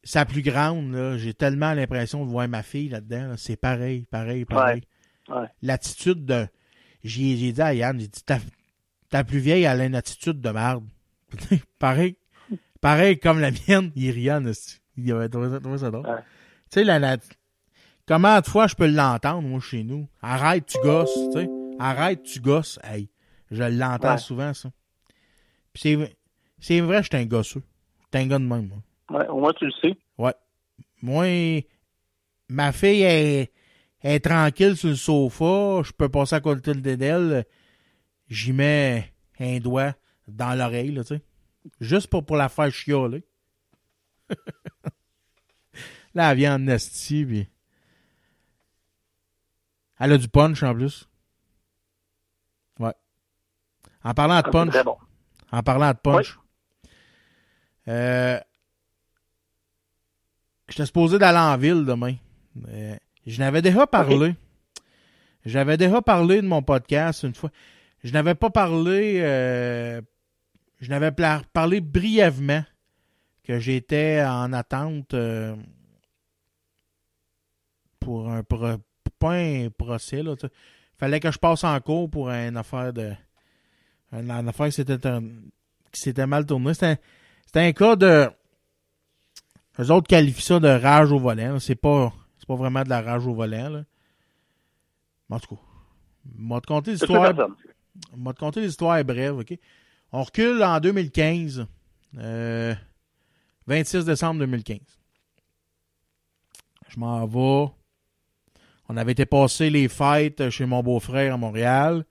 Sa 0.04 0.26
plus 0.26 0.42
grande, 0.42 0.92
là, 0.94 1.18
j'ai 1.18 1.34
tellement 1.34 1.74
l'impression 1.74 2.26
de 2.26 2.30
voir 2.32 2.48
ma 2.48 2.64
fille 2.64 2.90
là-dedans. 2.90 3.30
là. 3.30 3.38
C'est 3.38 3.58
pareil, 3.58 4.06
pareil, 4.10 4.46
pareil. 4.46 4.82
Ouais. 5.28 5.48
L'attitude 5.62 6.26
de. 6.26 6.48
J'ai 7.04 7.36
j'ai 7.36 7.52
dit 7.52 7.62
à 7.62 7.74
Yann, 7.74 8.00
j'ai 8.00 8.08
dit 8.08 8.24
ta, 8.24 8.40
ta 9.10 9.24
plus 9.24 9.40
vieille, 9.40 9.64
elle 9.64 9.82
a 9.82 9.86
une 9.86 9.96
attitude 9.96 10.40
de 10.40 10.50
merde. 10.50 10.86
pareil. 11.80 12.18
Pareil 12.82 13.20
comme 13.20 13.40
la 13.40 13.52
mienne, 13.52 13.92
il 13.96 14.12
riait, 14.12 14.32
en 14.34 14.46
esti. 14.46 14.80
Il 14.98 15.12
avait 15.12 15.30
trouvé 15.30 15.50
ça, 15.50 15.60
trouvé 15.60 15.78
ça 15.80 15.92
drôle. 15.92 16.06
Ouais. 16.08 16.22
Tu 16.72 16.80
sais, 16.80 16.84
la, 16.84 17.00
la- 17.00 17.18
comment 18.08 18.40
de 18.40 18.46
fois 18.46 18.68
je 18.68 18.76
peux 18.76 18.88
l'entendre, 18.88 19.48
moi, 19.48 19.60
chez 19.60 19.84
nous? 19.84 20.08
Arrête, 20.22 20.66
tu 20.68 20.78
gosses, 20.84 21.14
tu 21.34 21.40
sais. 21.40 21.50
Arrête, 21.80 22.24
tu 22.24 22.40
gosses. 22.40 22.80
Hey, 22.84 23.10
je 23.52 23.64
l'entends 23.64 24.12
Ouais. 24.14 24.18
souvent, 24.18 24.54
ça. 24.54 24.70
Puis 25.74 25.82
c'est, 25.84 26.16
c'est 26.60 26.80
vrai, 26.82 27.04
je 27.04 27.08
suis 27.08 27.18
un 27.18 27.26
gosseux. 27.26 27.64
Je 28.12 28.18
suis 28.18 28.26
un 28.26 28.30
gars 28.30 28.40
de 28.40 28.46
même, 28.46 28.68
moi. 28.68 29.20
Ouais, 29.20 29.28
au 29.28 29.40
moins, 29.40 29.54
tu 29.54 29.66
le 29.66 29.72
sais. 29.82 29.96
Ouais. 30.18 30.34
Moi, 31.02 31.62
ma 32.50 32.72
fille 32.72 33.04
est, 33.04 33.52
est 34.02 34.20
tranquille 34.24 34.76
sur 34.78 34.90
le 34.90 34.96
sofa. 34.96 35.82
Je 35.84 35.92
peux 35.92 36.10
passer 36.10 36.36
à 36.36 36.40
côté 36.42 36.74
d'elle. 36.74 37.46
J'y 38.30 38.54
mets 38.54 39.14
un 39.40 39.60
doigt 39.60 39.94
dans 40.28 40.58
l'oreille, 40.58 40.92
là, 40.92 41.04
tu 41.04 41.16
sais. 41.16 41.22
Juste 41.82 42.08
pour, 42.08 42.26
pour 42.26 42.38
la 42.38 42.50
faire 42.50 42.72
chialer. 42.72 43.26
là, 46.14 46.32
elle 46.32 46.38
vient 46.38 46.56
en 46.56 46.68
esti, 46.68 47.26
puis... 47.26 47.50
Elle 50.00 50.14
a 50.14 50.18
du 50.18 50.28
punch, 50.30 50.62
en 50.64 50.74
plus. 50.76 51.10
Ouais. 52.80 52.94
En 54.04 54.14
parlant 54.14 54.40
de 54.40 54.44
C'est 54.46 54.52
punch... 54.52 54.84
bon. 54.86 54.98
En 55.52 55.64
parlant 55.64 55.90
de 55.92 55.98
punch. 55.98 56.38
Euh, 57.88 58.40
J'étais 60.70 60.86
supposé 60.86 61.18
d'aller 61.18 61.38
en 61.40 61.58
ville 61.58 61.86
demain. 61.86 62.16
Euh, 62.68 62.96
je 63.26 63.40
n'avais 63.40 63.62
déjà 63.62 63.88
parlé. 63.88 64.36
J'avais 65.46 65.78
déjà 65.78 66.02
parlé 66.02 66.42
de 66.42 66.48
mon 66.48 66.62
podcast 66.62 67.24
une 67.24 67.34
fois. 67.34 67.50
Je 68.04 68.12
n'avais 68.12 68.36
pas 68.36 68.50
parlé. 68.50 69.20
euh, 69.22 70.02
je 70.80 70.90
n'avais 70.90 71.12
parlé 71.54 71.82
brièvement 71.82 72.64
que 73.44 73.60
j'étais 73.60 74.24
en 74.26 74.52
attente 74.54 75.14
euh, 75.14 75.56
pour 78.00 78.30
un 78.30 78.44
pro- 78.44 78.78
pas 79.20 79.34
un 79.34 79.70
procès 79.70 80.22
là. 80.24 80.36
Fallait 80.98 81.20
que 81.20 81.32
je 81.32 81.38
passe 81.38 81.64
en 81.64 81.80
cours 81.80 82.10
pour 82.10 82.30
une 82.30 82.58
affaire 82.58 82.94
de 82.94 83.14
une, 84.12 84.32
une 84.32 84.48
affaire 84.50 84.68
qui 84.68 84.72
s'était 84.74 85.06
un- 85.08 85.22
qui 85.92 86.02
s'était 86.02 86.28
mal 86.28 86.46
tournée. 86.46 86.74
C'était 86.74 86.98
un, 87.56 87.68
un 87.68 87.72
cas 87.72 87.96
de 87.96 88.30
les 89.80 89.92
autres 89.92 90.08
qualifient 90.08 90.42
ça 90.42 90.60
de 90.60 90.68
rage 90.68 91.12
au 91.12 91.20
volant. 91.20 91.60
C'est 91.60 91.76
pas 91.76 92.14
c'est 92.38 92.48
pas 92.48 92.56
vraiment 92.56 92.84
de 92.84 92.90
la 92.90 93.02
rage 93.02 93.26
au 93.28 93.34
volant 93.34 93.70
là. 93.70 93.84
Mais 95.30 95.36
En 95.36 95.40
tout 95.40 95.56
cas, 95.56 95.62
m'a 96.38 96.62
te 96.62 96.68
conter 96.68 96.92
l'histoire. 96.92 97.34
m'a 98.16 98.34
te 98.34 98.40
conter 98.40 98.62
l'histoire 98.62 99.04
brève, 99.04 99.38
OK? 99.40 99.58
On 100.12 100.24
recule 100.24 100.64
en 100.64 100.80
2015. 100.80 101.66
euh, 102.20 102.74
26 103.68 104.06
décembre 104.06 104.40
2015. 104.40 104.80
Je 106.90 107.00
m'en 107.00 107.26
vais. 107.26 107.72
On 108.90 108.96
avait 108.96 109.12
été 109.12 109.26
passer 109.26 109.70
les 109.70 109.90
fêtes 109.90 110.50
chez 110.50 110.66
mon 110.66 110.82
beau-frère 110.82 111.34
à 111.34 111.38
Montréal. 111.38 112.06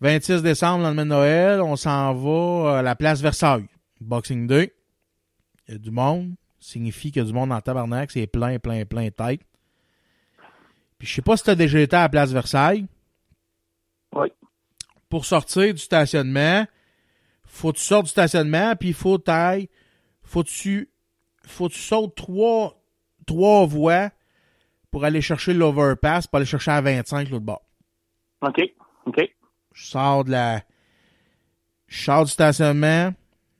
26 0.00 0.42
décembre, 0.42 0.82
lendemain 0.82 1.04
de 1.04 1.10
Noël, 1.10 1.60
on 1.60 1.76
s'en 1.76 2.12
va 2.14 2.78
à 2.78 2.82
la 2.82 2.96
place 2.96 3.20
Versailles. 3.20 3.66
Boxing 4.00 4.46
Day. 4.46 4.72
Il 5.68 5.72
y 5.72 5.74
a 5.76 5.78
du 5.78 5.90
monde. 5.90 6.34
Signifie 6.60 7.12
qu'il 7.12 7.22
y 7.22 7.24
a 7.24 7.28
du 7.28 7.32
monde 7.32 7.52
en 7.52 7.60
tabarnak. 7.60 8.10
C'est 8.10 8.26
plein, 8.26 8.58
plein, 8.58 8.84
plein 8.84 9.04
de 9.06 9.10
tête. 9.10 9.40
Puis 10.98 11.06
je 11.06 11.14
sais 11.14 11.22
pas 11.22 11.36
si 11.36 11.44
t'as 11.44 11.54
déjà 11.54 11.78
été 11.78 11.94
à 11.94 12.02
la 12.02 12.08
place 12.08 12.32
Versailles. 12.32 12.86
Oui. 14.12 14.28
Pour 15.08 15.24
sortir 15.24 15.72
du 15.72 15.80
stationnement, 15.80 16.66
faut 17.48 17.72
que 17.72 17.78
tu 17.78 17.84
sortes 17.84 18.04
du 18.04 18.10
stationnement, 18.10 18.76
puis 18.76 18.92
faut 18.92 19.18
taille, 19.18 19.68
faut 20.22 20.44
que 20.44 20.48
tu, 20.48 20.90
faut 21.44 21.68
que 21.68 21.74
tu 21.74 21.80
sautes 21.80 22.14
trois, 22.14 22.80
trois 23.26 23.66
voies 23.66 24.10
pour 24.90 25.04
aller 25.04 25.20
chercher 25.20 25.54
l'overpass, 25.54 26.26
pour 26.26 26.36
aller 26.36 26.46
chercher 26.46 26.70
à 26.70 26.80
25 26.80 27.30
l'autre 27.30 27.44
bord. 27.44 27.62
OK. 28.42 28.60
OK. 29.06 29.20
Je 29.72 29.86
sors 29.86 30.24
de 30.24 30.30
la, 30.30 30.62
je 31.86 32.04
sors 32.04 32.24
du 32.24 32.30
stationnement, 32.30 33.12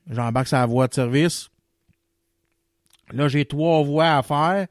j'embarque 0.09 0.47
sur 0.47 0.57
la 0.57 0.65
voie 0.65 0.87
de 0.87 0.93
service. 0.93 1.49
Là, 3.11 3.27
j'ai 3.27 3.45
trois 3.45 3.83
voies 3.83 4.15
à 4.17 4.21
faire 4.21 4.67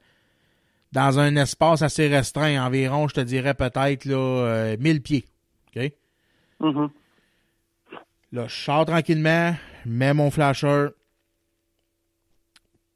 dans 0.93 1.19
un 1.19 1.37
espace 1.37 1.83
assez 1.83 2.09
restreint, 2.09 2.65
environ, 2.65 3.09
je 3.09 3.15
te 3.15 3.21
dirais 3.21 3.55
peut-être 3.55 4.05
là, 4.05 4.17
euh, 4.17 4.77
1000 4.79 5.03
pieds. 5.03 5.25
OK? 5.77 5.93
Mhm. 6.61 6.91
Là, 8.33 8.47
je 8.47 8.55
sors 8.55 8.85
tranquillement, 8.85 9.55
je 9.85 9.91
mets 9.91 10.13
mon 10.15 10.31
flasher. 10.31 10.89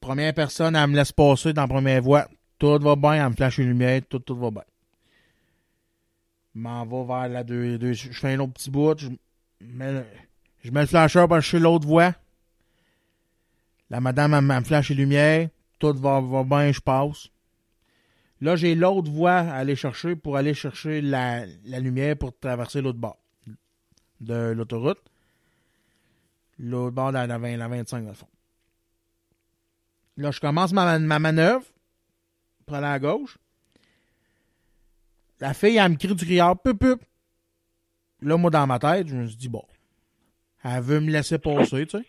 Première 0.01 0.35
personne, 0.35 0.77
elle 0.77 0.91
me 0.91 0.97
laisse 0.97 1.13
passer 1.13 1.53
dans 1.53 1.63
la 1.63 1.69
première 1.69 2.03
voie. 2.03 2.29
Tout 2.59 2.79
va 2.79 2.97
bien, 2.97 3.15
elle 3.25 3.31
me 3.31 3.35
flash 3.37 3.59
une 3.59 3.69
lumière, 3.69 4.03
tout, 4.09 4.19
tout 4.19 4.37
va 4.37 4.51
bien. 4.51 4.65
Je 6.55 6.61
m'en 6.61 6.85
vais 6.85 7.07
vers 7.07 7.29
la 7.29 7.45
deux, 7.45 7.93
Je 7.93 8.11
fais 8.13 8.35
un 8.35 8.41
autre 8.41 8.53
petit 8.53 8.71
bout, 8.71 8.99
je 8.99 9.09
mets, 9.61 9.93
le- 9.93 10.07
je 10.63 10.71
mets 10.71 10.83
le 10.83 10.87
flasher 10.87 11.25
pour 11.27 11.37
chercher 11.37 11.59
l'autre 11.61 11.87
voie. 11.87 12.15
La 13.89 14.01
madame, 14.01 14.35
elle, 14.35 14.43
me- 14.43 14.65
flash 14.65 14.91
les 14.91 14.97
lumières. 14.97 15.49
Tout 15.79 15.95
va, 15.95 16.21
va 16.21 16.45
bien, 16.45 16.71
je 16.73 16.81
passe. 16.81 17.29
Là, 18.41 18.57
j'ai 18.57 18.75
l'autre 18.75 19.11
voie 19.11 19.39
à 19.39 19.55
aller 19.55 19.77
chercher 19.77 20.15
pour 20.15 20.37
aller 20.37 20.53
chercher 20.53 21.01
la, 21.01 21.47
la 21.65 21.81
lumière 21.81 22.17
pour 22.19 22.37
traverser 22.39 22.83
l'autre 22.83 22.99
bord 22.99 23.19
de 24.21 24.53
l'autoroute. 24.53 24.99
L'autre 26.59 26.95
bord 26.95 27.09
de 27.09 27.15
la, 27.15 27.27
la 27.27 27.39
20 27.39 27.57
la 27.57 27.69
25, 27.69 28.03
dans 28.03 28.09
le 28.09 28.15
fond. 28.15 28.29
Là, 30.17 30.31
je 30.31 30.41
commence 30.41 30.73
ma, 30.73 30.99
ma 30.99 31.19
manœuvre 31.19 31.65
aller 32.75 32.87
à 32.87 32.99
gauche. 32.99 33.39
La 35.41 35.55
fille, 35.55 35.77
elle 35.77 35.93
me 35.93 35.97
crie 35.97 36.15
du 36.15 36.25
criard, 36.25 36.61
pup, 36.61 36.79
pup. 36.79 37.03
Là, 38.21 38.37
moi, 38.37 38.51
dans 38.51 38.67
ma 38.67 38.79
tête, 38.79 39.09
je 39.09 39.17
me 39.17 39.27
suis 39.27 39.37
dit, 39.37 39.49
bon, 39.49 39.65
elle 40.63 40.83
veut 40.83 41.01
me 41.01 41.11
laisser 41.11 41.39
passer, 41.39 41.87
tu 41.87 41.99
sais. 41.99 42.07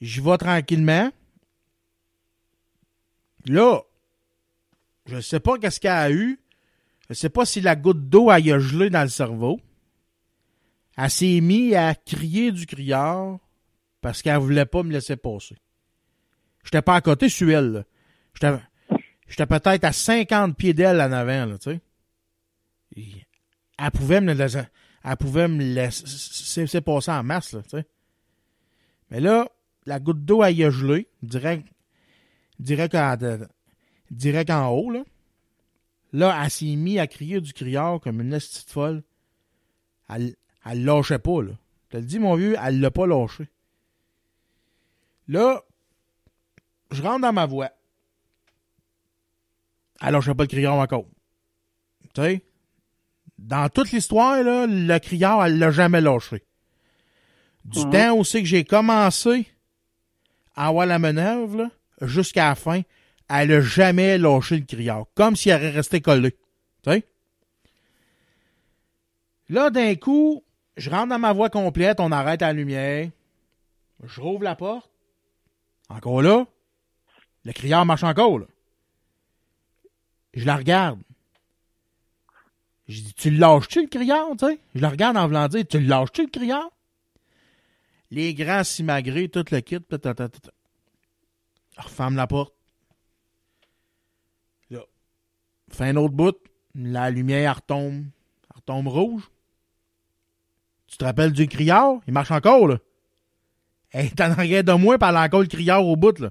J'y 0.00 0.20
vais 0.20 0.38
tranquillement. 0.38 1.10
Là, 3.46 3.82
je 5.06 5.20
sais 5.20 5.40
pas 5.40 5.58
qu'est-ce 5.58 5.80
qu'elle 5.80 5.90
a 5.90 6.10
eu. 6.10 6.40
Je 7.08 7.14
sais 7.14 7.28
pas 7.28 7.44
si 7.44 7.60
la 7.60 7.74
goutte 7.74 8.08
d'eau 8.08 8.30
elle 8.30 8.52
a 8.52 8.58
gelé 8.60 8.88
dans 8.88 9.02
le 9.02 9.08
cerveau. 9.08 9.60
Elle 11.02 11.10
s'est 11.10 11.40
mise 11.40 11.74
à 11.74 11.94
crier 11.94 12.52
du 12.52 12.66
criard 12.66 13.38
parce 14.02 14.20
qu'elle 14.20 14.36
voulait 14.36 14.66
pas 14.66 14.82
me 14.82 14.92
laisser 14.92 15.16
passer. 15.16 15.56
J'étais 16.62 16.82
pas 16.82 16.96
à 16.96 17.00
côté 17.00 17.30
sur 17.30 17.48
elle. 17.48 17.86
là. 18.42 18.60
J'étais, 19.26 19.46
peut-être 19.46 19.84
à 19.84 19.92
50 19.92 20.58
pieds 20.58 20.74
d'elle 20.74 21.00
en 21.00 21.10
avant, 21.10 21.46
là, 21.46 21.56
tu 21.56 21.70
sais. 21.70 21.80
Elle 23.78 23.90
pouvait 23.92 24.20
me 24.20 24.34
laisser, 24.34 24.60
elle 25.02 25.16
pouvait 25.16 25.48
me 25.48 25.62
laisser, 25.62 26.80
passer 26.82 27.10
en 27.12 27.22
masse, 27.22 27.54
là, 27.54 27.62
tu 27.62 27.70
sais. 27.70 27.86
Mais 29.10 29.20
là, 29.20 29.48
la 29.86 30.00
goutte 30.00 30.22
d'eau, 30.22 30.42
a 30.42 30.52
gelé, 30.52 31.08
direct, 31.22 31.66
direct, 32.58 32.94
en, 32.94 33.16
direct 34.10 34.50
en 34.50 34.68
haut, 34.68 34.90
là. 34.90 35.02
Là, 36.12 36.38
elle 36.44 36.50
s'est 36.50 36.76
mise 36.76 36.98
à 36.98 37.06
crier 37.06 37.40
du 37.40 37.54
criard 37.54 38.00
comme 38.00 38.20
une 38.20 38.32
petite 38.32 38.70
folle. 38.70 39.02
Elle 40.64 40.84
lâchait 40.84 41.18
pas, 41.18 41.42
là. 41.42 41.52
Je 41.84 41.96
te 41.96 41.96
le 41.96 42.04
dis, 42.04 42.18
mon 42.18 42.34
vieux, 42.34 42.56
elle 42.62 42.80
l'a 42.80 42.90
pas 42.90 43.06
lâché. 43.06 43.48
Là, 45.28 45.62
je 46.90 47.02
rentre 47.02 47.22
dans 47.22 47.32
ma 47.32 47.46
voie. 47.46 47.70
Elle 50.00 50.12
lâchait 50.12 50.34
pas 50.34 50.44
le 50.44 50.48
criard 50.48 50.76
encore. 50.76 51.06
Tu 52.14 52.22
sais? 52.22 52.44
Dans 53.38 53.68
toute 53.68 53.90
l'histoire, 53.92 54.42
là, 54.42 54.66
le 54.66 54.98
criard, 54.98 55.44
elle 55.44 55.58
l'a 55.58 55.70
jamais 55.70 56.00
lâché. 56.00 56.44
Du 57.64 57.80
temps 57.90 58.16
aussi 58.16 58.40
que 58.40 58.48
j'ai 58.48 58.64
commencé 58.64 59.46
à 60.54 60.68
avoir 60.68 60.86
la 60.86 60.98
manœuvre, 60.98 61.56
là, 61.56 61.70
jusqu'à 62.02 62.48
la 62.48 62.54
fin, 62.54 62.82
elle 63.28 63.52
a 63.52 63.60
jamais 63.60 64.18
lâché 64.18 64.58
le 64.58 64.64
criard. 64.64 65.06
Comme 65.14 65.36
s'il 65.36 65.52
aurait 65.52 65.70
resté 65.70 66.00
collé. 66.00 66.32
Tu 66.82 66.90
sais? 66.90 67.04
Là, 69.48 69.70
d'un 69.70 69.94
coup, 69.96 70.44
je 70.76 70.90
rentre 70.90 71.08
dans 71.08 71.18
ma 71.18 71.32
voie 71.32 71.50
complète, 71.50 72.00
on 72.00 72.12
arrête 72.12 72.40
la 72.40 72.52
lumière. 72.52 73.10
Je 74.02 74.20
rouvre 74.20 74.44
la 74.44 74.56
porte. 74.56 74.90
Encore 75.88 76.22
là. 76.22 76.46
Le 77.44 77.52
criard 77.52 77.84
marche 77.86 78.04
encore, 78.04 78.38
là. 78.38 78.46
Je 80.34 80.44
la 80.44 80.56
regarde. 80.56 81.00
Je 82.88 83.02
dis, 83.02 83.14
tu 83.14 83.30
lâches-tu, 83.30 83.82
le 83.82 83.88
criard, 83.88 84.36
tu? 84.38 84.58
Je 84.74 84.80
la 84.80 84.88
regarde 84.90 85.16
en 85.16 85.26
voulant 85.26 85.48
dire, 85.48 85.66
tu 85.66 85.80
lâches-tu, 85.80 86.22
le 86.22 86.30
criard? 86.30 86.70
Les 88.10 88.34
grands 88.34 88.64
simagrés, 88.64 89.28
tout 89.28 89.44
le 89.50 89.60
kit, 89.60 89.78
referme 91.76 92.16
la 92.16 92.26
porte. 92.26 92.54
Là. 94.70 94.80
Fais 95.70 95.84
un 95.84 95.96
autre 95.96 96.14
bout. 96.14 96.36
La 96.74 97.10
lumière 97.10 97.56
retombe. 97.56 98.04
Elle 98.50 98.56
retombe 98.56 98.88
rouge. 98.88 99.30
Tu 100.90 100.96
te 100.96 101.04
rappelles 101.04 101.32
du 101.32 101.46
criard? 101.46 102.00
Il 102.06 102.12
marche 102.12 102.32
encore, 102.32 102.66
là. 102.66 102.78
Elle 103.92 104.06
est 104.06 104.20
en 104.20 104.30
arrière 104.30 104.64
de 104.64 104.72
moi, 104.72 104.98
puis 104.98 105.08
elle 105.08 105.16
encore 105.16 105.40
le 105.40 105.46
criard 105.46 105.86
au 105.86 105.96
bout, 105.96 106.18
là. 106.18 106.30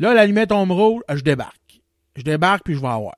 Là, 0.00 0.12
la 0.12 0.26
lumière 0.26 0.48
tombe 0.48 0.72
rouge, 0.72 1.02
je 1.08 1.20
débarque. 1.20 1.80
Je 2.16 2.22
débarque, 2.22 2.64
puis 2.64 2.74
je 2.74 2.80
vais 2.80 2.88
avoir. 2.88 3.14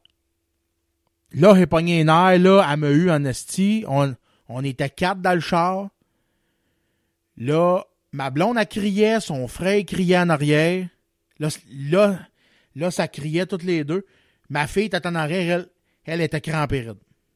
Là, 1.33 1.55
j'ai 1.57 1.67
pogné 1.67 2.03
un 2.03 2.09
air, 2.09 2.39
là, 2.39 2.67
elle 2.71 2.79
m'a 2.79 2.91
eu 2.91 3.11
en 3.11 3.25
esti. 3.25 3.85
On, 3.89 4.63
était 4.63 4.91
quatre 4.91 5.21
dans 5.21 5.35
le 5.35 5.41
char. 5.41 5.89
Là, 7.37 7.85
ma 8.13 8.31
blonde, 8.31 8.57
elle 8.59 8.69
criait, 8.69 9.21
son 9.21 9.49
frère 9.49 9.83
criait 9.85 10.19
en 10.19 10.29
arrière. 10.29 10.87
Là, 11.39 11.49
là, 11.71 12.19
là, 12.75 12.91
ça 12.91 13.09
criait 13.09 13.47
toutes 13.47 13.65
les 13.65 13.85
deux. 13.85 14.07
Ma 14.49 14.67
fille 14.67 14.85
était 14.85 15.07
en 15.07 15.15
arrière, 15.15 15.61
elle, 15.61 15.69
elle 16.05 16.21
était 16.21 16.41
crampée. 16.41 16.91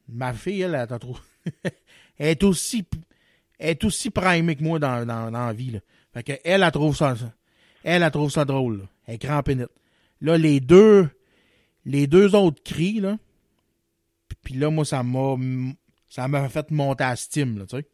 Ma 0.07 0.33
fille, 0.33 0.61
elle, 0.61 0.75
elle 0.75 0.85
était 0.85 0.99
trop... 0.99 1.17
elle 1.63 2.27
est 2.27 2.43
aussi, 2.43 2.85
elle 3.59 3.69
est 3.71 3.83
aussi 3.83 4.09
primée 4.09 4.55
que 4.55 4.63
moi 4.63 4.79
dans, 4.79 5.05
dans, 5.05 5.31
dans 5.31 5.45
la 5.47 5.53
vie, 5.53 5.71
là. 5.71 5.79
Fait 6.13 6.23
que 6.23 6.33
elle, 6.43 6.63
elle 6.63 6.71
trouve 6.71 6.95
ça, 6.95 7.15
elle, 7.83 8.03
elle 8.03 8.11
trouve 8.11 8.31
ça 8.31 8.45
drôle, 8.45 8.79
là. 8.79 8.85
Elle 9.07 9.15
est 9.15 9.19
crampée 9.19 9.55
nette. 9.55 9.71
Là, 10.21 10.37
les 10.37 10.59
deux, 10.59 11.09
les 11.85 12.07
deux 12.07 12.35
autres 12.35 12.61
crient, 12.63 12.99
là. 12.99 13.17
Puis- 14.43 14.55
là, 14.55 14.69
moi, 14.69 14.85
ça 14.85 15.03
m'a, 15.03 15.35
ça 16.09 16.27
m'a 16.27 16.47
fait 16.49 16.69
monter 16.71 17.03
à 17.03 17.15
Steam, 17.15 17.57
là, 17.57 17.65
tu 17.65 17.77
sais. 17.77 17.87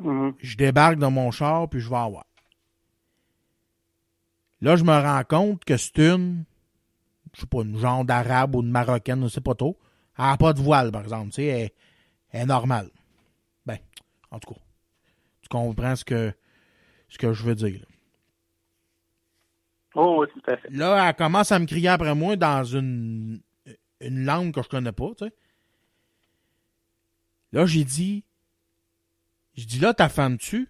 Mhm. 0.00 0.34
Je 0.38 0.56
débarque 0.56 0.98
dans 0.98 1.10
mon 1.10 1.30
char, 1.30 1.68
puis 1.68 1.80
je 1.80 1.88
vais 1.88 1.96
avoir. 1.96 2.26
Là, 4.60 4.76
je 4.76 4.84
me 4.84 4.92
rends 4.92 5.22
compte 5.24 5.64
que 5.64 5.76
c'est 5.76 5.98
une, 5.98 6.44
je 7.34 7.40
sais 7.42 7.46
pas, 7.46 7.62
une 7.62 7.78
genre 7.78 8.04
d'arabe 8.04 8.54
ou 8.56 8.62
de 8.62 8.68
marocaine, 8.68 9.22
je 9.24 9.28
sais 9.28 9.40
pas 9.40 9.54
trop. 9.54 9.78
Elle 10.18 10.24
n'a 10.24 10.36
pas 10.36 10.52
de 10.52 10.60
voile, 10.60 10.90
par 10.90 11.02
exemple, 11.02 11.28
tu 11.30 11.36
sais, 11.36 11.44
elle 11.44 11.70
est 12.34 12.46
normale. 12.46 12.90
Ben, 13.66 13.78
en 14.30 14.38
tout 14.38 14.54
cas, 14.54 14.60
tu 15.42 15.48
comprends 15.48 15.96
ce 15.96 16.04
que, 16.04 16.32
ce 17.08 17.18
que 17.18 17.32
je 17.32 17.42
veux 17.44 17.54
dire. 17.54 17.80
là. 17.80 17.86
Oh, 19.96 20.16
oui, 20.20 20.26
tout 20.32 20.50
à 20.50 20.56
fait. 20.56 20.68
Là, 20.70 21.08
elle 21.08 21.14
commence 21.14 21.52
à 21.52 21.58
me 21.58 21.66
crier 21.66 21.88
après 21.88 22.14
moi 22.14 22.34
dans 22.36 22.64
une, 22.64 23.40
une 24.00 24.24
langue 24.24 24.52
que 24.52 24.62
je 24.62 24.68
connais 24.68 24.92
pas, 24.92 25.10
tu 25.16 25.26
sais. 25.26 25.32
Là, 27.52 27.66
j'ai 27.66 27.84
dit, 27.84 28.24
je 29.56 29.64
dis 29.64 29.78
là, 29.78 29.94
ta 29.94 30.08
femme 30.08 30.36
tu 30.38 30.68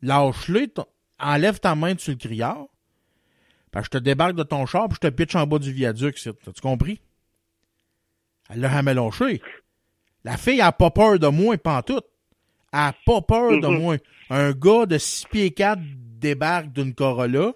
lâche-le, 0.00 0.68
enlève 1.18 1.60
ta 1.60 1.74
main 1.74 1.96
sur 1.98 2.12
le 2.12 2.18
criard, 2.18 2.66
je 3.82 3.88
te 3.88 3.98
débarque 3.98 4.36
de 4.36 4.42
ton 4.42 4.64
char, 4.64 4.88
puis 4.88 4.98
je 5.02 5.08
te 5.08 5.12
pitch 5.14 5.34
en 5.34 5.46
bas 5.46 5.58
du 5.58 5.72
viaduc, 5.72 6.16
c'est- 6.16 6.32
t'as-tu 6.42 6.60
compris? 6.62 7.00
Elle 8.48 8.60
l'a 8.60 8.70
jamais 8.70 8.94
lâché. 8.94 9.42
La 10.26 10.36
fille 10.36 10.60
a 10.60 10.72
pas 10.72 10.90
peur 10.90 11.18
de 11.20 11.28
moi, 11.28 11.56
pantoute. 11.56 12.04
Elle 12.72 12.80
a 12.80 12.94
pas 13.06 13.22
peur 13.22 13.60
de 13.60 13.66
Mhm. 13.68 13.78
moi. 13.80 13.96
Un 14.28 14.50
gars 14.50 14.84
de 14.86 14.98
6 14.98 15.24
pieds 15.28 15.54
4 15.54 15.80
débarque 16.18 16.72
d'une 16.72 16.94
Corolla. 16.94 17.52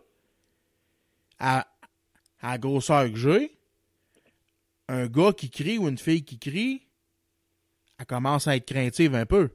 À 1.41 1.67
la 2.43 2.59
grosseur 2.59 3.11
que 3.11 3.17
j'ai, 3.17 3.59
un 4.89 5.07
gars 5.09 5.33
qui 5.33 5.51
crie 5.51 5.79
ou 5.79 5.89
une 5.89 5.99
fille 5.99 6.25
qui 6.25 6.39
crie, 6.39 6.87
elle 7.99 8.07
commence 8.07 8.47
à 8.47 8.55
être 8.55 8.67
craintive 8.67 9.15
un 9.17 9.27
peu. 9.27 9.51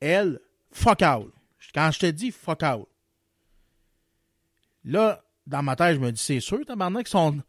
Elle, 0.00 0.40
fuck 0.72 1.02
out. 1.02 1.32
Quand 1.72 1.90
je 1.92 2.00
te 2.00 2.06
dis 2.06 2.32
fuck 2.32 2.62
out, 2.64 2.88
là, 4.84 5.22
dans 5.46 5.62
ma 5.62 5.76
tête, 5.76 5.94
je 5.96 6.00
me 6.00 6.10
dis, 6.10 6.20
c'est 6.20 6.40
sûr, 6.40 6.64
tabarnak, 6.66 7.04
qu'ils 7.06 7.10
sont, 7.12 7.32
tu 7.32 7.42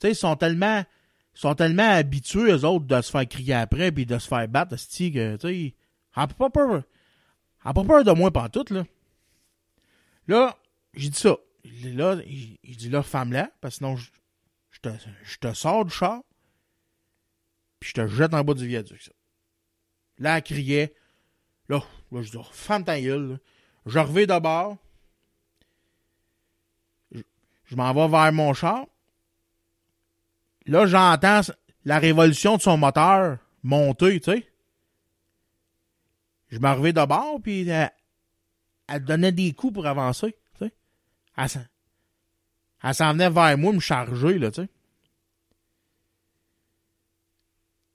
sais, 0.00 0.10
ils 0.12 0.16
sont 0.16 0.36
tellement, 0.36 0.80
ils 0.80 0.86
sont 1.40 1.54
tellement 1.54 1.88
habitués, 1.88 2.52
eux 2.52 2.64
autres, 2.64 2.86
de 2.86 3.00
se 3.00 3.10
faire 3.10 3.26
crier 3.26 3.54
après 3.54 3.92
puis 3.92 4.04
de 4.04 4.18
se 4.18 4.28
faire 4.28 4.46
battre, 4.46 4.74
esti, 4.74 5.10
que, 5.10 5.36
tu 5.36 5.48
sais, 5.48 5.74
elle 6.16 6.28
pas 6.34 6.50
peur, 6.50 6.82
elle 7.64 7.72
pas 7.72 7.84
peur 7.84 8.04
de 8.04 8.12
moi 8.12 8.30
tout 8.50 8.64
là. 8.70 8.84
Là, 10.28 10.58
j'ai 10.94 11.08
dit 11.08 11.18
ça. 11.18 11.36
Là, 11.82 12.16
il 12.26 12.76
dit 12.76 12.90
là, 12.90 13.02
femme-là, 13.02 13.50
parce 13.60 13.74
que 13.74 13.78
sinon, 13.78 13.96
je, 13.96 14.10
je 14.70 14.80
te, 14.80 14.88
je 15.24 15.38
te 15.38 15.52
sors 15.54 15.84
du 15.84 15.90
char, 15.90 16.22
puis 17.78 17.90
je 17.90 17.94
te 17.94 18.06
jette 18.06 18.34
en 18.34 18.44
bas 18.44 18.54
du 18.54 18.66
viaduc, 18.66 19.00
ça. 19.00 19.12
Là, 20.18 20.36
elle 20.36 20.42
criait. 20.42 20.94
Là, 21.68 21.82
là 22.12 22.22
je 22.22 22.30
dis, 22.30 22.36
oh, 22.36 22.46
femme 22.52 22.84
ta 22.84 23.00
gueule. 23.00 23.30
là. 23.30 23.36
Je 23.86 23.98
reviens 23.98 24.26
de 24.26 24.38
bord. 24.38 24.76
Je, 27.12 27.22
je 27.64 27.76
m'en 27.76 27.94
vais 27.94 28.08
vers 28.08 28.32
mon 28.32 28.52
char. 28.52 28.86
Là, 30.66 30.86
j'entends 30.86 31.40
la 31.84 31.98
révolution 31.98 32.56
de 32.56 32.62
son 32.62 32.76
moteur 32.76 33.38
monter, 33.62 34.20
tu 34.20 34.30
sais. 34.32 34.46
Je 36.48 36.58
reviens 36.58 36.92
de 36.92 37.06
bord, 37.06 37.40
puis 37.42 37.68
elle, 37.68 37.90
elle 38.88 39.04
donnait 39.04 39.32
des 39.32 39.52
coups 39.52 39.74
pour 39.74 39.86
avancer, 39.86 40.36
tu 40.58 40.64
sais. 40.64 40.72
Elle, 41.36 41.48
s'en- 41.48 41.66
elle 42.82 42.94
s'en 42.94 43.12
venait 43.12 43.30
vers 43.30 43.56
moi 43.56 43.72
me 43.72 43.80
charger, 43.80 44.38
là, 44.38 44.50
tu 44.50 44.62
sais. 44.62 44.68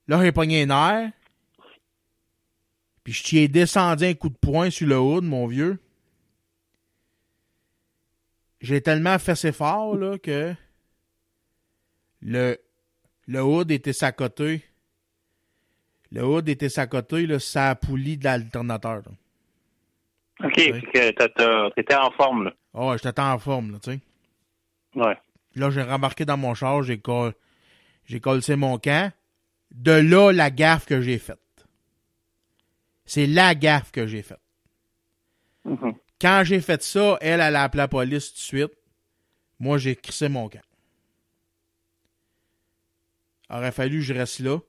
Là, 0.07 0.21
j'ai 0.23 0.31
pogné 0.31 0.63
un 0.63 0.69
air. 0.69 1.11
Puis 3.03 3.13
je 3.13 3.23
t'y 3.23 3.37
ai 3.39 3.47
descendu 3.47 4.05
un 4.05 4.13
coup 4.13 4.29
de 4.29 4.37
poing 4.37 4.69
sur 4.69 4.87
le 4.87 4.99
hood, 4.99 5.23
mon 5.23 5.47
vieux. 5.47 5.79
J'ai 8.61 8.81
tellement 8.81 9.19
fait 9.19 9.51
fort, 9.51 9.95
là, 9.95 10.17
que 10.17 10.55
le, 12.25 12.57
le 13.27 13.43
hood 13.43 13.71
était 13.71 13.93
sacoté. 13.93 14.65
Le 16.11 16.25
hood 16.25 16.49
était 16.49 16.69
sacoté, 16.69 17.27
là, 17.27 17.39
ça 17.39 17.75
poulie 17.75 18.17
de 18.17 18.23
l'alternateur. 18.23 19.03
OK, 20.43 20.53
puis 20.53 20.81
que 20.93 21.69
t'étais 21.69 21.95
en 21.95 22.11
forme, 22.11 22.45
là. 22.45 22.53
Ah 22.73 22.87
ouais, 22.87 22.97
j'étais 23.01 23.21
en 23.21 23.37
forme, 23.37 23.71
là, 23.71 23.79
tu 23.79 23.91
sais. 23.91 23.99
Ouais. 24.95 25.17
Là, 25.55 25.69
j'ai 25.69 25.83
remarqué 25.83 26.25
dans 26.25 26.35
mon 26.35 26.53
char, 26.55 26.83
j'ai 26.83 26.97
col... 26.97 27.33
j'ai 28.05 28.19
collé 28.19 28.55
mon 28.55 28.77
camp. 28.79 29.11
De 29.71 29.91
là, 29.91 30.31
la 30.31 30.49
gaffe 30.49 30.85
que 30.85 31.01
j'ai 31.01 31.19
faite. 31.19 31.39
C'est 33.05 33.27
la 33.27 33.55
gaffe 33.55 33.91
que 33.91 34.07
j'ai 34.07 34.23
faite. 34.23 34.41
Mhm. 35.63 35.93
Quand 36.19 36.41
j'ai 36.43 36.61
fait 36.61 36.81
ça, 36.81 37.17
elle, 37.21 37.39
elle 37.39 37.55
a 37.55 37.63
appelé 37.63 37.81
la 37.81 37.87
police 37.87 38.29
tout 38.29 38.35
de 38.35 38.39
suite. 38.39 38.73
Moi, 39.59 39.77
j'ai 39.77 39.95
crissé 39.95 40.27
mon 40.27 40.49
camp. 40.49 40.61
Aurait 43.49 43.71
fallu 43.71 43.99
que 43.99 44.05
je 44.05 44.13
reste 44.13 44.39
là. 44.39 44.59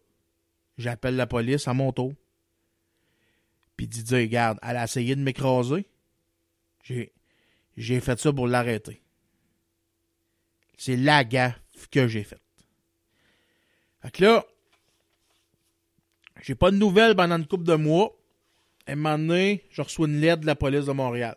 J'appelle 0.78 1.16
la 1.16 1.26
police 1.26 1.68
à 1.68 1.74
mon 1.74 1.92
tour. 1.92 2.12
Puis 3.76 3.86
dit, 3.86 4.02
dire, 4.02 4.18
regarde, 4.18 4.58
elle 4.62 4.76
a 4.76 4.84
essayé 4.84 5.16
de 5.16 5.22
m'écraser. 5.22 5.86
J'ai, 6.82 7.12
j'ai 7.76 8.00
fait 8.00 8.18
ça 8.18 8.32
pour 8.32 8.46
l'arrêter. 8.46 9.02
C'est 10.76 10.96
la 10.96 11.24
gaffe 11.24 11.60
que 11.90 12.06
j'ai 12.06 12.24
faite. 12.24 12.42
Fait 14.02 14.10
que 14.10 14.24
là, 14.24 14.46
j'ai 16.42 16.54
pas 16.54 16.70
de 16.70 16.76
nouvelles 16.76 17.16
pendant 17.16 17.36
une 17.36 17.46
couple 17.46 17.64
de 17.64 17.74
mois. 17.74 18.14
Et 18.86 18.92
un 18.92 18.96
moment 18.96 19.18
donné, 19.18 19.64
je 19.70 19.82
reçois 19.82 20.06
une 20.06 20.20
lettre 20.20 20.42
de 20.42 20.46
la 20.46 20.54
police 20.54 20.84
de 20.84 20.92
Montréal 20.92 21.36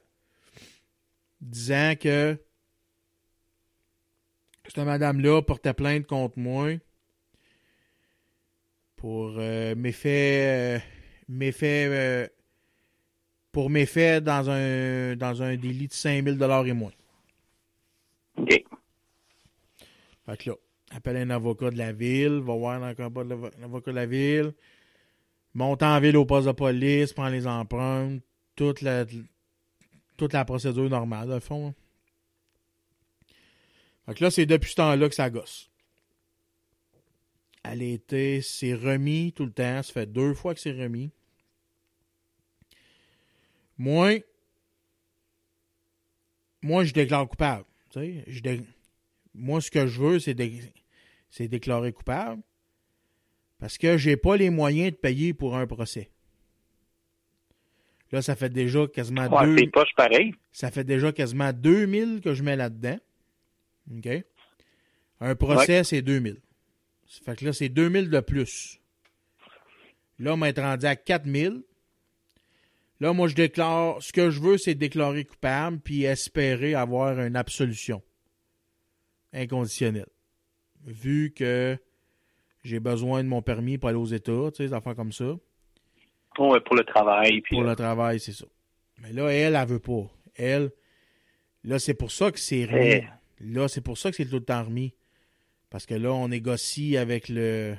disant 1.41 1.93
que 1.99 2.37
cette 4.65 4.77
madame-là 4.77 5.41
portait 5.41 5.73
plainte 5.73 6.05
contre 6.05 6.37
moi 6.37 6.73
pour 8.99 9.33
euh, 9.37 9.75
méfaits, 9.75 10.07
euh, 10.07 10.79
méfaits, 11.29 11.63
euh, 11.89 12.27
pour 13.53 13.69
dans 14.21 14.49
un, 14.49 15.15
dans 15.15 15.41
un 15.41 15.55
délit 15.55 15.87
de 15.87 15.93
5000 15.93 16.37
dollars 16.37 16.67
et 16.67 16.73
moins. 16.73 16.91
OK. 18.37 18.63
Fait 20.25 20.37
que 20.37 20.49
là, 20.49 20.55
appelle 20.91 21.15
un 21.15 21.29
avocat 21.29 21.71
de 21.71 21.77
la 21.77 21.93
ville, 21.93 22.39
va 22.43 22.55
voir 22.55 22.75
de 23.23 23.29
l'avo- 23.29 23.49
l'avocat 23.61 23.91
de 23.91 23.95
la 23.95 24.05
ville, 24.05 24.53
monte 25.53 25.81
en 25.81 25.97
ville 26.01 26.17
au 26.17 26.25
poste 26.25 26.47
de 26.47 26.51
police, 26.51 27.13
prend 27.13 27.29
les 27.29 27.47
empreintes, 27.47 28.21
toute 28.57 28.81
la, 28.81 29.05
toute 30.17 30.33
la 30.33 30.43
procédure 30.43 30.89
normale, 30.89 31.29
de 31.29 31.39
fond. 31.39 31.69
hein. 31.69 31.75
Fait 34.05 34.13
que 34.15 34.23
là, 34.25 34.29
c'est 34.31 34.45
depuis 34.45 34.71
ce 34.71 34.75
temps-là 34.75 35.07
que 35.07 35.15
ça 35.15 35.29
gosse. 35.29 35.68
Elle 37.63 37.81
été, 37.81 38.41
c'est 38.41 38.73
remis 38.73 39.33
tout 39.33 39.45
le 39.45 39.51
temps, 39.51 39.83
ça 39.83 39.91
fait 39.93 40.05
deux 40.11 40.33
fois 40.33 40.53
que 40.53 40.59
c'est 40.61 40.71
remis. 40.71 41.11
Moi, 43.77 44.19
moi, 46.61 46.83
je 46.83 46.93
déclare 46.93 47.27
coupable. 47.27 47.65
Je 47.95 48.39
dé- 48.41 48.61
moi, 49.33 49.61
ce 49.61 49.71
que 49.71 49.87
je 49.87 49.99
veux, 49.99 50.19
c'est 50.19 50.33
dé- 50.33 50.61
déclarer 51.39 51.93
coupable. 51.93 52.41
Parce 53.59 53.77
que 53.77 53.97
j'ai 53.97 54.15
pas 54.17 54.37
les 54.37 54.49
moyens 54.49 54.91
de 54.91 54.95
payer 54.97 55.33
pour 55.33 55.55
un 55.57 55.67
procès. 55.67 56.09
Là, 58.11 58.21
ça 58.21 58.35
fait 58.35 58.49
déjà 58.49 58.87
quasiment 58.87 59.27
Ouais, 59.27 59.45
deux, 59.45 59.57
c'est 59.57 59.67
poche 59.67 59.93
pareil. 59.95 60.33
ça 60.51 60.71
fait 60.71 60.83
déjà 60.83 61.11
quasiment 61.11 61.53
2000 61.53 62.21
que 62.21 62.33
je 62.33 62.41
mets 62.41 62.55
là-dedans. 62.55 62.97
OK? 63.95 64.07
Un 65.19 65.35
procès, 65.35 65.83
c'est 65.83 66.01
2000. 66.01 66.37
Ça 67.09 67.21
fait 67.25 67.39
que 67.39 67.45
là, 67.45 67.53
c'est 67.53 67.69
2000 67.69 68.11
de 68.11 68.19
plus. 68.19 68.79
Là, 70.19 70.35
on 70.35 70.37
va 70.37 70.49
être 70.49 70.61
rendu 70.61 70.85
à 70.85 70.95
4000. 70.95 71.63
Là, 72.99 73.13
moi, 73.13 73.27
je 73.27 73.35
déclare, 73.35 74.01
ce 74.01 74.13
que 74.13 74.29
je 74.29 74.39
veux, 74.39 74.57
c'est 74.57 74.75
déclarer 74.75 75.25
coupable 75.25 75.79
puis 75.79 76.03
espérer 76.03 76.75
avoir 76.75 77.19
une 77.19 77.35
absolution 77.35 78.03
inconditionnelle. 79.33 80.09
Vu 80.85 81.33
que 81.35 81.77
j'ai 82.63 82.79
besoin 82.79 83.23
de 83.23 83.29
mon 83.29 83.41
permis 83.41 83.77
pour 83.77 83.89
aller 83.89 83.97
aux 83.97 84.05
États, 84.05 84.51
tu 84.51 84.57
sais, 84.57 84.67
des 84.67 84.73
affaires 84.73 84.95
comme 84.95 85.11
ça. 85.11 85.35
Ouais, 86.37 86.59
pour 86.59 86.75
le 86.75 86.83
travail. 86.83 87.41
Puis, 87.41 87.55
Pour 87.55 87.65
euh, 87.65 87.69
le 87.69 87.75
travail, 87.75 88.19
c'est 88.19 88.33
ça. 88.33 88.45
Mais 89.01 89.13
là, 89.13 89.29
elle, 89.29 89.55
elle 89.55 89.67
veut 89.67 89.79
pas. 89.79 90.07
Elle, 90.35 90.71
là, 91.63 91.79
c'est 91.79 91.95
pour 91.95 92.11
ça 92.11 92.31
que 92.31 92.39
c'est 92.39 92.65
remis. 92.65 92.85
Eh. 92.85 93.07
Là, 93.39 93.67
c'est 93.67 93.81
pour 93.81 93.97
ça 93.97 94.11
que 94.11 94.17
c'est 94.17 94.25
tout 94.25 94.35
le 94.35 94.43
temps 94.43 94.63
remis. 94.63 94.93
Parce 95.69 95.85
que 95.85 95.93
là, 95.95 96.11
on 96.11 96.27
négocie 96.29 96.97
avec 96.97 97.29
le. 97.29 97.75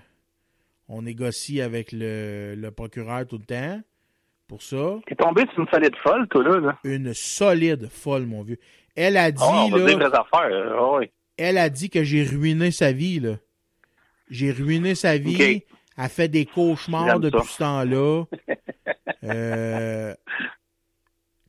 On 0.89 1.03
négocie 1.03 1.61
avec 1.61 1.93
le, 1.93 2.55
le 2.57 2.71
procureur 2.71 3.27
tout 3.27 3.39
le 3.39 3.45
temps. 3.45 3.81
Pour 4.49 4.63
ça. 4.63 4.99
T'es 5.07 5.15
tombé 5.15 5.45
sur 5.55 5.61
une 5.63 5.69
solide 5.69 5.95
folle, 6.03 6.27
toi, 6.29 6.43
là. 6.43 6.59
là. 6.59 6.79
Une 6.83 7.15
solide 7.15 7.89
folle, 7.89 8.27
mon 8.27 8.43
vieux. 8.43 8.59
Elle 8.97 9.17
a 9.17 9.31
dit, 9.31 9.41
Ah, 9.45 9.67
on 9.67 9.71
va 9.71 9.79
là, 9.79 9.87
dire 9.87 9.99
les 9.99 10.05
vraies 10.07 10.19
affaires. 10.19 10.75
ah 10.77 10.93
ouais. 10.97 11.13
elle 11.37 11.57
a 11.59 11.71
dit 11.71 11.89
que 11.89 12.03
j'ai 12.03 12.25
ruiné 12.25 12.73
sa 12.73 12.91
vie, 12.91 13.21
là. 13.21 13.37
J'ai 14.29 14.51
ruiné 14.51 14.97
sa 14.97 15.17
vie. 15.19 15.37
Ok. 15.61 15.75
Elle 15.97 16.09
fait 16.09 16.29
des 16.29 16.47
cauchemars 16.47 17.21
depuis 17.21 17.47
ce 17.47 17.59
temps-là. 17.59 18.25
Euh, 19.23 20.15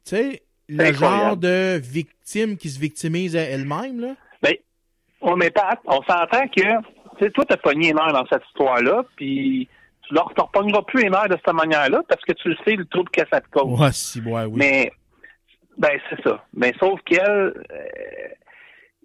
tu 0.03 0.15
sais, 0.17 0.43
le 0.67 0.91
genre 0.91 1.37
de 1.37 1.79
victime 1.81 2.57
qui 2.57 2.69
se 2.69 2.77
victimise 2.77 3.37
à 3.37 3.43
elle-même, 3.43 4.01
là. 4.01 4.15
On 5.21 5.35
met 5.35 5.51
pas, 5.51 5.79
on 5.85 6.01
s'entend 6.03 6.47
que, 6.47 6.61
tu 6.61 7.19
sais, 7.19 7.29
toi, 7.31 7.45
t'as 7.47 7.57
pogné 7.57 7.87
les 7.87 7.93
nerfs 7.93 8.13
dans 8.13 8.25
cette 8.25 8.43
histoire-là, 8.47 9.03
puis 9.15 9.69
tu 10.07 10.13
leur 10.13 10.33
te 10.33 10.41
repogneras 10.41 10.81
plus 10.83 11.09
nerfs 11.09 11.29
de 11.29 11.37
cette 11.45 11.53
manière-là, 11.53 12.01
parce 12.07 12.21
que 12.23 12.33
tu 12.33 12.49
le 12.49 12.55
sais, 12.65 12.75
le 12.75 12.85
trou 12.85 13.03
de 13.03 13.09
que 13.09 13.21
ça 13.31 13.39
te 13.41 13.49
cause. 13.49 13.79
Ouais, 13.79 13.91
si, 13.91 14.21
ouais, 14.21 14.45
oui. 14.45 14.55
Mais, 14.55 14.91
ben, 15.77 15.99
c'est 16.09 16.21
ça. 16.23 16.43
Mais 16.53 16.73
sauf 16.79 16.99
qu'elle, 17.05 17.53
euh, 17.71 18.27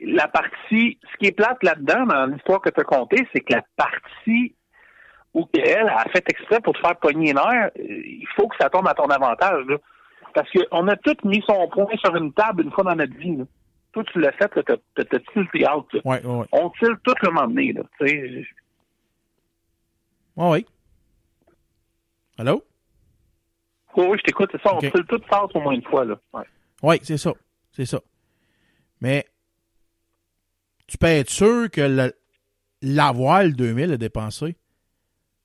la 0.01 0.29
partie, 0.29 0.99
ce 1.13 1.17
qui 1.19 1.27
est 1.27 1.33
plate 1.33 1.63
là-dedans, 1.63 2.07
dans 2.07 2.27
l'histoire 2.27 2.61
que 2.61 2.71
tu 2.71 2.81
as 2.81 2.85
contée, 2.85 3.27
c'est 3.33 3.41
que 3.41 3.55
la 3.55 3.63
partie 3.77 4.55
où 5.35 5.47
elle 5.55 5.89
a 5.89 6.05
fait 6.13 6.25
exprès 6.31 6.61
pour 6.61 6.73
te 6.73 6.81
faire 6.81 6.97
pogner 6.97 7.27
les 7.27 7.35
nerfs, 7.35 7.71
euh, 7.79 7.83
il 7.83 8.27
faut 8.37 8.49
que 8.49 8.57
ça 8.59 8.71
tombe 8.71 8.89
à 8.89 8.95
ton 8.95 9.07
avantage, 9.07 9.67
là. 9.67 9.77
Parce 10.35 10.51
qu'on 10.51 10.89
a 10.89 10.97
tous 10.97 11.17
mis 11.25 11.43
son 11.47 11.69
point 11.69 11.87
sur 11.97 12.15
une 12.17 12.33
table 12.33 12.65
une 12.65 12.73
fois 12.73 12.85
dans 12.85 12.95
notre 12.95 13.17
vie, 13.17 13.37
là. 13.37 13.45
Toi, 13.97 14.05
tu 14.13 14.21
l'as 14.21 14.33
fait, 14.33 14.51
t'as, 14.95 15.19
tilté 15.33 15.67
out, 15.67 15.91
là. 15.95 16.01
Ouais, 16.05 16.23
ouais. 16.23 16.45
On 16.53 16.69
tilte 16.69 17.03
tout 17.03 17.15
le 17.23 17.31
moment 17.31 17.49
donné, 17.49 17.73
là. 17.73 17.83
Tu 17.99 18.07
sais, 18.07 18.47
Ouais, 20.37 20.51
ouais. 20.51 20.67
Allô? 22.37 22.63
oh, 23.95 24.07
oui, 24.11 24.19
je 24.19 24.23
t'écoute, 24.25 24.51
c'est 24.53 24.61
ça. 24.61 24.75
On 24.75 24.81
tilte 24.81 25.07
tout 25.09 25.23
face 25.31 25.49
au 25.55 25.61
moins 25.61 25.73
une 25.73 25.83
fois, 25.83 26.05
là. 26.05 26.21
Ouais. 26.35 26.45
Oui, 26.83 26.97
c'est 27.05 27.17
ça. 27.17 27.33
C'est 27.73 27.87
ça. 27.87 28.03
Mais 29.01 29.25
tu 30.87 30.99
peux 30.99 31.07
être 31.07 31.31
sûr 31.31 31.71
que 31.71 31.81
le- 31.81 32.15
l'avoir, 32.83 33.45
le 33.45 33.53
2000, 33.53 33.93
est 33.93 33.97
dépensé. 33.97 34.57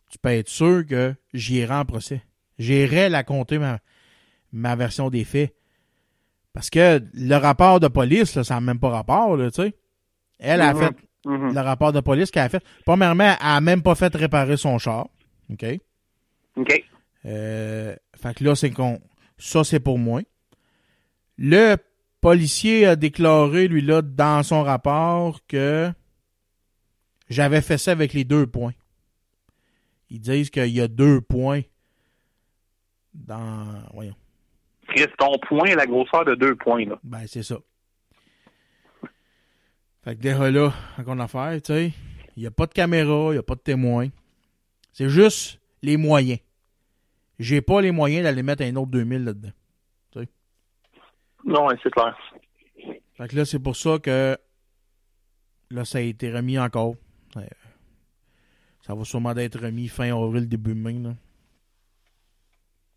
Tu 0.10 0.18
peux 0.18 0.28
être 0.28 0.50
sûr 0.50 0.86
que 0.86 1.16
j'irai 1.34 1.74
en 1.74 1.86
procès. 1.86 2.22
J'irai 2.60 3.08
la 3.08 3.24
compter 3.24 3.60
ma, 3.60 3.80
ma 4.52 4.76
version 4.76 5.10
des 5.10 5.24
faits. 5.24 5.56
Parce 6.54 6.70
que 6.70 7.02
le 7.14 7.36
rapport 7.36 7.80
de 7.80 7.88
police, 7.88 8.36
là, 8.36 8.44
ça 8.44 8.56
n'a 8.56 8.62
même 8.62 8.80
pas 8.80 8.90
rapport, 8.90 9.38
là, 9.38 9.50
tu 9.52 9.62
sais. 9.62 9.74
Elle 10.40 10.62
a 10.62 10.74
Mhm. 10.74 10.80
fait 10.80 10.96
Mhm. 11.26 11.54
le 11.54 11.60
rapport 11.62 11.94
de 11.94 12.00
police 12.02 12.32
qu'elle 12.32 12.44
a 12.44 12.50
fait. 12.50 12.64
Premièrement, 12.86 13.36
elle 13.40 13.48
a 13.48 13.62
même 13.62 13.82
pas 13.84 13.96
fait 13.96 14.14
réparer 14.16 14.58
son 14.58 14.78
char. 14.78 15.08
OK? 15.52 15.66
OK. 16.58 16.84
Euh, 17.26 17.96
fait 18.16 18.34
que 18.34 18.44
là, 18.44 18.56
c'est 18.56 18.72
qu'on. 18.72 19.00
Ça, 19.38 19.64
c'est 19.64 19.80
pour 19.80 19.98
moi. 20.00 20.22
Le 21.38 21.78
policier 22.20 22.86
a 22.86 22.96
déclaré, 22.96 23.68
lui, 23.68 23.82
là, 23.82 24.02
dans 24.02 24.44
son 24.44 24.64
rapport, 24.64 25.40
que 25.48 25.92
j'avais 27.30 27.62
fait 27.62 27.78
ça 27.78 27.92
avec 27.92 28.14
les 28.14 28.24
deux 28.24 28.46
points. 28.48 28.74
Ils 30.10 30.20
disent 30.20 30.50
qu'il 30.50 30.68
y 30.68 30.82
a 30.82 30.88
deux 30.88 31.22
points 31.22 31.62
dans. 33.14 33.82
Voyons. 33.94 34.16
Chris, 34.96 35.08
ton 35.18 35.38
point 35.48 35.66
est 35.66 35.76
la 35.76 35.86
grosseur 35.86 36.26
de 36.26 36.36
deux 36.36 36.56
points, 36.56 36.86
là. 36.86 37.00
Ben, 37.04 37.26
c'est 37.28 37.44
ça. 37.44 37.58
Fait 40.04 40.16
que 40.16 40.22
déjà 40.22 40.50
là, 40.50 40.74
qu'on 41.06 41.20
a 41.20 41.26
affaire, 41.26 41.62
tu 41.62 41.74
sais, 41.74 41.94
il 42.36 42.42
n'y 42.42 42.48
a 42.48 42.52
pas 42.52 42.66
de 42.66 42.74
caméra, 42.74 43.28
il 43.30 43.34
n'y 43.34 43.38
a 43.38 43.44
pas 43.44 43.56
de 43.56 43.60
témoin. 43.60 44.08
C'est 44.94 45.10
juste 45.10 45.60
les 45.82 45.98
moyens. 45.98 46.40
J'ai 47.40 47.62
pas 47.62 47.82
les 47.82 47.92
moyens 47.92 48.24
d'aller 48.24 48.44
mettre 48.44 48.64
un 48.64 48.76
autre 48.76 48.92
2000 48.92 49.26
là-dedans. 49.26 49.52
Non, 51.44 51.68
ouais, 51.68 51.76
c'est 51.82 51.90
clair. 51.92 52.16
Fait 53.18 53.28
que 53.28 53.36
là, 53.36 53.46
c'est 53.46 53.60
pour 53.60 53.76
ça 53.76 53.98
que 54.00 54.38
là, 55.70 55.86
ça 55.86 55.98
a 55.98 56.02
été 56.02 56.32
remis 56.32 56.60
encore. 56.60 56.96
Euh, 57.38 57.42
Ça 58.86 58.94
va 58.94 59.04
sûrement 59.04 59.36
être 59.36 59.60
remis 59.60 59.88
fin 59.88 60.16
avril, 60.16 60.48
début 60.48 60.76
mai. 60.76 60.94
Là. 60.94 61.14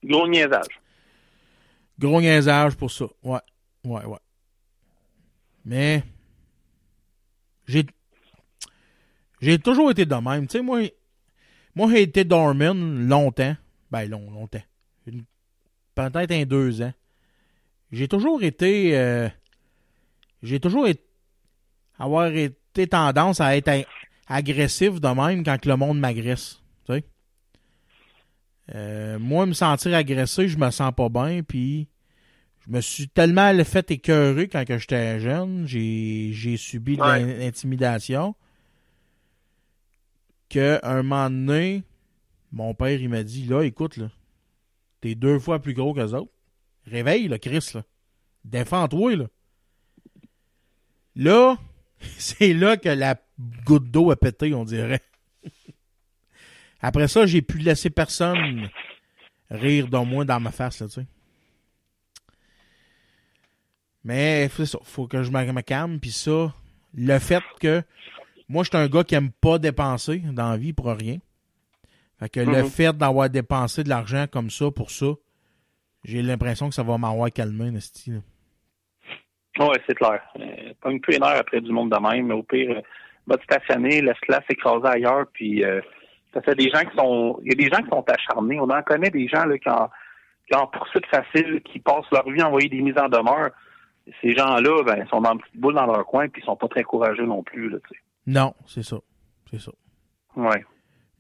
Gros 0.03 0.29
niaisage. 0.29 0.81
Gros 1.99 2.21
niaisage 2.21 2.77
pour 2.77 2.91
ça. 2.91 3.07
Ouais. 3.23 3.39
Ouais, 3.85 4.05
ouais. 4.05 4.19
Mais 5.65 6.03
j'ai 7.67 7.87
j'ai 9.41 9.59
toujours 9.59 9.91
été 9.91 10.07
de 10.07 10.15
même. 10.15 10.47
Tu 10.47 10.59
sais, 10.59 10.63
moi, 10.63 10.81
j'ai 11.91 12.03
été 12.03 12.25
dormant 12.25 12.75
longtemps. 12.75 13.57
Ben, 13.91 14.09
long, 14.09 14.31
longtemps. 14.31 14.63
Peut-être 15.95 16.33
un 16.33 16.45
deux 16.45 16.83
ans. 16.83 16.93
J'ai 17.93 18.09
toujours 18.09 18.43
été. 18.43 18.97
euh, 18.97 19.29
j'ai 20.43 20.61
toujours 20.61 20.87
été, 20.87 21.05
avoir 21.99 22.27
été 22.27 22.87
tendance 22.87 23.41
à 23.41 23.57
être 23.57 23.87
agressif 24.27 25.01
de 25.01 25.09
même 25.09 25.45
quand 25.45 25.65
le 25.65 25.77
monde 25.77 26.01
m'agresse. 26.01 26.61
Euh, 28.75 29.19
moi, 29.19 29.47
me 29.47 29.53
sentir 29.53 29.95
agressé, 29.95 30.49
je 30.49 30.57
me 30.57 30.71
sens 30.71 30.93
pas 30.97 31.09
bien, 31.09 31.43
puis 31.43 31.89
je 32.67 32.71
me 32.71 32.81
suis 32.81 33.09
tellement 33.09 33.53
fait 33.65 33.91
écœurer 33.91 34.49
quand 34.49 34.65
que 34.65 34.79
j'étais 34.79 35.21
jeune, 35.21 35.67
j'ai 35.67 36.57
subi 36.57 36.97
de 36.97 37.03
Ouais. 37.03 37.39
l'intimidation, 37.39 38.35
que 40.49 40.79
un 40.83 41.03
moment 41.03 41.29
donné, 41.31 41.83
mon 42.53 42.73
père, 42.75 43.01
il 43.01 43.09
m'a 43.09 43.23
dit, 43.23 43.45
là, 43.47 43.63
écoute, 43.63 43.97
là, 43.97 44.11
t'es 45.01 45.15
deux 45.15 45.39
fois 45.39 45.61
plus 45.61 45.75
gros 45.75 45.93
que 45.93 46.01
les 46.01 46.15
autres. 46.15 46.33
Réveille, 46.87 47.29
là, 47.29 47.39
Chris, 47.39 47.71
là. 47.75 47.83
Défends-toi, 48.45 49.17
là. 49.17 49.27
Là, 51.17 51.59
c'est 52.19 52.55
là 52.55 52.77
que 52.77 52.89
la 52.89 53.17
goutte 53.67 53.91
d'eau 53.91 54.11
a 54.11 54.17
pété, 54.17 54.55
on 54.55 54.65
dirait. 54.65 55.01
Après 56.87 57.09
ça, 57.09 57.25
j'ai 57.25 57.41
pu 57.41 57.57
laisser 57.57 57.89
personne 57.89 58.69
rire 59.51 59.89
de 59.89 59.97
moi 59.97 60.27
dans 60.27 60.39
ma 60.39 60.51
face, 60.51 60.81
là, 60.81 60.87
tu 60.87 61.01
sais. 61.01 61.07
Mais 64.05 64.49
ça, 64.49 64.79
faut 64.83 65.07
que 65.07 65.23
je 65.23 65.31
me 65.31 65.53
me 65.53 65.63
calme, 65.63 65.99
puis 65.99 66.11
ça, 66.11 66.53
le 66.95 67.19
fait 67.19 67.43
que 67.59 67.83
moi, 68.51 68.65
je 68.65 68.69
suis 68.69 68.77
un 68.77 68.87
gars 68.87 69.03
qui 69.03 69.15
aime 69.15 69.31
pas 69.33 69.59
dépenser 69.59 70.19
dans 70.19 70.51
la 70.51 70.59
vie 70.59 70.75
pour 70.75 70.89
rien. 70.89 71.17
Fait 72.21 72.29
que 72.29 72.41
le 72.41 72.63
Mhm. 72.63 72.69
fait 72.69 72.93
d'avoir 72.95 73.31
dépensé 73.31 73.83
de 73.83 73.89
l'argent 73.89 74.27
comme 74.31 74.51
ça 74.51 74.71
pour 74.71 74.91
ça, 74.91 75.07
j'ai 76.05 76.21
l'impression 76.21 76.69
que 76.69 76.75
ça 76.75 76.83
va 76.83 76.99
m'avoir 76.99 77.31
calmé, 77.33 77.71
Nasty. 77.71 78.13
Oui, 79.59 79.77
c'est 79.87 79.95
clair. 79.95 80.21
Euh, 80.39 80.75
pas 80.83 80.91
une 80.91 81.01
peu 81.01 81.15
énerve 81.15 81.39
après 81.39 81.63
du 81.63 81.73
monde 81.73 81.91
de 81.91 81.99
même, 81.99 82.27
mais 82.27 82.35
au 82.35 82.43
pire, 82.43 82.77
euh, 82.77 82.83
va 83.27 83.39
te 83.39 83.45
stationner, 83.45 84.03
laisse-la 84.03 84.43
s'écraser 84.47 84.87
ailleurs, 84.87 85.27
puis 85.33 85.65
euh, 85.65 85.81
ça 86.35 86.43
fait 86.43 86.57
des 86.57 86.69
gens 86.69 86.85
qui 86.85 86.97
sont. 86.97 87.41
Il 87.43 87.49
y 87.49 87.53
a 87.53 87.55
des 87.55 87.75
gens 87.75 87.83
qui 87.83 87.89
sont 87.89 88.05
acharnés. 88.07 88.61
On 88.61 88.69
en 88.69 88.83
connaît 88.83 89.11
des 89.11 89.29
gens 89.29 89.45
là, 89.47 89.57
qui, 89.57 89.69
en, 89.69 89.89
qui 90.47 90.57
en 90.57 90.67
poursuite 90.67 91.07
facile, 91.07 91.63
qui 91.63 91.79
passent 91.79 92.11
leur 92.13 92.29
vie 92.29 92.43
à 92.43 92.49
envoyer 92.49 92.69
des 92.69 92.83
mises 92.83 92.99
en 92.99 93.09
demeure. 93.09 93.51
Ces 94.21 94.33
gens-là, 94.33 94.83
ben, 94.83 95.07
sont 95.07 95.23
dans 95.23 95.33
une 95.33 95.41
petite 95.41 95.57
boule 95.57 95.75
dans 95.75 95.87
leur 95.87 96.05
coin, 96.05 96.29
puis 96.29 96.43
ils 96.43 96.45
sont 96.45 96.57
pas 96.57 96.69
très 96.69 96.83
courageux 96.83 97.25
non 97.25 97.43
plus, 97.43 97.71
là. 97.71 97.79
Non, 98.27 98.55
c'est 98.67 98.83
ça. 98.83 98.99
C'est 99.51 99.61
ça. 99.61 99.73
Ouais. 100.37 100.65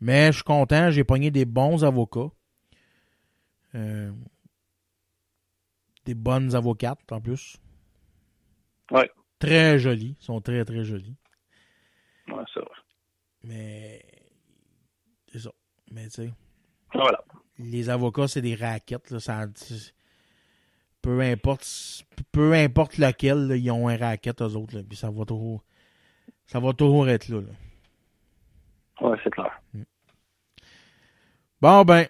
Mais 0.00 0.26
je 0.26 0.32
suis 0.32 0.44
content, 0.44 0.90
j'ai 0.90 1.04
pogné 1.04 1.30
des 1.30 1.46
bons 1.46 1.84
avocats. 1.84 2.30
Euh, 3.74 4.12
des 6.04 6.14
bonnes 6.14 6.54
avocates 6.54 7.10
en 7.10 7.20
plus. 7.20 7.56
Ouais. 8.90 9.10
Très 9.38 9.78
jolies. 9.78 10.16
sont 10.20 10.40
très 10.40 10.64
très 10.64 10.84
jolies. 10.84 11.16
Ouais, 12.28 12.44
ça 12.52 12.60
va. 12.60 12.70
Mais 13.42 14.02
c'est 15.34 15.40
ça. 15.40 15.50
Mais 15.90 16.04
tu 16.04 16.10
sais, 16.10 16.30
Voilà. 16.92 17.24
les 17.58 17.90
avocats, 17.90 18.28
c'est 18.28 18.40
des 18.40 18.54
raquettes. 18.54 19.10
Là, 19.10 19.18
ça, 19.18 19.46
peu 21.02 21.20
importe 21.20 21.66
peu 22.30 22.52
importe 22.52 22.98
lequel, 22.98 23.48
là, 23.48 23.56
ils 23.56 23.68
ont 23.72 23.88
un 23.88 23.96
racket, 23.96 24.40
eux 24.42 24.54
autres. 24.54 24.76
Là, 24.76 24.82
puis 24.88 24.96
ça 24.96 25.10
va 25.10 25.24
toujours. 25.24 25.64
Ça 26.46 26.60
va 26.60 26.72
toujours 26.72 27.08
être 27.08 27.28
là. 27.28 27.40
là. 27.40 29.08
Ouais, 29.08 29.18
c'est 29.24 29.30
clair. 29.30 29.60
Bon 31.60 31.84
ben. 31.84 32.06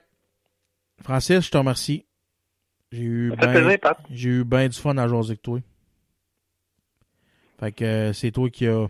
Francis, 1.02 1.46
je 1.46 1.50
te 1.50 1.56
remercie. 1.56 2.04
J'ai 2.92 3.02
eu 3.02 3.32
ben, 3.36 3.78
j'ai 4.10 4.28
eu 4.30 4.44
bien 4.44 4.68
du 4.68 4.78
fun 4.78 4.96
à 4.98 5.08
jaser 5.08 5.30
avec 5.30 5.42
toi. 5.42 5.60
Fait 7.58 7.72
que 7.72 7.84
euh, 7.84 8.12
c'est 8.12 8.32
toi 8.32 8.50
qui 8.50 8.66
a. 8.66 8.86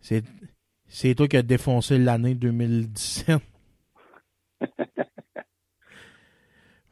C'est, 0.00 0.24
c'est 0.88 1.14
toi 1.14 1.28
qui 1.28 1.36
a 1.36 1.42
défoncé 1.42 1.98
l'année 1.98 2.34
2017. 2.34 3.40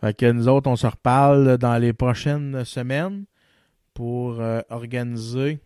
fait 0.00 0.16
que 0.16 0.30
nous 0.30 0.48
autres, 0.48 0.70
on 0.70 0.76
se 0.76 0.86
reparle 0.86 1.58
dans 1.58 1.78
les 1.78 1.92
prochaines 1.92 2.64
semaines 2.64 3.24
pour 3.94 4.40
euh, 4.40 4.60
organiser 4.68 5.58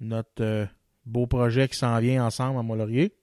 notre 0.00 0.42
euh, 0.42 0.66
beau 1.06 1.26
projet 1.26 1.68
qui 1.68 1.78
s'en 1.78 1.98
vient 2.00 2.26
ensemble 2.26 2.58
à 2.58 2.62
Mont-Laurier. 2.62 3.14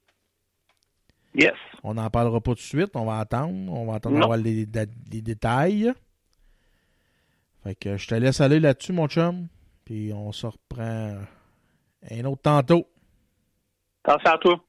Yes. 1.35 1.53
On 1.83 1.95
n'en 1.95 2.09
parlera 2.09 2.39
pas 2.39 2.51
tout 2.51 2.55
de 2.55 2.61
suite. 2.61 2.95
On 2.95 3.05
va 3.05 3.19
attendre. 3.19 3.71
On 3.71 3.85
va 3.85 3.95
attendre 3.95 4.19
d'avoir 4.19 4.37
les, 4.37 4.65
les 5.11 5.21
détails. 5.21 5.91
Fait 7.63 7.75
que 7.75 7.97
je 7.97 8.07
te 8.07 8.15
laisse 8.15 8.39
aller 8.39 8.59
là-dessus, 8.59 8.93
mon 8.93 9.07
chum. 9.07 9.47
Puis 9.83 10.13
on 10.13 10.31
se 10.31 10.47
reprend 10.47 11.17
un 12.09 12.25
autre 12.25 12.41
tantôt. 12.41 12.87
Attention 14.03 14.31
à 14.31 14.37
toi. 14.37 14.63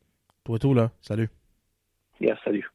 Toi 0.44 0.58
tout, 0.58 0.74
là. 0.74 0.90
Salut. 1.02 1.28
Yes, 2.20 2.36
salut. 2.44 2.66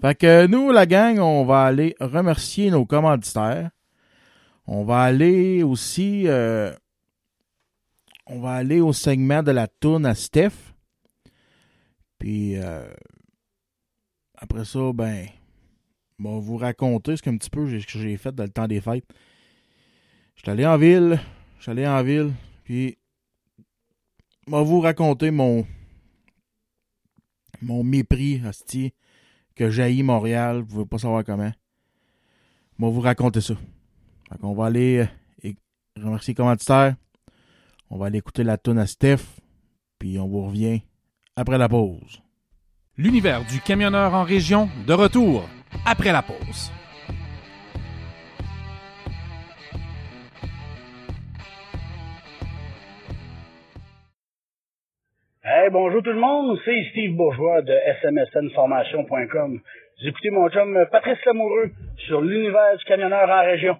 Fait 0.00 0.14
que 0.14 0.46
nous, 0.46 0.70
la 0.70 0.86
gang, 0.86 1.18
on 1.18 1.44
va 1.44 1.64
aller 1.64 1.94
remercier 2.00 2.70
nos 2.70 2.86
commanditaires. 2.86 3.70
On 4.66 4.84
va 4.84 5.00
aller 5.02 5.62
aussi... 5.62 6.26
euh, 6.26 6.72
on 8.26 8.40
va 8.40 8.52
aller 8.52 8.80
au 8.80 8.92
segment 8.92 9.42
de 9.42 9.50
la 9.50 9.66
tourne 9.66 10.06
à 10.06 10.14
Steph. 10.14 10.72
Puis 12.18 12.56
euh, 12.56 12.88
après 14.36 14.64
ça, 14.64 14.92
ben, 14.94 15.26
on 16.22 16.34
va 16.34 16.38
vous 16.40 16.56
raconter 16.56 17.16
ce 17.16 17.22
qu'un 17.22 17.36
petit 17.36 17.50
peu 17.50 17.66
j'ai- 17.66 17.80
ce 17.80 17.86
que 17.86 17.98
j'ai 17.98 18.16
fait 18.16 18.32
dans 18.34 18.44
le 18.44 18.50
temps 18.50 18.68
des 18.68 18.80
fêtes. 18.80 19.04
Je 20.36 20.42
suis 20.42 20.50
allé 20.50 20.64
en 20.64 20.76
ville, 20.78 21.18
je 21.58 21.62
suis 21.62 21.72
allé 21.72 21.86
en 21.86 22.02
ville, 22.02 22.32
puis 22.64 22.96
vais 24.46 24.64
vous 24.64 24.80
raconter 24.80 25.30
mon 25.30 25.66
mon 27.62 27.84
mépris, 27.84 28.40
hostie, 28.44 28.92
que 29.54 29.70
j'haïs 29.70 30.02
Montréal, 30.02 30.60
vous 30.60 30.66
pouvez 30.66 30.86
pas 30.86 30.98
savoir 30.98 31.24
comment. 31.24 31.52
Je 32.78 32.84
vais 32.84 32.90
vous 32.90 33.00
raconter 33.00 33.40
ça. 33.40 33.54
Fait 34.30 34.38
qu'on 34.38 34.54
va 34.54 34.66
aller 34.66 35.06
euh, 35.44 35.52
remercier 35.98 36.32
les 36.32 36.36
commanditaires. 36.36 36.96
On 37.90 37.98
va 37.98 38.06
aller 38.06 38.18
écouter 38.18 38.44
la 38.44 38.56
tune 38.56 38.78
à 38.78 38.86
Steph, 38.86 39.40
puis 39.98 40.18
on 40.18 40.28
vous 40.28 40.46
revient 40.46 40.80
après 41.36 41.58
la 41.58 41.68
pause. 41.68 42.22
L'univers 42.96 43.44
du 43.46 43.60
camionneur 43.60 44.14
en 44.14 44.22
région, 44.22 44.68
de 44.86 44.92
retour 44.92 45.48
après 45.84 46.12
la 46.12 46.22
pause. 46.22 46.70
Hey, 55.52 55.68
bonjour 55.68 56.00
tout 56.00 56.12
le 56.12 56.20
monde, 56.20 56.56
c'est 56.64 56.84
Steve 56.92 57.16
Bourgeois 57.16 57.60
de 57.62 57.72
smsnformation.com. 58.02 59.58
Vous 59.58 60.08
écoutez 60.08 60.30
mon 60.30 60.48
chum 60.48 60.78
Patrice 60.92 61.18
Lamoureux 61.26 61.72
sur 62.06 62.20
l'univers 62.20 62.76
du 62.78 62.84
camionneur 62.84 63.28
en 63.28 63.40
région. 63.44 63.76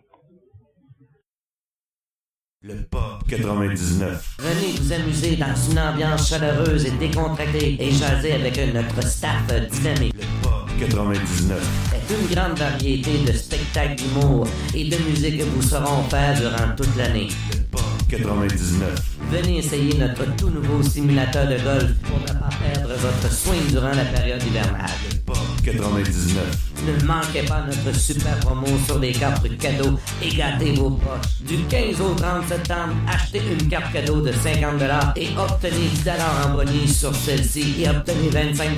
Le 2.62 2.74
Pop 2.90 3.22
99. 3.28 4.38
Venez 4.40 4.72
vous 4.80 4.92
amuser 4.92 5.36
dans 5.36 5.54
une 5.54 5.78
ambiance 5.78 6.28
chaleureuse 6.28 6.86
et 6.86 6.98
décontractée 6.98 7.76
et 7.78 7.90
jaser 7.92 8.32
avec 8.32 8.56
notre 8.74 9.00
staff 9.04 9.46
dynamique. 9.70 10.14
Le 10.14 10.42
Pop 10.42 10.66
99. 10.80 11.56
C'est 11.92 12.14
une 12.16 12.34
grande 12.34 12.58
variété 12.58 13.12
de 13.24 13.30
spectacles 13.30 13.94
d'humour 13.94 14.48
et 14.74 14.90
de 14.90 14.96
musique 15.08 15.38
que 15.38 15.44
vous 15.44 15.62
saurons 15.62 16.02
faire 16.10 16.34
durant 16.34 16.74
toute 16.74 16.96
l'année. 16.96 17.28
Le 17.52 17.62
Pop 17.70 17.80
99. 18.10 19.19
Venez 19.30 19.58
essayer 19.58 19.96
notre 19.96 20.24
tout 20.34 20.50
nouveau 20.50 20.82
simulateur 20.82 21.46
de 21.46 21.56
golf 21.62 21.94
pour 22.02 22.18
ne 22.18 22.40
pas 22.40 22.48
perdre 22.58 22.94
votre 22.96 23.32
swing 23.32 23.64
durant 23.70 23.92
la 23.94 24.04
période 24.04 24.42
hivernale. 24.42 24.90
Le 25.08 25.18
Pop 25.20 25.38
99. 25.64 26.70
Ne 26.86 27.06
manquez 27.06 27.42
pas 27.42 27.62
notre 27.64 27.96
super 27.96 28.36
promo 28.40 28.66
sur 28.86 28.98
les 28.98 29.12
cartes 29.12 29.46
cadeaux 29.58 29.98
et 30.22 30.30
gâtez 30.30 30.72
vos 30.72 30.90
poches. 30.90 31.42
Du 31.46 31.58
15 31.64 32.00
au 32.00 32.14
30 32.14 32.48
septembre, 32.48 32.94
achetez 33.06 33.42
une 33.52 33.68
carte 33.68 33.92
cadeau 33.92 34.20
de 34.20 34.32
50 34.32 34.82
et 35.16 35.28
obtenez 35.38 35.88
10 36.04 36.10
en 36.44 36.54
bonus 36.54 36.98
sur 36.98 37.14
celle-ci 37.14 37.82
et 37.82 37.88
obtenez 37.88 38.30
25 38.30 38.70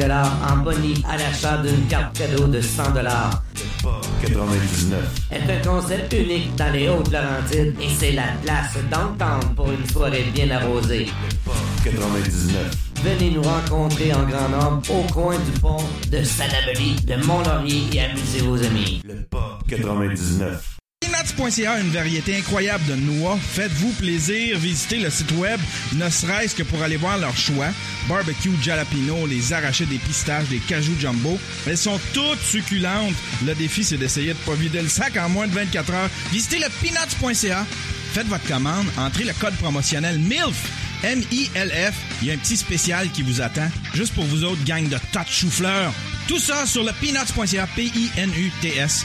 en 0.51 0.57
bonus 0.59 0.99
à 1.09 1.17
l'achat 1.17 1.59
d'une 1.59 1.87
carte 1.87 2.19
cadeau 2.19 2.47
de 2.47 2.61
100 2.61 2.83
Le 2.95 3.83
Pop 3.83 4.07
99. 4.21 5.01
est 5.31 5.51
un 5.51 5.69
concept 5.69 6.13
unique 6.13 6.55
dans 6.57 6.73
les 6.73 6.89
Hautes-Laurentides 6.89 7.75
et 7.81 7.89
c'est 7.99 8.13
la 8.13 8.35
place 8.43 8.77
d'entendre 8.91 9.55
pour 9.55 9.71
une 9.71 9.89
soirée 9.89 10.25
bien 10.35 10.42
Le 10.45 11.09
Pop 11.45 11.55
99. 11.85 12.77
Venez 13.05 13.31
nous 13.31 13.43
rencontrer 13.43 14.13
en 14.13 14.25
grand 14.25 14.49
nombre 14.49 14.83
au 14.91 15.03
coin 15.13 15.39
du 15.39 15.61
pont 15.61 15.85
de 16.11 16.25
Salaberry, 16.25 16.97
de 17.07 17.15
Mont-Laurier 17.25 17.85
et 17.93 18.01
amusez 18.01 18.41
vos 18.41 18.61
amis. 18.61 19.01
Le 19.05 19.23
Pop 19.23 19.63
99. 19.69 20.79
Peanuts.ca, 21.01 21.79
une 21.81 21.91
variété 21.91 22.37
incroyable 22.37 22.85
de 22.87 22.97
noix. 22.97 23.39
Faites-vous 23.41 23.93
plaisir, 23.93 24.59
visitez 24.59 24.99
le 24.99 25.11
site 25.11 25.31
web, 25.33 25.61
ne 25.95 26.11
serait-ce 26.11 26.57
que 26.57 26.65
pour 26.65 26.83
aller 26.83 26.97
voir 26.97 27.19
leur 27.19 27.37
choix. 27.37 27.69
Barbecue 28.09 28.51
jalapeno, 28.61 29.27
les 29.29 29.53
arrachés 29.53 29.87
des 29.87 29.99
pistaches, 29.99 30.49
des 30.49 30.59
cajou 30.59 30.95
jumbo. 30.99 31.39
Elles 31.69 31.79
sont 31.79 32.01
toutes 32.13 32.41
succulentes. 32.41 33.15
Le 33.47 33.55
défi, 33.55 33.85
c'est 33.85 33.97
d'essayer 33.97 34.33
de 34.33 34.39
pas 34.39 34.55
vider 34.55 34.83
le 34.83 34.89
sac 34.89 35.17
en 35.19 35.29
moins 35.29 35.47
de 35.47 35.53
24 35.53 35.93
heures. 35.93 36.11
Visitez 36.33 36.59
le 36.59 36.67
peanuts.ca. 36.81 37.65
Faites 38.13 38.27
votre 38.27 38.47
commande, 38.47 38.87
entrez 38.99 39.25
le 39.25 39.33
code 39.33 39.55
promotionnel 39.57 40.19
MILF. 40.19 40.71
M-I-L-F. 41.03 41.95
Il 42.21 42.29
y 42.29 42.31
a 42.31 42.35
un 42.35 42.37
petit 42.37 42.59
spécial 42.59 43.11
qui 43.11 43.23
vous 43.23 43.41
attend, 43.41 43.69
juste 43.95 44.15
pour 44.15 44.25
vous 44.25 44.45
autres, 44.45 44.63
gang 44.65 44.87
de 44.89 44.99
tas 45.13 45.25
de 45.25 45.29
chou-fleurs. 45.31 45.93
Tout 46.29 46.39
ça 46.39 46.67
sur 46.67 46.85
le 46.85 46.93
peanuts.ca, 47.01 47.67
P-I-N-U-T-S.ca. 47.75 49.03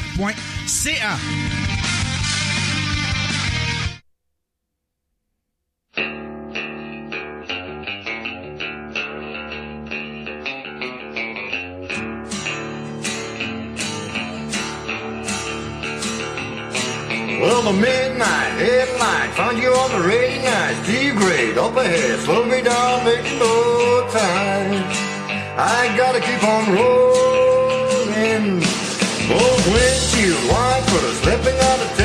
Well, 17.48 17.62
the 17.62 17.72
midnight 17.72 18.60
headlight 18.60 19.30
found 19.32 19.58
you 19.58 19.72
on 19.72 19.90
the 19.92 20.06
rainy 20.06 20.44
night. 20.44 20.76
Steve 20.84 21.16
Gray 21.16 21.56
up 21.56 21.78
ahead, 21.78 22.20
slow 22.20 22.44
me 22.44 22.60
down, 22.62 23.06
making 23.06 23.40
no 23.40 24.06
time. 24.12 24.84
I 25.56 25.96
gotta 25.96 26.20
keep 26.20 26.44
on 26.44 26.64
rolling. 26.76 28.60
Both 29.32 29.64
windshield 29.72 30.44
wipers 30.52 31.16
slipping 31.24 31.58
out 31.70 31.80
of 31.80 31.98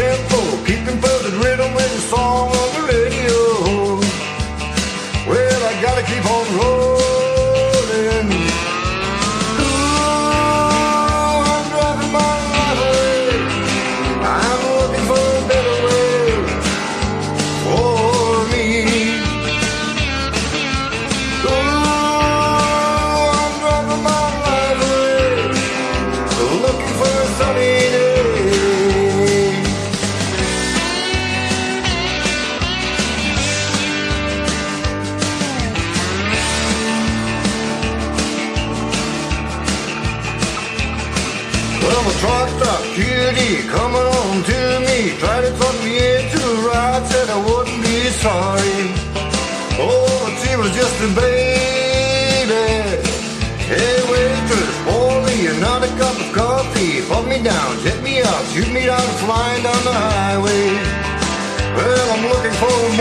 a 51.03 51.09
baby. 51.15 52.55
Hey, 53.59 53.99
waitress, 54.11 54.75
pour 54.87 55.21
me 55.27 55.47
another 55.47 55.89
cup 55.99 56.15
of 56.15 56.33
coffee. 56.33 57.03
Put 57.03 57.27
me 57.27 57.43
down, 57.43 57.79
jet 57.83 58.01
me 58.03 58.21
up, 58.23 58.45
shoot 58.47 58.73
me 58.73 58.87
down, 58.87 59.09
flying 59.25 59.63
down 59.65 59.83
the 59.85 59.93
highway. 59.93 60.69
Well, 61.77 62.07
I'm 62.13 62.25
looking 62.31 62.53
for 62.53 62.71
a 62.71 62.97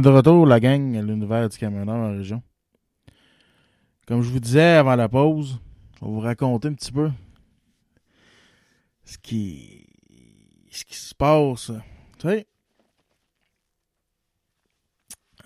de 0.00 0.08
retour, 0.08 0.46
la 0.46 0.60
gang, 0.60 0.96
à 0.96 1.02
l'univers 1.02 1.48
du 1.48 1.58
camionneur 1.58 1.96
en 1.96 2.12
région. 2.12 2.42
Comme 4.06 4.22
je 4.22 4.30
vous 4.30 4.40
disais 4.40 4.62
avant 4.76 4.96
la 4.96 5.08
pause, 5.08 5.60
on 6.00 6.06
va 6.06 6.12
vous 6.12 6.20
raconter 6.20 6.68
un 6.68 6.74
petit 6.74 6.92
peu 6.92 7.10
ce 9.04 9.18
qui, 9.18 9.86
ce 10.70 10.84
qui 10.84 10.96
se 10.96 11.14
passe. 11.14 11.70
Tu 12.18 12.28
sais, 12.28 12.46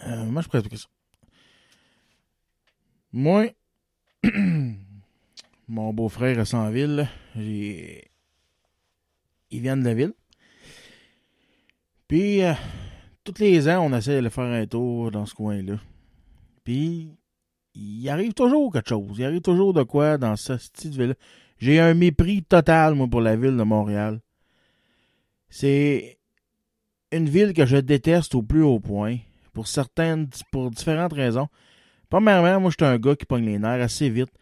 euh, 0.07 0.25
moi, 0.27 0.43
je 0.43 0.47
pourrais 0.49 0.59
expliquer 0.61 0.83
ça. 0.83 0.89
Moi, 3.13 3.47
mon 5.69 5.93
beau-frère 5.93 6.39
est 6.41 6.55
en 6.55 6.71
ville. 6.71 6.97
là. 6.97 7.09
J'ai- 7.37 8.11
Il 9.51 9.61
vient 9.61 9.77
de 9.77 9.85
la 9.85 9.95
ville. 9.95 10.15
Puis, 12.09 12.43
euh, 12.43 12.53
tous 13.25 13.41
les 13.41 13.69
ans, 13.69 13.87
on 13.87 13.97
essaie 13.97 14.21
de 14.21 14.29
faire 14.29 14.45
un 14.45 14.67
tour 14.67 15.11
dans 15.11 15.27
ce 15.27 15.35
coin-là. 15.35 15.79
Puis, 16.63 17.17
il 17.75 18.09
arrive 18.09 18.35
toujours 18.35 18.73
quelque 18.73 18.91
chose. 18.91 19.17
Il 19.19 19.25
arrive 19.25 19.41
toujours 19.41 19.73
de 19.73 19.83
quoi 19.83 20.19
dans 20.19 20.37
cette 20.37 20.71
petite 20.73 20.95
ville 20.95 21.15
J'ai 21.59 21.81
un 21.81 21.95
mépris 21.95 22.43
total, 22.43 22.95
moi, 22.95 23.09
pour 23.09 23.23
la 23.23 23.37
ville 23.37 23.57
de 23.57 23.63
Montréal. 23.63 24.21
C'est 25.49 26.19
une 27.13 27.29
ville 27.29 27.55
que 27.55 27.67
je 27.67 27.77
déteste 27.77 28.35
au 28.35 28.43
plus 28.43 28.63
haut 28.63 28.81
point. 28.81 29.19
Pour 29.53 29.69
certaines, 29.69 30.29
pour 30.51 30.71
différentes 30.71 31.13
raisons. 31.13 31.49
Premièrement, 32.11 32.61
moi, 32.61 32.71
je 32.71 32.85
suis 32.85 32.93
un 32.93 32.99
gars 32.99 33.17
qui 33.17 33.25
pogne 33.25 33.47
les 33.47 33.59
nerfs 33.59 33.83
assez 33.83 34.11
vite. 34.11 34.33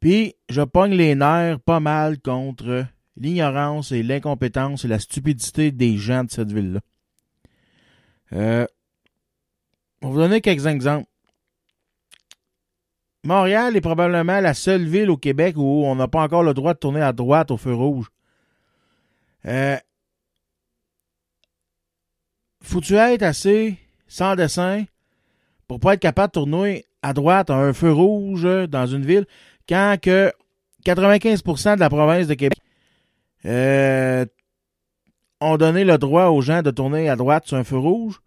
Puis, 0.00 0.34
je 0.48 0.62
pogne 0.62 0.94
les 0.94 1.14
nerfs 1.14 1.60
pas 1.60 1.78
mal 1.78 2.20
contre 2.20 2.86
l'ignorance 3.16 3.92
et 3.92 4.02
l'incompétence 4.02 4.84
et 4.84 4.88
la 4.88 4.98
stupidité 4.98 5.70
des 5.70 5.96
gens 5.96 6.24
de 6.24 6.30
cette 6.30 6.50
ville-là. 6.50 6.80
Euh, 8.32 8.66
on 10.00 10.08
va 10.08 10.12
vous 10.12 10.20
donner 10.20 10.40
quelques 10.40 10.66
exemples. 10.66 11.06
Montréal 13.24 13.76
est 13.76 13.80
probablement 13.80 14.40
la 14.40 14.54
seule 14.54 14.84
ville 14.84 15.10
au 15.10 15.16
Québec 15.16 15.54
où 15.56 15.84
on 15.84 15.94
n'a 15.94 16.08
pas 16.08 16.22
encore 16.22 16.42
le 16.42 16.54
droit 16.54 16.74
de 16.74 16.78
tourner 16.78 17.02
à 17.02 17.12
droite 17.12 17.50
au 17.52 17.56
feu 17.56 17.72
rouge. 17.72 18.10
Euh, 19.46 19.76
Faut-tu 22.62 22.94
être 22.94 23.22
assez 23.22 23.78
sans 24.08 24.34
dessin 24.34 24.84
pour 25.68 25.78
pas 25.80 25.94
être 25.94 26.00
capable 26.00 26.32
de 26.34 26.40
tourner 26.40 26.84
à 27.02 27.12
droite 27.12 27.50
à 27.50 27.54
un 27.54 27.72
feu 27.72 27.92
rouge 27.92 28.46
dans 28.68 28.86
une 28.86 29.04
ville 29.04 29.26
quand 29.68 29.96
que 30.00 30.32
95% 30.84 31.76
de 31.76 31.80
la 31.80 31.88
province 31.88 32.26
de 32.26 32.34
Québec 32.34 32.58
euh, 33.44 34.24
ont 35.42 35.56
donné 35.56 35.84
le 35.84 35.98
droit 35.98 36.26
aux 36.26 36.40
gens 36.40 36.62
de 36.62 36.70
tourner 36.70 37.08
à 37.08 37.16
droite 37.16 37.46
sur 37.46 37.56
un 37.56 37.64
feu 37.64 37.78
rouge? 37.78 38.20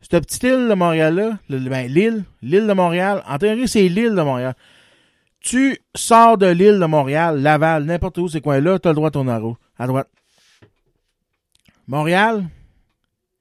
Cette 0.00 0.24
petite 0.24 0.42
île 0.44 0.68
de 0.68 0.74
Montréal-là, 0.74 1.38
ben, 1.48 1.86
l'île, 1.86 2.24
l'île 2.40 2.66
de 2.66 2.72
Montréal, 2.72 3.22
en 3.26 3.38
théorie, 3.38 3.68
c'est 3.68 3.88
l'île 3.88 4.14
de 4.14 4.22
Montréal. 4.22 4.54
Tu 5.40 5.78
sors 5.94 6.38
de 6.38 6.46
l'île 6.46 6.78
de 6.78 6.86
Montréal, 6.86 7.40
Laval, 7.40 7.84
n'importe 7.84 8.18
où, 8.18 8.28
ces 8.28 8.40
coins-là, 8.40 8.78
tu 8.78 8.88
as 8.88 8.92
le 8.92 8.96
droit 8.96 9.10
de 9.10 9.14
tourner 9.14 9.32
à, 9.32 9.40
à 9.78 9.86
droite. 9.86 10.08
Montréal, 11.86 12.46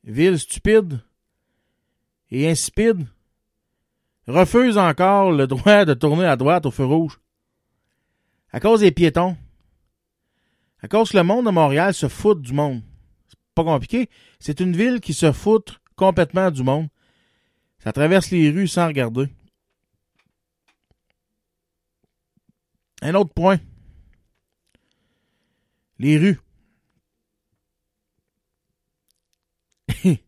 ville 0.03 0.39
stupide 0.39 1.01
et 2.31 2.49
insipide, 2.49 3.05
refuse 4.27 4.77
encore 4.77 5.31
le 5.31 5.47
droit 5.47 5.85
de 5.85 5.93
tourner 5.93 6.25
à 6.25 6.35
droite 6.35 6.65
au 6.65 6.71
feu 6.71 6.85
rouge. 6.85 7.19
À 8.51 8.59
cause 8.59 8.81
des 8.81 8.91
piétons. 8.91 9.37
À 10.81 10.87
cause 10.87 11.13
le 11.13 11.23
monde 11.23 11.45
de 11.45 11.51
Montréal 11.51 11.93
se 11.93 12.07
fout 12.07 12.41
du 12.41 12.53
monde. 12.53 12.81
C'est 13.27 13.37
pas 13.53 13.63
compliqué. 13.63 14.09
C'est 14.39 14.61
une 14.61 14.75
ville 14.75 15.01
qui 15.01 15.13
se 15.13 15.31
fout 15.31 15.79
complètement 15.95 16.49
du 16.51 16.63
monde. 16.63 16.87
Ça 17.79 17.91
traverse 17.91 18.31
les 18.31 18.49
rues 18.49 18.67
sans 18.67 18.87
regarder. 18.87 19.27
Un 23.01 23.15
autre 23.15 23.33
point. 23.33 23.59
Les 25.97 26.17
rues. 26.17 26.39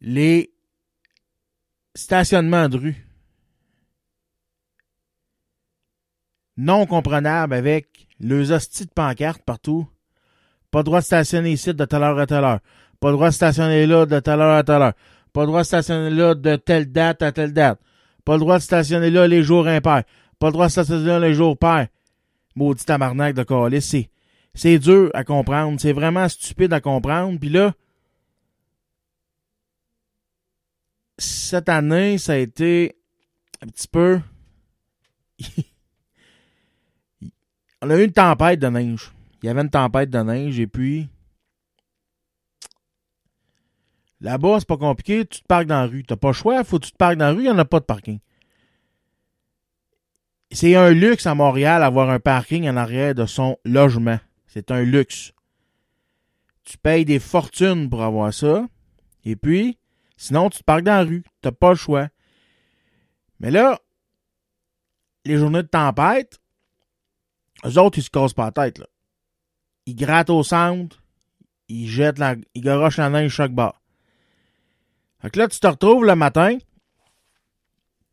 les 0.00 0.54
stationnements 1.94 2.68
de 2.68 2.78
rue. 2.78 3.03
Non 6.56 6.86
comprenables 6.86 7.54
avec 7.54 8.06
les 8.20 8.52
hosties 8.52 8.86
de 8.86 8.90
pancartes 8.90 9.42
partout. 9.42 9.88
Pas 10.70 10.80
le 10.80 10.84
droit 10.84 11.00
de 11.00 11.04
stationner 11.04 11.52
ici 11.52 11.74
de 11.74 11.84
telle 11.84 12.02
heure 12.02 12.18
à 12.18 12.26
telle 12.26 12.44
heure. 12.44 12.60
Pas 13.00 13.08
le 13.08 13.14
droit 13.14 13.28
de 13.28 13.34
stationner 13.34 13.86
là 13.86 14.06
de 14.06 14.20
telle 14.20 14.40
heure 14.40 14.56
à 14.56 14.62
telle 14.62 14.82
heure. 14.82 14.94
Pas 15.32 15.40
le 15.42 15.46
droit 15.48 15.60
de 15.60 15.66
stationner 15.66 16.10
là 16.10 16.34
de 16.34 16.56
telle 16.56 16.90
date 16.90 17.22
à 17.22 17.32
telle 17.32 17.52
date. 17.52 17.80
Pas 18.24 18.34
le 18.34 18.40
droit 18.40 18.58
de 18.58 18.62
stationner 18.62 19.10
là 19.10 19.26
les 19.26 19.42
jours 19.42 19.66
impairs. 19.66 20.04
Pas 20.38 20.46
le 20.46 20.52
droit 20.52 20.66
de 20.66 20.72
stationner 20.72 21.06
là 21.06 21.18
les 21.18 21.34
jours 21.34 21.58
pairs. 21.58 21.88
Maudit 22.54 22.84
tabarnak 22.84 23.34
de 23.34 23.42
calice. 23.42 23.88
C'est, 23.88 24.10
c'est 24.54 24.78
dur 24.78 25.10
à 25.14 25.24
comprendre. 25.24 25.80
C'est 25.80 25.92
vraiment 25.92 26.28
stupide 26.28 26.72
à 26.72 26.80
comprendre. 26.80 27.38
Puis 27.38 27.50
là, 27.50 27.74
cette 31.18 31.68
année, 31.68 32.18
ça 32.18 32.32
a 32.32 32.36
été 32.36 32.96
un 33.60 33.66
petit 33.66 33.88
peu. 33.88 34.20
On 37.84 37.90
a 37.90 37.98
eu 37.98 38.04
une 38.04 38.12
tempête 38.12 38.60
de 38.60 38.68
neige. 38.68 39.12
Il 39.42 39.46
y 39.46 39.48
avait 39.50 39.60
une 39.60 39.68
tempête 39.68 40.08
de 40.08 40.18
neige 40.18 40.58
et 40.58 40.66
puis. 40.66 41.10
Là-bas, 44.22 44.60
c'est 44.60 44.68
pas 44.68 44.78
compliqué, 44.78 45.26
tu 45.26 45.42
te 45.42 45.46
parques 45.46 45.66
dans 45.66 45.82
la 45.82 45.86
rue. 45.86 46.02
T'as 46.02 46.16
pas 46.16 46.28
le 46.28 46.32
choix, 46.32 46.64
faut 46.64 46.78
que 46.78 46.86
tu 46.86 46.92
te 46.92 46.96
parques 46.96 47.18
dans 47.18 47.26
la 47.26 47.32
rue, 47.32 47.40
il 47.40 47.42
n'y 47.42 47.50
en 47.50 47.58
a 47.58 47.66
pas 47.66 47.80
de 47.80 47.84
parking. 47.84 48.20
C'est 50.50 50.76
un 50.76 50.92
luxe 50.92 51.26
à 51.26 51.34
Montréal 51.34 51.82
avoir 51.82 52.08
un 52.08 52.20
parking 52.20 52.66
en 52.70 52.76
arrière 52.78 53.14
de 53.14 53.26
son 53.26 53.58
logement. 53.66 54.18
C'est 54.46 54.70
un 54.70 54.82
luxe. 54.82 55.34
Tu 56.64 56.78
payes 56.78 57.04
des 57.04 57.18
fortunes 57.18 57.90
pour 57.90 58.02
avoir 58.02 58.32
ça. 58.32 58.66
Et 59.26 59.36
puis, 59.36 59.78
sinon, 60.16 60.48
tu 60.48 60.60
te 60.60 60.64
parques 60.64 60.84
dans 60.84 60.92
la 60.92 61.04
rue. 61.04 61.24
T'as 61.42 61.52
pas 61.52 61.70
le 61.70 61.76
choix. 61.76 62.08
Mais 63.40 63.50
là, 63.50 63.78
les 65.26 65.36
journées 65.36 65.62
de 65.62 65.68
tempête, 65.68 66.40
eux 67.66 67.78
autres, 67.78 67.98
ils 67.98 68.02
se 68.02 68.10
cassent 68.10 68.34
pas 68.34 68.46
la 68.46 68.52
tête, 68.52 68.78
là. 68.78 68.86
Ils 69.86 69.96
grattent 69.96 70.30
au 70.30 70.42
centre, 70.42 71.02
ils 71.68 71.88
jettent 71.88 72.18
la, 72.18 72.36
ils 72.54 72.62
garochent 72.62 72.96
la 72.96 73.10
neige 73.10 73.32
chaque 73.32 73.52
bas. 73.52 73.74
Fait 75.20 75.30
que 75.30 75.38
là, 75.38 75.48
tu 75.48 75.58
te 75.58 75.66
retrouves 75.66 76.04
le 76.04 76.14
matin, 76.14 76.58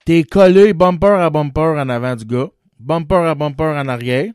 t'es 0.05 0.23
collé 0.23 0.73
bumper 0.73 1.19
à 1.19 1.29
bumper 1.29 1.79
en 1.79 1.89
avant 1.89 2.15
du 2.15 2.25
gars, 2.25 2.49
bumper 2.79 3.27
à 3.27 3.35
bumper 3.35 3.63
en 3.63 3.87
arrière. 3.87 4.31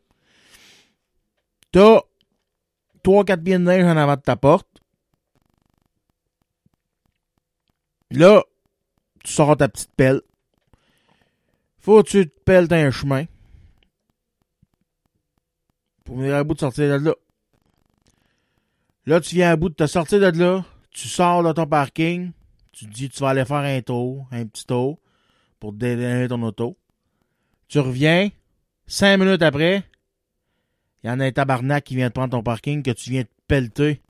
T'as 1.73 2.01
3-4 3.05 3.43
pieds 3.43 3.59
de 3.59 3.65
neige 3.65 3.85
en 3.85 3.97
avant 3.97 4.17
de 4.17 4.21
ta 4.21 4.37
porte. 4.37 4.69
Là, 8.11 8.43
tu 9.25 9.33
sors 9.33 9.57
ta 9.57 9.69
petite 9.69 9.95
pelle. 9.95 10.23
Faut 11.79 12.03
que 12.03 12.09
tu 12.09 12.29
te 12.29 12.41
pelles 12.41 12.73
un 12.73 12.91
chemin. 12.91 13.27
Pour 16.07 16.17
venir 16.19 16.37
à 16.37 16.45
bout 16.45 16.55
de 16.55 16.61
sortir 16.61 16.89
de 16.89 17.05
là. 17.05 17.15
Là, 19.07 19.21
tu 19.21 19.35
viens 19.35 19.51
à 19.51 19.57
bout 19.57 19.69
de 19.69 19.75
te 19.75 19.87
sortir 19.87 20.21
de 20.21 20.39
là. 20.39 20.65
Tu 20.93 21.09
sors 21.09 21.43
de 21.43 21.53
ton 21.53 21.67
parking. 21.67 22.31
Tu 22.73 22.87
te 22.87 22.93
dis 22.93 23.09
tu 23.09 23.21
vas 23.21 23.31
aller 23.31 23.45
faire 23.45 23.57
un 23.57 23.83
tour, 23.83 24.29
un 24.31 24.47
petit 24.47 24.65
tour, 24.65 25.01
pour 25.59 25.73
te 25.73 25.79
déléguer 25.79 26.29
ton 26.29 26.43
auto. 26.43 26.79
Tu 27.69 27.81
reviens. 27.81 28.31
Cinq 28.87 29.19
minutes 29.19 29.43
après, 29.43 29.83
il 31.03 31.09
y 31.09 31.11
en 31.11 31.19
a 31.19 31.25
un 31.25 31.33
tabarnak 31.33 31.83
qui 31.83 31.97
vient 31.97 32.07
de 32.07 32.13
prendre 32.13 32.31
ton 32.31 32.43
parking 32.43 32.85
que 32.85 32.93
tu 32.93 33.11
viens 33.11 33.23
de 33.23 33.29
pelleter. 33.49 34.01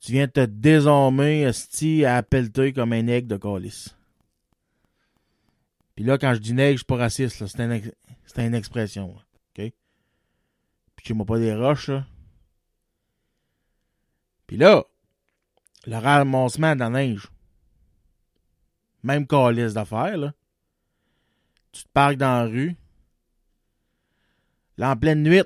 Tu 0.00 0.10
viens 0.10 0.26
de 0.26 0.32
te 0.32 0.44
désarmer, 0.44 1.42
esti, 1.42 2.04
à 2.04 2.20
pelleter 2.24 2.72
comme 2.72 2.92
un 2.92 3.06
aigle 3.06 3.28
de 3.28 3.36
calice. 3.36 3.96
Puis 5.94 6.04
là, 6.04 6.18
quand 6.18 6.34
je 6.34 6.40
dis 6.40 6.52
nègre, 6.52 6.72
je 6.72 6.78
suis 6.78 6.84
pas 6.84 6.96
raciste. 6.96 7.46
C'est 7.46 7.60
un 7.60 8.44
une 8.44 8.54
expression, 8.54 9.14
là. 9.14 9.27
Puis 10.98 11.06
tu 11.06 11.14
m'as 11.14 11.24
pas 11.24 11.38
des 11.38 11.54
roches, 11.54 11.90
là. 11.90 12.04
Puis 14.48 14.56
là, 14.56 14.84
le 15.86 15.96
ramassement 15.96 16.74
de 16.74 16.80
la 16.80 16.90
neige. 16.90 17.28
Même 19.04 19.24
calice 19.24 19.74
d'affaires, 19.74 20.16
là. 20.16 20.34
Tu 21.70 21.84
te 21.84 21.88
parques 21.90 22.16
dans 22.16 22.42
la 22.42 22.46
rue. 22.46 22.74
Là, 24.76 24.90
en 24.90 24.96
pleine 24.96 25.22
nuit, 25.22 25.44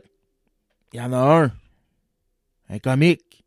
il 0.95 1.01
y 1.01 1.03
en 1.03 1.13
a 1.13 1.43
un. 1.43 1.53
Un 2.71 2.79
comique. 2.79 3.45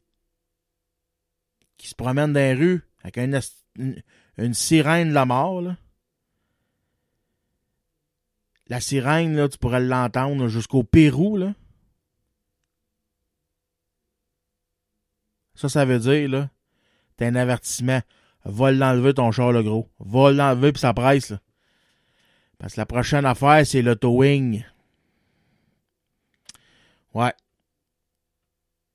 Qui 1.77 1.87
se 1.87 1.95
promène 1.95 2.33
dans 2.33 2.39
les 2.39 2.53
rues 2.53 2.83
avec 3.01 3.17
une, 3.17 4.53
sirène 4.53 5.09
de 5.09 5.13
la 5.15 5.25
mort. 5.25 5.63
La 8.67 8.79
sirène, 8.79 9.35
là, 9.35 9.49
tu 9.49 9.57
pourrais 9.57 9.81
l'entendre 9.81 10.47
jusqu'au 10.49 10.83
Pérou, 10.83 11.37
là. 11.37 11.55
Ça, 15.55 15.69
ça 15.69 15.85
veut 15.85 15.99
dire, 15.99 16.29
là, 16.29 16.49
t'as 17.17 17.27
un 17.27 17.35
avertissement. 17.35 18.01
Va 18.43 18.71
l'enlever 18.71 19.13
ton 19.13 19.31
char, 19.31 19.51
le 19.51 19.63
gros. 19.63 19.89
Va 19.99 20.31
l'enlever 20.31 20.71
puis 20.71 20.79
ça 20.79 20.93
presse, 20.93 21.31
là. 21.31 21.39
Parce 22.59 22.75
que 22.75 22.81
la 22.81 22.85
prochaine 22.85 23.25
affaire, 23.25 23.65
c'est 23.65 23.81
le 23.81 23.95
towing. 23.95 24.63
Ouais. 27.13 27.33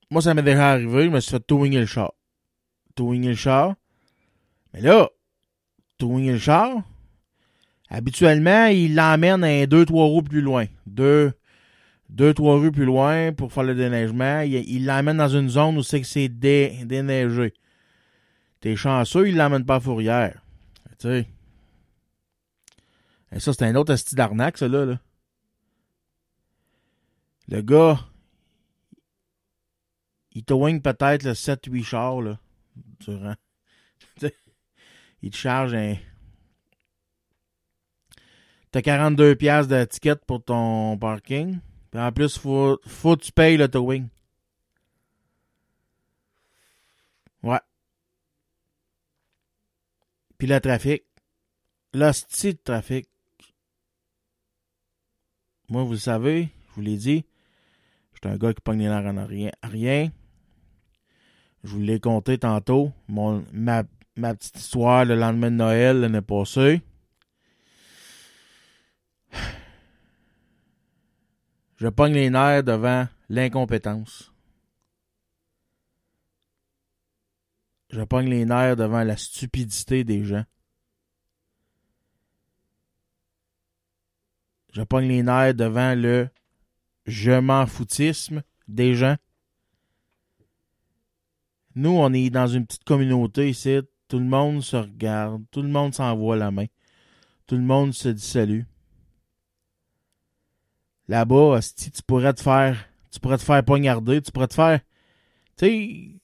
Moi, 0.09 0.21
ça 0.21 0.33
m'est 0.33 0.43
déjà 0.43 0.71
arrivé. 0.71 1.05
Je 1.05 1.09
me 1.09 1.19
suis 1.19 1.31
fait 1.31 1.39
towinger 1.39 1.79
le 1.79 1.85
char. 1.85 2.13
Towinger 2.95 3.29
le 3.29 3.35
char. 3.35 3.75
Mais 4.73 4.81
là, 4.81 5.09
towinger 5.97 6.33
le 6.33 6.37
char, 6.37 6.83
habituellement, 7.89 8.65
il 8.65 8.95
l'emmène 8.95 9.43
un 9.43 9.65
deux, 9.65 9.85
trois 9.85 10.05
roues 10.05 10.23
plus 10.23 10.41
loin. 10.41 10.65
Deux, 10.85 11.33
deux, 12.11 12.33
trois 12.33 12.59
rues 12.59 12.71
plus 12.71 12.85
loin 12.85 13.31
pour 13.31 13.53
faire 13.53 13.63
le 13.63 13.73
déneigement. 13.73 14.41
Il 14.41 14.85
l'emmène 14.85 15.17
dans 15.17 15.29
une 15.29 15.49
zone 15.49 15.77
où 15.77 15.83
c'est 15.83 16.01
que 16.01 16.07
c'est 16.07 16.27
dé- 16.27 16.81
déneigé. 16.85 17.53
T'es 18.59 18.75
chanceux, 18.75 19.29
il 19.29 19.37
l'emmène 19.37 19.65
pas 19.65 19.75
à 19.75 19.79
fourrière. 19.79 20.43
Tu 20.99 21.07
sais. 21.07 21.27
Et 23.31 23.39
ça, 23.39 23.53
c'est 23.53 23.63
un 23.63 23.75
autre 23.75 23.93
esti 23.93 24.13
d'arnaque, 24.13 24.57
ça, 24.57 24.67
là, 24.67 24.85
là. 24.85 24.99
Le 27.47 27.61
gars, 27.61 27.99
il 30.33 30.43
towing 30.43 30.81
peut-être 30.81 31.23
le 31.23 31.33
7-8 31.33 31.83
chars, 31.83 32.21
là, 32.21 32.37
durant. 32.99 33.35
Il 35.23 35.29
te 35.29 35.37
charge 35.37 35.75
un... 35.75 35.95
T'as 38.71 38.81
42 38.81 39.35
pièces 39.35 39.67
de 39.67 39.83
ticket 39.83 40.15
pour 40.15 40.43
ton 40.43 40.97
parking. 40.97 41.59
Puis 41.91 41.99
en 41.99 42.11
plus, 42.11 42.37
faut, 42.37 42.79
faut 42.87 43.17
que 43.17 43.23
tu 43.23 43.31
payes 43.33 43.57
le 43.57 43.67
towing. 43.67 44.07
Ouais. 47.43 47.59
Puis 50.37 50.47
le 50.47 50.59
trafic. 50.59 51.03
L'hostie 51.93 52.53
de 52.53 52.59
trafic. 52.63 53.09
Moi, 55.67 55.83
vous 55.83 55.91
le 55.91 55.97
savez, 55.97 56.49
je 56.69 56.75
vous 56.75 56.81
l'ai 56.81 56.97
dit. 56.97 57.25
J'étais 58.13 58.29
un 58.29 58.37
gars 58.37 58.53
qui 58.53 58.61
pogne 58.61 58.79
les 58.79 58.87
nerfs 58.87 59.05
en 59.05 59.25
rien. 59.25 59.51
rien. 59.61 60.11
Je 61.63 61.69
vous 61.69 61.79
l'ai 61.79 61.99
conté 61.99 62.37
tantôt. 62.37 62.93
Mon, 63.09 63.45
ma, 63.51 63.83
ma 64.15 64.33
petite 64.33 64.57
histoire 64.57 65.03
le 65.03 65.15
lendemain 65.15 65.51
de 65.51 65.57
Noël 65.57 65.99
l'année 65.99 66.21
passée. 66.21 66.81
Je 71.81 71.87
pogne 71.87 72.13
les 72.13 72.29
nerfs 72.29 72.63
devant 72.63 73.07
l'incompétence. 73.27 74.31
Je 77.89 78.03
pogne 78.03 78.29
les 78.29 78.45
nerfs 78.45 78.75
devant 78.75 79.03
la 79.03 79.17
stupidité 79.17 80.03
des 80.03 80.23
gens. 80.23 80.45
Je 84.73 84.83
pogne 84.83 85.07
les 85.07 85.23
nerfs 85.23 85.55
devant 85.55 85.99
le 85.99 86.29
je 87.07 87.31
m'en 87.39 87.65
foutisme 87.65 88.43
des 88.67 88.93
gens. 88.93 89.15
Nous, 91.73 91.89
on 91.89 92.13
est 92.13 92.29
dans 92.29 92.45
une 92.45 92.67
petite 92.67 92.83
communauté 92.83 93.49
ici. 93.49 93.79
Tout 94.07 94.19
le 94.19 94.25
monde 94.25 94.61
se 94.61 94.75
regarde. 94.75 95.43
Tout 95.49 95.63
le 95.63 95.69
monde 95.69 95.95
s'envoie 95.95 96.37
la 96.37 96.51
main. 96.51 96.67
Tout 97.47 97.55
le 97.55 97.63
monde 97.63 97.91
se 97.95 98.09
dit 98.09 98.21
salut. 98.21 98.67
Là-bas, 101.11 101.59
tu 101.75 102.01
pourrais 102.07 102.33
te 102.33 102.41
faire. 102.41 102.87
Tu 103.11 103.19
pourrais 103.19 103.37
te 103.37 103.43
faire 103.43 103.61
poignarder. 103.65 104.21
Tu 104.21 104.31
pourrais 104.31 104.47
te 104.47 104.53
faire. 104.53 104.79
Tu 105.57 105.65
sais. 105.65 106.21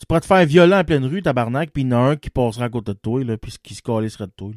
Tu 0.00 0.06
pourrais 0.08 0.20
te 0.20 0.26
faire 0.26 0.44
violer 0.44 0.74
en 0.74 0.82
pleine 0.82 1.04
rue, 1.04 1.22
tabarnak, 1.22 1.70
puis 1.70 1.84
il 1.84 1.88
y 1.88 1.94
en 1.94 1.98
a 1.98 2.00
un 2.10 2.16
qui 2.16 2.30
passera 2.30 2.64
à 2.64 2.68
côté 2.68 2.94
de 2.94 2.98
toi, 2.98 3.22
là, 3.22 3.38
puis 3.38 3.54
qui 3.62 3.76
se 3.76 3.82
calisserait 3.82 4.26
de 4.26 4.32
toi. 4.32 4.52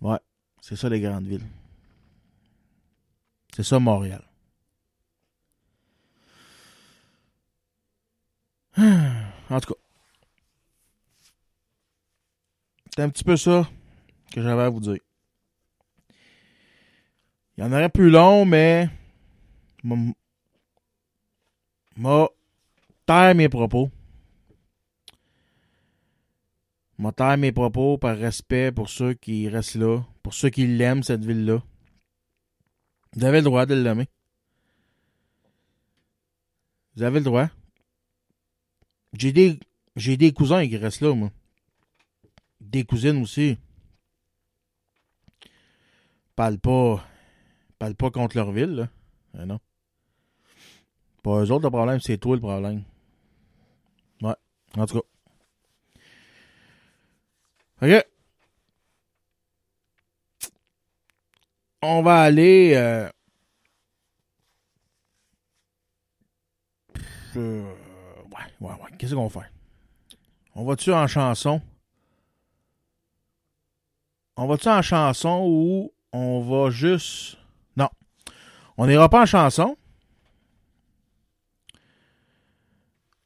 Ouais, 0.00 0.18
c'est 0.62 0.76
ça 0.76 0.88
les 0.88 1.00
grandes 1.02 1.26
villes. 1.26 1.44
C'est 3.54 3.62
ça 3.62 3.78
Montréal. 3.78 4.24
En 9.50 9.60
tout 9.60 9.74
cas. 9.74 9.80
C'est 12.94 13.02
un 13.02 13.10
petit 13.10 13.24
peu 13.24 13.36
ça 13.36 13.68
que 14.32 14.40
j'avais 14.40 14.62
à 14.62 14.70
vous 14.70 14.80
dire. 14.80 15.00
Il 17.60 17.64
y 17.64 17.66
en 17.66 17.72
aurait 17.72 17.90
plus 17.90 18.08
long, 18.08 18.46
mais 18.46 18.88
m'a 21.94 22.26
taire 23.04 23.34
mes 23.34 23.50
propos. 23.50 23.90
M'a 26.96 27.12
taire 27.12 27.36
mes 27.36 27.52
propos 27.52 27.98
par 27.98 28.16
respect 28.16 28.72
pour 28.72 28.88
ceux 28.88 29.12
qui 29.12 29.46
restent 29.50 29.74
là, 29.74 30.00
pour 30.22 30.32
ceux 30.32 30.48
qui 30.48 30.66
l'aiment, 30.66 31.02
cette 31.02 31.22
ville-là. 31.22 31.62
Vous 33.12 33.24
avez 33.26 33.40
le 33.40 33.44
droit 33.44 33.66
de 33.66 33.74
l'aimer. 33.74 34.08
Vous 36.96 37.02
avez 37.02 37.18
le 37.18 37.24
droit. 37.26 37.50
J'ai 39.12 39.32
des, 39.32 39.60
j'ai 39.96 40.16
des 40.16 40.32
cousins 40.32 40.66
qui 40.66 40.78
restent 40.78 41.02
là, 41.02 41.14
moi. 41.14 41.30
Des 42.62 42.84
cousines 42.84 43.20
aussi. 43.20 43.58
Parle 46.34 46.58
pas, 46.58 47.06
parle 47.80 47.94
pas 47.94 48.10
contre 48.10 48.36
leur 48.36 48.52
ville, 48.52 48.88
là. 49.34 49.46
Non. 49.46 49.58
Pas 51.22 51.40
eux 51.42 51.50
autres 51.50 51.64
le 51.64 51.70
problème, 51.70 52.00
c'est 52.00 52.18
toi 52.18 52.36
le 52.36 52.40
problème. 52.40 52.84
Ouais, 54.22 54.34
en 54.76 54.86
tout 54.86 55.00
cas. 55.00 55.06
OK. 57.82 58.04
On 61.82 62.02
va 62.02 62.20
aller. 62.20 62.74
euh, 62.74 63.08
euh, 67.36 67.62
ouais, 67.62 68.38
ouais, 68.60 68.72
ouais. 68.72 68.96
Qu'est-ce 68.98 69.14
qu'on 69.14 69.26
va 69.28 69.40
faire? 69.40 69.50
On 70.54 70.64
va-tu 70.64 70.92
en 70.92 71.06
chanson? 71.06 71.62
On 74.36 74.46
va-tu 74.46 74.68
en 74.68 74.82
chanson 74.82 75.44
ou 75.46 75.92
on 76.12 76.42
va 76.42 76.70
juste. 76.70 77.39
On 78.82 78.86
n'ira 78.86 79.10
pas 79.10 79.20
en 79.20 79.26
chanson. 79.26 79.76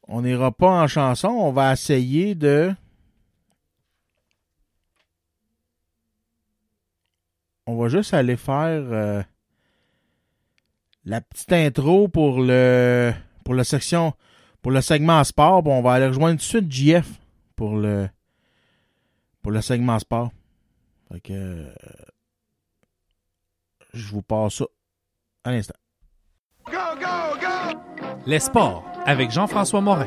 On 0.08 0.22
n'ira 0.22 0.50
pas 0.50 0.82
en 0.82 0.88
chanson. 0.88 1.28
On 1.28 1.52
va 1.52 1.72
essayer 1.72 2.34
de. 2.34 2.74
On 7.66 7.76
va 7.76 7.86
juste 7.86 8.14
aller 8.14 8.36
faire 8.36 8.82
euh, 8.82 9.22
la 11.04 11.20
petite 11.20 11.52
intro 11.52 12.08
pour 12.08 12.40
le 12.40 13.12
pour 13.44 13.54
la 13.54 13.62
section 13.62 14.12
pour 14.60 14.72
le 14.72 14.80
segment 14.80 15.22
sport. 15.22 15.62
Bon, 15.62 15.78
on 15.78 15.82
va 15.82 15.92
aller 15.92 16.08
rejoindre 16.08 16.40
tout 16.40 16.58
de 16.58 16.72
suite 16.72 16.72
JF 16.72 17.20
pour 17.54 17.76
le 17.76 18.08
pour 19.40 19.52
le 19.52 19.60
segment 19.60 20.00
sport. 20.00 20.32
Fait 21.12 21.30
euh, 21.30 21.72
je 23.92 24.08
vous 24.08 24.22
passe 24.22 24.54
ça 24.54 24.64
à 25.44 25.52
l'instant. 25.52 25.74
Les 28.26 28.40
sports 28.40 28.84
avec 29.04 29.30
Jean-François 29.30 29.80
Morin. 29.80 30.06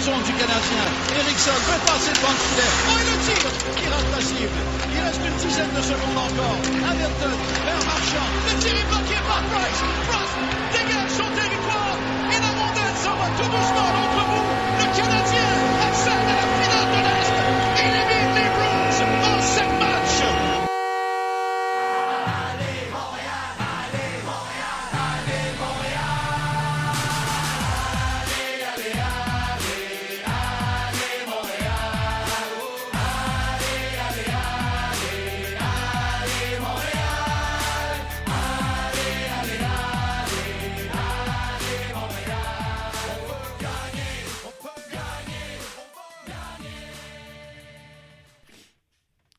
Zone 0.00 0.22
du 0.26 0.32
Canadien. 0.32 0.86
Eriksson 1.18 1.58
peut 1.66 1.80
passer 1.86 2.12
devant 2.14 2.34
le 2.34 2.42
filet. 2.42 2.70
Oh, 2.88 2.98
et 2.98 3.06
le 3.10 3.16
tir 3.24 3.46
qui 3.78 3.86
rate 3.88 4.10
la 4.14 4.20
cible. 4.20 4.60
Il 4.94 5.00
reste 5.00 5.22
une 5.24 5.38
dizaine 5.38 5.72
de 5.74 5.82
secondes 5.82 6.18
encore. 6.18 6.58
Averton 6.90 7.34
vers 7.64 7.82
Marchand. 7.86 8.28
Le 8.48 8.54
tir 8.58 8.74
est 8.74 8.88
bloqué 8.90 9.18
par 9.26 9.42
Price. 9.54 9.82
Price 10.08 10.34
dégage 10.74 11.12
son 11.14 11.28
territoire. 11.30 11.96
Et 12.34 12.40
la 12.42 12.52
rondelle 12.58 12.96
s'en 12.98 13.14
va 13.14 13.28
tout 13.38 13.48
doucement 13.48 13.86
à 13.86 13.92
l'autre 13.94 14.22
bout. 14.30 14.48
Le 14.78 14.86
Canadien 14.98 15.63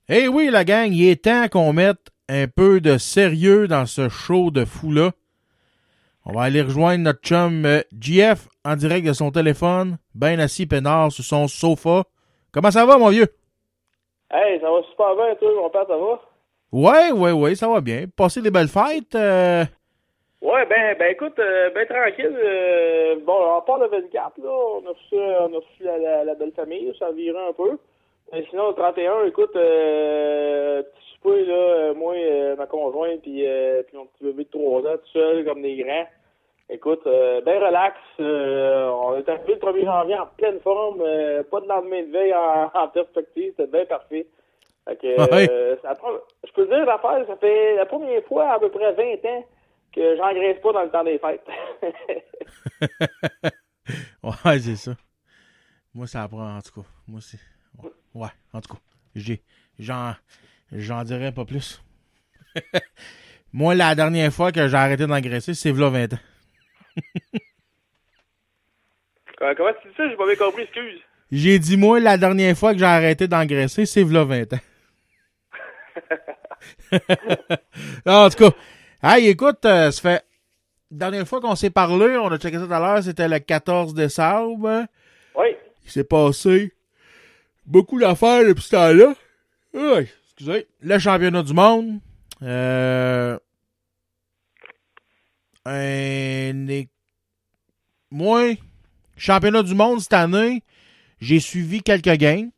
Eh 0.09 0.27
oui, 0.27 0.49
la 0.51 0.63
gang, 0.63 0.91
il 0.91 1.09
est 1.09 1.23
temps 1.25 1.47
qu'on 1.51 1.73
mette 1.73 2.11
un 2.29 2.47
peu 2.47 2.79
de 2.79 2.97
sérieux 2.97 3.67
dans 3.67 3.85
ce 3.85 4.09
show 4.09 4.51
de 4.51 4.65
fou-là. 4.65 5.11
On 6.25 6.33
va 6.33 6.43
aller 6.43 6.61
rejoindre 6.61 7.03
notre 7.03 7.21
chum 7.21 7.65
euh, 7.65 7.81
GF 7.99 8.47
en 8.63 8.75
direct 8.75 9.05
de 9.05 9.13
son 9.13 9.31
téléphone, 9.31 9.97
bien 10.15 10.39
assis 10.39 10.65
peinard 10.65 11.11
sur 11.11 11.23
son 11.23 11.47
sofa. 11.47 12.03
Comment 12.51 12.71
ça 12.71 12.85
va, 12.85 12.97
mon 12.97 13.09
vieux? 13.09 13.27
Hey, 14.31 14.59
ça 14.59 14.69
va 14.71 14.81
super 14.89 15.15
bien, 15.15 15.35
toi, 15.35 15.51
mon 15.55 15.69
père, 15.69 15.85
ça 15.87 15.97
va? 15.97 16.21
Ouais, 16.71 17.11
ouais, 17.11 17.31
ouais, 17.31 17.55
ça 17.55 17.67
va 17.67 17.79
bien. 17.81 18.05
Passer 18.15 18.41
des 18.41 18.49
belles 18.51 18.67
fêtes. 18.67 19.13
euh, 19.15 19.65
Ouais, 20.41 20.65
ben, 20.67 20.95
ben 20.99 21.11
écoute, 21.11 21.37
euh, 21.39 21.69
ben 21.73 21.87
tranquille. 21.87 22.35
euh, 22.43 23.15
bon, 23.25 23.33
on 23.57 23.61
part 23.61 23.79
le 23.79 23.87
24, 23.87 24.37
là, 24.43 24.49
on 24.51 24.85
a 24.85 24.89
reçu, 24.89 25.15
on 25.15 25.53
a 25.53 25.57
reçu 25.57 25.83
la, 25.83 25.97
la, 25.97 26.23
la 26.23 26.35
belle 26.35 26.51
famille, 26.55 26.91
ça 26.99 27.11
viré 27.11 27.37
un 27.49 27.53
peu. 27.53 27.77
Sinon, 28.49 28.69
le 28.69 28.73
31, 28.73 29.25
écoute, 29.25 29.55
euh, 29.55 30.81
petit 30.81 31.13
souper, 31.13 31.45
là, 31.45 31.53
euh, 31.53 31.93
moi, 31.93 32.15
euh, 32.15 32.55
ma 32.55 32.65
conjointe, 32.65 33.21
puis, 33.21 33.47
euh, 33.47 33.83
puis 33.83 33.97
mon 33.97 34.07
petit 34.07 34.23
bébé 34.23 34.43
de 34.45 34.49
3 34.49 34.81
ans, 34.81 34.97
tout 34.97 35.11
seul, 35.13 35.45
comme 35.45 35.61
des 35.61 35.77
grands. 35.77 36.07
Écoute, 36.67 37.05
euh, 37.05 37.41
ben 37.41 37.63
relax. 37.63 37.95
on 38.17 39.15
est 39.15 39.29
arrivé 39.29 39.53
le 39.53 39.59
1er 39.59 39.85
janvier 39.85 40.17
en 40.17 40.25
pleine 40.25 40.59
forme, 40.61 40.97
pas 41.51 41.61
de 41.61 41.67
lendemain 41.67 42.01
de 42.01 42.11
veille 42.11 42.33
en, 42.33 42.71
en 42.79 42.87
perspective, 42.87 43.53
c'était 43.55 43.71
bien 43.71 43.85
parfait. 43.85 44.25
Fait 44.87 44.95
que, 44.97 45.77
ça 45.81 45.93
je 46.45 46.51
peux 46.53 46.65
dire 46.65 46.85
l'affaire, 46.85 47.23
ça 47.27 47.35
fait 47.37 47.75
la 47.75 47.85
première 47.85 48.23
fois 48.23 48.49
à 48.49 48.59
peu 48.59 48.69
près 48.69 48.91
20 48.93 49.25
ans 49.25 49.43
que 49.93 50.17
j'engraisse 50.17 50.59
pas 50.61 50.73
dans 50.73 50.83
le 50.83 50.89
temps 50.89 51.03
des 51.03 51.19
fêtes. 51.19 51.47
ouais, 54.23 54.59
c'est 54.59 54.75
ça. 54.75 54.91
Moi, 55.93 56.07
ça 56.07 56.23
apprend, 56.23 56.57
en 56.57 56.61
tout 56.61 56.81
cas. 56.81 56.87
Moi, 57.07 57.21
c'est. 57.21 57.39
Ouais, 58.15 58.29
en 58.53 58.61
tout 58.61 58.73
cas. 58.73 58.79
J'ai. 59.13 59.43
J'en. 59.77 60.15
J'en 60.71 61.03
dirais 61.03 61.31
pas 61.33 61.45
plus. 61.45 61.83
Moi, 63.53 63.75
la 63.75 63.93
dernière 63.93 64.33
fois 64.33 64.51
que 64.51 64.67
j'ai 64.67 64.75
arrêté 64.75 65.05
d'engraisser, 65.05 65.53
c'est 65.53 65.71
v'là 65.71 65.89
20 65.89 66.13
ans. 66.13 66.19
Comment 69.37 69.71
tu 69.81 69.89
dis 69.89 69.93
ça? 69.95 70.09
J'ai 70.09 70.15
pas 70.15 70.25
bien 70.25 70.35
compris, 70.35 70.63
excuse. 70.63 71.01
J'ai 71.31 71.59
dit, 71.59 71.77
moi, 71.77 71.99
la 71.99 72.17
dernière 72.17 72.57
fois 72.57 72.71
que 72.73 72.79
j'ai 72.79 72.85
arrêté 72.85 73.27
d'engraisser, 73.27 73.85
c'est 73.85 74.03
v'là 74.03 74.23
20 74.23 74.53
ans. 74.53 74.59
en 78.05 78.29
tout 78.29 78.37
cas, 78.37 78.51
hey, 79.03 79.27
écoute, 79.27 79.65
euh, 79.65 79.91
ça 79.91 80.01
fait. 80.01 80.25
La 80.91 80.97
dernière 80.97 81.27
fois 81.27 81.41
qu'on 81.41 81.55
s'est 81.55 81.69
parlé, 81.69 82.15
on 82.17 82.31
a 82.31 82.37
checké 82.37 82.57
ça 82.57 82.65
tout 82.65 82.73
à 82.73 82.79
l'heure, 82.79 83.03
c'était 83.03 83.27
le 83.27 83.39
14 83.39 83.93
décembre. 83.93 84.85
Oui. 85.35 85.47
Il 85.83 85.91
s'est 85.91 86.03
passé 86.03 86.74
beaucoup 87.65 87.99
d'affaires 87.99 88.45
depuis 88.45 88.63
ce 88.63 88.69
temps-là. 88.71 89.13
Oui, 89.73 90.07
excusez. 90.25 90.67
Le 90.81 90.99
championnat 90.99 91.43
du 91.43 91.53
monde. 91.53 91.99
Euh, 92.41 93.37
un 95.65 96.67
é- 96.67 96.89
Moi, 98.11 98.55
championnat 99.17 99.63
du 99.63 99.73
monde 99.73 99.99
cette 100.01 100.13
année, 100.13 100.63
j'ai 101.19 101.39
suivi 101.39 101.81
quelques 101.81 102.15
games. 102.17 102.51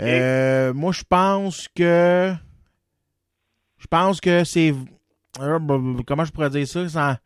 Euh, 0.00 0.72
moi, 0.72 0.92
je 0.92 1.02
pense 1.08 1.68
que. 1.74 2.32
Je 3.78 3.86
pense 3.88 4.20
que 4.20 4.44
c'est. 4.44 4.72
euh, 5.40 5.58
Comment 6.06 6.24
je 6.24 6.32
pourrais 6.32 6.50
dire 6.50 6.66
ça? 6.66 6.88
Sans- 6.88 7.16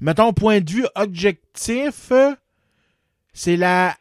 Mettons, 0.00 0.32
point 0.32 0.60
de 0.60 0.70
vue 0.70 0.86
objectif, 0.94 2.12
c'est 3.32 3.56
la. 3.56 3.96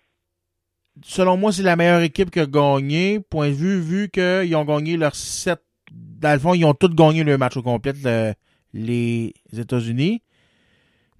Selon 1.03 1.37
moi, 1.37 1.51
c'est 1.51 1.63
la 1.63 1.75
meilleure 1.75 2.01
équipe 2.01 2.31
qui 2.31 2.39
a 2.39 2.45
gagné. 2.45 3.19
Point 3.19 3.49
de 3.49 3.53
vue, 3.55 3.79
vu 3.81 4.09
qu'ils 4.09 4.55
ont 4.55 4.65
gagné 4.65 4.97
leurs 4.97 5.15
sept. 5.15 5.61
Dans 5.91 6.33
le 6.33 6.39
fond, 6.39 6.53
ils 6.53 6.65
ont 6.65 6.73
tous 6.73 6.89
gagné 6.95 7.23
le 7.23 7.37
match 7.37 7.57
au 7.57 7.61
complet, 7.61 7.93
le- 8.03 8.33
les 8.73 9.33
États-Unis. 9.57 10.21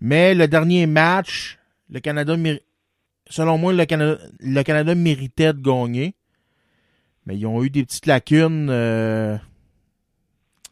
Mais 0.01 0.33
le 0.33 0.47
dernier 0.47 0.85
match, 0.87 1.57
le 1.89 1.99
Canada, 1.99 2.35
selon 3.29 3.57
moi, 3.57 3.73
le 3.73 3.85
Canada, 3.85 4.19
le 4.39 4.63
Canada 4.63 4.95
méritait 4.95 5.53
de 5.53 5.61
gagner. 5.61 6.15
Mais 7.25 7.37
ils 7.37 7.45
ont 7.45 7.63
eu 7.63 7.69
des 7.69 7.83
petites 7.85 8.05
lacunes. 8.05 8.67
euh, 8.69 9.37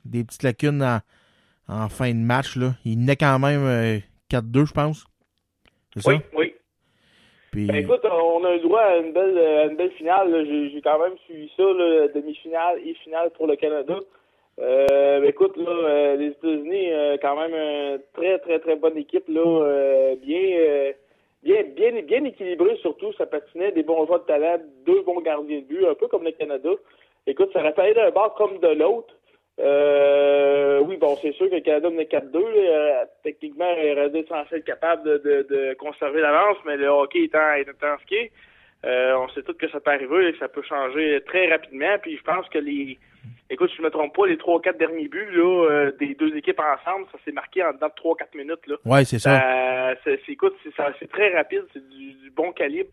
des 0.06 0.24
petites 0.24 0.44
lacunes 0.44 0.84
en, 0.84 1.00
en 1.68 1.90
fin 1.90 2.10
de 2.10 2.20
match. 2.20 2.56
Là. 2.58 2.76
Ils 2.86 2.98
venaient 2.98 3.16
quand 3.16 3.40
même 3.40 3.62
euh, 3.64 4.00
4-2, 4.30 4.66
je 4.66 4.74
pense. 4.74 5.06
C'est? 5.96 6.08
Oui, 6.08 6.16
oui. 6.38 6.43
Ben 7.56 7.76
écoute, 7.76 8.02
on 8.04 8.44
a 8.44 8.56
eu 8.56 8.60
droit 8.62 8.82
à 8.82 8.98
une 8.98 9.12
belle, 9.12 9.38
à 9.38 9.66
une 9.66 9.76
belle 9.76 9.92
finale. 9.92 10.46
J'ai 10.74 10.82
quand 10.82 11.00
même 11.00 11.18
suivi 11.26 11.52
ça, 11.56 11.64
demi-finale 12.16 12.80
et 12.84 12.94
finale 12.96 13.30
pour 13.32 13.46
le 13.46 13.56
Canada. 13.56 14.00
Euh, 14.60 15.20
ben 15.20 15.30
écoute, 15.30 15.56
là, 15.58 15.70
euh, 15.70 16.16
les 16.16 16.28
États-Unis, 16.28 16.92
euh, 16.92 17.18
quand 17.22 17.36
même 17.36 17.54
une 17.54 18.00
très, 18.14 18.40
très, 18.40 18.60
très 18.60 18.76
bonne 18.76 18.98
équipe, 18.98 19.28
là, 19.28 19.42
euh, 19.42 20.16
bien, 20.16 20.42
euh, 20.42 20.94
bien, 21.44 21.64
bien, 21.76 22.02
bien 22.02 22.24
équilibrée 22.26 22.78
surtout. 22.78 23.14
Ça 23.14 23.26
patinait 23.26 23.72
des 23.72 23.84
bons 23.84 24.06
joueurs 24.06 24.22
de 24.22 24.26
talent, 24.26 24.58
deux 24.86 25.02
bons 25.02 25.22
gardiens 25.22 25.60
de 25.60 25.66
but, 25.66 25.86
un 25.86 25.96
peu 25.96 26.08
comme 26.08 26.24
le 26.24 26.32
Canada. 26.32 26.70
Écoute, 27.26 27.52
ça 27.54 27.60
aurait 27.60 27.94
d'un 27.94 28.12
bord 28.12 28.34
comme 28.36 28.60
de 28.60 28.68
l'autre. 28.68 29.14
Euh, 29.60 30.80
oui, 30.80 30.98
bon, 30.98 31.16
c'est 31.22 31.32
sûr 31.34 31.50
que 31.50 31.56
le 31.56 31.62
Canada 31.62 31.90
menait 31.90 32.04
4-2. 32.06 32.34
là. 32.34 32.40
Euh, 33.02 33.06
techniquement, 33.24 33.70
il 33.82 33.92
aurait 33.92 34.10
dû 34.10 34.20
être 34.20 34.30
censé 34.30 34.56
être 34.56 34.66
capable 34.66 35.04
de, 35.04 35.18
de, 35.18 35.48
de 35.50 35.74
conserver 35.76 36.22
l'avance, 36.22 36.58
mais 36.66 36.78
le 36.78 36.88
hockey 36.88 37.24
étant, 37.26 37.54
étant 37.54 37.98
ce 38.02 38.06
qui 38.06 38.16
est, 38.16 38.32
euh, 38.86 39.16
on 39.18 39.30
sait 39.30 39.44
tous 39.44 39.54
que 39.54 39.70
ça 39.70 39.80
peut 39.80 39.92
arriver 39.92 40.28
et 40.30 40.34
que 40.34 40.40
ça 40.40 40.48
peut 40.50 40.64
changer 40.64 41.22
très 41.26 41.50
rapidement. 41.50 41.98
Puis 42.02 42.18
je 42.18 42.24
pense 42.24 42.48
que 42.50 42.60
les. 42.60 42.98
Écoute, 43.50 43.70
si 43.70 43.78
je 43.78 43.82
me 43.84 43.90
trompe 43.90 44.16
pas, 44.16 44.26
les 44.26 44.38
trois 44.38 44.56
ou 44.56 44.60
quatre 44.60 44.78
derniers 44.80 45.08
buts 45.08 45.30
là, 45.32 45.70
euh, 45.70 45.92
des 46.00 46.16
deux 46.16 46.36
équipes 46.36 46.60
ensemble, 46.60 47.06
ça 47.12 47.18
s'est 47.24 47.32
marqué 47.32 47.64
en 47.64 47.72
dedans 47.74 47.88
de 47.88 47.94
3-4 48.02 48.36
minutes. 48.36 48.66
Là. 48.68 48.76
Ouais, 48.86 49.06
c'est 49.06 49.20
ça. 49.20 49.36
Euh, 49.92 49.96
c'est, 50.04 50.20
écoute, 50.30 50.56
c'est, 50.64 50.74
ça- 50.76 50.92
c'est 51.00 51.10
très 51.10 51.34
rapide, 51.36 51.64
c'est 51.72 51.88
du, 51.90 52.14
du 52.14 52.32
bon 52.32 52.52
calibre. 52.52 52.90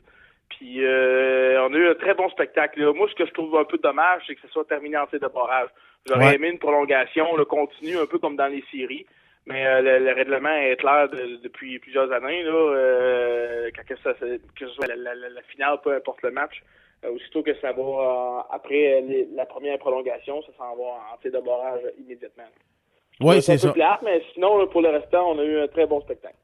Puis 0.51 0.85
euh, 0.85 1.61
on 1.67 1.73
a 1.73 1.77
eu 1.77 1.89
un 1.89 1.95
très 1.95 2.15
bon 2.15 2.29
spectacle. 2.31 2.81
là. 2.81 2.93
Moi, 2.93 3.09
ce 3.09 3.15
que 3.15 3.27
je 3.27 3.33
trouve 3.33 3.57
un 3.57 3.65
peu 3.65 3.79
dommage, 3.79 4.23
c'est 4.27 4.35
que 4.35 4.41
ce 4.43 4.49
soit 4.49 4.65
terminé 4.67 4.97
en 4.99 5.07
tir 5.07 5.21
de 5.21 5.29
barrage. 5.29 5.69
J'aurais 6.07 6.27
Ouais. 6.29 6.35
aimé 6.35 6.49
une 6.49 6.59
prolongation, 6.59 7.37
le 7.37 7.45
continue, 7.45 7.97
un 7.99 8.07
peu 8.07 8.19
comme 8.19 8.37
dans 8.37 8.47
les 8.49 8.65
séries. 8.71 9.07
Mais 9.47 9.67
euh, 9.67 9.81
le, 9.81 10.05
le 10.05 10.13
règlement 10.13 10.55
est 10.55 10.77
clair 10.77 11.09
de- 11.09 11.37
depuis 11.43 11.79
plusieurs 11.79 12.13
années. 12.13 12.43
Là, 12.43 12.53
euh, 12.53 13.71
quand 13.75 13.85
que, 13.87 13.97
ça, 14.03 14.13
ça- 14.21 14.27
que 14.27 14.67
ce 14.67 14.75
soit 14.75 14.87
la, 14.87 14.97
la- 14.97 15.15
la- 15.15 15.29
la 15.31 15.43
finale, 15.43 15.79
peu 15.83 15.95
importe 15.95 16.23
le 16.23 16.31
match, 16.31 16.63
euh, 17.05 17.11
aussitôt 17.11 17.43
que 17.43 17.55
ça 17.61 17.73
va 17.73 18.47
après 18.51 19.01
les- 19.01 19.29
la 19.35 19.47
première 19.47 19.79
prolongation, 19.79 20.43
ça 20.43 20.49
s'en 20.59 20.77
va 20.77 20.85
en 21.13 21.17
tir 21.23 21.33
de 21.33 21.39
barrage 21.39 21.81
immédiatement. 21.99 22.45
Ouais, 23.21 23.41
c'est 23.41 23.59
ça. 23.59 23.73
plate, 23.73 24.01
mais 24.03 24.23
sinon, 24.35 24.59
là, 24.59 24.67
pour 24.67 24.83
le 24.83 24.89
restant, 24.89 25.31
on 25.33 25.39
a 25.39 25.45
eu 25.45 25.59
un 25.61 25.69
très 25.69 25.87
bon 25.87 26.01
spectacle. 26.01 26.37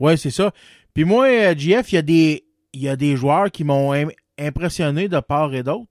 Ouais, 0.00 0.16
c'est 0.16 0.30
ça. 0.30 0.50
Puis 0.94 1.04
moi, 1.04 1.28
JF, 1.54 1.92
il 1.92 1.94
y 1.94 1.98
a 1.98 2.02
des 2.02 2.42
il 2.72 2.82
y 2.82 2.88
a 2.88 2.96
des 2.96 3.16
joueurs 3.16 3.50
qui 3.50 3.64
m'ont 3.64 3.92
im- 3.92 4.10
impressionné 4.38 5.08
de 5.08 5.20
part 5.20 5.54
et 5.54 5.62
d'autre. 5.62 5.86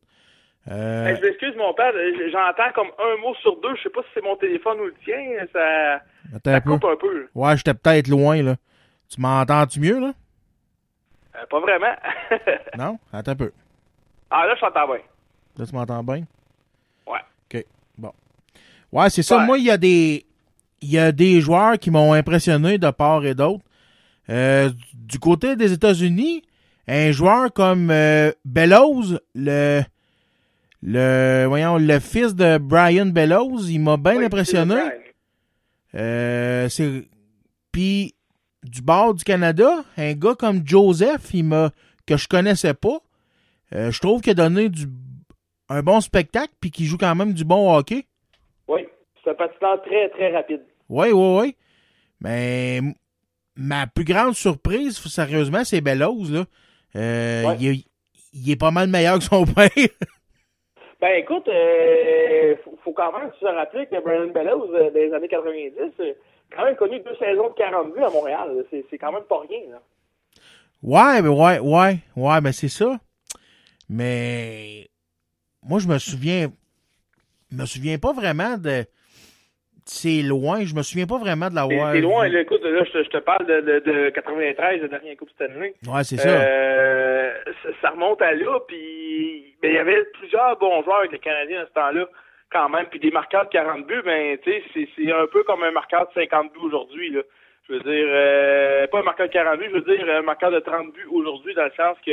Euh, 0.70 1.08
Hey, 1.08 1.16
je 1.18 1.22
m'excuse, 1.22 1.56
mon 1.58 1.74
père, 1.74 1.92
j'entends 2.32 2.72
comme 2.76 2.90
un 3.00 3.22
mot 3.22 3.34
sur 3.42 3.60
deux. 3.62 3.76
Je 3.78 3.84
sais 3.84 3.90
pas 3.90 4.02
si 4.02 4.08
c'est 4.14 4.24
mon 4.24 4.36
téléphone 4.36 4.80
ou 4.80 4.86
le 4.86 4.96
tien. 5.04 5.18
Ça, 5.54 6.02
ça 6.44 6.56
un 6.56 6.62
peu. 6.62 6.72
coupe 6.72 6.86
un 6.86 6.96
peu. 6.96 7.28
Ouais, 7.34 7.58
j'étais 7.58 7.74
peut-être 7.74 8.08
loin, 8.08 8.42
là. 8.44 8.56
Tu 9.10 9.20
m'entends-tu 9.20 9.80
mieux, 9.80 10.00
là? 10.00 10.14
Euh, 11.36 11.46
pas 11.50 11.60
vraiment. 11.60 11.96
Non? 12.78 13.00
Attends 13.12 13.32
un 13.32 13.36
peu. 13.36 13.52
ah, 14.30 14.46
là, 14.46 14.56
je 14.56 14.62
t'entends 14.62 14.88
bien. 14.88 15.02
Là, 15.58 15.66
tu 15.66 15.74
m'entends 15.76 16.04
bien? 16.04 16.24
Ouais. 17.08 17.20
OK. 17.54 17.66
Bon. 17.98 18.12
Ouais, 18.92 19.10
c'est 19.10 19.24
ça. 19.24 19.38
Ouais. 19.38 19.46
Moi, 19.46 19.58
il 19.58 19.66
y 19.66 19.72
a 19.72 19.78
des. 19.78 20.26
Il 20.84 20.90
y 20.92 20.98
a 21.00 21.12
des 21.12 21.42
joueurs 21.42 21.78
qui 21.78 21.92
m'ont 21.92 22.14
impressionné 22.14 22.78
de 22.80 22.90
part 22.90 23.24
et 23.26 23.36
d'autre. 23.36 23.64
Euh, 24.30 24.70
du 24.94 25.20
côté 25.20 25.56
des 25.56 25.74
États-Unis, 25.74 26.44
un 26.88 27.12
joueur 27.12 27.54
comme 27.54 27.90
euh, 27.92 28.32
Bellows, 28.46 29.18
le. 29.36 29.82
Le, 30.84 31.46
voyons, 31.48 31.78
le 31.78 32.00
fils 32.00 32.34
de 32.34 32.58
Brian 32.58 33.06
Bellows, 33.06 33.70
il 33.70 33.80
m'a 33.82 33.98
bien 33.98 34.16
Oui, 34.16 34.26
impressionné. 34.26 34.82
Euh, 35.94 36.68
c'est 36.70 37.04
puis 37.72 38.16
du 38.64 38.82
bord 38.82 39.14
du 39.14 39.24
Canada, 39.24 39.84
un 39.98 40.14
gars 40.14 40.36
comme 40.36 40.62
Joseph, 40.66 41.34
il 41.34 41.46
m'a 41.46 41.72
que 42.06 42.18
je 42.18 42.28
connaissais 42.28 42.74
pas. 42.74 43.00
Euh, 43.74 43.92
je 43.92 44.00
trouve 44.00 44.22
qu'il 44.22 44.32
a 44.32 44.36
donné 44.36 44.70
du 44.70 44.88
un 45.70 45.84
bon 45.84 46.02
spectacle 46.02 46.54
puis 46.60 46.70
qu'il 46.70 46.86
joue 46.86 46.98
quand 46.98 47.16
même 47.16 47.34
du 47.34 47.46
bon 47.46 47.74
hockey. 47.74 48.06
Oui, 48.68 48.82
c'est 49.24 49.32
un 49.32 49.34
patineur 49.36 49.82
très, 49.84 50.10
très 50.10 50.32
rapide. 50.34 50.62
Oui, 50.90 51.12
oui, 51.12 51.40
oui. 51.40 51.56
Mais 52.20 52.82
ma 53.56 53.88
plus 53.88 54.04
grande 54.04 54.34
surprise, 54.34 54.98
sérieusement, 54.98 55.64
c'est 55.64 55.82
Bellows 55.82 56.26
là. 56.30 56.46
Euh, 56.96 57.44
Ouais. 57.48 57.56
il, 57.60 57.68
est, 57.70 57.86
il 58.34 58.52
est 58.52 58.56
pas 58.56 58.72
mal 58.72 58.88
meilleur 58.90 59.18
que 59.20 59.24
son 59.24 59.46
père. 59.56 59.70
Ben, 61.00 61.16
écoute, 61.18 61.48
euh, 61.48 62.56
faut, 62.64 62.78
faut 62.84 62.94
quand 62.94 63.12
même 63.18 63.32
se 63.40 63.46
rappeler 63.46 63.88
que 63.88 64.00
Brian 64.04 64.28
Bellows, 64.28 64.74
euh, 64.76 64.92
les 64.94 65.12
années 65.14 65.28
90, 65.28 65.74
euh, 66.00 66.14
quand 66.56 66.64
même 66.66 66.76
connu 66.76 67.00
deux 67.00 67.16
saisons 67.18 67.50
de 67.50 67.54
40 67.56 67.94
buts 67.94 68.04
à 68.04 68.10
Montréal. 68.10 68.64
C'est, 68.70 68.86
c'est 68.90 68.98
quand 68.98 69.12
même 69.12 69.24
pas 69.24 69.40
rien, 69.50 69.62
là. 69.72 69.82
Ouais, 70.84 71.22
mais 71.22 71.30
ouais, 71.30 71.60
ouais, 71.60 71.98
ouais, 72.16 72.42
mais 72.42 72.52
c'est 72.52 72.68
ça. 72.70 73.00
Mais 73.90 74.90
moi, 75.64 75.80
je 75.80 75.88
me 75.88 75.98
souviens, 75.98 76.52
je 77.52 77.58
me 77.58 77.66
souviens 77.66 77.98
pas 77.98 78.14
vraiment 78.14 78.58
de. 78.58 78.86
C'est 79.86 80.22
loin, 80.22 80.64
je 80.64 80.76
me 80.76 80.84
souviens 80.84 81.08
pas 81.08 81.18
vraiment 81.18 81.48
de 81.48 81.52
C'est 81.54 81.56
l'avoir. 81.56 81.92
c'est 81.94 82.02
loin, 82.02 82.28
là, 82.28 82.42
écoute, 82.42 82.64
là, 82.64 82.84
je 82.84 82.92
te, 82.92 83.04
je 83.04 83.10
te 83.10 83.18
parle 83.18 83.46
de, 83.46 83.62
de, 83.62 83.80
de 83.80 84.10
93, 84.10 84.82
le 84.82 84.88
dernier 84.88 85.16
Coupe 85.16 85.30
Stanley. 85.32 85.74
Ouais, 85.88 86.04
c'est 86.04 86.18
ça. 86.18 86.30
Euh, 86.30 87.34
ça. 87.64 87.70
ça 87.82 87.90
remonte 87.90 88.22
à 88.22 88.32
là, 88.34 88.60
puis 88.68 89.56
ben, 89.62 89.70
il 89.72 89.76
y 89.76 89.80
avait 89.80 90.04
plusieurs 90.20 90.58
bons 90.58 90.84
joueurs 90.84 91.00
avec 91.00 91.12
les 91.12 91.20
Canadiens 91.20 91.62
à 91.62 91.66
ce 91.66 91.74
temps-là, 91.74 92.08
quand 92.52 92.70
même, 92.70 92.86
puis 92.92 93.00
des 93.00 93.12
marqueurs 93.12 93.46
de 93.46 93.50
40 93.50 93.88
buts, 93.88 94.02
ben, 94.06 94.38
tu 94.44 94.52
sais, 94.52 94.64
c'est- 94.74 94.90
c'est 94.96 95.12
un 95.12 95.26
peu 95.28 95.44
comme 95.44 95.64
un 95.64 95.72
marqueur 95.72 96.08
de 96.08 96.14
50 96.14 96.52
buts 96.54 96.60
aujourd'hui, 96.64 97.10
là. 97.10 97.22
Je 97.68 97.74
veux 97.74 97.80
dire, 97.80 98.06
euh, 98.10 98.88
pas 98.88 99.00
un 99.00 99.04
marqueur 99.04 99.28
de 99.28 99.34
40 99.34 99.60
buts, 99.60 99.68
je 99.72 99.78
veux 99.80 99.96
dire 99.98 100.06
un 100.16 100.22
marqueur 100.22 100.52
de 100.52 100.60
30 100.60 100.94
buts 100.94 101.08
aujourd'hui, 101.12 101.54
dans 101.54 101.64
le 101.66 101.72
sens 101.78 101.98
que 102.06 102.12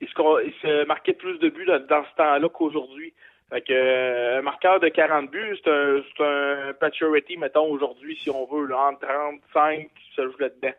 il 0.00 0.08
se, 0.08 0.44
il 0.46 0.52
se 0.62 0.84
marquait 0.86 1.12
plus 1.12 1.38
de 1.38 1.48
buts 1.48 1.64
dans, 1.66 1.78
dans 1.86 2.04
ce 2.04 2.16
temps-là 2.16 2.48
qu'aujourd'hui. 2.48 3.12
Fait 3.50 3.60
que 3.60 3.72
euh, 3.72 4.38
un 4.38 4.42
marqueur 4.42 4.80
de 4.80 4.88
40 4.88 5.30
buts, 5.30 5.58
c'est 5.62 5.70
un, 5.70 6.02
un 6.20 6.74
maturity, 6.80 7.36
mettons, 7.36 7.70
aujourd'hui, 7.70 8.18
si 8.22 8.30
on 8.30 8.46
veut, 8.46 8.66
là, 8.66 8.90
entre 8.90 9.00
35 9.00 9.80
qui 9.80 10.14
se 10.16 10.22
joue 10.22 10.38
là-dedans. 10.38 10.72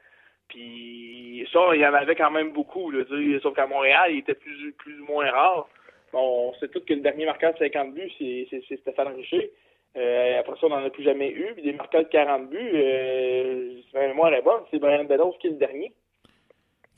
Puis 0.48 1.48
ça, 1.52 1.60
il 1.74 1.82
y 1.82 1.88
en 1.88 1.94
avait 1.94 2.16
quand 2.16 2.32
même 2.32 2.52
beaucoup, 2.52 2.92
là, 2.92 3.04
sauf 3.42 3.56
qu'à 3.56 3.68
Montréal, 3.68 4.12
il 4.12 4.20
était 4.20 4.36
plus, 4.36 4.74
plus 4.74 5.00
ou 5.02 5.06
moins 5.06 5.30
rare. 5.30 5.68
Bon, 6.14 6.50
on 6.50 6.60
sait 6.60 6.68
tous 6.68 6.82
que 6.82 6.94
le 6.94 7.02
dernier 7.02 7.26
marqueur 7.26 7.54
de 7.54 7.60
50 7.60 7.94
buts, 7.94 8.12
c'est, 8.18 8.78
Stéphane 8.78 9.16
Richer. 9.16 9.52
Euh, 9.98 10.40
après 10.40 10.54
ça, 10.60 10.68
on 10.68 10.70
n'en 10.70 10.86
a 10.86 10.90
plus 10.90 11.04
jamais 11.04 11.30
eu. 11.30 11.54
Puis 11.54 11.64
des 11.64 11.74
marqueurs 11.74 12.04
de 12.04 12.10
40 12.10 12.50
buts, 12.50 12.58
euh, 12.74 13.82
ma 13.94 14.08
mémoire 14.08 14.34
est 14.34 14.42
bonne, 14.42 14.62
c'est 14.72 14.80
Brian 14.80 15.06
Beddoes 15.06 15.36
qui 15.40 15.48
est 15.48 15.52
le 15.52 15.58
dernier. 15.58 15.94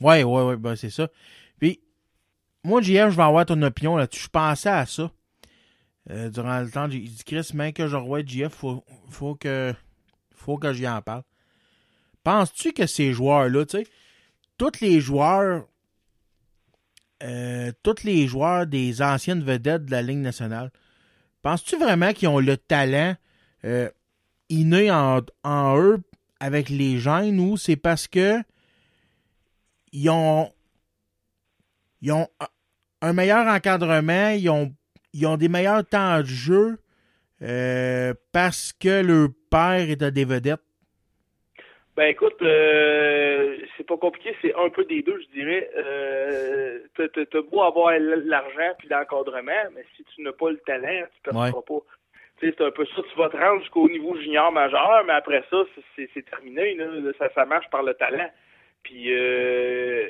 Ouais, 0.00 0.22
ouais, 0.22 0.42
ouais, 0.42 0.56
ben 0.56 0.76
c'est 0.76 0.90
ça. 0.90 1.08
Puis, 1.58 1.80
moi, 2.62 2.80
JF, 2.80 3.10
je 3.10 3.16
vais 3.16 3.22
avoir 3.22 3.46
ton 3.46 3.60
opinion 3.62 3.96
là-dessus. 3.96 4.24
Je 4.24 4.28
pensais 4.28 4.68
à 4.68 4.86
ça. 4.86 5.10
Euh, 6.10 6.30
durant 6.30 6.60
le 6.60 6.70
temps, 6.70 6.88
j'ai 6.88 7.00
dit, 7.00 7.24
Chris, 7.24 7.50
même 7.54 7.72
que 7.72 7.86
je 7.86 7.96
revois 7.96 8.24
JF, 8.24 8.52
faut, 8.52 8.84
faut 9.10 9.34
que, 9.34 9.74
faut 10.34 10.56
que 10.56 10.72
j'y 10.72 10.88
en 10.88 11.02
parle. 11.02 11.22
Penses-tu 12.22 12.72
que 12.72 12.86
ces 12.86 13.12
joueurs-là, 13.12 13.66
tu 13.66 13.78
sais, 13.78 13.86
tous 14.56 14.80
les 14.80 15.00
joueurs, 15.00 15.66
euh, 17.22 17.72
tous 17.82 18.04
les 18.04 18.26
joueurs 18.26 18.66
des 18.66 19.02
anciennes 19.02 19.42
vedettes 19.42 19.86
de 19.86 19.90
la 19.90 20.02
Ligue 20.02 20.18
nationale, 20.18 20.70
penses-tu 21.42 21.76
vraiment 21.76 22.12
qu'ils 22.12 22.28
ont 22.28 22.38
le 22.38 22.56
talent 22.56 23.14
euh, 23.64 23.90
inné 24.48 24.90
en, 24.90 25.20
en 25.44 25.78
eux 25.78 26.02
avec 26.40 26.68
les 26.68 26.98
gènes 26.98 27.40
ou 27.40 27.56
c'est 27.56 27.76
parce 27.76 28.06
que 28.06 28.42
ils 29.92 30.10
ont, 30.10 30.52
ils 32.00 32.12
ont 32.12 32.28
un 33.00 33.12
meilleur 33.12 33.46
encadrement, 33.46 34.30
ils 34.30 34.50
ont, 34.50 34.74
ils 35.12 35.26
ont 35.26 35.36
des 35.36 35.48
meilleurs 35.48 35.84
temps 35.86 36.20
de 36.20 36.26
jeu 36.26 36.78
euh, 37.42 38.14
parce 38.32 38.72
que 38.72 39.02
leur 39.02 39.28
père 39.50 39.88
était 39.88 40.10
des 40.10 40.24
vedettes. 40.24 40.60
Ben 41.96 42.06
écoute, 42.10 42.40
euh, 42.42 43.56
c'est 43.76 43.86
pas 43.86 43.96
compliqué, 43.96 44.34
c'est 44.40 44.54
un 44.54 44.68
peu 44.70 44.84
des 44.84 45.02
deux, 45.02 45.20
je 45.20 45.32
dirais. 45.40 45.68
Euh, 45.76 46.78
t'as- 46.96 47.42
beau 47.42 47.62
avoir 47.62 47.92
l'argent 47.98 48.72
puis 48.78 48.88
l'encadrement, 48.88 49.64
mais 49.74 49.84
si 49.96 50.04
tu 50.14 50.22
n'as 50.22 50.30
pas 50.32 50.50
le 50.50 50.58
talent, 50.58 51.06
tu 51.14 51.20
perceras 51.22 51.46
Ouais. 51.50 51.62
pas. 51.66 51.80
C'est 52.40 52.60
un 52.60 52.70
peu 52.70 52.86
ça, 52.86 53.02
tu 53.02 53.18
vas 53.18 53.28
te 53.30 53.36
rendre 53.36 53.60
jusqu'au 53.62 53.88
niveau 53.88 54.16
junior 54.16 54.52
majeur, 54.52 55.02
mais 55.08 55.14
après 55.14 55.42
ça, 55.50 55.56
c'est- 55.96 56.08
terminé, 56.30 56.74
là. 56.76 56.84
Ça, 57.18 57.28
ça 57.34 57.44
marche 57.44 57.68
par 57.70 57.82
le 57.82 57.94
talent. 57.94 58.30
Puis 58.84 59.06
euh, 59.12 60.08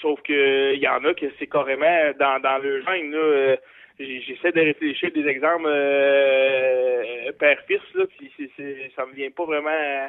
sauf 0.00 0.22
que 0.22 0.72
il 0.74 0.80
y 0.80 0.86
en 0.86 1.04
a 1.04 1.14
que 1.14 1.26
c'est 1.40 1.48
carrément 1.48 2.12
dans, 2.20 2.40
dans 2.40 2.58
le 2.58 2.80
gène, 2.82 3.10
là. 3.10 3.56
J'essaie 3.98 4.52
de 4.52 4.60
réfléchir 4.60 5.10
des 5.12 5.26
exemples 5.26 5.66
euh, 5.66 7.32
père-fils, 7.38 7.80
là, 7.94 8.04
puis 8.16 8.30
c'est- 8.36 8.50
c'est- 8.56 8.90
ça 8.96 9.06
me 9.06 9.12
vient 9.12 9.30
pas 9.30 9.44
vraiment. 9.44 10.08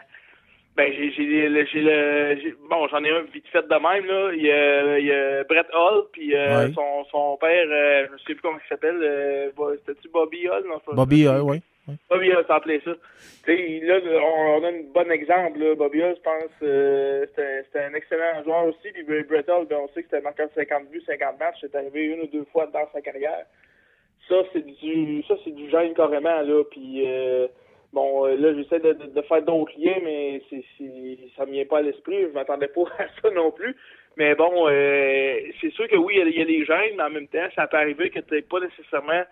Ben, 0.78 0.94
j'ai, 0.94 1.12
j'ai, 1.12 1.50
le- 1.50 1.66
j'ai 1.66 1.82
le, 1.82 2.38
j'ai- 2.42 2.56
bon, 2.70 2.88
j'en 2.88 3.04
ai 3.04 3.10
un 3.10 3.22
vite 3.24 3.48
fait 3.48 3.68
de 3.68 3.74
même, 3.74 4.06
là. 4.06 4.32
Il 4.34 4.42
y 4.44 4.52
a, 4.52 5.00
il 5.00 5.06
y 5.08 5.12
a 5.12 5.44
Brett 5.44 5.68
Hall, 5.74 6.04
puis 6.14 6.34
euh, 6.36 6.68
son, 6.74 7.04
son 7.06 7.38
père, 7.38 7.66
euh, 7.68 8.06
je 8.14 8.18
sais 8.20 8.36
plus 8.36 8.42
comment 8.42 8.60
il 8.64 8.70
s'appelle, 8.70 9.00
euh, 9.02 9.50
c'était-tu 9.86 10.08
Bobby 10.10 10.48
Hall? 10.48 10.64
Non, 10.68 10.80
ça- 10.86 10.94
Bobby, 10.94 11.26
euh, 11.28 11.42
ouais. 11.42 11.60
Bobby 12.10 12.32
Hall, 12.32 12.46
ça 12.48 12.56
appelait 12.58 12.82
ça. 12.86 12.92
Là, 12.92 14.00
on, 14.22 14.62
on 14.62 14.64
a 14.64 14.70
un 14.70 14.82
bon 14.94 15.12
exemple, 15.12 15.60
là. 15.60 15.74
Bobby 15.76 16.04
Hall, 16.04 16.16
je 16.16 16.22
pense, 16.22 16.52
euh, 16.62 17.26
c'était, 17.30 17.64
c'était 17.64 17.80
un 17.86 17.94
excellent 17.96 18.44
joueur 18.44 18.66
aussi, 18.68 18.92
puis 18.94 19.04
Brett 19.24 19.50
Hall, 19.50 19.66
ben, 19.68 19.78
on 19.82 19.88
sait 19.90 20.04
que 20.04 20.10
c'était 20.12 20.22
marqueur 20.22 20.48
de 20.48 20.54
50 20.54 20.90
buts, 20.92 21.02
50 21.06 21.40
matchs, 21.40 21.58
c'est 21.62 21.76
arrivé 21.76 22.06
une 22.06 22.22
ou 22.22 22.28
deux 22.28 22.46
fois 22.54 22.68
dans 22.68 22.88
sa 22.94 23.02
carrière. 23.02 23.46
Ça, 24.30 24.36
c'est 24.54 24.66
du, 24.66 25.24
ça, 25.28 25.36
c'est 25.44 25.54
du 25.56 25.70
gène 25.70 25.94
carrément, 25.94 26.42
là, 26.42 26.64
puis... 26.72 27.04
Euh, 27.06 27.48
Bon, 27.92 28.28
euh, 28.28 28.36
là, 28.36 28.54
j'essaie 28.54 28.80
de, 28.80 28.94
de, 28.94 29.08
de 29.08 29.22
faire 29.24 29.42
d'autres 29.42 29.72
liens, 29.76 29.98
mais 30.04 30.44
c'est, 30.48 30.64
c'est, 30.78 31.18
ça 31.36 31.48
me 31.48 31.54
vient 31.54 31.66
pas 31.66 31.80
à 31.80 31.82
l'esprit. 31.82 32.22
Je 32.22 32.28
m'attendais 32.28 32.68
pas 32.68 32.82
à 33.00 33.06
ça 33.20 33.32
non 33.34 33.50
plus. 33.50 33.76
Mais 34.16 34.36
bon, 34.36 34.68
euh, 34.70 35.40
c'est 35.60 35.72
sûr 35.72 35.88
que 35.88 35.96
oui, 35.96 36.20
il 36.24 36.38
y 36.38 36.40
a- 36.40 36.46
les 36.46 36.66
gènes, 36.66 36.98
mais 36.98 37.02
en 37.02 37.10
même 37.10 37.28
temps, 37.28 37.48
ça 37.56 37.66
peut 37.66 37.78
arriver 37.78 38.12
que 38.12 38.20
tu 38.20 38.32
n'aies 38.32 38.44
pas 38.44 38.60
nécessairement 38.60 39.24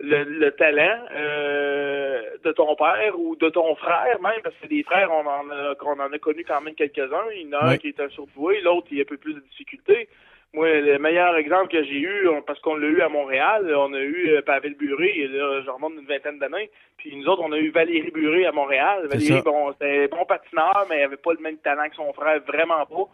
le, 0.00 0.24
le 0.24 0.50
talent 0.50 0.98
euh, 1.16 2.22
de 2.44 2.52
ton 2.52 2.74
père 2.76 3.18
ou 3.18 3.36
de 3.36 3.48
ton 3.48 3.74
frère 3.76 4.20
même, 4.20 4.42
parce 4.42 4.56
que 4.56 4.66
des 4.66 4.82
frères, 4.82 5.10
on 5.10 5.26
en 5.26 5.48
a, 5.50 5.74
qu'on 5.76 5.98
en 5.98 6.12
a 6.12 6.18
connu 6.18 6.44
quand 6.44 6.60
même 6.60 6.74
quelques-uns. 6.74 7.30
Il 7.34 7.48
y 7.48 7.54
en 7.56 7.58
a 7.60 7.64
un 7.70 7.76
qui 7.78 7.88
est 7.88 8.00
un 8.00 8.10
surdoué, 8.10 8.60
l'autre, 8.60 8.88
il 8.90 8.98
a 8.98 9.02
un 9.02 9.06
peu 9.06 9.16
plus 9.16 9.32
de 9.32 9.40
difficultés. 9.40 10.08
Moi, 10.54 10.68
le 10.80 10.98
meilleur 10.98 11.34
exemple 11.36 11.68
que 11.68 11.82
j'ai 11.82 11.98
eu, 11.98 12.28
parce 12.46 12.60
qu'on 12.60 12.76
l'a 12.76 12.86
eu 12.86 13.00
à 13.00 13.08
Montréal, 13.08 13.74
on 13.76 13.92
a 13.92 13.98
eu 14.00 14.30
euh, 14.30 14.40
Pavel 14.42 14.74
Buré, 14.76 15.08
et 15.16 15.26
là, 15.26 15.62
je 15.64 15.68
remonte 15.70 15.94
une 15.98 16.06
vingtaine 16.06 16.38
d'années. 16.38 16.70
Puis 16.96 17.14
nous 17.16 17.26
autres, 17.26 17.42
on 17.44 17.50
a 17.50 17.58
eu 17.58 17.70
Valérie 17.70 18.12
Buré 18.12 18.46
à 18.46 18.52
Montréal. 18.52 19.08
Valérie, 19.08 19.42
bon, 19.44 19.72
c'était 19.72 20.04
un 20.12 20.16
bon 20.16 20.24
patineur, 20.24 20.86
mais 20.88 21.00
il 21.00 21.04
avait 21.04 21.16
pas 21.16 21.32
le 21.32 21.40
même 21.40 21.58
talent 21.58 21.88
que 21.88 21.96
son 21.96 22.12
frère, 22.12 22.40
vraiment 22.46 22.86
pas. 22.86 23.08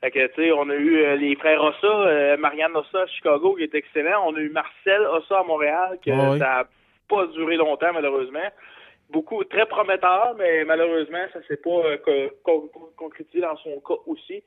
Fait 0.00 0.10
que, 0.10 0.26
tu 0.28 0.34
sais, 0.42 0.52
on 0.52 0.68
a 0.68 0.74
eu 0.74 0.96
euh, 1.04 1.14
les 1.14 1.36
frères 1.36 1.62
Ossa, 1.62 1.86
euh, 1.86 2.36
Marianne 2.38 2.74
Ossa 2.76 3.02
à 3.02 3.06
Chicago, 3.06 3.54
qui 3.54 3.62
est 3.64 3.74
excellent. 3.74 4.24
On 4.26 4.34
a 4.34 4.40
eu 4.40 4.48
Marcel 4.50 5.02
Ossa 5.02 5.38
à 5.40 5.44
Montréal, 5.44 5.98
que 6.04 6.10
ouais. 6.10 6.38
ça 6.38 6.60
a 6.60 6.64
pas 7.08 7.26
duré 7.28 7.56
longtemps, 7.56 7.92
malheureusement. 7.92 8.48
Beaucoup, 9.10 9.44
très 9.44 9.66
prometteur, 9.66 10.34
mais 10.38 10.64
malheureusement, 10.64 11.24
ça 11.32 11.40
s'est 11.46 11.58
pas 11.58 11.70
euh, 11.84 11.98
co- 11.98 12.30
co- 12.42 12.70
co- 12.72 12.92
concrétisé 12.96 13.40
dans 13.40 13.56
son 13.58 13.78
cas 13.80 14.00
aussi. 14.06 14.42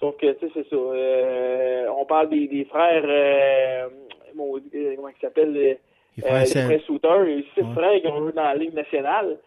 Sauf 0.00 0.16
que, 0.18 0.32
tu 0.32 0.46
sais, 0.46 0.52
c'est 0.54 0.68
ça. 0.68 0.76
euh, 0.76 1.86
on 1.96 2.04
parle 2.04 2.28
des, 2.30 2.46
des 2.48 2.64
frères, 2.64 3.04
euh, 3.06 3.88
mon- 4.34 4.56
euh, 4.56 4.92
comment 4.96 5.08
ils 5.08 5.20
s'appellent, 5.20 5.56
euh, 5.56 5.74
Les 6.16 6.24
euh, 6.24 6.26
frères 6.28 6.46
Sen- 6.46 6.66
frères 6.66 6.80
Souter, 6.82 7.24
et 7.38 7.44
six 7.54 7.60
Ouais. 7.62 7.74
frères 7.74 8.00
qui 8.00 8.06
ont 8.08 8.18
joué 8.18 8.32
dans 8.32 8.42
la 8.44 8.54
Ligue 8.56 8.74
nationale. 8.74 9.38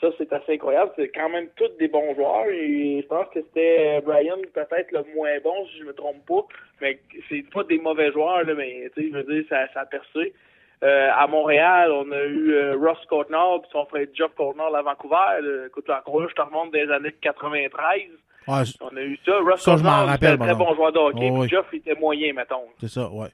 Ça, 0.00 0.08
c'est 0.16 0.32
assez 0.32 0.54
incroyable. 0.54 0.92
C'est 0.96 1.08
quand 1.10 1.28
même 1.28 1.48
tous 1.56 1.68
des 1.78 1.88
bons 1.88 2.14
joueurs. 2.14 2.46
Et 2.50 3.00
je 3.02 3.06
pense 3.06 3.26
que 3.34 3.40
c'était 3.42 3.98
euh, 3.98 4.00
Brian 4.00 4.38
peut-être 4.54 4.92
le 4.92 5.04
moins 5.14 5.38
bon, 5.44 5.66
si 5.66 5.80
je 5.80 5.84
me 5.84 5.92
trompe 5.92 6.24
pas. 6.26 6.46
Mais 6.80 6.98
c'est 7.28 7.44
pas 7.52 7.64
des 7.64 7.78
mauvais 7.78 8.10
joueurs, 8.10 8.44
là, 8.44 8.54
mais 8.54 8.90
tu 8.96 9.02
sais, 9.02 9.08
je 9.10 9.14
veux 9.14 9.24
dire, 9.24 9.44
ça, 9.50 9.68
ça 9.74 9.80
a 9.80 9.86
percé. 9.86 10.32
Euh, 10.82 11.10
à 11.14 11.26
Montréal, 11.26 11.92
on 11.92 12.10
a 12.10 12.22
eu 12.24 12.54
euh, 12.54 12.76
Ross 12.80 13.04
Courtnall 13.10 13.60
puis 13.60 13.68
son 13.72 13.84
frère 13.84 14.06
Jeff 14.14 14.34
Courtnall 14.34 14.74
à 14.74 14.80
Vancouver. 14.80 15.42
là. 15.42 15.66
Écoute, 15.66 15.90
encore 15.90 16.26
je 16.26 16.34
te 16.34 16.40
remonte 16.40 16.70
des 16.72 16.90
années 16.90 17.12
93. 17.20 18.00
On 18.80 18.96
a 18.96 19.00
eu 19.02 19.18
ça. 19.24 19.38
Ross 19.38 19.60
Ça, 19.62 19.76
je 19.76 19.82
m'en 19.82 20.04
rappelle, 20.06 20.34
un 20.34 20.38
très 20.38 20.54
bon 20.54 20.74
joueur 20.74 20.92
de 20.92 20.98
hockey. 20.98 21.28
Oh, 21.30 21.38
oui. 21.42 21.48
Jeff, 21.48 21.66
était 21.72 21.94
moyen, 21.94 22.32
mettons. 22.32 22.64
c'est 22.80 22.88
ça, 22.88 23.10
ouais. 23.10 23.28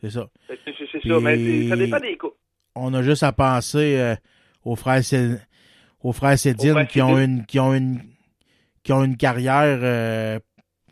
C'est 0.00 0.10
ça. 0.10 0.26
C'est 0.48 0.56
ça. 1.08 1.20
Mais 1.20 1.68
ça 1.68 1.76
dépend 1.76 2.00
des 2.00 2.16
cas. 2.16 2.28
On 2.74 2.94
a 2.94 3.02
juste 3.02 3.22
à 3.22 3.32
penser 3.32 3.98
euh, 3.98 4.14
aux 4.64 4.76
frères 4.76 5.02
Sé- 5.02 5.38
aux 6.02 6.12
frères 6.12 6.38
Cédine 6.38 6.86
qui 6.86 7.02
ont 7.02 7.16
Cédine. 7.16 7.38
une 7.38 7.46
qui 7.46 7.58
ont 7.58 7.74
une 7.74 8.00
qui 8.84 8.92
ont 8.92 9.02
une 9.04 9.16
carrière 9.16 9.80
euh, 9.82 10.38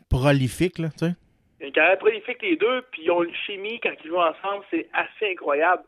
prolifique 0.09 0.79
là, 0.79 0.89
tu 0.89 1.05
sais. 1.05 1.15
Une 1.59 1.71
carrière 1.71 1.97
prolifique 1.97 2.41
les 2.43 2.55
deux, 2.55 2.83
puis 2.91 3.03
ils 3.05 3.11
ont 3.11 3.23
une 3.23 3.33
chimie 3.45 3.79
quand 3.81 3.91
ils 4.03 4.07
jouent 4.09 4.17
ensemble, 4.19 4.63
c'est 4.69 4.87
assez 4.93 5.31
incroyable. 5.31 5.83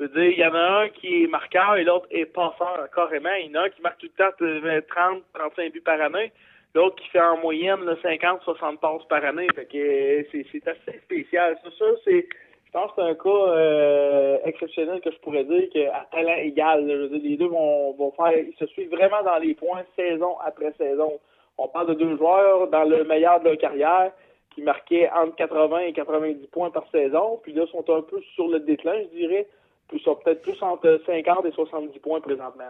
Je 0.00 0.06
veux 0.06 0.08
dire, 0.08 0.32
il 0.32 0.38
y 0.38 0.44
en 0.44 0.54
a 0.54 0.82
un 0.84 0.88
qui 0.88 1.22
est 1.22 1.26
marqueur 1.28 1.76
et 1.76 1.84
l'autre 1.84 2.06
est 2.10 2.24
passeur, 2.26 2.88
carrément. 2.94 3.30
Il 3.40 3.52
y 3.52 3.56
en 3.56 3.60
a 3.60 3.64
un 3.66 3.68
qui 3.68 3.80
marque 3.82 3.98
tout 3.98 4.08
le 4.18 4.24
temps 4.24 4.34
euh, 4.42 4.80
30, 4.88 5.22
35 5.34 5.72
buts 5.72 5.80
par 5.84 6.00
année. 6.00 6.32
L'autre 6.74 6.96
qui 6.96 7.08
fait 7.08 7.20
en 7.20 7.36
moyenne 7.38 7.84
là, 7.84 7.96
50, 8.02 8.42
60 8.42 8.80
passes 8.80 9.04
par 9.08 9.24
année. 9.24 9.46
Euh, 9.58 10.22
c'est, 10.32 10.46
c'est 10.50 10.66
assez 10.68 10.98
spécial. 11.04 11.58
Ça, 11.62 11.70
ça 11.78 11.84
c'est, 12.04 12.26
je 12.64 12.70
pense 12.72 12.90
que 12.92 13.02
c'est 13.02 13.10
un 13.10 13.14
cas 13.14 13.28
euh, 13.28 14.38
exceptionnel 14.44 15.00
que 15.02 15.10
je 15.10 15.18
pourrais 15.18 15.44
dire 15.44 15.68
qu'à 15.70 16.06
talent 16.10 16.36
égal, 16.36 16.86
les 16.86 17.36
deux 17.36 17.48
vont, 17.48 18.12
faire, 18.16 18.32
ils 18.38 18.54
se 18.58 18.66
suivent 18.68 18.90
vraiment 18.90 19.22
dans 19.22 19.36
les 19.36 19.54
points 19.54 19.82
saison 19.94 20.38
après 20.44 20.72
saison. 20.78 21.20
On 21.58 21.68
parle 21.68 21.88
de 21.88 21.94
deux 21.94 22.16
joueurs 22.16 22.68
dans 22.68 22.84
le 22.84 23.04
meilleur 23.04 23.40
de 23.40 23.50
leur 23.50 23.58
carrière 23.58 24.10
qui 24.54 24.62
marquaient 24.62 25.10
entre 25.10 25.36
80 25.36 25.78
et 25.80 25.92
90 25.92 26.46
points 26.46 26.70
par 26.70 26.90
saison, 26.90 27.38
puis 27.42 27.52
là 27.52 27.66
sont 27.66 27.84
un 27.90 28.00
peu 28.00 28.20
sur 28.34 28.48
le 28.48 28.60
déclin, 28.60 29.02
je 29.12 29.18
dirais. 29.18 29.46
Puis 29.88 30.00
sont 30.00 30.16
peut-être 30.16 30.40
plus 30.40 30.62
entre 30.62 31.00
50 31.04 31.44
et 31.44 31.52
70 31.52 31.98
points 31.98 32.20
présentement. 32.20 32.64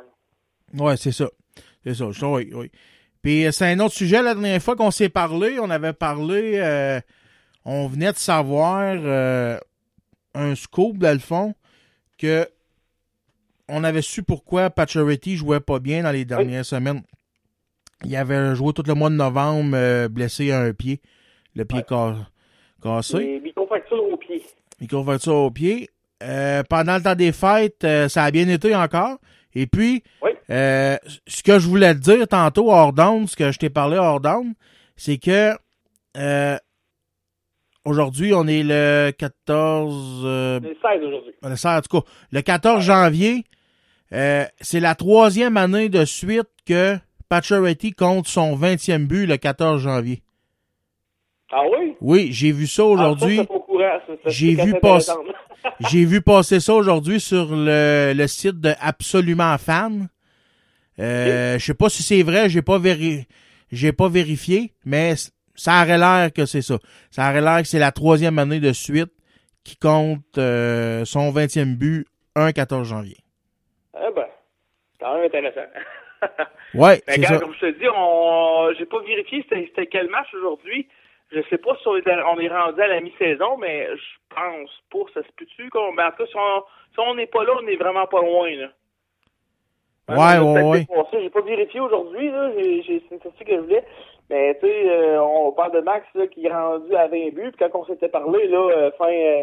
Ouais, 0.81 0.97
c'est 0.97 1.13
ça. 1.13 1.29
C'est 1.85 1.95
ça. 1.95 2.07
Oui, 2.27 2.51
oui. 2.53 2.71
Puis 3.23 3.47
euh, 3.47 3.53
c'est 3.53 3.67
un 3.67 3.79
autre 3.81 3.95
sujet. 3.95 4.21
La 4.23 4.35
dernière 4.35 4.61
fois 4.63 4.77
qu'on 4.77 4.91
s'est 4.91 5.09
parlé, 5.09 5.59
on 5.61 5.71
avait 5.71 5.93
parlé, 5.93 6.55
euh, 6.57 7.01
on 7.65 7.87
venait 7.87 8.13
de 8.13 8.17
savoir 8.19 8.95
euh, 8.99 9.59
un 10.35 10.55
scoop, 10.55 10.99
dans 10.99 11.13
le 11.13 11.19
fond, 11.21 11.55
que 12.19 12.47
on 13.69 13.85
avait 13.85 14.03
su 14.03 14.23
pourquoi 14.23 14.71
Pacioretty 14.71 15.37
jouait 15.37 15.61
pas 15.61 15.79
bien 15.79 16.03
dans 16.03 16.11
les 16.11 16.25
dernières 16.25 16.65
semaines. 16.65 17.03
Il 18.05 18.15
avait 18.17 18.55
joué 18.57 18.73
tout 18.73 18.83
le 18.87 18.95
mois 18.95 19.09
de 19.11 19.15
novembre 19.15 19.77
euh, 19.77 20.09
blessé 20.09 20.51
à 20.51 20.61
un 20.61 20.73
pied, 20.73 21.01
le 21.55 21.65
pied 21.65 21.83
ca- 21.89 22.17
cassé. 22.83 23.41
Microfracture 23.43 24.03
au 24.13 24.17
pied. 24.17 24.43
Microfracture 24.81 25.35
au 25.37 25.51
pied. 25.53 25.89
Pendant 26.69 26.97
le 26.97 27.03
temps 27.03 27.15
des 27.15 27.33
fêtes, 27.33 27.87
ça 28.09 28.25
a 28.25 28.31
bien 28.31 28.49
été 28.49 28.75
encore. 28.77 29.19
Et 29.55 29.67
puis, 29.67 30.03
euh, 30.51 30.97
ce 31.27 31.43
que 31.43 31.59
je 31.59 31.67
voulais 31.69 31.95
te 31.95 32.01
dire 32.01 32.27
tantôt 32.29 32.71
hors 32.71 32.93
down, 32.93 33.27
ce 33.27 33.37
que 33.37 33.53
je 33.53 33.59
t'ai 33.59 33.71
parlé 33.71 33.97
hors 33.97 34.21
down, 34.21 34.55
c'est 34.97 35.19
que 35.19 35.53
euh, 36.17 36.57
aujourd'hui, 37.85 38.35
on 38.35 38.47
est 38.47 38.63
le 38.63 39.11
14... 39.17 40.23
euh, 40.25 40.61
C'est 40.63 40.69
16 40.99 41.05
aujourd'hui. 41.05 41.33
le 41.43 41.57
16, 41.57 41.67
en 41.67 41.81
tout 41.81 42.01
cas, 42.01 42.07
le 42.31 42.41
14 42.43 42.83
janvier, 42.85 43.45
euh, 44.13 44.45
c'est 44.61 44.81
la 44.81 44.95
troisième 44.95 45.57
année 45.57 45.89
de 45.89 46.05
suite 46.05 46.49
que 46.67 46.97
Pacioretty 47.29 47.93
compte 47.93 48.27
son 48.27 48.57
20e 48.57 49.07
but 49.07 49.27
le 49.27 49.37
14 49.39 49.81
janvier. 49.81 50.23
Ah 51.51 51.63
oui? 51.71 51.95
Oui, 52.01 52.29
j'ai 52.31 52.53
vu 52.53 52.67
ça 52.67 52.85
aujourd'hui. 52.85 53.41
Ah, 53.41 53.43
ça, 53.43 53.43
c'est 53.43 53.49
pas 53.49 53.55
au 53.55 53.61
courant, 53.61 53.99
ça, 54.07 54.13
ça, 54.13 54.31
J'ai 54.31 54.55
vu, 54.55 56.07
vu 56.07 56.21
passer 56.23 56.61
ça 56.61 56.75
aujourd'hui 56.75 57.21
sur 57.21 57.55
le, 57.55 58.13
le 58.15 58.27
site 58.27 58.61
de 58.61 58.73
Absolument 58.81 59.57
Fan. 59.59 60.09
Euh, 60.99 61.59
Je 61.59 61.65
sais 61.65 61.75
pas 61.75 61.89
si 61.89 62.03
c'est 62.03 62.23
vrai, 62.23 62.49
j'ai 62.49 62.63
pas 62.63 62.79
véri, 62.79 63.27
j'ai 63.71 63.93
pas 63.93 64.09
vérifié, 64.09 64.73
mais 64.85 65.15
ça 65.55 65.83
aurait 65.83 65.99
l'air 65.99 66.33
que 66.33 66.47
c'est 66.47 66.63
ça. 66.63 66.79
Ça 67.11 67.31
aurait 67.31 67.41
l'air 67.41 67.63
que 67.63 67.69
c'est 67.69 67.79
la 67.79 67.93
troisième 67.93 68.39
année 68.39 68.61
de 68.61 68.73
suite 68.73 69.13
qui 69.65 69.77
compte 69.77 70.39
euh, 70.39 71.05
son 71.05 71.31
20e 71.33 71.77
but 71.77 72.07
un 72.35 72.53
14 72.53 72.89
janvier. 72.89 73.17
Ah 73.95 74.11
ben, 74.15 74.27
c'est 74.93 75.05
quand 75.05 75.15
même 75.15 75.25
intéressant. 75.25 75.67
Ouais, 76.75 77.03
c'est 77.07 77.17
regarde, 77.17 77.35
ça. 77.35 77.41
comme 77.41 77.55
je 77.55 77.67
te 77.67 77.79
dis, 77.79 77.87
on... 77.95 78.73
j'ai 78.79 78.87
pas 78.87 79.01
vérifié 79.03 79.45
c'était 79.49 79.87
quel 79.87 80.09
match 80.09 80.33
aujourd'hui. 80.35 80.89
Je 81.31 81.41
sais 81.51 81.59
pas 81.59 81.77
si 81.81 81.89
on 81.89 81.97
est, 81.97 82.49
rendu 82.49 82.81
à 82.81 82.87
la 82.87 83.01
mi-saison, 83.01 83.57
mais 83.57 83.89
je 83.95 84.35
pense 84.35 84.71
pas. 84.91 85.11
Ça 85.15 85.27
se 85.27 85.33
peut-tu 85.37 85.69
qu'on. 85.71 85.95
Ben, 85.95 86.07
en 86.07 86.11
tout 86.11 86.25
cas, 86.25 86.27
si 86.27 86.37
on 86.99 87.11
si 87.11 87.17
n'est 87.17 87.27
pas 87.27 87.45
là, 87.45 87.53
on 87.63 87.67
est 87.67 87.77
vraiment 87.77 88.07
pas 88.07 88.21
loin, 88.21 88.51
là. 88.57 88.69
Ouais, 90.09 90.17
a 90.19 90.43
ouais, 90.45 90.63
ouais. 90.63 90.79
dépassé. 90.81 91.23
J'ai 91.23 91.31
pas 91.31 91.41
vérifié 91.43 91.81
aujourd'hui, 91.81 92.31
là. 92.31 92.51
J'ai, 92.57 93.03
c'est 93.09 93.23
ça 93.23 93.31
que 93.45 93.55
je 93.55 93.61
voulais. 93.61 93.85
Mais, 94.31 94.55
tu 94.61 94.67
sais, 94.67 94.89
euh, 94.91 95.23
on 95.23 95.53
parle 95.53 95.73
de 95.73 95.81
Max, 95.81 96.07
là, 96.15 96.27
qui 96.27 96.47
est 96.47 96.53
rendu 96.53 96.95
à 96.97 97.07
20 97.07 97.35
buts. 97.35 97.53
Puis 97.57 97.59
quand 97.71 97.79
on 97.81 97.85
s'était 97.85 98.09
parlé, 98.09 98.49
là, 98.49 98.59
euh, 98.59 98.91
fin, 98.99 99.13
euh, 99.13 99.43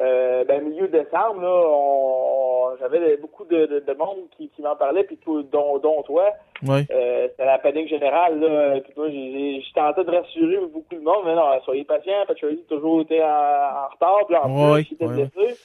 euh, 0.00 0.44
ben, 0.44 0.62
milieu 0.62 0.88
décembre, 0.88 1.40
là, 1.40 1.48
on, 1.66 2.76
j'avais 2.78 3.16
beaucoup 3.16 3.44
de, 3.46 3.66
de, 3.66 3.80
de 3.80 3.94
monde 3.94 4.28
qui, 4.36 4.48
qui 4.50 4.62
m'en 4.62 4.76
parlait, 4.76 5.04
puis 5.04 5.16
tout, 5.16 5.42
dont, 5.44 5.78
dont 5.78 6.02
toi. 6.02 6.30
Ouais. 6.66 6.84
Euh, 6.90 7.28
c'était 7.30 7.46
la 7.46 7.58
panique 7.58 7.88
générale, 7.88 8.38
là. 8.38 8.80
Puis 8.80 8.92
moi, 8.96 9.08
j'ai, 9.10 9.60
j'ai, 9.62 9.72
tentais 9.74 10.04
de 10.04 10.10
rassurer 10.10 10.58
beaucoup 10.72 10.94
de 10.94 11.00
monde, 11.00 11.22
mais 11.24 11.34
non, 11.34 11.58
soyez 11.64 11.84
patients, 11.84 12.24
Patrick 12.26 12.60
a 12.60 12.68
toujours 12.68 13.00
été 13.00 13.22
en, 13.22 13.26
en 13.26 13.88
retard, 13.92 14.26
puis 14.26 14.36
en 14.36 14.70
Ouais, 14.72 14.82
plus, 14.82 14.88
il 14.90 14.94
était 14.94 15.06
ouais, 15.06 15.14
blessé. 15.34 15.60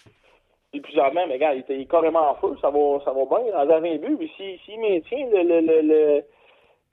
Et 0.73 0.80
plusieurs 0.80 1.14
même, 1.14 1.27
mais 1.30 1.38
gars, 1.38 1.53
il 1.53 1.60
était 1.61 1.84
carrément 1.85 2.31
en 2.31 2.35
feu, 2.35 2.56
ça 2.61 2.69
va, 2.69 2.99
ça 3.03 3.11
va 3.11 3.26
bien, 3.26 3.52
dans 3.65 3.73
un 3.76 3.81
but, 3.81 4.18
mais 4.19 4.30
s'il 4.38 4.57
si, 4.65 4.77
maintient 4.77 5.27
le, 5.30 5.43
le, 5.43 5.60
le, 5.61 5.81
le, 5.81 6.23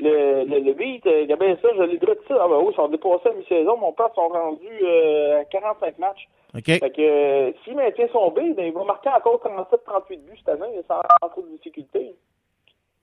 le, 0.00 0.44
le, 0.44 0.58
le 0.60 0.72
beat, 0.74 1.06
euh, 1.06 1.22
il 1.22 1.28
y 1.28 1.32
a 1.32 1.36
bien 1.36 1.56
ça, 1.62 1.68
je 1.76 1.82
l'ai 1.82 1.96
dit 1.98 2.06
ça. 2.26 2.38
Ah 2.40 2.48
ben 2.48 2.58
oui, 2.58 2.72
ils 2.72 2.76
sont 2.76 2.88
dépassés 2.88 3.28
à 3.28 3.32
mi-saison, 3.34 3.76
mon 3.76 3.92
père 3.92 4.10
sont 4.16 4.28
rendus 4.28 4.66
euh, 4.82 5.40
à 5.40 5.44
45 5.44 5.98
matchs. 5.98 6.28
OK. 6.56 6.64
Fait 6.64 6.80
que 6.90 7.00
euh, 7.00 7.52
s'il 7.64 7.76
maintient 7.76 8.08
son 8.12 8.30
beat, 8.32 8.56
ben, 8.56 8.66
il 8.66 8.72
va 8.72 8.82
marquer 8.84 9.10
encore 9.10 9.40
37-38 9.44 10.08
buts 10.24 10.36
cette 10.38 10.48
année, 10.48 10.80
sans, 10.88 11.00
trop 11.30 11.42
de 11.42 11.50
difficultés. 11.56 12.14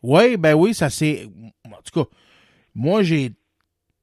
Oui, 0.04 0.36
ben 0.38 0.56
oui, 0.56 0.74
ça 0.74 0.90
c'est. 0.90 1.22
En 1.66 1.82
tout 1.90 2.04
cas, 2.04 2.10
moi, 2.76 3.02
j'ai. 3.02 3.30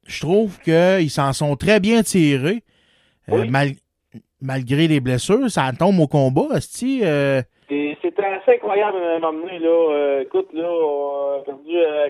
Je 0.05 0.19
trouve 0.21 0.59
qu'ils 0.61 1.09
s'en 1.11 1.33
sont 1.33 1.55
très 1.55 1.79
bien 1.79 2.01
tirés. 2.03 2.63
euh, 3.29 3.45
mal- 3.45 3.75
malgré 4.43 4.87
les 4.87 4.99
blessures. 4.99 5.49
Ça 5.49 5.71
tombe 5.77 5.99
au 5.99 6.07
combat, 6.07 6.55
Asti. 6.55 7.01
Euh, 7.03 7.41
c'était 7.69 8.25
assez 8.25 8.51
incroyable 8.55 8.97
à 8.97 9.15
un 9.15 9.19
moment 9.19 9.41
donné, 9.45 9.59
là. 9.59 9.69
Euh, 9.69 10.21
écoute, 10.21 10.49
là, 10.53 10.69
on 10.69 11.39
a 11.39 11.43
perdu 11.43 11.75
euh, 11.75 12.09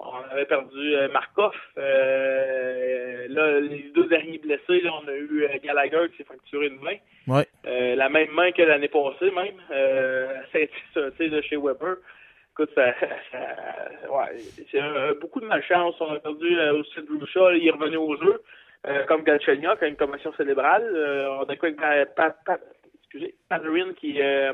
on 0.00 0.32
avait 0.32 0.44
perdu 0.46 0.94
euh, 0.96 1.08
Markov. 1.12 1.52
Euh, 1.78 3.26
là, 3.28 3.60
les 3.60 3.90
deux 3.94 4.06
derniers 4.06 4.38
blessés, 4.38 4.80
là, 4.82 4.90
on 5.02 5.08
a 5.08 5.14
eu 5.14 5.46
Gallagher 5.62 6.08
qui 6.10 6.18
s'est 6.18 6.24
fracturé 6.24 6.66
une 6.68 6.80
main. 6.80 6.96
ouais. 7.28 7.46
Euh, 7.66 7.94
la 7.94 8.08
même 8.08 8.30
main 8.32 8.52
que 8.52 8.62
l'année 8.62 8.88
passée, 8.88 9.30
même. 9.30 9.54
Euh, 9.70 10.34
c'est 10.52 11.28
de 11.28 11.40
chez 11.42 11.56
Weber. 11.56 11.96
Écoute, 12.52 12.70
ça, 12.74 12.92
ça- 13.32 14.12
ouais, 14.12 14.38
c'est 14.70 15.20
beaucoup 15.20 15.40
de 15.40 15.46
malchance. 15.46 15.94
On 16.00 16.12
a 16.12 16.20
perdu 16.20 16.56
aussi 16.70 16.92
Shaw, 17.32 17.52
il 17.52 17.66
est 17.66 17.70
revenu 17.72 17.96
au 17.96 18.16
jeu, 18.16 18.42
euh, 18.86 19.04
comme 19.04 19.22
Galchenyuk, 19.24 19.82
a 19.82 19.86
une 19.88 19.96
commotion 19.96 20.32
cérébrale. 20.34 20.84
Euh, 20.94 21.38
on 21.40 21.44
a 21.44 21.56
quoi 21.56 21.68
avec 21.82 22.14
Pat, 22.14 22.36
excusez, 23.00 23.34
Panarin 23.48 23.92
qui, 23.94 24.20
euh, 24.20 24.52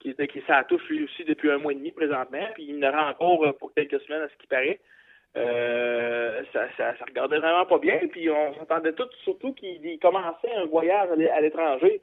qui, 0.00 0.10
était- 0.10 0.28
qui 0.28 0.40
s'en 0.42 0.62
touche 0.64 0.88
lui 0.88 1.04
aussi 1.04 1.24
depuis 1.24 1.50
un 1.50 1.58
mois 1.58 1.72
et 1.72 1.76
demi 1.76 1.90
présentement, 1.92 2.46
puis 2.54 2.64
il 2.68 2.84
en 2.84 2.88
aura 2.88 3.10
encore 3.10 3.44
euh, 3.44 3.52
pour 3.52 3.72
quelques 3.74 4.00
semaines 4.02 4.22
à 4.22 4.28
ce 4.28 4.36
qui 4.36 4.46
paraît. 4.46 4.80
Euh, 5.36 6.42
ça, 6.52 6.66
ça, 6.76 6.96
ça 6.98 7.04
regardait 7.06 7.38
vraiment 7.38 7.64
pas 7.66 7.78
bien, 7.78 8.00
puis 8.10 8.28
on 8.30 8.54
s'entendait 8.54 8.92
tous, 8.94 9.08
surtout 9.22 9.52
qu'il 9.54 9.84
il 9.86 9.98
commençait 10.00 10.52
un 10.56 10.64
voyage 10.66 11.08
à 11.10 11.16
l'é- 11.16 11.30
à 11.30 11.40
l'étranger 11.40 12.00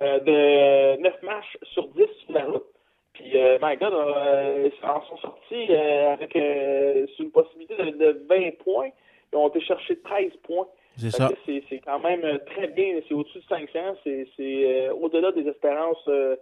euh, 0.00 0.18
de 0.20 1.02
9 1.02 1.22
matchs 1.22 1.58
sur 1.74 1.88
10 1.88 2.06
sur 2.24 2.32
la 2.32 2.44
route. 2.44 2.64
Puis, 3.12 3.32
euh, 3.36 3.58
my 3.60 3.76
God, 3.76 3.92
ils 3.92 4.72
en 4.86 5.02
sont 5.02 5.16
sortis 5.18 5.74
avec 5.74 6.34
une 6.36 7.30
possibilité 7.32 7.76
de, 7.76 7.90
de 7.90 8.26
20 8.28 8.56
points. 8.64 8.90
Ils 9.32 9.36
ont 9.36 9.48
été 9.48 9.60
chercher 9.60 9.98
13 10.00 10.32
points. 10.44 10.66
C'est 10.96 11.10
ça. 11.10 11.30
C'est 11.46 11.80
quand 11.84 12.00
même 12.00 12.22
euh, 12.24 12.38
très 12.54 12.68
bien. 12.68 13.00
C'est 13.08 13.14
au-dessus 13.14 13.38
de 13.38 13.44
500. 13.48 13.68
C'est 14.04 14.26
euh, 14.38 14.92
au-delà 14.94 15.32
des 15.32 15.48
espérances, 15.48 15.96
euh, 16.08 16.36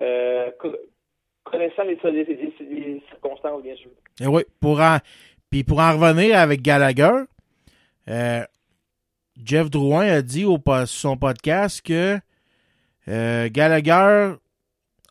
euh, 0.00 0.50
co- 0.58 0.76
connaissant 1.44 1.84
les, 1.84 1.98
les- 2.04 2.24
les- 2.24 2.54
les 2.80 3.02
circonstances, 3.08 3.62
bien 3.62 3.76
sûr. 3.76 3.90
Et 4.20 4.26
oui, 4.26 4.42
pour 4.60 4.80
en, 4.80 4.98
puis 5.50 5.64
pour 5.64 5.78
en 5.80 5.92
revenir 5.98 6.36
avec 6.38 6.62
Gallagher, 6.62 7.24
Jeff 9.44 9.70
Drouin 9.70 10.06
a 10.06 10.22
dit 10.22 10.44
au 10.44 10.58
son 10.86 11.16
podcast 11.16 11.80
que 11.84 12.18
Gallagher 13.06 14.34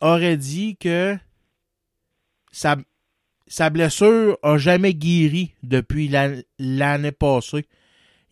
aurait 0.00 0.36
dit 0.36 0.76
que 0.76 1.16
sa, 2.52 2.76
sa 3.46 3.70
blessure 3.70 4.38
a 4.42 4.58
jamais 4.58 4.94
guéri 4.94 5.54
depuis 5.62 6.08
la- 6.08 6.36
l'année 6.58 7.12
passée. 7.12 7.64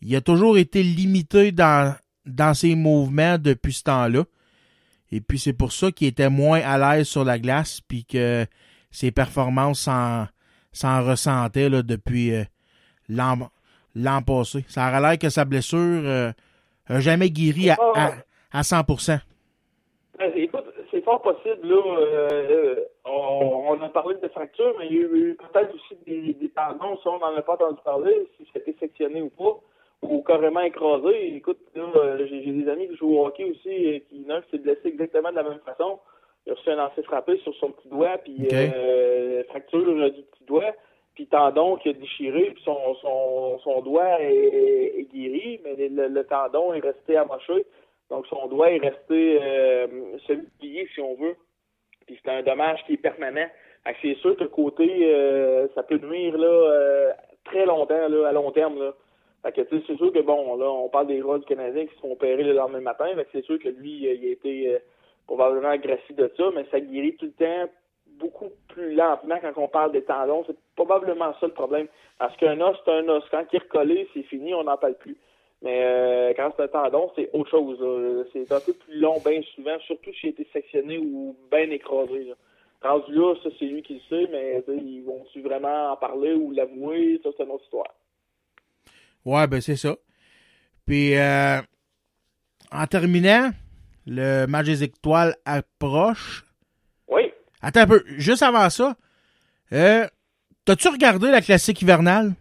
Il 0.01 0.15
a 0.15 0.21
toujours 0.21 0.57
été 0.57 0.83
limité 0.83 1.51
dans, 1.51 1.95
dans 2.25 2.53
ses 2.53 2.75
mouvements 2.75 3.37
depuis 3.37 3.73
ce 3.73 3.83
temps-là. 3.83 4.23
Et 5.11 5.21
puis 5.21 5.39
c'est 5.39 5.53
pour 5.53 5.71
ça 5.71 5.91
qu'il 5.91 6.07
était 6.07 6.29
moins 6.29 6.61
à 6.61 6.77
l'aise 6.77 7.07
sur 7.07 7.23
la 7.25 7.39
glace, 7.39 7.81
puis 7.81 8.05
que 8.05 8.45
ses 8.91 9.11
performances 9.11 9.81
s'en, 9.81 10.27
s'en 10.71 11.03
ressentaient 11.03 11.69
là, 11.69 11.81
depuis 11.81 12.33
euh, 12.33 12.43
l'an, 13.07 13.49
l'an 13.95 14.21
passé. 14.21 14.63
Ça 14.67 14.85
a 14.85 14.99
l'air 15.01 15.17
que 15.17 15.29
sa 15.29 15.45
blessure 15.45 15.79
euh, 15.79 16.31
a 16.87 16.99
jamais 16.99 17.29
guéri 17.31 17.71
à, 17.71 17.77
à, 17.95 18.13
à 18.51 18.61
100%. 18.61 19.19
Euh, 20.21 20.31
Écoute, 20.35 20.65
c'est 20.91 21.03
fort 21.03 21.21
possible, 21.21 21.59
là. 21.67 21.81
euh, 21.97 22.75
on, 23.05 23.65
on 23.69 23.81
a 23.81 23.89
parlé 23.89 24.15
de 24.21 24.27
fractures, 24.29 24.73
mais 24.77 24.87
il 24.89 24.93
y 24.95 24.99
a 24.99 25.01
eu 25.01 25.37
peut-être 25.37 25.73
aussi 25.73 25.95
des, 26.05 26.33
des 26.33 26.49
tendons, 26.49 26.97
ça, 27.03 27.09
on 27.09 27.19
n'en 27.19 27.35
a 27.35 27.41
pas 27.41 27.53
entendu 27.53 27.79
parler, 27.83 28.27
si 28.37 28.45
c'était 28.53 28.75
sectionné 28.79 29.21
ou 29.21 29.29
pas, 29.29 29.59
ou 30.01 30.21
carrément 30.23 30.61
écrasé. 30.61 31.35
Écoute, 31.35 31.59
là, 31.75 31.83
euh, 31.95 32.27
j'ai 32.27 32.51
des 32.51 32.69
amis 32.69 32.87
qui 32.87 32.95
jouent 32.95 33.17
au 33.17 33.25
hockey 33.25 33.45
aussi, 33.45 33.69
et 33.69 34.01
qui, 34.09 34.23
l'un 34.27 34.41
s'est 34.49 34.57
blessé 34.57 34.87
exactement 34.87 35.31
de 35.31 35.35
la 35.35 35.43
même 35.43 35.59
façon. 35.65 35.99
Il 36.45 36.51
a 36.51 36.55
reçu 36.55 36.69
un 36.69 36.75
lancer 36.75 37.03
frappé 37.03 37.37
sur 37.39 37.53
son 37.55 37.71
petit 37.71 37.89
doigt, 37.89 38.17
puis 38.23 38.47
euh, 38.53 39.43
fracture 39.49 39.87
euh, 39.87 40.09
du 40.09 40.21
petit 40.23 40.45
doigt, 40.45 40.73
puis 41.15 41.27
tendon 41.27 41.75
qui 41.75 41.89
a 41.89 41.93
déchiré, 41.93 42.51
puis 42.51 42.63
son, 42.63 42.95
son, 43.01 43.59
son 43.59 43.81
doigt 43.81 44.21
est, 44.21 44.99
est 44.99 45.07
guéri, 45.13 45.59
mais 45.63 45.89
le, 45.89 46.07
le 46.07 46.23
tendon 46.23 46.73
est 46.73 46.79
resté 46.79 47.17
amoché. 47.17 47.65
Donc, 48.09 48.25
son 48.27 48.47
doigt 48.47 48.71
est 48.71 48.79
resté 48.79 49.39
euh, 49.41 49.87
plié, 50.59 50.87
si 50.93 51.01
on 51.01 51.15
veut. 51.15 51.35
Puis 52.07 52.19
c'est 52.23 52.31
un 52.31 52.41
dommage 52.41 52.83
qui 52.85 52.93
est 52.93 52.97
permanent. 52.97 53.47
C'est 54.01 54.15
sûr 54.15 54.35
que 54.35 54.45
côté, 54.45 55.13
euh, 55.13 55.67
ça 55.75 55.83
peut 55.83 55.97
nuire 55.97 56.37
là, 56.37 56.47
euh, 56.47 57.11
très 57.45 57.65
longtemps, 57.65 58.07
là, 58.07 58.27
à 58.27 58.31
long 58.31 58.51
terme. 58.51 58.79
Là. 58.79 58.93
Fait 59.41 59.53
que 59.53 59.61
c'est 59.69 59.95
sûr 59.95 60.11
que 60.11 60.19
bon, 60.19 60.57
là, 60.57 60.69
on 60.69 60.89
parle 60.89 61.07
des 61.07 61.21
rats 61.21 61.39
du 61.39 61.45
Canadien 61.45 61.85
qui 61.85 61.95
se 61.95 61.99
font 62.01 62.17
le 62.21 62.53
lendemain 62.53 62.81
matin. 62.81 63.05
Fait 63.15 63.23
que 63.23 63.29
c'est 63.31 63.45
sûr 63.45 63.57
que 63.59 63.69
lui, 63.69 63.91
il 63.91 64.07
a 64.07 64.31
été 64.31 64.75
euh, 64.75 64.79
probablement 65.27 65.69
agressif 65.69 66.15
de 66.15 66.29
ça, 66.35 66.43
mais 66.53 66.65
ça 66.71 66.79
guérit 66.79 67.15
tout 67.15 67.25
le 67.25 67.31
temps 67.31 67.71
beaucoup 68.19 68.49
plus 68.67 68.93
lentement 68.93 69.37
quand 69.41 69.53
on 69.55 69.67
parle 69.69 69.93
des 69.93 70.03
tendons. 70.03 70.43
C'est 70.45 70.57
probablement 70.75 71.33
ça 71.39 71.47
le 71.47 71.53
problème. 71.53 71.87
Parce 72.17 72.35
qu'un 72.35 72.59
os, 72.59 72.77
c'est 72.83 72.91
un 72.91 73.07
os. 73.07 73.23
Quand 73.31 73.45
il 73.51 73.55
est 73.55 73.63
recollé, 73.63 74.09
c'est 74.13 74.23
fini, 74.23 74.53
on 74.53 74.63
n'en 74.63 74.77
parle 74.77 74.95
plus. 74.95 75.15
Mais 75.61 75.81
euh, 75.83 76.33
quand 76.35 76.51
c'est 76.55 76.63
un 76.63 76.67
tendon, 76.67 77.11
c'est 77.15 77.29
autre 77.33 77.49
chose. 77.49 78.27
C'est 78.33 78.51
un 78.51 78.59
peu 78.59 78.73
plus 78.73 78.99
long, 78.99 79.15
bien 79.25 79.41
souvent, 79.55 79.77
surtout 79.79 80.11
si 80.13 80.19
j'ai 80.21 80.29
été 80.29 80.47
sectionné 80.51 80.97
ou 80.97 81.35
bien 81.49 81.69
écrasé. 81.69 82.25
Là. 82.25 82.35
Rendu 82.81 83.13
là, 83.13 83.35
ça, 83.43 83.49
c'est 83.59 83.65
lui 83.65 83.81
qui 83.81 83.95
le 83.95 83.99
sait, 84.09 84.29
mais 84.31 84.63
ils 84.67 85.03
vont-tu 85.03 85.41
vraiment 85.41 85.91
en 85.91 85.97
parler 85.97 86.33
ou 86.33 86.51
l'avouer? 86.51 87.19
Ça, 87.23 87.29
c'est 87.35 87.43
une 87.43 87.51
autre 87.51 87.63
histoire. 87.65 87.93
Ouais, 89.25 89.47
ben 89.47 89.61
c'est 89.61 89.75
ça. 89.75 89.95
Puis, 90.85 91.15
euh, 91.17 91.59
en 92.71 92.85
terminant, 92.87 93.51
le 94.07 94.45
match 94.47 94.65
des 94.65 94.83
étoiles 94.83 95.35
approche. 95.45 96.43
Oui. 97.07 97.31
Attends 97.61 97.81
un 97.81 97.87
peu, 97.87 98.03
juste 98.17 98.41
avant 98.43 98.69
ça, 98.69 98.95
euh, 99.73 100.07
t'as-tu 100.65 100.87
regardé 100.87 101.29
la 101.31 101.41
classique 101.41 101.81
hivernale? 101.81 102.31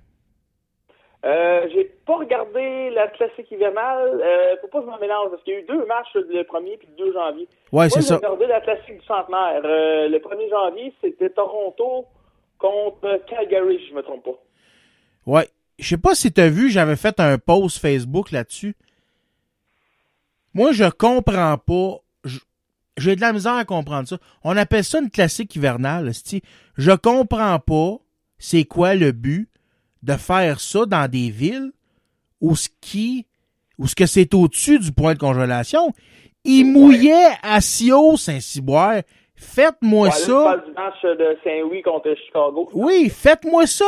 Euh, 1.25 1.67
j'ai 1.75 1.85
pas 2.07 2.17
regardé 2.17 2.91
la 2.91 3.09
classique 3.09 3.51
hivernale. 3.51 4.21
Euh, 4.23 4.57
faut 4.61 4.69
pas 4.69 4.79
que 4.79 4.85
je 4.87 4.91
m'en 4.91 4.99
mélange 5.01 5.31
parce 5.31 5.43
qu'il 5.43 5.55
y 5.55 5.57
a 5.57 5.61
eu 5.61 5.65
deux 5.65 5.85
matchs 5.87 6.15
le 6.15 6.43
1er 6.45 6.79
puis 6.79 6.89
le 6.97 7.05
2 7.07 7.13
janvier. 7.13 7.49
Ouais, 7.73 7.91
c'est 7.91 8.01
j'ai 8.01 8.07
ça. 8.07 8.17
regardé 8.17 8.47
la 8.47 8.61
classique 8.61 9.01
du 9.01 9.05
centenaire. 9.05 9.61
Euh, 9.65 10.09
le 10.09 10.19
1er 10.19 10.49
janvier, 10.49 10.95
c'était 11.01 11.31
Toronto 11.31 12.07
contre 12.59 13.21
Calgary, 13.29 13.79
si 13.81 13.89
je 13.89 13.95
me 13.95 14.03
trompe 14.03 14.25
pas. 14.25 14.39
Ouais. 15.27 15.49
Je 15.79 15.89
sais 15.89 15.99
pas 15.99 16.15
si 16.15 16.33
t'as 16.33 16.49
vu, 16.49 16.71
j'avais 16.71 16.97
fait 16.97 17.21
un 17.21 17.39
post 17.39 17.79
Facebook 17.79 18.31
là-dessus. 18.31 18.75
Moi, 20.55 20.73
je 20.73 20.89
comprends 20.91 21.57
pas. 21.59 21.99
J'ai 22.97 23.15
de 23.15 23.21
la 23.21 23.33
misère 23.33 23.55
à 23.55 23.65
comprendre 23.65 24.09
ça. 24.09 24.19
On 24.43 24.57
appelle 24.57 24.85
ça 24.85 24.99
une 24.99 25.11
classique 25.11 25.55
hivernale. 25.55 26.09
esti. 26.09 26.43
Je 26.77 26.91
comprends 26.91 27.59
pas 27.61 27.99
c'est 28.39 28.65
quoi 28.65 28.95
le 28.95 29.13
but 29.13 29.49
de 30.03 30.15
faire 30.15 30.61
ça 30.61 30.87
dans 30.87 31.09
des 31.09 31.31
villes 31.31 31.73
où 32.41 32.57
ce 32.57 32.69
qui, 32.81 33.27
où 33.79 33.87
ce 33.87 33.95
que 33.95 34.07
c'est 34.07 34.33
au-dessus 34.35 34.79
du 34.79 34.93
point 34.93 35.15
de 35.15 35.19
congélation. 35.19 35.93
Il 36.45 36.65
mouillait 36.65 37.37
à 37.43 37.61
Sio 37.61 38.17
Saint-Cyboire. 38.17 39.03
Faites-moi 39.41 40.11
ça. 40.11 40.57
du 40.67 40.73
match 40.73 41.03
de 41.03 41.39
Saint-Louis 41.45 41.83
contre 41.83 42.15
Chicago. 42.27 42.69
Oui, 42.75 43.09
faites-moi 43.09 43.67
ça. 43.67 43.85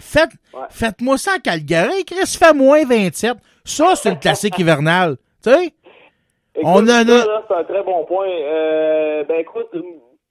Faites, 0.00 0.30
faites-moi 0.70 1.18
ça 1.18 1.32
à 1.36 1.38
Calgary. 1.38 2.04
Chris 2.04 2.36
fait 2.38 2.54
moins 2.54 2.84
27. 2.84 3.36
Ça, 3.64 3.94
c'est 3.94 4.10
une 4.10 4.18
classique 4.18 4.58
hivernale. 4.58 5.16
Tu 5.42 5.50
sais? 5.50 5.72
On 6.64 6.86
a. 6.88 7.04
là, 7.04 7.42
c'est 7.46 7.54
un 7.54 7.64
très 7.64 7.82
bon 7.82 8.04
point. 8.04 8.26
Euh, 8.28 9.24
ben 9.24 9.40
écoute, 9.40 9.68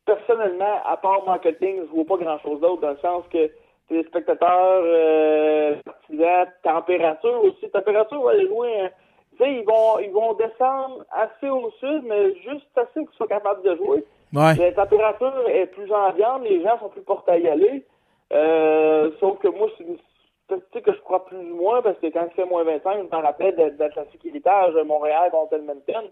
personnellement, 0.06 0.82
à 0.86 0.98
part 0.98 1.24
marketing, 1.26 1.82
je 1.88 1.92
vois 1.96 2.06
pas 2.06 2.24
grand-chose 2.24 2.60
d'autre 2.62 2.82
dans 2.82 2.90
le 2.92 2.98
sens 2.98 3.24
que 3.32 3.50
les 3.92 4.04
spectateurs, 4.06 4.82
euh, 4.84 5.76
partisans, 5.86 6.48
température 6.64 7.44
aussi. 7.44 7.70
Température 7.72 8.22
va 8.24 8.32
aller 8.32 8.46
loin. 8.48 8.68
hein. 8.86 8.90
Tu 9.38 9.44
sais, 9.44 9.52
ils 9.54 9.66
vont, 9.66 10.00
ils 10.00 10.12
vont 10.12 10.34
descendre 10.34 11.04
assez 11.12 11.50
au 11.50 11.70
sud, 11.80 12.04
mais 12.06 12.34
juste 12.50 12.66
assez 12.76 13.02
qu'ils 13.06 13.16
soient 13.18 13.28
capables 13.28 13.62
de 13.64 13.76
jouer. 13.76 14.04
Ouais. 14.34 14.56
La 14.56 14.72
température 14.74 15.34
est 15.48 15.68
plus 15.68 15.92
ambiante, 15.92 16.44
les 16.44 16.62
gens 16.64 16.78
sont 16.80 16.90
plus 16.90 17.02
portés 17.02 17.32
à 17.32 17.38
y 17.38 17.48
aller. 17.48 17.86
Euh, 18.34 19.12
sauf 19.20 19.38
que 19.40 19.48
moi, 19.48 19.68
c'est 19.78 19.84
une 19.84 19.98
statistique 20.46 20.86
que 20.86 20.94
je 20.94 21.00
crois 21.02 21.26
plus 21.26 21.38
ou 21.38 21.56
moins, 21.56 21.82
parce 21.82 21.98
que 22.00 22.08
quand 22.08 22.26
il 22.30 22.34
fait 22.36 22.46
moins 22.46 22.64
25, 22.64 22.98
je 22.98 23.16
me 23.16 23.22
rappelle 23.22 23.56
classique 23.94 24.26
héritage 24.26 24.74
Montréal 24.86 25.30
contre 25.32 25.54
Edmonton. 25.54 26.06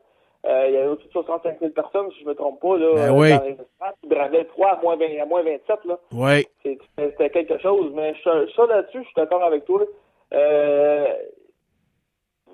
Euh, 0.46 0.66
il 0.68 0.74
y 0.74 0.78
avait 0.78 0.88
au-dessus 0.88 1.08
de 1.08 1.12
65 1.14 1.60
000 1.60 1.72
personnes, 1.72 2.12
si 2.12 2.20
je 2.22 2.26
me 2.28 2.36
trompe 2.36 2.60
pas, 2.62 2.78
là, 2.78 2.94
Ben 2.96 3.14
euh, 3.14 3.18
oui. 3.18 3.30
dans 3.38 3.44
les 3.44 3.52
espaces. 3.52 3.96
Ils 4.04 4.10
bravaient 4.10 4.44
froid 4.46 4.68
à 4.72 4.82
moins, 4.82 4.98
20 4.98 5.22
à 5.22 5.26
moins 5.26 5.42
27, 5.42 5.86
là. 5.86 5.98
C'est- 6.64 6.78
C'était 6.98 7.30
quelque 7.30 7.58
chose. 7.60 7.92
Mais 7.96 8.14
je- 8.16 8.52
ça 8.54 8.66
là-dessus, 8.66 9.00
je 9.00 9.06
suis 9.06 9.14
d'accord 9.16 9.44
avec 9.44 9.64
toi. 9.66 9.82
Euh, 10.34 11.06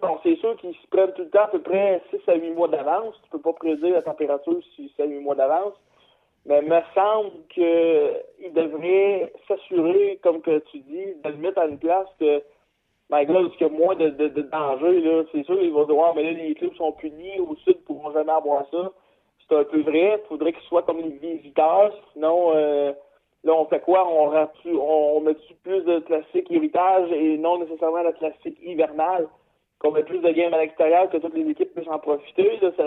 bon, 0.01 0.19
c'est 0.23 0.35
sûr 0.37 0.55
qu'ils 0.57 0.75
se 0.75 0.87
prennent 0.89 1.13
tout 1.13 1.23
le 1.23 1.29
temps 1.29 1.43
à 1.43 1.47
peu 1.47 1.61
près 1.61 2.01
6 2.09 2.29
à 2.29 2.35
8 2.35 2.51
mois 2.51 2.67
d'avance. 2.67 3.15
Tu 3.23 3.29
peux 3.29 3.41
pas 3.41 3.53
prédire 3.53 3.93
la 3.93 4.01
température 4.01 4.57
6 4.75 4.91
à 4.99 5.05
8 5.05 5.19
mois 5.19 5.35
d'avance. 5.35 5.73
Mais 6.45 6.59
il 6.61 6.69
me 6.69 6.79
semble 6.95 7.31
qu'ils 7.49 8.53
devraient 8.53 9.31
s'assurer, 9.47 10.19
comme 10.23 10.41
que 10.41 10.59
tu 10.71 10.79
dis, 10.79 11.15
de 11.23 11.29
le 11.29 11.37
mettre 11.37 11.59
à 11.59 11.67
une 11.67 11.77
place 11.77 12.07
que, 12.19 12.41
God, 13.11 13.27
parce 13.27 13.57
qu'il 13.57 13.67
y 13.67 13.69
a 13.69 13.73
moins 13.73 13.95
de, 13.95 14.09
de, 14.09 14.41
danger, 14.41 15.01
là. 15.01 15.23
C'est 15.31 15.43
sûr, 15.43 15.61
ils 15.61 15.71
vont 15.71 15.85
devoir, 15.85 16.15
mais 16.15 16.23
là, 16.23 16.31
les 16.31 16.55
clubs 16.55 16.73
sont 16.75 16.91
punis 16.93 17.39
au 17.39 17.55
sud, 17.57 17.75
ils 17.79 17.83
pourront 17.83 18.11
jamais 18.13 18.31
avoir 18.31 18.65
ça. 18.71 18.91
C'est 19.47 19.55
un 19.57 19.63
peu 19.63 19.81
vrai. 19.81 20.21
Il 20.23 20.27
faudrait 20.27 20.53
qu'ils 20.53 20.63
soient 20.63 20.83
comme 20.83 21.01
les 21.01 21.09
visiteurs. 21.09 21.91
Sinon, 22.13 22.51
euh, 22.55 22.93
là, 23.43 23.53
on 23.53 23.65
fait 23.65 23.81
quoi? 23.81 24.07
On, 24.07 24.31
on, 24.31 25.17
on 25.17 25.21
met 25.21 25.35
plus 25.63 25.81
de 25.83 25.99
classique 25.99 26.51
héritage 26.51 27.11
et 27.11 27.37
non 27.37 27.57
nécessairement 27.59 28.03
la 28.03 28.13
classique 28.13 28.57
hivernale. 28.61 29.27
Qu'on 29.79 29.91
met 29.91 30.03
plus 30.03 30.19
de 30.19 30.29
games 30.29 30.53
à 30.53 30.59
l'extérieur, 30.59 31.09
que 31.09 31.17
toutes 31.17 31.35
les 31.35 31.49
équipes 31.49 31.73
puissent 31.73 31.87
en 31.87 31.99
profiter. 31.99 32.57
Là, 32.61 32.71
ça, 32.75 32.83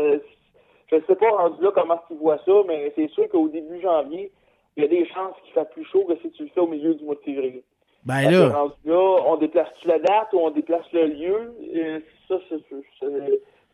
je 0.90 0.96
sais 1.06 1.14
pas 1.16 1.30
rendu 1.30 1.62
là 1.62 1.70
comment 1.74 2.00
ils 2.10 2.18
voient 2.18 2.40
ça, 2.44 2.52
mais 2.66 2.92
c'est 2.94 3.08
sûr 3.08 3.28
qu'au 3.30 3.48
début 3.48 3.80
janvier, 3.80 4.30
il 4.76 4.82
y 4.82 4.86
a 4.86 4.88
des 4.88 5.06
chances 5.06 5.34
qu'il 5.44 5.54
fasse 5.54 5.70
plus 5.70 5.84
chaud 5.84 6.04
que 6.04 6.16
si 6.16 6.30
tu 6.32 6.44
le 6.44 6.48
fais 6.50 6.60
au 6.60 6.66
milieu 6.66 6.94
du 6.94 7.04
mois 7.04 7.14
de 7.14 7.20
février. 7.20 7.64
Ben 8.04 8.30
là. 8.30 8.48
rendu 8.48 8.74
là, 8.84 9.22
on 9.26 9.36
déplace-tu 9.36 9.86
la 9.86 9.98
date 10.00 10.32
ou 10.32 10.38
on 10.40 10.50
déplace 10.50 10.90
le 10.92 11.06
lieu? 11.06 11.54
Euh, 11.76 12.00
ça, 12.28 12.34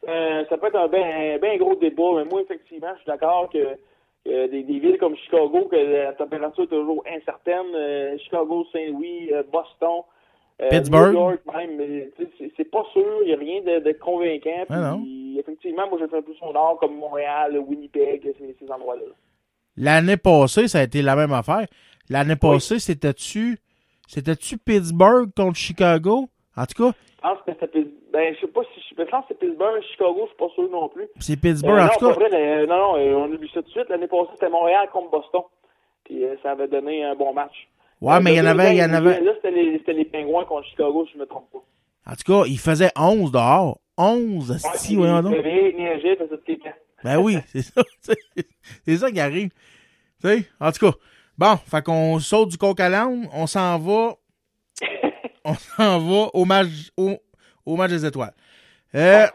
euh, 0.07 0.45
ça 0.49 0.59
peut 0.59 0.67
être 0.67 0.77
un 0.77 0.89
bien 0.89 1.39
ben 1.41 1.59
gros 1.59 1.75
débat, 1.75 2.13
mais 2.17 2.25
moi, 2.25 2.43
effectivement, 2.43 2.93
je 2.95 2.99
suis 2.99 3.07
d'accord 3.07 3.49
que, 3.51 3.77
des 4.25 4.63
villes 4.63 4.99
comme 4.99 5.17
Chicago, 5.17 5.69
que 5.71 5.77
la 5.77 6.13
température 6.13 6.65
est 6.65 6.69
toujours 6.69 7.03
incertaine, 7.11 7.75
euh, 7.75 8.19
Chicago, 8.19 8.67
Saint-Louis, 8.73 9.33
euh, 9.33 9.43
Boston, 9.51 10.03
euh, 10.61 10.69
Pittsburgh? 10.71 11.13
New 11.15 11.21
York 11.21 11.41
même, 11.55 12.11
c'est, 12.57 12.71
pas 12.71 12.85
sûr, 12.93 13.07
il 13.23 13.27
n'y 13.29 13.35
a 13.35 13.37
rien 13.39 13.61
de, 13.63 13.85
de 13.85 13.93
convaincant. 13.93 14.65
Ah. 14.71 14.97
Puis, 15.01 15.39
effectivement, 15.39 15.89
moi, 15.89 15.99
je 16.01 16.07
fais 16.07 16.23
plus 16.23 16.37
au 16.43 16.53
nord, 16.53 16.79
comme 16.81 16.97
Montréal, 16.97 17.57
Winnipeg, 17.59 18.23
ces, 18.39 18.57
ces 18.59 18.71
endroits-là. 18.73 19.03
L'année 19.77 20.17
passée, 20.17 20.67
ça 20.69 20.81
a 20.81 20.83
été 20.83 21.03
la 21.03 21.15
même 21.15 21.33
affaire. 21.33 21.67
L'année 22.11 22.37
passée, 22.37 22.79
c'était-tu, 22.79 23.59
c'était-tu 24.07 24.59
Pittsburgh 24.59 25.31
contre 25.37 25.57
Chicago? 25.57 26.29
En 26.57 26.67
tout 26.67 26.83
cas, 26.83 26.93
Je 27.17 27.21
pense 27.23 27.39
que 27.39 27.53
c'était 27.53 27.67
Pittsburgh. 27.69 27.95
Ben, 28.11 28.35
je 28.35 28.41
sais 28.41 28.47
pas 28.47 28.63
si 28.75 28.81
je 28.91 29.03
pense 29.05 29.27
que 29.27 29.27
c'est 29.29 29.39
Pittsburgh, 29.39 29.83
Chicago, 29.93 30.21
je 30.23 30.27
suis 30.29 30.37
pas 30.37 30.49
sûr 30.55 30.71
non 30.71 30.89
plus. 30.89 31.07
c'est 31.21 31.39
Pittsburgh. 31.39 31.79
Euh, 31.79 31.83
en 31.83 31.85
non, 31.85 31.91
tout 31.99 32.07
cas, 32.09 32.13
vrai, 32.15 32.29
mais, 32.33 32.63
euh, 32.63 32.67
non, 32.67 32.97
non, 32.97 33.25
on 33.25 33.33
oublie 33.33 33.49
ça 33.53 33.61
tout 33.61 33.69
de 33.69 33.73
suite. 33.73 33.89
L'année 33.91 34.09
passée, 34.09 34.31
c'était 34.33 34.49
Montréal 34.49 34.89
contre 34.93 35.11
Boston. 35.11 35.43
Puis 36.05 36.25
euh, 36.25 36.35
ça 36.43 36.53
avait 36.53 36.69
donné 36.69 37.05
un 37.05 37.15
bon 37.15 37.33
match. 37.35 37.69
Ouais, 38.01 38.21
mais 38.21 38.35
il 38.35 38.37
y 38.37 38.41
en 38.41 38.47
avait- 38.47 38.75
il 38.75 38.79
y 38.79 38.85
en 38.85 38.93
avait- 38.93 39.21
Là, 39.21 39.33
c'était 39.37 39.51
les, 39.51 39.83
les 39.87 40.05
Pingouins 40.05 40.45
contre 40.45 40.67
Chicago, 40.69 41.05
si 41.07 41.15
je 41.15 41.19
me 41.19 41.27
trompe 41.27 41.51
pas. 41.53 41.59
en 42.13 42.15
tout 42.17 42.33
cas, 42.33 42.47
il 42.47 42.59
faisait 42.59 42.91
11 42.97 43.33
dehors. 43.33 43.79
11, 43.97 44.57
si, 44.77 44.93
Ouais, 44.97 44.99
voyons 45.09 45.23
donc. 45.23 45.33
Ben 47.03 47.17
oui, 47.19 47.37
c'est 47.53 47.63
ça. 47.63 47.83
c'est- 48.01 48.97
ça 48.97 49.11
qui 49.11 49.19
arrive. 49.21 49.51
Tu 50.23 50.29
sais, 50.29 50.45
en 50.61 50.71
tout 50.73 50.91
cas. 50.91 50.97
Bon, 51.37 51.57
fait 51.57 51.85
qu'on 51.85 52.19
saute 52.21 52.51
du 52.51 52.59
coq 52.59 52.79
à 52.81 52.89
l'âne, 52.89 53.29
on 53.33 53.47
s'en 53.49 53.79
va. 53.79 54.15
on 55.45 55.55
s'en 55.55 55.99
va 55.99 56.29
au 56.35 56.45
match, 56.45 56.69
au, 56.97 57.17
au 57.67 57.77
match 57.77 57.91
des 57.91 58.05
étoiles. 58.07 58.35
Euh, 58.95 59.27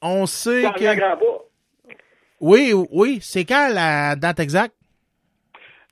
on 0.00 0.26
sait 0.26 0.62
que. 0.76 0.84
Oui, 2.40 2.72
oui, 2.90 3.18
c'est 3.22 3.44
quand 3.44 3.68
la 3.72 4.16
date 4.16 4.40
exacte? 4.40 4.74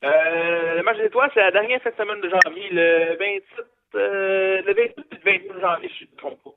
Euh, 0.05 0.77
le 0.77 0.83
match 0.83 0.97
des 0.99 1.05
étoiles, 1.07 1.31
c'est 1.35 1.41
la 1.41 1.51
dernière 1.51 1.81
cette 1.83 1.97
semaine 1.97 2.21
de 2.21 2.29
janvier, 2.31 2.69
le 2.73 3.17
27, 3.19 3.67
euh, 3.97 4.63
le 4.67 4.75
28 4.75 4.79
et 4.99 5.15
le 5.15 5.39
29 5.49 5.61
janvier, 5.61 5.91
je 5.99 6.05
ne 6.05 6.11
me 6.11 6.17
trompe 6.17 6.43
pas. 6.43 6.51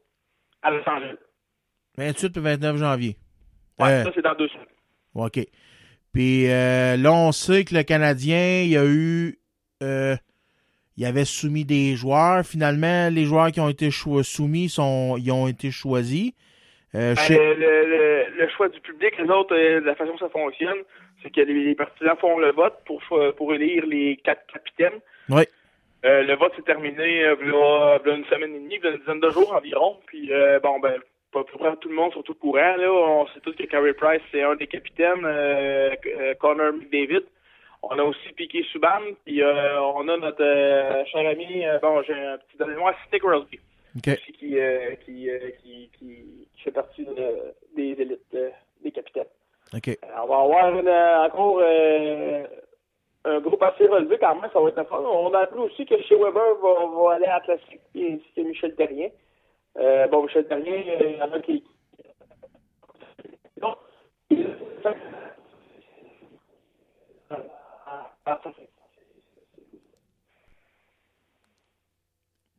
À 0.61 0.71
Los 0.71 0.87
Angeles. 0.89 1.17
28 1.97 2.37
et 2.37 2.39
29 2.39 2.77
janvier. 2.77 3.17
Ouais, 3.79 3.89
Euh, 3.89 4.03
ça, 4.05 4.11
c'est 4.15 4.21
dans 4.21 4.35
deux 4.35 4.47
semaines. 4.47 4.65
OK. 5.15 5.39
Puis 6.13 6.47
là, 6.47 7.11
on 7.11 7.31
sait 7.31 7.65
que 7.65 7.73
le 7.75 7.83
Canadien, 7.83 8.61
il 8.61 8.69
y 8.69 8.77
a 8.77 8.85
eu. 8.85 9.37
Il 10.95 11.05
avait 11.05 11.25
soumis 11.25 11.65
des 11.65 11.95
joueurs. 11.95 12.45
Finalement, 12.45 13.09
les 13.09 13.25
joueurs 13.25 13.51
qui 13.51 13.59
ont 13.59 13.69
été 13.69 13.89
soumis 13.91 14.69
sont, 14.69 15.17
ils 15.17 15.31
ont 15.31 15.47
été 15.47 15.71
choisis. 15.71 16.31
Ben, 16.93 17.15
chez- 17.17 17.35
le, 17.55 18.27
le, 18.37 18.47
choix 18.49 18.69
du 18.69 18.79
public, 18.79 19.17
les 19.17 19.27
autres, 19.29 19.55
la 19.55 19.95
façon 19.95 20.13
que 20.13 20.19
ça 20.19 20.29
fonctionne, 20.29 20.77
c'est 21.23 21.31
que 21.31 21.41
les, 21.41 21.73
partisans 21.75 22.15
font 22.17 22.37
le 22.37 22.51
vote 22.51 22.75
pour, 22.85 23.01
pour 23.37 23.53
élire 23.53 23.85
les 23.85 24.17
quatre 24.17 24.45
capitaines. 24.51 24.99
Oui. 25.29 25.43
Euh, 26.05 26.21
le 26.23 26.35
vote 26.35 26.53
s'est 26.55 26.63
terminé 26.63 27.23
euh, 27.23 27.35
v'là- 27.35 28.01
v'là 28.03 28.15
une 28.15 28.25
semaine 28.25 28.53
et 28.55 28.59
demie, 28.59 28.75
une 28.83 28.97
dizaine 28.97 29.21
de 29.21 29.29
jours 29.29 29.53
environ. 29.55 29.99
Puis, 30.05 30.33
euh, 30.33 30.59
bon, 30.59 30.79
ben, 30.79 30.99
pas 31.31 31.43
peu 31.45 31.57
près 31.57 31.75
tout 31.77 31.87
le 31.89 31.95
monde 31.95 32.11
sur 32.11 32.23
tout 32.23 32.33
courant. 32.35 32.75
Là. 32.75 32.91
On 32.91 33.25
sait 33.27 33.39
tous 33.39 33.53
que 33.55 33.63
Carey 33.63 33.93
Price, 33.93 34.21
c'est 34.31 34.43
un 34.43 34.55
des 34.55 34.67
capitaines. 34.67 35.23
euh, 35.23 35.91
Connor 36.41 36.73
McDavid. 36.73 37.23
On 37.83 37.97
a 37.99 38.03
aussi 38.03 38.33
Piqué 38.35 38.63
Subban. 38.71 38.99
Puis, 39.25 39.41
on 39.43 40.07
a 40.09 40.17
notre 40.17 41.05
cher 41.11 41.27
ami, 41.29 41.63
bon, 41.81 42.01
j'ai 42.03 42.13
un 42.13 42.37
petit 42.37 42.57
donnez-moi, 42.57 42.93
Sidney 43.05 43.19
Crosby. 43.19 43.59
OK. 43.97 44.07
Aussi 44.13 44.31
qui, 44.33 44.57
qui, 45.05 45.89
qui, 45.97 46.47
fait 46.63 46.71
partie 46.71 47.05
de- 47.05 47.53
des 47.75 47.91
élites, 48.01 48.37
des 48.83 48.91
capitaines. 48.91 49.23
On 50.21 50.27
va 50.27 50.37
avoir 50.37 50.69
une, 50.77 50.87
euh, 50.87 51.25
encore 51.25 51.59
euh, 51.61 52.43
un 53.25 53.39
groupe 53.39 53.63
assez 53.63 53.87
relevé 53.87 54.17
quand 54.19 54.35
même, 54.35 54.49
ça 54.51 54.59
va 54.59 54.69
être 54.69 54.77
le 54.77 54.83
fun. 54.85 54.99
On 54.99 55.33
a 55.33 55.39
appris 55.39 55.59
aussi 55.59 55.85
que 55.85 55.99
chez 56.03 56.15
Weber 56.15 56.55
va, 56.61 56.85
va 56.85 57.13
aller 57.15 57.25
à 57.25 57.35
la 57.35 57.39
classique, 57.41 57.81
ainsi 57.95 58.23
que 58.35 58.41
Michel 58.41 58.75
Terrien. 58.75 59.09
Euh, 59.77 60.07
bon, 60.07 60.23
Michel 60.23 60.47
Terrien, 60.47 60.83
il 60.99 61.17
y 61.17 61.21
en 61.21 61.31
a 61.31 61.39
qui. 61.39 61.63
Non. 63.61 63.75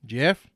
Jeff? 0.06 0.53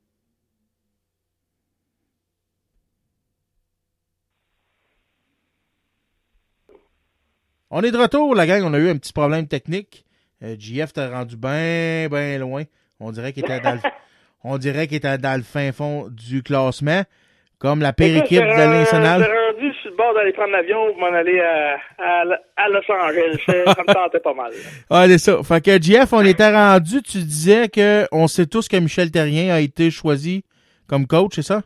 On 7.70 7.82
est 7.82 7.90
de 7.90 7.98
retour, 7.98 8.34
la 8.34 8.46
gang. 8.46 8.62
On 8.64 8.72
a 8.74 8.78
eu 8.78 8.88
un 8.88 8.96
petit 8.96 9.12
problème 9.12 9.46
technique. 9.46 10.04
Euh, 10.42 10.56
JF 10.58 10.92
t'a 10.92 11.10
rendu 11.10 11.36
bien, 11.36 12.08
bien 12.08 12.38
loin. 12.38 12.62
On 13.00 13.10
dirait 13.12 13.32
qu'il 13.32 13.44
était 13.44 13.60
dans 13.60 13.74
le, 13.74 13.80
on 14.44 14.56
dirait 14.58 14.86
qu'il 14.86 14.96
était 14.96 15.18
dans 15.18 15.36
le 15.36 15.42
fin 15.42 15.72
fond 15.72 16.08
du 16.10 16.42
classement. 16.42 17.02
Comme 17.58 17.80
la 17.80 17.92
pire 17.92 18.16
équipe 18.22 18.38
de 18.38 18.44
la 18.46 18.66
Ligue 18.66 18.80
nationale. 18.82 19.20
J'étais 19.20 19.64
rendu 19.66 19.74
sur 19.82 19.90
le 19.90 19.96
bord 19.96 20.14
d'aller 20.14 20.32
prendre 20.32 20.52
l'avion 20.52 20.92
pour 20.92 21.00
m'en 21.00 21.12
aller 21.12 21.40
à, 21.40 21.74
à, 21.98 22.22
à 22.56 22.68
Los 22.68 22.88
Angeles. 22.88 23.36
Ça 23.46 23.82
me 23.82 23.92
tentait 23.92 24.20
pas 24.20 24.32
mal. 24.32 24.52
Ah, 24.90 25.06
c'est 25.08 25.18
ça. 25.18 25.42
Fait 25.42 25.64
que 25.64 25.82
JF, 25.82 26.12
on 26.12 26.24
était 26.24 26.52
rendu, 26.52 27.02
tu 27.02 27.18
disais 27.18 27.68
que 27.68 28.06
on 28.12 28.28
sait 28.28 28.46
tous 28.46 28.68
que 28.68 28.76
Michel 28.76 29.10
Terrien 29.10 29.52
a 29.52 29.58
été 29.58 29.90
choisi 29.90 30.44
comme 30.86 31.08
coach, 31.08 31.32
c'est 31.34 31.42
ça? 31.42 31.62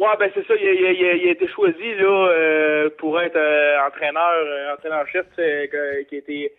Ouais, 0.00 0.16
ben 0.18 0.30
c'est 0.34 0.46
ça. 0.46 0.54
Il 0.56 0.66
a, 0.66 0.72
il 0.72 0.86
a- 1.06 1.12
il 1.14 1.28
a 1.28 1.32
été 1.32 1.46
choisi 1.48 1.94
là 1.96 2.28
euh, 2.30 2.90
pour 2.98 3.20
être 3.20 3.36
euh, 3.36 3.76
entraîneur, 3.86 4.32
euh, 4.46 4.72
entraîneur-chef, 4.74 5.26
qui 6.08 6.16
était 6.16 6.52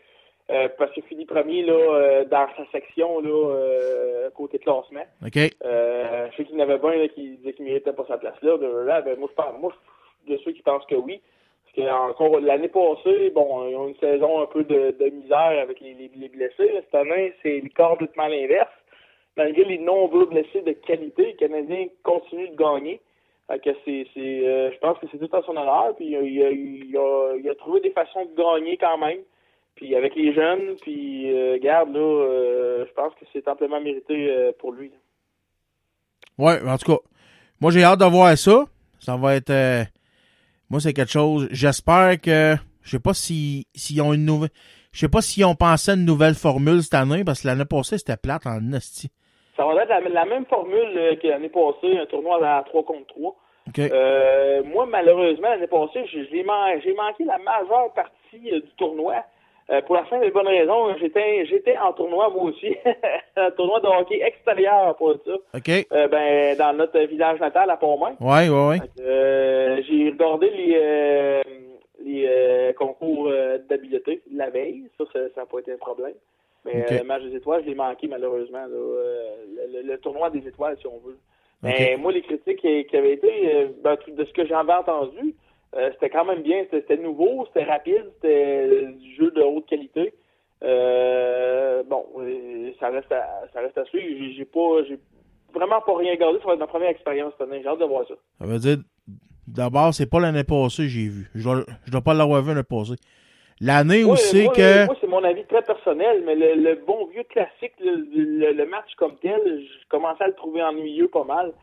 euh, 0.52 0.68
parce 0.78 0.92
qu'il 0.94 1.04
finit 1.04 1.26
premier 1.26 1.64
là 1.64 2.24
dans 2.26 2.48
sa 2.56 2.66
section 2.72 3.20
là 3.20 4.30
côté 4.36 4.60
classement. 4.60 5.06
OK. 5.26 5.36
Je 5.36 6.36
sais 6.38 6.44
qu'il 6.46 6.56
y 6.56 6.60
en 6.62 6.64
avait 6.70 6.78
bien 6.78 6.96
là, 6.98 7.08
qui 7.08 7.32
disaient 7.38 7.54
qu'il 7.54 7.66
méritait 7.66 7.94
pas 7.94 8.06
sa 8.08 8.18
place 8.18 8.40
là. 8.44 8.58
blablabla. 8.58 9.02
Ben, 9.02 9.20
moi, 9.20 9.30
je 9.32 9.36
pense, 9.36 9.60
moi, 9.60 9.74
de 10.28 10.38
ceux 10.46 10.52
qui 10.52 10.62
pensent 10.62 10.86
que 10.86 10.96
oui. 10.96 11.20
Parce 11.64 11.88
que 11.88 11.94
encore 12.12 12.40
l'année 12.42 12.68
passée, 12.68 13.30
bon, 13.32 13.68
ils 13.70 13.76
ont 13.76 13.88
une 13.88 13.96
saison 13.98 14.42
un 14.42 14.46
peu 14.46 14.64
de, 14.64 14.92
de 15.00 15.10
misère 15.10 15.58
avec 15.64 15.80
les, 15.80 15.94
les, 15.94 16.12
les 16.16 16.30
blessés. 16.30 16.72
là. 16.74 16.82
Cette 16.86 16.96
année, 16.96 17.34
c'est 17.42 17.62
complètement 17.76 18.28
l'inverse. 18.28 18.70
Malgré 19.38 19.64
les 19.64 19.78
nombreux 19.78 20.26
blessés 20.26 20.62
de 20.62 20.74
qualité, 20.74 21.26
les 21.28 21.36
Canadiens 21.36 21.88
continuent 22.04 22.52
de 22.52 22.56
gagner. 22.58 23.00
Fait 23.52 23.60
que 23.60 23.70
c'est, 23.84 24.08
c'est, 24.14 24.48
euh, 24.48 24.72
je 24.72 24.78
pense 24.80 24.98
que 25.00 25.08
c'est 25.12 25.18
tout 25.18 25.36
à 25.36 25.42
son 25.44 25.52
honneur. 25.52 25.94
Puis 25.98 26.08
il 26.08 26.16
a, 26.16 26.22
il 26.22 26.98
a- 26.98 27.36
il 27.36 27.56
trouvé 27.58 27.82
des 27.82 27.92
façons 27.92 28.26
de 28.26 28.36
gagner 28.36 28.78
quand 28.78 28.98
même. 28.98 29.20
Puis 29.76 29.96
avec 29.96 30.16
les 30.16 30.34
jeunes, 30.34 30.76
puis 30.82 31.32
euh, 31.34 31.58
garde 31.60 31.94
là, 31.94 32.00
euh, 32.00 32.86
je 32.88 32.94
pense 32.94 33.14
que 33.16 33.26
c'est 33.34 33.48
amplement 33.48 33.82
mérité 33.82 34.52
pour 34.60 34.72
lui. 34.74 34.92
Ouais, 36.38 36.60
en 36.66 36.78
tout 36.78 36.92
cas, 36.94 37.00
moi 37.60 37.72
j'ai 37.72 37.84
hâte 37.84 38.00
de 38.00 38.06
voir 38.06 38.38
ça. 38.38 38.66
Ça 39.00 39.16
va 39.18 39.36
être. 39.36 39.52
moi, 40.70 40.80
c'est 40.80 40.94
quelque 40.94 41.12
chose. 41.12 41.48
J'espère 41.52 42.20
que. 42.22 42.56
Je 42.84 42.90
sais 42.92 43.00
pas 43.00 43.14
si 43.14 43.68
s'ils 43.76 44.02
ont 44.02 44.14
une 44.14 44.26
nouvelle. 44.26 44.50
Je 44.92 45.00
sais 45.00 45.10
pas 45.10 45.22
s'ils 45.22 45.46
ont 45.46 45.56
pensé 45.56 45.92
à 45.92 45.94
une 45.96 46.06
nouvelle 46.06 46.34
formule 46.36 46.82
cette 46.84 46.94
année, 46.96 47.24
parce 47.24 47.42
que 47.42 47.48
l'année 47.48 47.66
passée, 47.66 47.98
c'était 47.98 48.18
plate 48.18 48.46
en 48.46 48.60
nasty. 48.62 49.10
Ça 49.56 49.66
va 49.66 49.82
être 49.84 49.90
la, 49.90 50.00
la 50.10 50.26
même 50.26 50.46
formule 50.46 51.18
que 51.22 51.28
l'année 51.28 51.50
passée, 51.50 51.98
un 51.98 52.06
tournoi 52.08 52.46
à 52.46 52.64
3 52.64 52.84
contre 52.84 53.08
3. 53.08 53.36
Euh, 53.92 54.64
moi, 54.64 54.86
malheureusement, 54.86 55.50
l'année 55.50 55.68
passée, 55.68 56.04
j'ai 56.12 56.26
j'ai 56.32 56.44
man- 56.44 56.80
j'ai 56.84 56.94
manqué 56.94 57.24
la 57.24 57.38
majeure 57.38 57.92
partie 57.94 58.52
euh, 58.52 58.60
du 58.62 58.70
tournoi. 58.78 59.24
Euh, 59.70 59.82
pour 59.84 59.96
la 59.96 60.06
simple 60.10 60.26
et 60.26 60.32
bonne 60.32 60.48
raison, 60.48 60.94
j'étais 60.98 61.46
j'étais 61.46 61.78
en 61.78 61.94
tournoi 61.94 62.30
moi 62.30 62.44
aussi. 62.46 62.76
un 63.38 63.52
tournoi 63.52 63.80
de 63.80 63.88
hockey 63.88 64.20
extérieur 64.22 64.96
pour 64.98 65.14
ça. 65.26 65.32
OK. 65.56 65.70
Ben, 66.10 66.58
dans 66.58 66.74
notre 66.74 67.00
village 67.02 67.40
natal 67.40 67.70
à 67.70 67.78
Pont-Main. 67.78 68.16
Ouais, 68.20 68.50
ouais, 68.50 68.68
ouais. 68.70 68.80
J'ai 69.88 70.10
regardé 70.10 70.50
les, 70.50 71.42
les 72.04 72.74
concours 72.78 73.32
d'habileté 73.70 74.22
la 74.34 74.50
veille. 74.50 74.84
Ça, 74.98 75.06
ça 75.14 75.42
n'a 75.42 75.46
pas 75.46 75.60
été 75.60 75.72
un 75.74 75.78
problème. 75.78 76.14
Mais 76.66 76.86
le 77.00 77.04
match 77.06 77.24
des 77.24 77.36
étoiles, 77.38 77.64
je 77.64 77.70
l'ai 77.70 77.76
manqué 77.76 78.08
malheureusement. 78.08 78.60
là, 78.60 78.68
le, 78.68 79.78
le- 79.82 79.88
le 79.88 79.98
tournoi 80.00 80.30
des 80.30 80.46
étoiles, 80.48 80.76
si 80.80 80.88
on 80.88 80.98
veut. 81.06 81.18
Mais 81.64 81.98
moi, 81.98 82.12
les 82.12 82.22
critiques 82.22 82.58
qui, 82.60 82.86
qui 82.86 82.98
avaient 82.98 83.14
été, 83.14 83.56
euh, 83.56 83.68
ben, 83.84 83.96
tout- 83.98 84.12
de 84.12 84.26
ce 84.26 84.34
que 84.34 84.46
j'avais 84.48 84.74
entendu, 84.74 85.36
euh, 85.76 85.90
c'était 85.94 86.10
quand 86.10 86.26
même 86.26 86.42
bien. 86.42 86.66
C'était 86.72 86.98
nouveau, 86.98 87.46
c'était 87.48 87.64
rapide, 87.70 88.06
c'était 88.16 88.88
du 89.00 89.16
jeu 89.16 89.32
de 89.32 89.42
haute 89.42 89.68
qualité. 89.68 90.14
Euh, 90.64 91.84
bon, 91.84 92.06
ça 92.80 92.90
reste 92.90 93.12
à, 93.12 93.44
ça 93.54 93.62
reste 93.62 93.78
à 93.78 93.86
suivre. 93.86 94.34
J'ai- 94.36 94.46
pas, 94.46 94.84
j'ai 94.88 94.98
vraiment 95.54 95.82
pas 95.82 95.98
rien 95.98 96.16
gardé. 96.16 96.40
Ça 96.40 96.48
va 96.48 96.54
être 96.54 96.60
ma 96.60 96.68
première 96.68 96.90
expérience 96.90 97.34
cette 97.38 97.48
année. 97.48 97.62
J'ai 97.62 97.68
hâte 97.70 97.80
de 97.80 97.86
voir 97.86 98.08
ça. 98.08 98.14
Ça 98.40 98.46
veut 98.46 98.60
dire, 98.60 98.78
d'abord, 99.48 99.94
c'est 99.94 100.10
pas 100.10 100.20
l'année 100.20 100.44
passée 100.44 100.84
que 100.84 100.90
j'ai 100.90 101.08
vu. 101.08 101.30
Je 101.36 101.44
dois, 101.44 101.64
je 101.86 101.92
dois 101.92 102.02
pas 102.02 102.14
l'avoir 102.14 102.42
vu 102.42 102.50
l'année 102.50 102.64
passée. 102.64 102.94
L'année 103.62 104.04
où 104.04 104.16
c'est 104.16 104.48
que. 104.48 104.86
Moi, 104.88 104.96
c'est 105.00 105.08
mon 105.08 105.24
avis 105.24 105.46
très 105.46 105.62
personnel, 105.62 106.24
mais 106.26 106.36
le, 106.36 106.56
le 106.56 106.76
bon 106.76 107.06
vieux 107.08 107.24
classique, 107.24 107.74
le, 107.80 107.96
le- 108.12 108.54
le 108.54 108.66
match 108.66 108.94
comme 108.98 109.16
tel, 109.18 109.40
je 109.46 109.88
commençais 109.90 110.24
à 110.24 110.28
le 110.28 110.34
trouver 110.34 110.64
ennuyeux 110.64 111.10
pas 111.10 111.24
mal. 111.24 111.54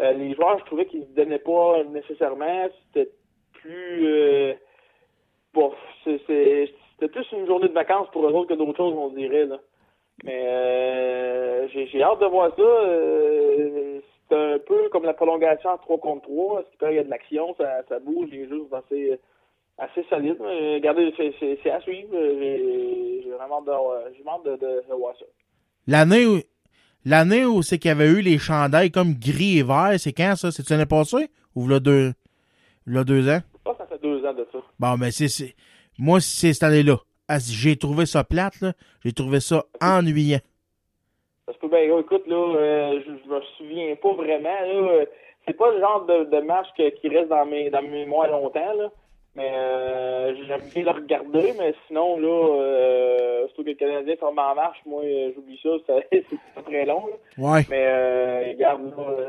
Euh, 0.00 0.12
les 0.12 0.34
joueurs, 0.34 0.58
je 0.58 0.64
trouvais 0.64 0.86
qu'ils 0.86 1.00
ne 1.00 1.04
se 1.06 1.10
donnaient 1.12 1.38
pas 1.38 1.84
nécessairement. 1.84 2.66
C'était 2.92 3.10
plus... 3.52 4.06
Euh, 4.06 4.54
bon, 5.52 5.72
c'était 6.02 7.08
plus 7.12 7.26
une 7.32 7.46
journée 7.46 7.68
de 7.68 7.72
vacances 7.74 8.08
pour 8.12 8.26
eux 8.28 8.32
autres 8.32 8.48
que 8.48 8.54
d'autres 8.58 8.76
choses, 8.76 8.94
on 8.96 9.08
dirait. 9.10 9.46
Là. 9.46 9.58
Mais 10.24 10.42
euh, 10.48 11.68
j'ai 11.68 12.02
hâte 12.02 12.20
de 12.20 12.26
voir 12.26 12.50
ça. 12.56 12.62
Euh, 12.62 14.00
c'est 14.28 14.34
un 14.36 14.58
peu 14.58 14.88
comme 14.90 15.04
la 15.04 15.14
prolongation 15.14 15.70
en 15.70 15.78
3 15.78 15.98
contre 15.98 16.22
3. 16.22 16.64
Quand 16.80 16.88
il 16.88 16.96
y 16.96 16.98
a 16.98 17.04
de 17.04 17.10
l'action, 17.10 17.54
ça, 17.58 17.82
ça 17.88 17.98
bouge, 18.00 18.28
les 18.32 18.48
jeux 18.48 18.64
sont 18.68 18.76
assez 18.76 19.20
assez 19.78 20.04
solide. 20.08 20.36
mais 20.40 20.74
Regardez, 20.76 21.12
c'est- 21.16 21.70
à 21.70 21.80
suivre. 21.80 22.08
J'ai 22.12 23.20
j'ai 23.24 23.30
vraiment 23.30 23.58
hâte 23.58 23.66
de, 23.66 24.28
hâte 24.28 24.44
de, 24.44 24.50
de, 24.66 24.82
de 24.88 24.94
voir 24.94 25.14
ça. 25.18 25.24
L'année 25.86 26.26
où. 26.26 26.38
L'année 27.06 27.44
où 27.44 27.60
c'est 27.60 27.78
qu'il 27.78 27.90
y 27.90 27.92
avait 27.92 28.08
eu 28.08 28.22
les 28.22 28.38
chandails 28.38 28.90
comme 28.90 29.12
gris 29.12 29.58
et 29.58 29.62
vert, 29.62 29.92
c'est 29.98 30.14
quand 30.14 30.36
ça? 30.36 30.50
C'est 30.50 30.68
l'année 30.70 30.86
passée? 30.86 31.28
Ou 31.54 31.64
v'là 31.64 31.78
deux, 31.78 32.12
v'là 32.86 33.04
deux 33.04 33.28
ans? 33.28 33.40
Je 33.56 33.62
pense 33.62 33.76
que 33.76 33.82
ça 33.82 33.86
fait 33.88 34.00
deux 34.02 34.24
ans 34.24 34.32
de 34.32 34.46
ça. 34.50 34.58
Bon, 34.78 34.96
mais 34.96 35.10
c'est, 35.10 35.28
c'est, 35.28 35.54
moi, 35.98 36.20
c'est 36.20 36.54
cette 36.54 36.62
année-là. 36.62 36.96
Ah, 37.28 37.36
J'ai 37.38 37.76
trouvé 37.76 38.06
ça 38.06 38.24
plate, 38.24 38.58
là. 38.62 38.72
J'ai 39.04 39.12
trouvé 39.12 39.40
ça 39.40 39.64
ennuyant. 39.82 40.38
Parce 41.44 41.58
que, 41.58 41.66
ben, 41.66 41.98
écoute, 42.00 42.26
là, 42.26 42.36
euh, 42.56 43.00
je, 43.06 43.10
je 43.22 43.28
me 43.30 43.40
souviens 43.58 43.94
pas 43.96 44.12
vraiment, 44.14 44.48
là. 44.48 44.92
euh, 44.92 45.04
C'est 45.46 45.52
pas 45.58 45.72
le 45.74 45.80
genre 45.80 46.06
de, 46.06 46.24
de 46.24 46.40
match 46.40 46.68
que- 46.76 46.88
qui 47.00 47.08
reste 47.10 47.28
dans 47.28 47.44
mes, 47.44 47.68
dans 47.68 47.82
mes 47.82 47.90
mémoires 47.90 48.30
longtemps, 48.30 48.72
là. 48.78 48.90
Mais 49.36 49.50
euh, 49.52 50.34
j'aime 50.46 50.60
bien 50.72 50.84
le 50.84 50.90
regarder, 50.90 51.54
mais 51.58 51.74
sinon, 51.88 52.18
là, 52.18 52.28
euh, 52.28 53.46
surtout 53.48 53.64
que 53.64 53.70
le 53.70 53.74
Canadien 53.74 54.14
tombe 54.16 54.38
en 54.38 54.54
marche, 54.54 54.78
moi, 54.86 55.02
euh, 55.02 55.32
j'oublie 55.34 55.58
ça, 55.60 55.70
c'est 56.12 56.24
pas 56.54 56.62
très 56.62 56.84
long, 56.84 57.06
là. 57.08 57.16
Ouais. 57.38 57.62
Mais, 57.68 57.84
euh, 57.84 58.52
regarde, 58.52 58.84
là, 58.96 59.04
euh, 59.08 59.26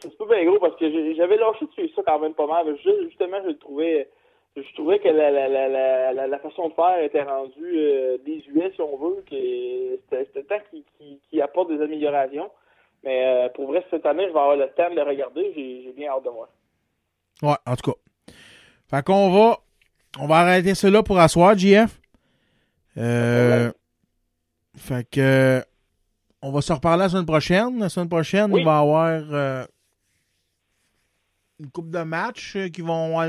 c'est 0.00 0.18
pas 0.18 0.26
bien 0.26 0.44
gros 0.46 0.58
parce 0.58 0.76
que 0.76 1.14
j'avais 1.14 1.36
lâché 1.36 1.64
de 1.64 1.70
suivre 1.72 1.94
ça 1.94 2.02
quand 2.04 2.18
même 2.18 2.34
pas 2.34 2.46
mal. 2.46 2.76
Justement, 3.04 3.38
je 3.44 3.48
le 3.48 3.58
trouvais, 3.58 4.08
je 4.56 4.74
trouvais 4.74 4.98
que 4.98 5.08
la, 5.08 5.30
la, 5.30 5.48
la, 5.48 6.26
la, 6.26 6.38
façon 6.38 6.68
de 6.68 6.74
faire 6.74 6.98
était 7.00 7.22
rendue 7.22 7.78
euh, 7.78 8.18
désuète, 8.24 8.74
si 8.74 8.80
on 8.80 8.96
veut, 8.96 9.22
que 9.30 9.98
c'était 10.10 10.40
le 10.40 10.44
temps 10.44 10.64
qui, 10.70 10.84
qui, 10.98 11.20
qui 11.30 11.40
apporte 11.40 11.68
des 11.70 11.80
améliorations. 11.80 12.50
Mais 13.04 13.24
euh, 13.26 13.48
pour 13.50 13.68
vrai, 13.68 13.84
cette 13.90 14.06
année, 14.06 14.24
je 14.26 14.32
vais 14.32 14.40
avoir 14.40 14.56
le 14.56 14.68
temps 14.70 14.90
de 14.90 14.96
le 14.96 15.02
regarder. 15.02 15.52
J'ai 15.54 15.82
j'ai 15.84 15.92
bien 15.92 16.10
hâte 16.10 16.24
de 16.24 16.30
voir. 16.30 16.48
Ouais, 17.42 17.56
en 17.64 17.76
tout 17.76 17.92
cas. 17.92 17.98
Fait 18.88 19.04
qu'on 19.04 19.30
va, 19.30 19.58
on 20.20 20.26
va 20.26 20.36
arrêter 20.38 20.74
cela 20.74 21.02
pour 21.02 21.18
asseoir, 21.18 21.56
JF. 21.56 22.00
Euh, 22.98 23.70
fait 24.76 25.08
que, 25.10 25.62
on 26.42 26.50
va 26.52 26.60
se 26.60 26.72
reparler 26.72 27.02
la 27.04 27.08
semaine 27.08 27.26
prochaine. 27.26 27.78
La 27.78 27.88
semaine 27.88 28.08
prochaine, 28.08 28.52
Oui. 28.52 28.60
il 28.60 28.64
va 28.64 28.76
y 28.76 28.80
avoir 28.80 29.08
euh, 29.32 29.64
une 31.60 31.70
coupe 31.70 31.90
de 31.90 32.02
matchs 32.02 32.56
euh, 32.56 32.68
qui 32.68 32.82
vont 32.82 33.06
avoir, 33.06 33.28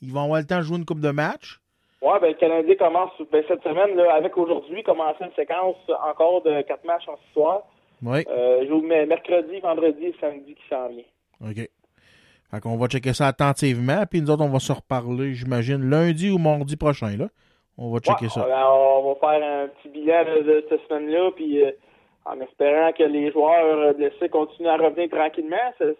ils 0.00 0.12
vont 0.12 0.24
avoir 0.24 0.40
le 0.40 0.46
temps 0.46 0.58
de 0.58 0.62
jouer 0.62 0.76
une 0.78 0.84
coupe 0.84 1.00
de 1.00 1.10
matchs. 1.10 1.58
Ouais, 2.00 2.18
ben, 2.20 2.28
le 2.28 2.34
Canadien 2.34 2.74
commence 2.76 3.12
ben, 3.30 3.44
cette 3.48 3.62
semaine, 3.62 3.96
là, 3.96 4.14
avec 4.14 4.36
aujourd'hui, 4.36 4.82
commencer 4.82 5.24
une 5.24 5.32
séquence 5.34 5.76
encore 6.04 6.42
de 6.42 6.62
quatre 6.62 6.84
matchs 6.84 7.08
en 7.08 7.16
six 7.16 7.32
soirs. 7.32 7.62
Oui. 8.02 8.24
Euh, 8.28 8.66
joue 8.68 8.80
me- 8.82 9.06
mercredi, 9.06 9.60
vendredi 9.60 10.06
et 10.06 10.14
samedi 10.20 10.54
qui 10.54 10.62
s'en 10.68 10.88
vient. 10.88 11.04
OK. 11.48 11.68
Fait 12.52 12.60
qu'on 12.60 12.76
va 12.76 12.86
checker 12.86 13.14
ça 13.14 13.28
attentivement, 13.28 14.02
puis 14.10 14.20
nous 14.20 14.30
autres, 14.30 14.44
on 14.44 14.50
va 14.50 14.58
se 14.58 14.72
reparler, 14.72 15.32
j'imagine, 15.32 15.88
lundi 15.88 16.30
ou 16.30 16.36
mardi 16.38 16.76
prochain, 16.76 17.16
là. 17.16 17.28
On 17.78 17.90
va 17.90 18.00
checker 18.00 18.24
Ouais, 18.26 18.30
ça. 18.30 18.42
ben, 18.44 18.62
on 18.70 19.08
va 19.08 19.14
faire 19.20 19.42
un 19.62 19.68
petit 19.68 19.88
bilan 19.88 20.24
de, 20.24 20.42
de 20.42 20.64
cette 20.68 20.82
semaine-là, 20.86 21.30
puis 21.34 21.64
euh, 21.64 21.70
en 22.26 22.38
espérant 22.40 22.92
que 22.92 23.04
les 23.04 23.32
joueurs 23.32 23.64
euh, 23.78 23.92
blessés 23.94 24.28
continuent 24.28 24.68
à 24.68 24.76
revenir 24.76 25.08
tranquillement. 25.08 25.56
C'est- 25.78 25.98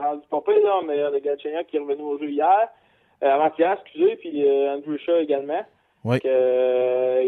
rendu 0.00 0.22
pas 0.28 0.40
pire, 0.40 0.58
là, 0.64 0.80
mais 0.86 0.98
euh, 0.98 1.10
le 1.12 1.20
Galchenyuk 1.20 1.68
qui 1.68 1.76
est 1.76 1.80
revenu 1.80 2.02
au 2.02 2.18
jeu 2.18 2.30
hier, 2.30 2.68
euh, 3.22 3.30
avant-hier, 3.30 3.78
excusez, 3.80 4.16
puis 4.16 4.44
Andrew 4.68 4.96
Shaw 4.98 5.18
également. 5.20 5.62
Oui. 6.04 6.18
Là, 6.24 6.30
euh, 6.30 7.20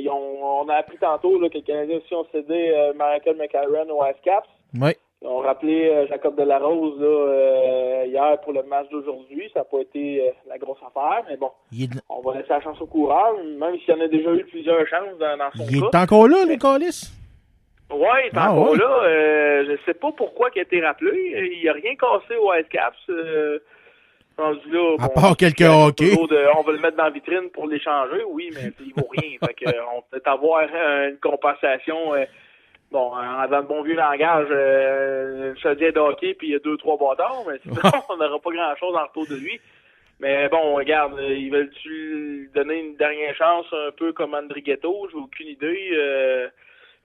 ils 0.00 0.08
ont- 0.08 0.62
on 0.62 0.68
a 0.68 0.74
appris 0.76 0.96
tantôt 0.98 1.38
là, 1.38 1.48
que 1.48 1.54
les 1.54 1.62
Canadiens 1.62 1.98
aussi 1.98 2.14
ont 2.14 2.26
cédé 2.32 2.74
Michael 2.96 3.36
McCarron 3.36 3.88
au 3.90 4.04
Ice 4.06 4.16
Caps. 4.24 4.48
Oui. 4.80 4.90
Ils 5.24 5.28
ont 5.28 5.38
rappelé 5.38 5.88
euh, 5.88 6.06
Jacob 6.06 6.36
Delarose 6.38 7.00
là, 7.00 7.06
euh, 7.06 8.04
hier 8.06 8.38
pour 8.42 8.52
le 8.52 8.62
match 8.64 8.90
d'aujourd'hui. 8.90 9.50
Ça 9.54 9.60
n'a 9.60 9.64
pas 9.64 9.80
été 9.80 10.20
euh, 10.20 10.32
la 10.46 10.58
grosse 10.58 10.76
affaire, 10.86 11.24
mais 11.30 11.38
bon, 11.38 11.50
on 12.10 12.20
va 12.20 12.34
laisser 12.36 12.50
la 12.50 12.60
chance 12.60 12.78
au 12.82 12.86
coureur, 12.86 13.34
même 13.58 13.78
s'il 13.80 13.94
y 13.94 13.98
en 13.98 14.04
a 14.04 14.08
déjà 14.08 14.30
eu 14.34 14.44
plusieurs 14.44 14.86
chances 14.86 15.16
dans, 15.18 15.38
dans 15.38 15.50
son 15.56 15.64
il 15.70 15.80
cas. 15.80 15.86
est 15.98 16.02
encore 16.02 16.28
là, 16.28 16.44
les 16.46 16.58
colis? 16.58 17.10
Ouais, 17.90 18.24
il 18.24 18.26
est 18.26 18.30
Ah, 18.36 18.52
encore 18.52 18.72
ouais. 18.72 18.76
là. 18.78 19.02
Euh, 19.04 19.64
je 19.66 19.84
sais 19.86 19.94
pas 19.94 20.12
pourquoi 20.12 20.50
il 20.54 20.58
a 20.58 20.62
été 20.62 20.80
rappelé. 20.84 21.50
Il 21.62 21.68
a 21.70 21.72
rien 21.72 21.94
cassé 21.96 22.36
au 22.36 22.50
Whitecaps. 22.50 22.96
Euh, 23.08 23.58
rendu 24.36 24.70
là, 24.72 24.96
À 24.98 25.06
bon, 25.08 25.14
part 25.14 25.36
quelques 25.38 25.60
hockey. 25.62 26.10
de- 26.10 26.58
on 26.58 26.62
va 26.62 26.72
le 26.72 26.78
mettre 26.80 26.96
dans 26.98 27.04
la 27.04 27.10
vitrine 27.10 27.48
pour 27.50 27.66
l'échanger, 27.66 28.24
oui, 28.28 28.50
mais 28.54 28.72
il 28.84 28.92
vaut 28.94 29.08
rien. 29.10 29.38
fait 29.46 29.54
que, 29.54 29.70
on 29.96 30.00
peut 30.02 30.06
peut-être 30.10 30.28
avoir 30.28 30.64
une 30.64 31.16
compensation. 31.18 32.14
euh, 32.14 32.24
bon, 32.94 33.12
en 33.12 33.42
le 33.42 33.62
bon 33.62 33.82
vieux 33.82 33.96
langage, 33.96 34.46
euh, 34.50 35.50
une 35.50 35.58
chaudière 35.58 35.92
de 35.92 35.98
hockey, 35.98 36.34
puis 36.34 36.48
il 36.48 36.52
y 36.52 36.56
a 36.56 36.60
deux, 36.60 36.76
trois 36.76 36.96
bâtards, 36.96 37.42
mais 37.46 37.58
sinon, 37.62 37.80
on 38.08 38.16
n'aura 38.16 38.38
pas 38.38 38.50
grand-chose 38.50 38.94
en 38.94 39.02
retour 39.02 39.26
de 39.26 39.34
lui. 39.34 39.60
Mais 40.20 40.48
bon, 40.48 40.76
regarde, 40.76 41.18
euh, 41.18 41.34
ils 41.34 41.50
veulent-tu 41.50 41.88
lui 41.88 42.48
donner 42.54 42.78
une 42.78 42.96
dernière 42.96 43.34
chance, 43.34 43.66
un 43.72 43.90
peu 43.90 44.12
comme 44.12 44.34
Andrighetto? 44.34 45.08
J'ai 45.10 45.18
aucune 45.18 45.48
idée. 45.48 45.90
Euh, 45.92 46.48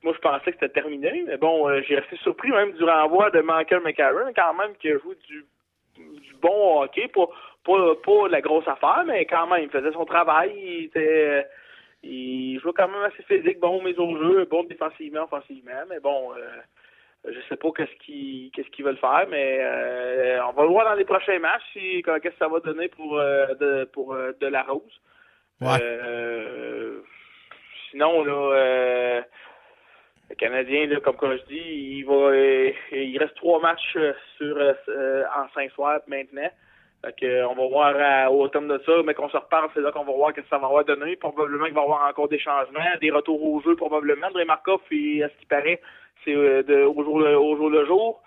moi, 0.04 0.14
je 0.16 0.20
pensais 0.20 0.52
que 0.52 0.60
c'était 0.62 0.82
terminé, 0.82 1.24
mais 1.26 1.38
bon, 1.38 1.68
euh, 1.68 1.82
j'ai 1.88 1.96
resté 1.96 2.18
surpris 2.18 2.52
même 2.52 2.74
du 2.74 2.84
renvoi 2.84 3.32
de 3.32 3.42
Michael 3.42 3.82
McCarron, 3.84 4.32
quand 4.36 4.54
même, 4.54 4.76
qui 4.80 4.90
a 4.90 4.98
joué 5.00 5.16
du, 5.28 5.44
du 5.98 6.34
bon 6.40 6.84
hockey, 6.84 7.08
pas, 7.08 7.28
pas, 7.66 7.96
pas 7.96 8.28
la 8.30 8.42
grosse 8.42 8.68
affaire, 8.68 9.04
mais 9.08 9.26
quand 9.26 9.48
même, 9.48 9.64
il 9.64 9.70
faisait 9.70 9.92
son 9.92 10.06
travail, 10.06 10.54
il 10.56 10.86
était... 10.86 11.48
Il 12.04 12.60
jouait 12.60 12.72
quand 12.76 12.88
même 12.88 13.04
assez 13.04 13.24
physique, 13.24 13.60
bon 13.60 13.84
mise 13.84 14.00
au 14.00 14.18
jeu, 14.18 14.46
bon 14.46 14.64
défensivement, 14.64 15.24
offensivement, 15.24 15.84
mais 15.90 16.00
bon, 16.00 16.34
euh, 16.34 16.62
je 17.26 17.40
sais 17.50 17.58
pas 17.58 17.70
qu'est-ce 17.76 17.96
qu'ils 18.06 18.52
qu'est-ce 18.52 18.70
qu'ils 18.70 18.86
veulent 18.86 18.98
faire, 18.98 19.26
mais 19.30 19.58
euh, 19.60 20.46
on 20.46 20.54
va 20.54 20.64
le 20.64 20.70
voir 20.70 20.86
dans 20.86 20.94
les 20.94 21.06
prochains 21.06 21.40
matchs 21.40 21.64
si 21.74 22.02
qu'est-ce 22.04 22.20
que 22.20 22.38
ça 22.40 22.48
va 22.48 22.60
donner 22.62 22.88
pour 22.88 23.20
euh, 23.20 23.54
de 23.56 23.84
pour 23.92 24.14
euh, 24.14 24.32
de 24.40 24.48
la 24.48 24.64
rose. 24.64 25.02
Ouais. 25.60 25.78
Euh, 25.82 27.02
sinon 27.92 28.24
là, 28.24 28.32
euh, 28.32 29.22
le 30.30 30.36
Canadien 30.36 30.88
là, 30.88 31.02
comme 31.02 31.18
quand 31.18 31.36
je 31.36 31.46
dis, 31.48 31.58
il 31.58 32.04
va 32.06 32.34
il 32.94 33.18
reste 33.18 33.36
trois 33.36 33.60
matchs 33.60 33.98
sur 34.38 34.58
en 34.58 35.50
cinq 35.54 35.72
soirs 35.72 36.00
maintenant. 36.08 36.50
Fait 37.04 37.16
que, 37.18 37.26
euh, 37.26 37.48
on 37.48 37.56
va 37.56 37.68
voir 37.68 37.96
à- 37.98 38.30
au 38.32 38.48
terme 38.50 38.68
de 38.68 38.82
ça, 38.86 38.92
mais 39.06 39.14
qu'on 39.14 39.30
se 39.30 39.38
reparle, 39.38 39.70
c'est 39.74 39.80
là 39.82 39.92
qu'on 39.92 40.04
va 40.04 40.12
voir 40.12 40.32
ce 40.36 40.42
que 40.42 40.48
ça 40.50 40.58
va 40.58 40.68
avoir 40.68 40.84
donné. 40.84 41.16
Probablement 41.16 41.66
qu'il 41.66 41.74
va 41.74 41.82
y 41.82 41.84
avoir 41.86 42.10
encore 42.10 42.28
des 42.28 42.40
changements, 42.40 42.82
des 43.00 43.12
retours 43.12 43.42
au 43.42 43.62
jeu 43.62 43.76
probablement. 43.76 44.28
André 44.28 44.44
Markov, 44.46 44.82
il- 44.92 45.24
à 45.24 45.30
ce 45.30 45.36
qui 45.40 45.46
paraît, 45.46 45.80
c'est 46.26 46.36
euh, 46.36 46.88
au, 46.90 47.04
jour 47.04 47.16
au 47.16 47.56
jour 47.56 47.70
le 47.70 47.86
jour. 47.86 48.22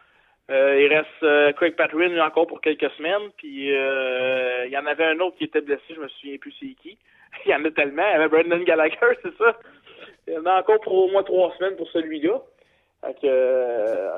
Euh, 0.51 0.81
il 0.81 0.89
reste 0.89 1.23
euh, 1.23 1.53
Craig 1.53 1.77
Patrin 1.77 2.19
encore 2.19 2.47
pour 2.47 2.61
quelques 2.63 2.91
semaines. 2.93 3.31
Puis 3.37 3.75
euh, 3.75 4.65
il 4.67 4.73
y 4.73 4.79
en 4.79 4.87
avait 4.87 5.05
un 5.05 5.21
autre 5.21 5.37
qui 5.37 5.45
était 5.45 5.61
blessé, 5.61 5.83
je 5.95 6.01
me 6.01 6.09
souviens 6.09 6.39
plus 6.39 6.53
c'est 6.59 6.75
qui. 6.83 6.97
il 7.47 7.51
y 7.51 7.55
en 7.55 7.65
a 7.65 7.71
tellement. 7.71 8.03
Il 8.09 8.13
y 8.13 8.15
avait 8.15 8.29
Brendan 8.29 8.65
Gallagher, 8.65 8.97
c'est 9.23 9.37
ça. 9.37 9.57
Il 10.27 10.35
y 10.35 10.39
en 10.39 10.47
a 10.47 10.61
encore 10.61 10.81
pour 10.81 10.95
au 10.95 11.09
moins 11.11 11.23
trois 11.23 11.53
semaines 11.59 11.77
pour 11.77 11.89
celui-là. 11.91 12.41
Fait 13.05 13.15
que, 13.15 13.27
euh, 13.27 14.09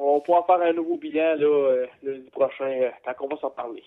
on 0.00 0.20
pouvoir 0.20 0.46
faire 0.46 0.60
un 0.62 0.72
nouveau 0.72 0.96
bilan 0.96 1.34
là, 1.36 1.46
euh, 1.46 1.86
lundi 2.02 2.30
prochain 2.30 2.64
euh, 2.66 2.90
quand 3.04 3.24
on 3.24 3.28
va 3.28 3.40
s'en 3.40 3.50
parler. 3.50 3.82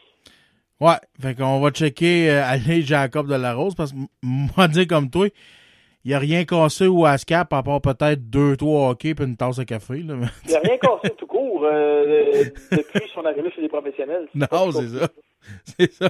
Ouais, 0.79 0.95
fait 1.21 1.35
qu'on 1.35 1.59
va 1.59 1.69
checker 1.71 2.29
euh, 2.31 2.43
aller 2.45 2.81
Jacob 2.81 3.27
de 3.27 3.35
la 3.35 3.53
Rose 3.53 3.75
parce 3.75 3.91
que 3.91 3.97
moi 4.21 4.67
dire 4.67 4.87
comme 4.87 5.09
toi, 5.09 5.27
il 6.03 6.07
n'y 6.09 6.13
a 6.15 6.19
rien 6.19 6.43
cassé 6.45 6.87
au 6.87 7.05
ASCAP 7.05 7.53
à 7.53 7.61
part 7.63 7.79
peut-être 7.81 8.29
deux, 8.29 8.57
trois 8.57 8.89
hockey 8.89 9.13
puis 9.13 9.25
une 9.25 9.37
tasse 9.37 9.57
de 9.57 9.63
café. 9.63 9.99
Là. 9.99 10.15
mais- 10.15 10.27
Il 10.45 10.49
n'y 10.49 10.55
a 10.55 10.59
rien 10.59 10.77
cassé 10.81 11.13
tout 11.15 11.27
court 11.27 11.63
euh, 11.65 12.43
depuis 12.71 13.07
son 13.13 13.23
arrivée 13.25 13.51
chez 13.51 13.61
les 13.61 13.69
professionnels. 13.69 14.27
Non, 14.33 14.71
c'est 14.71 14.87
ça. 14.99 15.07
C'est 15.65 15.91
ça. 15.91 16.09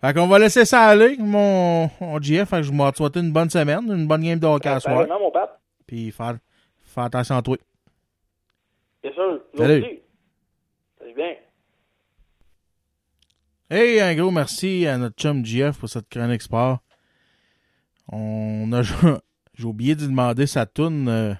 Fait 0.00 0.12
qu'on 0.14 0.26
va 0.26 0.38
laisser 0.38 0.66
ça 0.66 0.82
aller, 0.82 1.16
mon, 1.18 1.88
mon 2.00 2.20
GF. 2.20 2.46
Fait 2.48 2.56
que 2.56 2.62
je 2.64 2.72
vais 2.72 2.90
te 2.92 2.96
souhaiter 2.98 3.20
une 3.20 3.32
bonne 3.32 3.48
semaine, 3.48 3.84
une 3.90 4.06
bonne 4.06 4.22
game 4.22 4.38
de 4.38 4.46
hockey 4.46 4.68
à 4.68 4.80
soir. 4.80 5.06
Pape. 5.32 5.60
Puis 5.86 6.10
faire, 6.10 6.36
faire 6.84 7.04
attention 7.04 7.36
à 7.36 7.42
toi. 7.42 7.56
Bien 9.04 9.12
sûr. 9.12 9.40
Salut. 9.54 9.84
Salut 10.98 11.14
bien. 11.14 11.34
Hey, 13.68 14.00
un 14.00 14.14
gros 14.14 14.30
merci 14.30 14.86
à 14.86 14.96
notre 14.96 15.16
chum 15.16 15.44
GF 15.44 15.78
pour 15.78 15.90
cette 15.90 16.08
chronique 16.08 16.40
sport. 16.40 16.78
On 18.08 18.72
a 18.72 18.80
j'ai 19.54 19.64
oublié 19.66 19.94
de 19.94 20.00
lui 20.00 20.08
demander 20.08 20.46
sa 20.46 20.64
toune 20.64 21.08
euh, 21.08 21.34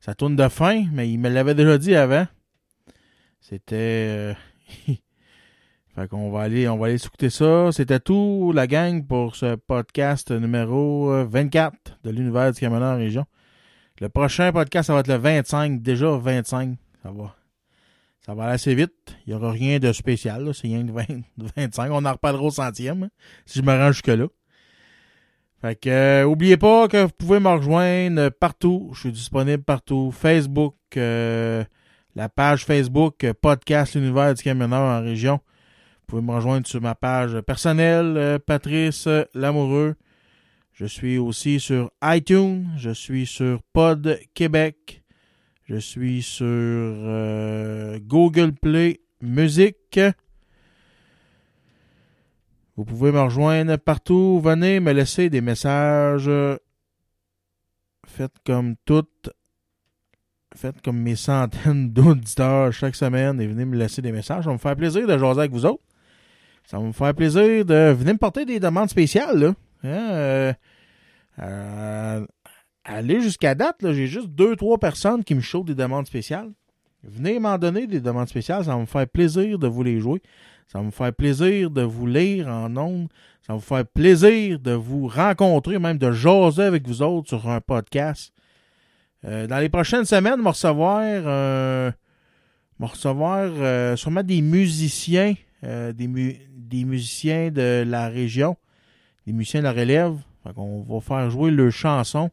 sa 0.00 0.14
toune 0.14 0.36
de 0.36 0.46
fin, 0.48 0.84
mais 0.92 1.10
il 1.10 1.16
me 1.16 1.30
l'avait 1.30 1.54
déjà 1.54 1.78
dit 1.78 1.94
avant. 1.94 2.26
C'était 3.40 3.76
euh, 3.76 4.34
fait 5.94 6.08
qu'on 6.10 6.30
va 6.30 6.42
aller 6.42 6.68
on 6.68 6.76
va 6.76 6.88
aller 6.88 7.02
écouter 7.02 7.30
ça. 7.30 7.72
C'était 7.72 8.00
tout 8.00 8.52
la 8.54 8.66
gang 8.66 9.06
pour 9.06 9.36
ce 9.36 9.54
podcast 9.54 10.30
numéro 10.32 11.10
euh, 11.10 11.24
24 11.24 11.98
de 12.04 12.10
l'univers 12.10 12.52
du 12.52 12.60
Cameroun 12.60 12.84
en 12.84 12.98
région. 12.98 13.24
Le 14.02 14.10
prochain 14.10 14.52
podcast 14.52 14.88
ça 14.88 14.92
va 14.92 15.00
être 15.00 15.08
le 15.08 15.16
25, 15.16 15.80
déjà 15.80 16.14
25, 16.18 16.76
ça 17.02 17.10
va. 17.10 17.34
Ça 18.24 18.34
va 18.34 18.44
aller 18.44 18.54
assez 18.54 18.74
vite. 18.74 19.16
Il 19.26 19.30
n'y 19.30 19.34
aura 19.34 19.50
rien 19.50 19.78
de 19.78 19.92
spécial. 19.92 20.52
C'est 20.54 20.68
rien 20.68 20.84
de 20.84 20.92
20, 20.92 21.04
de 21.38 21.46
25. 21.56 21.90
On 21.90 22.04
en 22.04 22.12
reparlera 22.12 22.44
au 22.44 22.50
centième, 22.50 23.04
hein, 23.04 23.10
si 23.46 23.60
je 23.60 23.64
me 23.64 23.72
rends 23.72 23.92
jusque-là. 23.92 24.26
Fait 25.60 25.76
que, 25.78 25.90
euh, 25.90 26.24
oubliez 26.24 26.56
pas 26.56 26.88
que 26.88 27.04
vous 27.04 27.12
pouvez 27.18 27.40
me 27.40 27.48
rejoindre 27.48 28.30
partout. 28.30 28.90
Je 28.94 29.00
suis 29.00 29.12
disponible 29.12 29.62
partout. 29.62 30.10
Facebook, 30.10 30.76
euh, 30.96 31.64
la 32.14 32.28
page 32.28 32.64
Facebook 32.64 33.24
euh, 33.24 33.34
Podcast 33.34 33.94
L'Univers 33.94 34.34
du 34.34 34.42
Camionneur 34.42 34.80
en 34.80 35.02
région. 35.02 35.34
Vous 35.34 36.06
pouvez 36.06 36.22
me 36.22 36.32
rejoindre 36.32 36.66
sur 36.66 36.80
ma 36.80 36.94
page 36.94 37.40
personnelle, 37.42 38.16
euh, 38.16 38.38
Patrice 38.38 39.06
Lamoureux. 39.34 39.96
Je 40.72 40.86
suis 40.86 41.18
aussi 41.18 41.60
sur 41.60 41.90
iTunes. 42.02 42.68
Je 42.78 42.90
suis 42.90 43.26
sur 43.26 43.60
Pod 43.72 44.18
Québec. 44.34 44.99
Je 45.70 45.76
suis 45.76 46.20
sur 46.20 46.46
euh, 46.46 48.00
Google 48.02 48.52
Play 48.52 49.02
Musique. 49.20 50.00
Vous 52.76 52.84
pouvez 52.84 53.12
me 53.12 53.20
rejoindre 53.20 53.76
partout. 53.76 54.40
Venez 54.42 54.80
me 54.80 54.90
laisser 54.90 55.30
des 55.30 55.40
messages. 55.40 56.28
Faites 58.04 58.34
comme 58.44 58.74
toutes. 58.84 59.30
Faites 60.56 60.82
comme 60.82 60.98
mes 60.98 61.14
centaines 61.14 61.90
d'auditeurs 61.92 62.72
chaque 62.72 62.96
semaine 62.96 63.40
et 63.40 63.46
venez 63.46 63.64
me 63.64 63.76
laisser 63.76 64.02
des 64.02 64.10
messages. 64.10 64.42
Ça 64.42 64.50
va 64.50 64.54
me 64.54 64.58
faire 64.58 64.74
plaisir 64.74 65.06
de 65.06 65.16
jaser 65.16 65.38
avec 65.38 65.52
vous 65.52 65.66
autres. 65.66 65.84
Ça 66.64 66.78
va 66.78 66.82
me 66.82 66.90
faire 66.90 67.14
plaisir 67.14 67.64
de 67.64 67.92
venir 67.92 68.14
me 68.14 68.18
porter 68.18 68.44
des 68.44 68.58
demandes 68.58 68.90
spéciales. 68.90 69.38
Là. 69.38 69.54
Hein, 69.84 70.10
euh, 70.10 70.52
euh, 71.38 72.26
aller 72.84 73.20
jusqu'à 73.20 73.54
date, 73.54 73.76
j'ai 73.82 74.06
juste 74.06 74.28
deux, 74.28 74.56
trois 74.56 74.78
personnes 74.78 75.24
qui 75.24 75.34
me 75.34 75.40
chauffent 75.40 75.66
des 75.66 75.74
demandes 75.74 76.06
spéciales. 76.06 76.50
Venez 77.02 77.38
m'en 77.38 77.56
donner 77.56 77.86
des 77.86 78.00
demandes 78.00 78.28
spéciales, 78.28 78.64
ça 78.64 78.74
va 78.74 78.80
me 78.80 78.86
faire 78.86 79.08
plaisir 79.08 79.58
de 79.58 79.66
vous 79.66 79.82
les 79.82 80.00
jouer. 80.00 80.22
Ça 80.70 80.78
va 80.78 80.84
me 80.84 80.90
faire 80.92 81.12
plaisir 81.12 81.68
de 81.68 81.82
vous 81.82 82.06
lire 82.06 82.46
en 82.46 82.76
ondes. 82.76 83.08
Ça 83.44 83.54
va 83.54 83.56
me 83.56 83.60
faire 83.60 83.84
plaisir 83.84 84.60
de 84.60 84.70
vous 84.70 85.08
rencontrer, 85.08 85.80
même 85.80 85.98
de 85.98 86.12
jaser 86.12 86.62
avec 86.62 86.86
vous 86.86 87.02
autres 87.02 87.28
sur 87.28 87.48
un 87.48 87.60
podcast. 87.60 88.32
Euh, 89.24 89.48
dans 89.48 89.58
les 89.58 89.68
prochaines 89.68 90.04
semaines, 90.04 90.38
on 90.38 90.44
va 90.44 90.50
recevoir, 90.50 91.02
euh, 91.04 91.90
on 92.78 92.86
recevoir 92.86 93.50
euh, 93.50 93.96
sûrement 93.96 94.22
des 94.22 94.42
musiciens, 94.42 95.34
des, 95.62 96.46
des 96.54 96.84
musiciens 96.84 97.50
de 97.50 97.82
la 97.84 98.08
région, 98.08 98.56
des 99.26 99.32
musiciens 99.32 99.60
de 99.60 99.64
la 99.64 99.72
relève. 99.72 100.14
Qu'on 100.54 100.82
va 100.82 101.00
faire 101.00 101.30
jouer 101.30 101.50
leurs 101.50 101.72
chansons. 101.72 102.30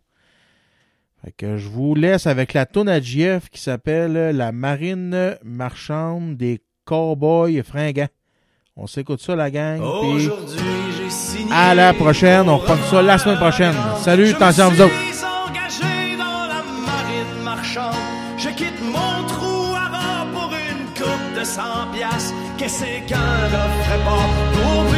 Fait 1.27 1.33
que 1.33 1.57
je 1.57 1.67
vous 1.67 1.93
laisse 1.93 2.25
avec 2.25 2.53
la 2.53 2.65
toune 2.65 2.87
à 2.87 3.01
JF 3.01 3.49
qui 3.49 3.59
s'appelle 3.59 4.13
La 4.33 4.53
marine 4.53 5.35
marchande 5.43 6.37
des 6.37 6.61
cowboys 6.85 7.61
fringants. 7.63 8.07
On 8.77 8.87
s'écoute 8.87 9.19
ça, 9.19 9.35
la 9.35 9.51
gang. 9.51 9.81
Aujourd'hui, 9.81 10.57
j'ai 10.97 11.09
signé. 11.09 11.51
à 11.51 11.75
la 11.75 11.93
prochaine. 11.93 12.47
On 12.47 12.55
reprend 12.55 12.77
ça 12.89 13.01
la 13.01 13.17
semaine 13.17 13.39
prochaine. 13.39 13.75
Salut, 13.97 14.29
attention 14.29 14.67
à 14.67 14.69
vous 14.69 14.81
autres. 14.83 14.93
Je 14.93 15.15
suis 15.17 15.25
engagé 15.25 16.17
dans 16.17 16.47
la 16.47 16.63
marine 16.85 17.43
marchande. 17.43 17.93
Je 18.37 18.47
quitte 18.47 18.81
mon 18.81 19.27
trou 19.27 19.75
à 19.75 19.89
rang 19.89 20.31
pour 20.31 20.53
une 20.53 20.85
coupe 20.93 21.37
de 21.37 21.43
100 21.43 21.61
piastres. 21.93 22.33
Qu'est-ce 22.57 22.85
qu'un 23.05 23.17
ne 23.17 23.83
ferait 23.83 24.05
pas 24.05 24.29
pour 24.53 24.96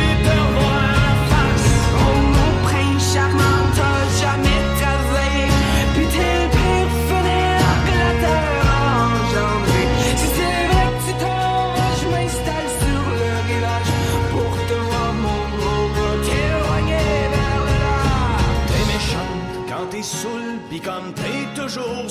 toujours 21.70 22.10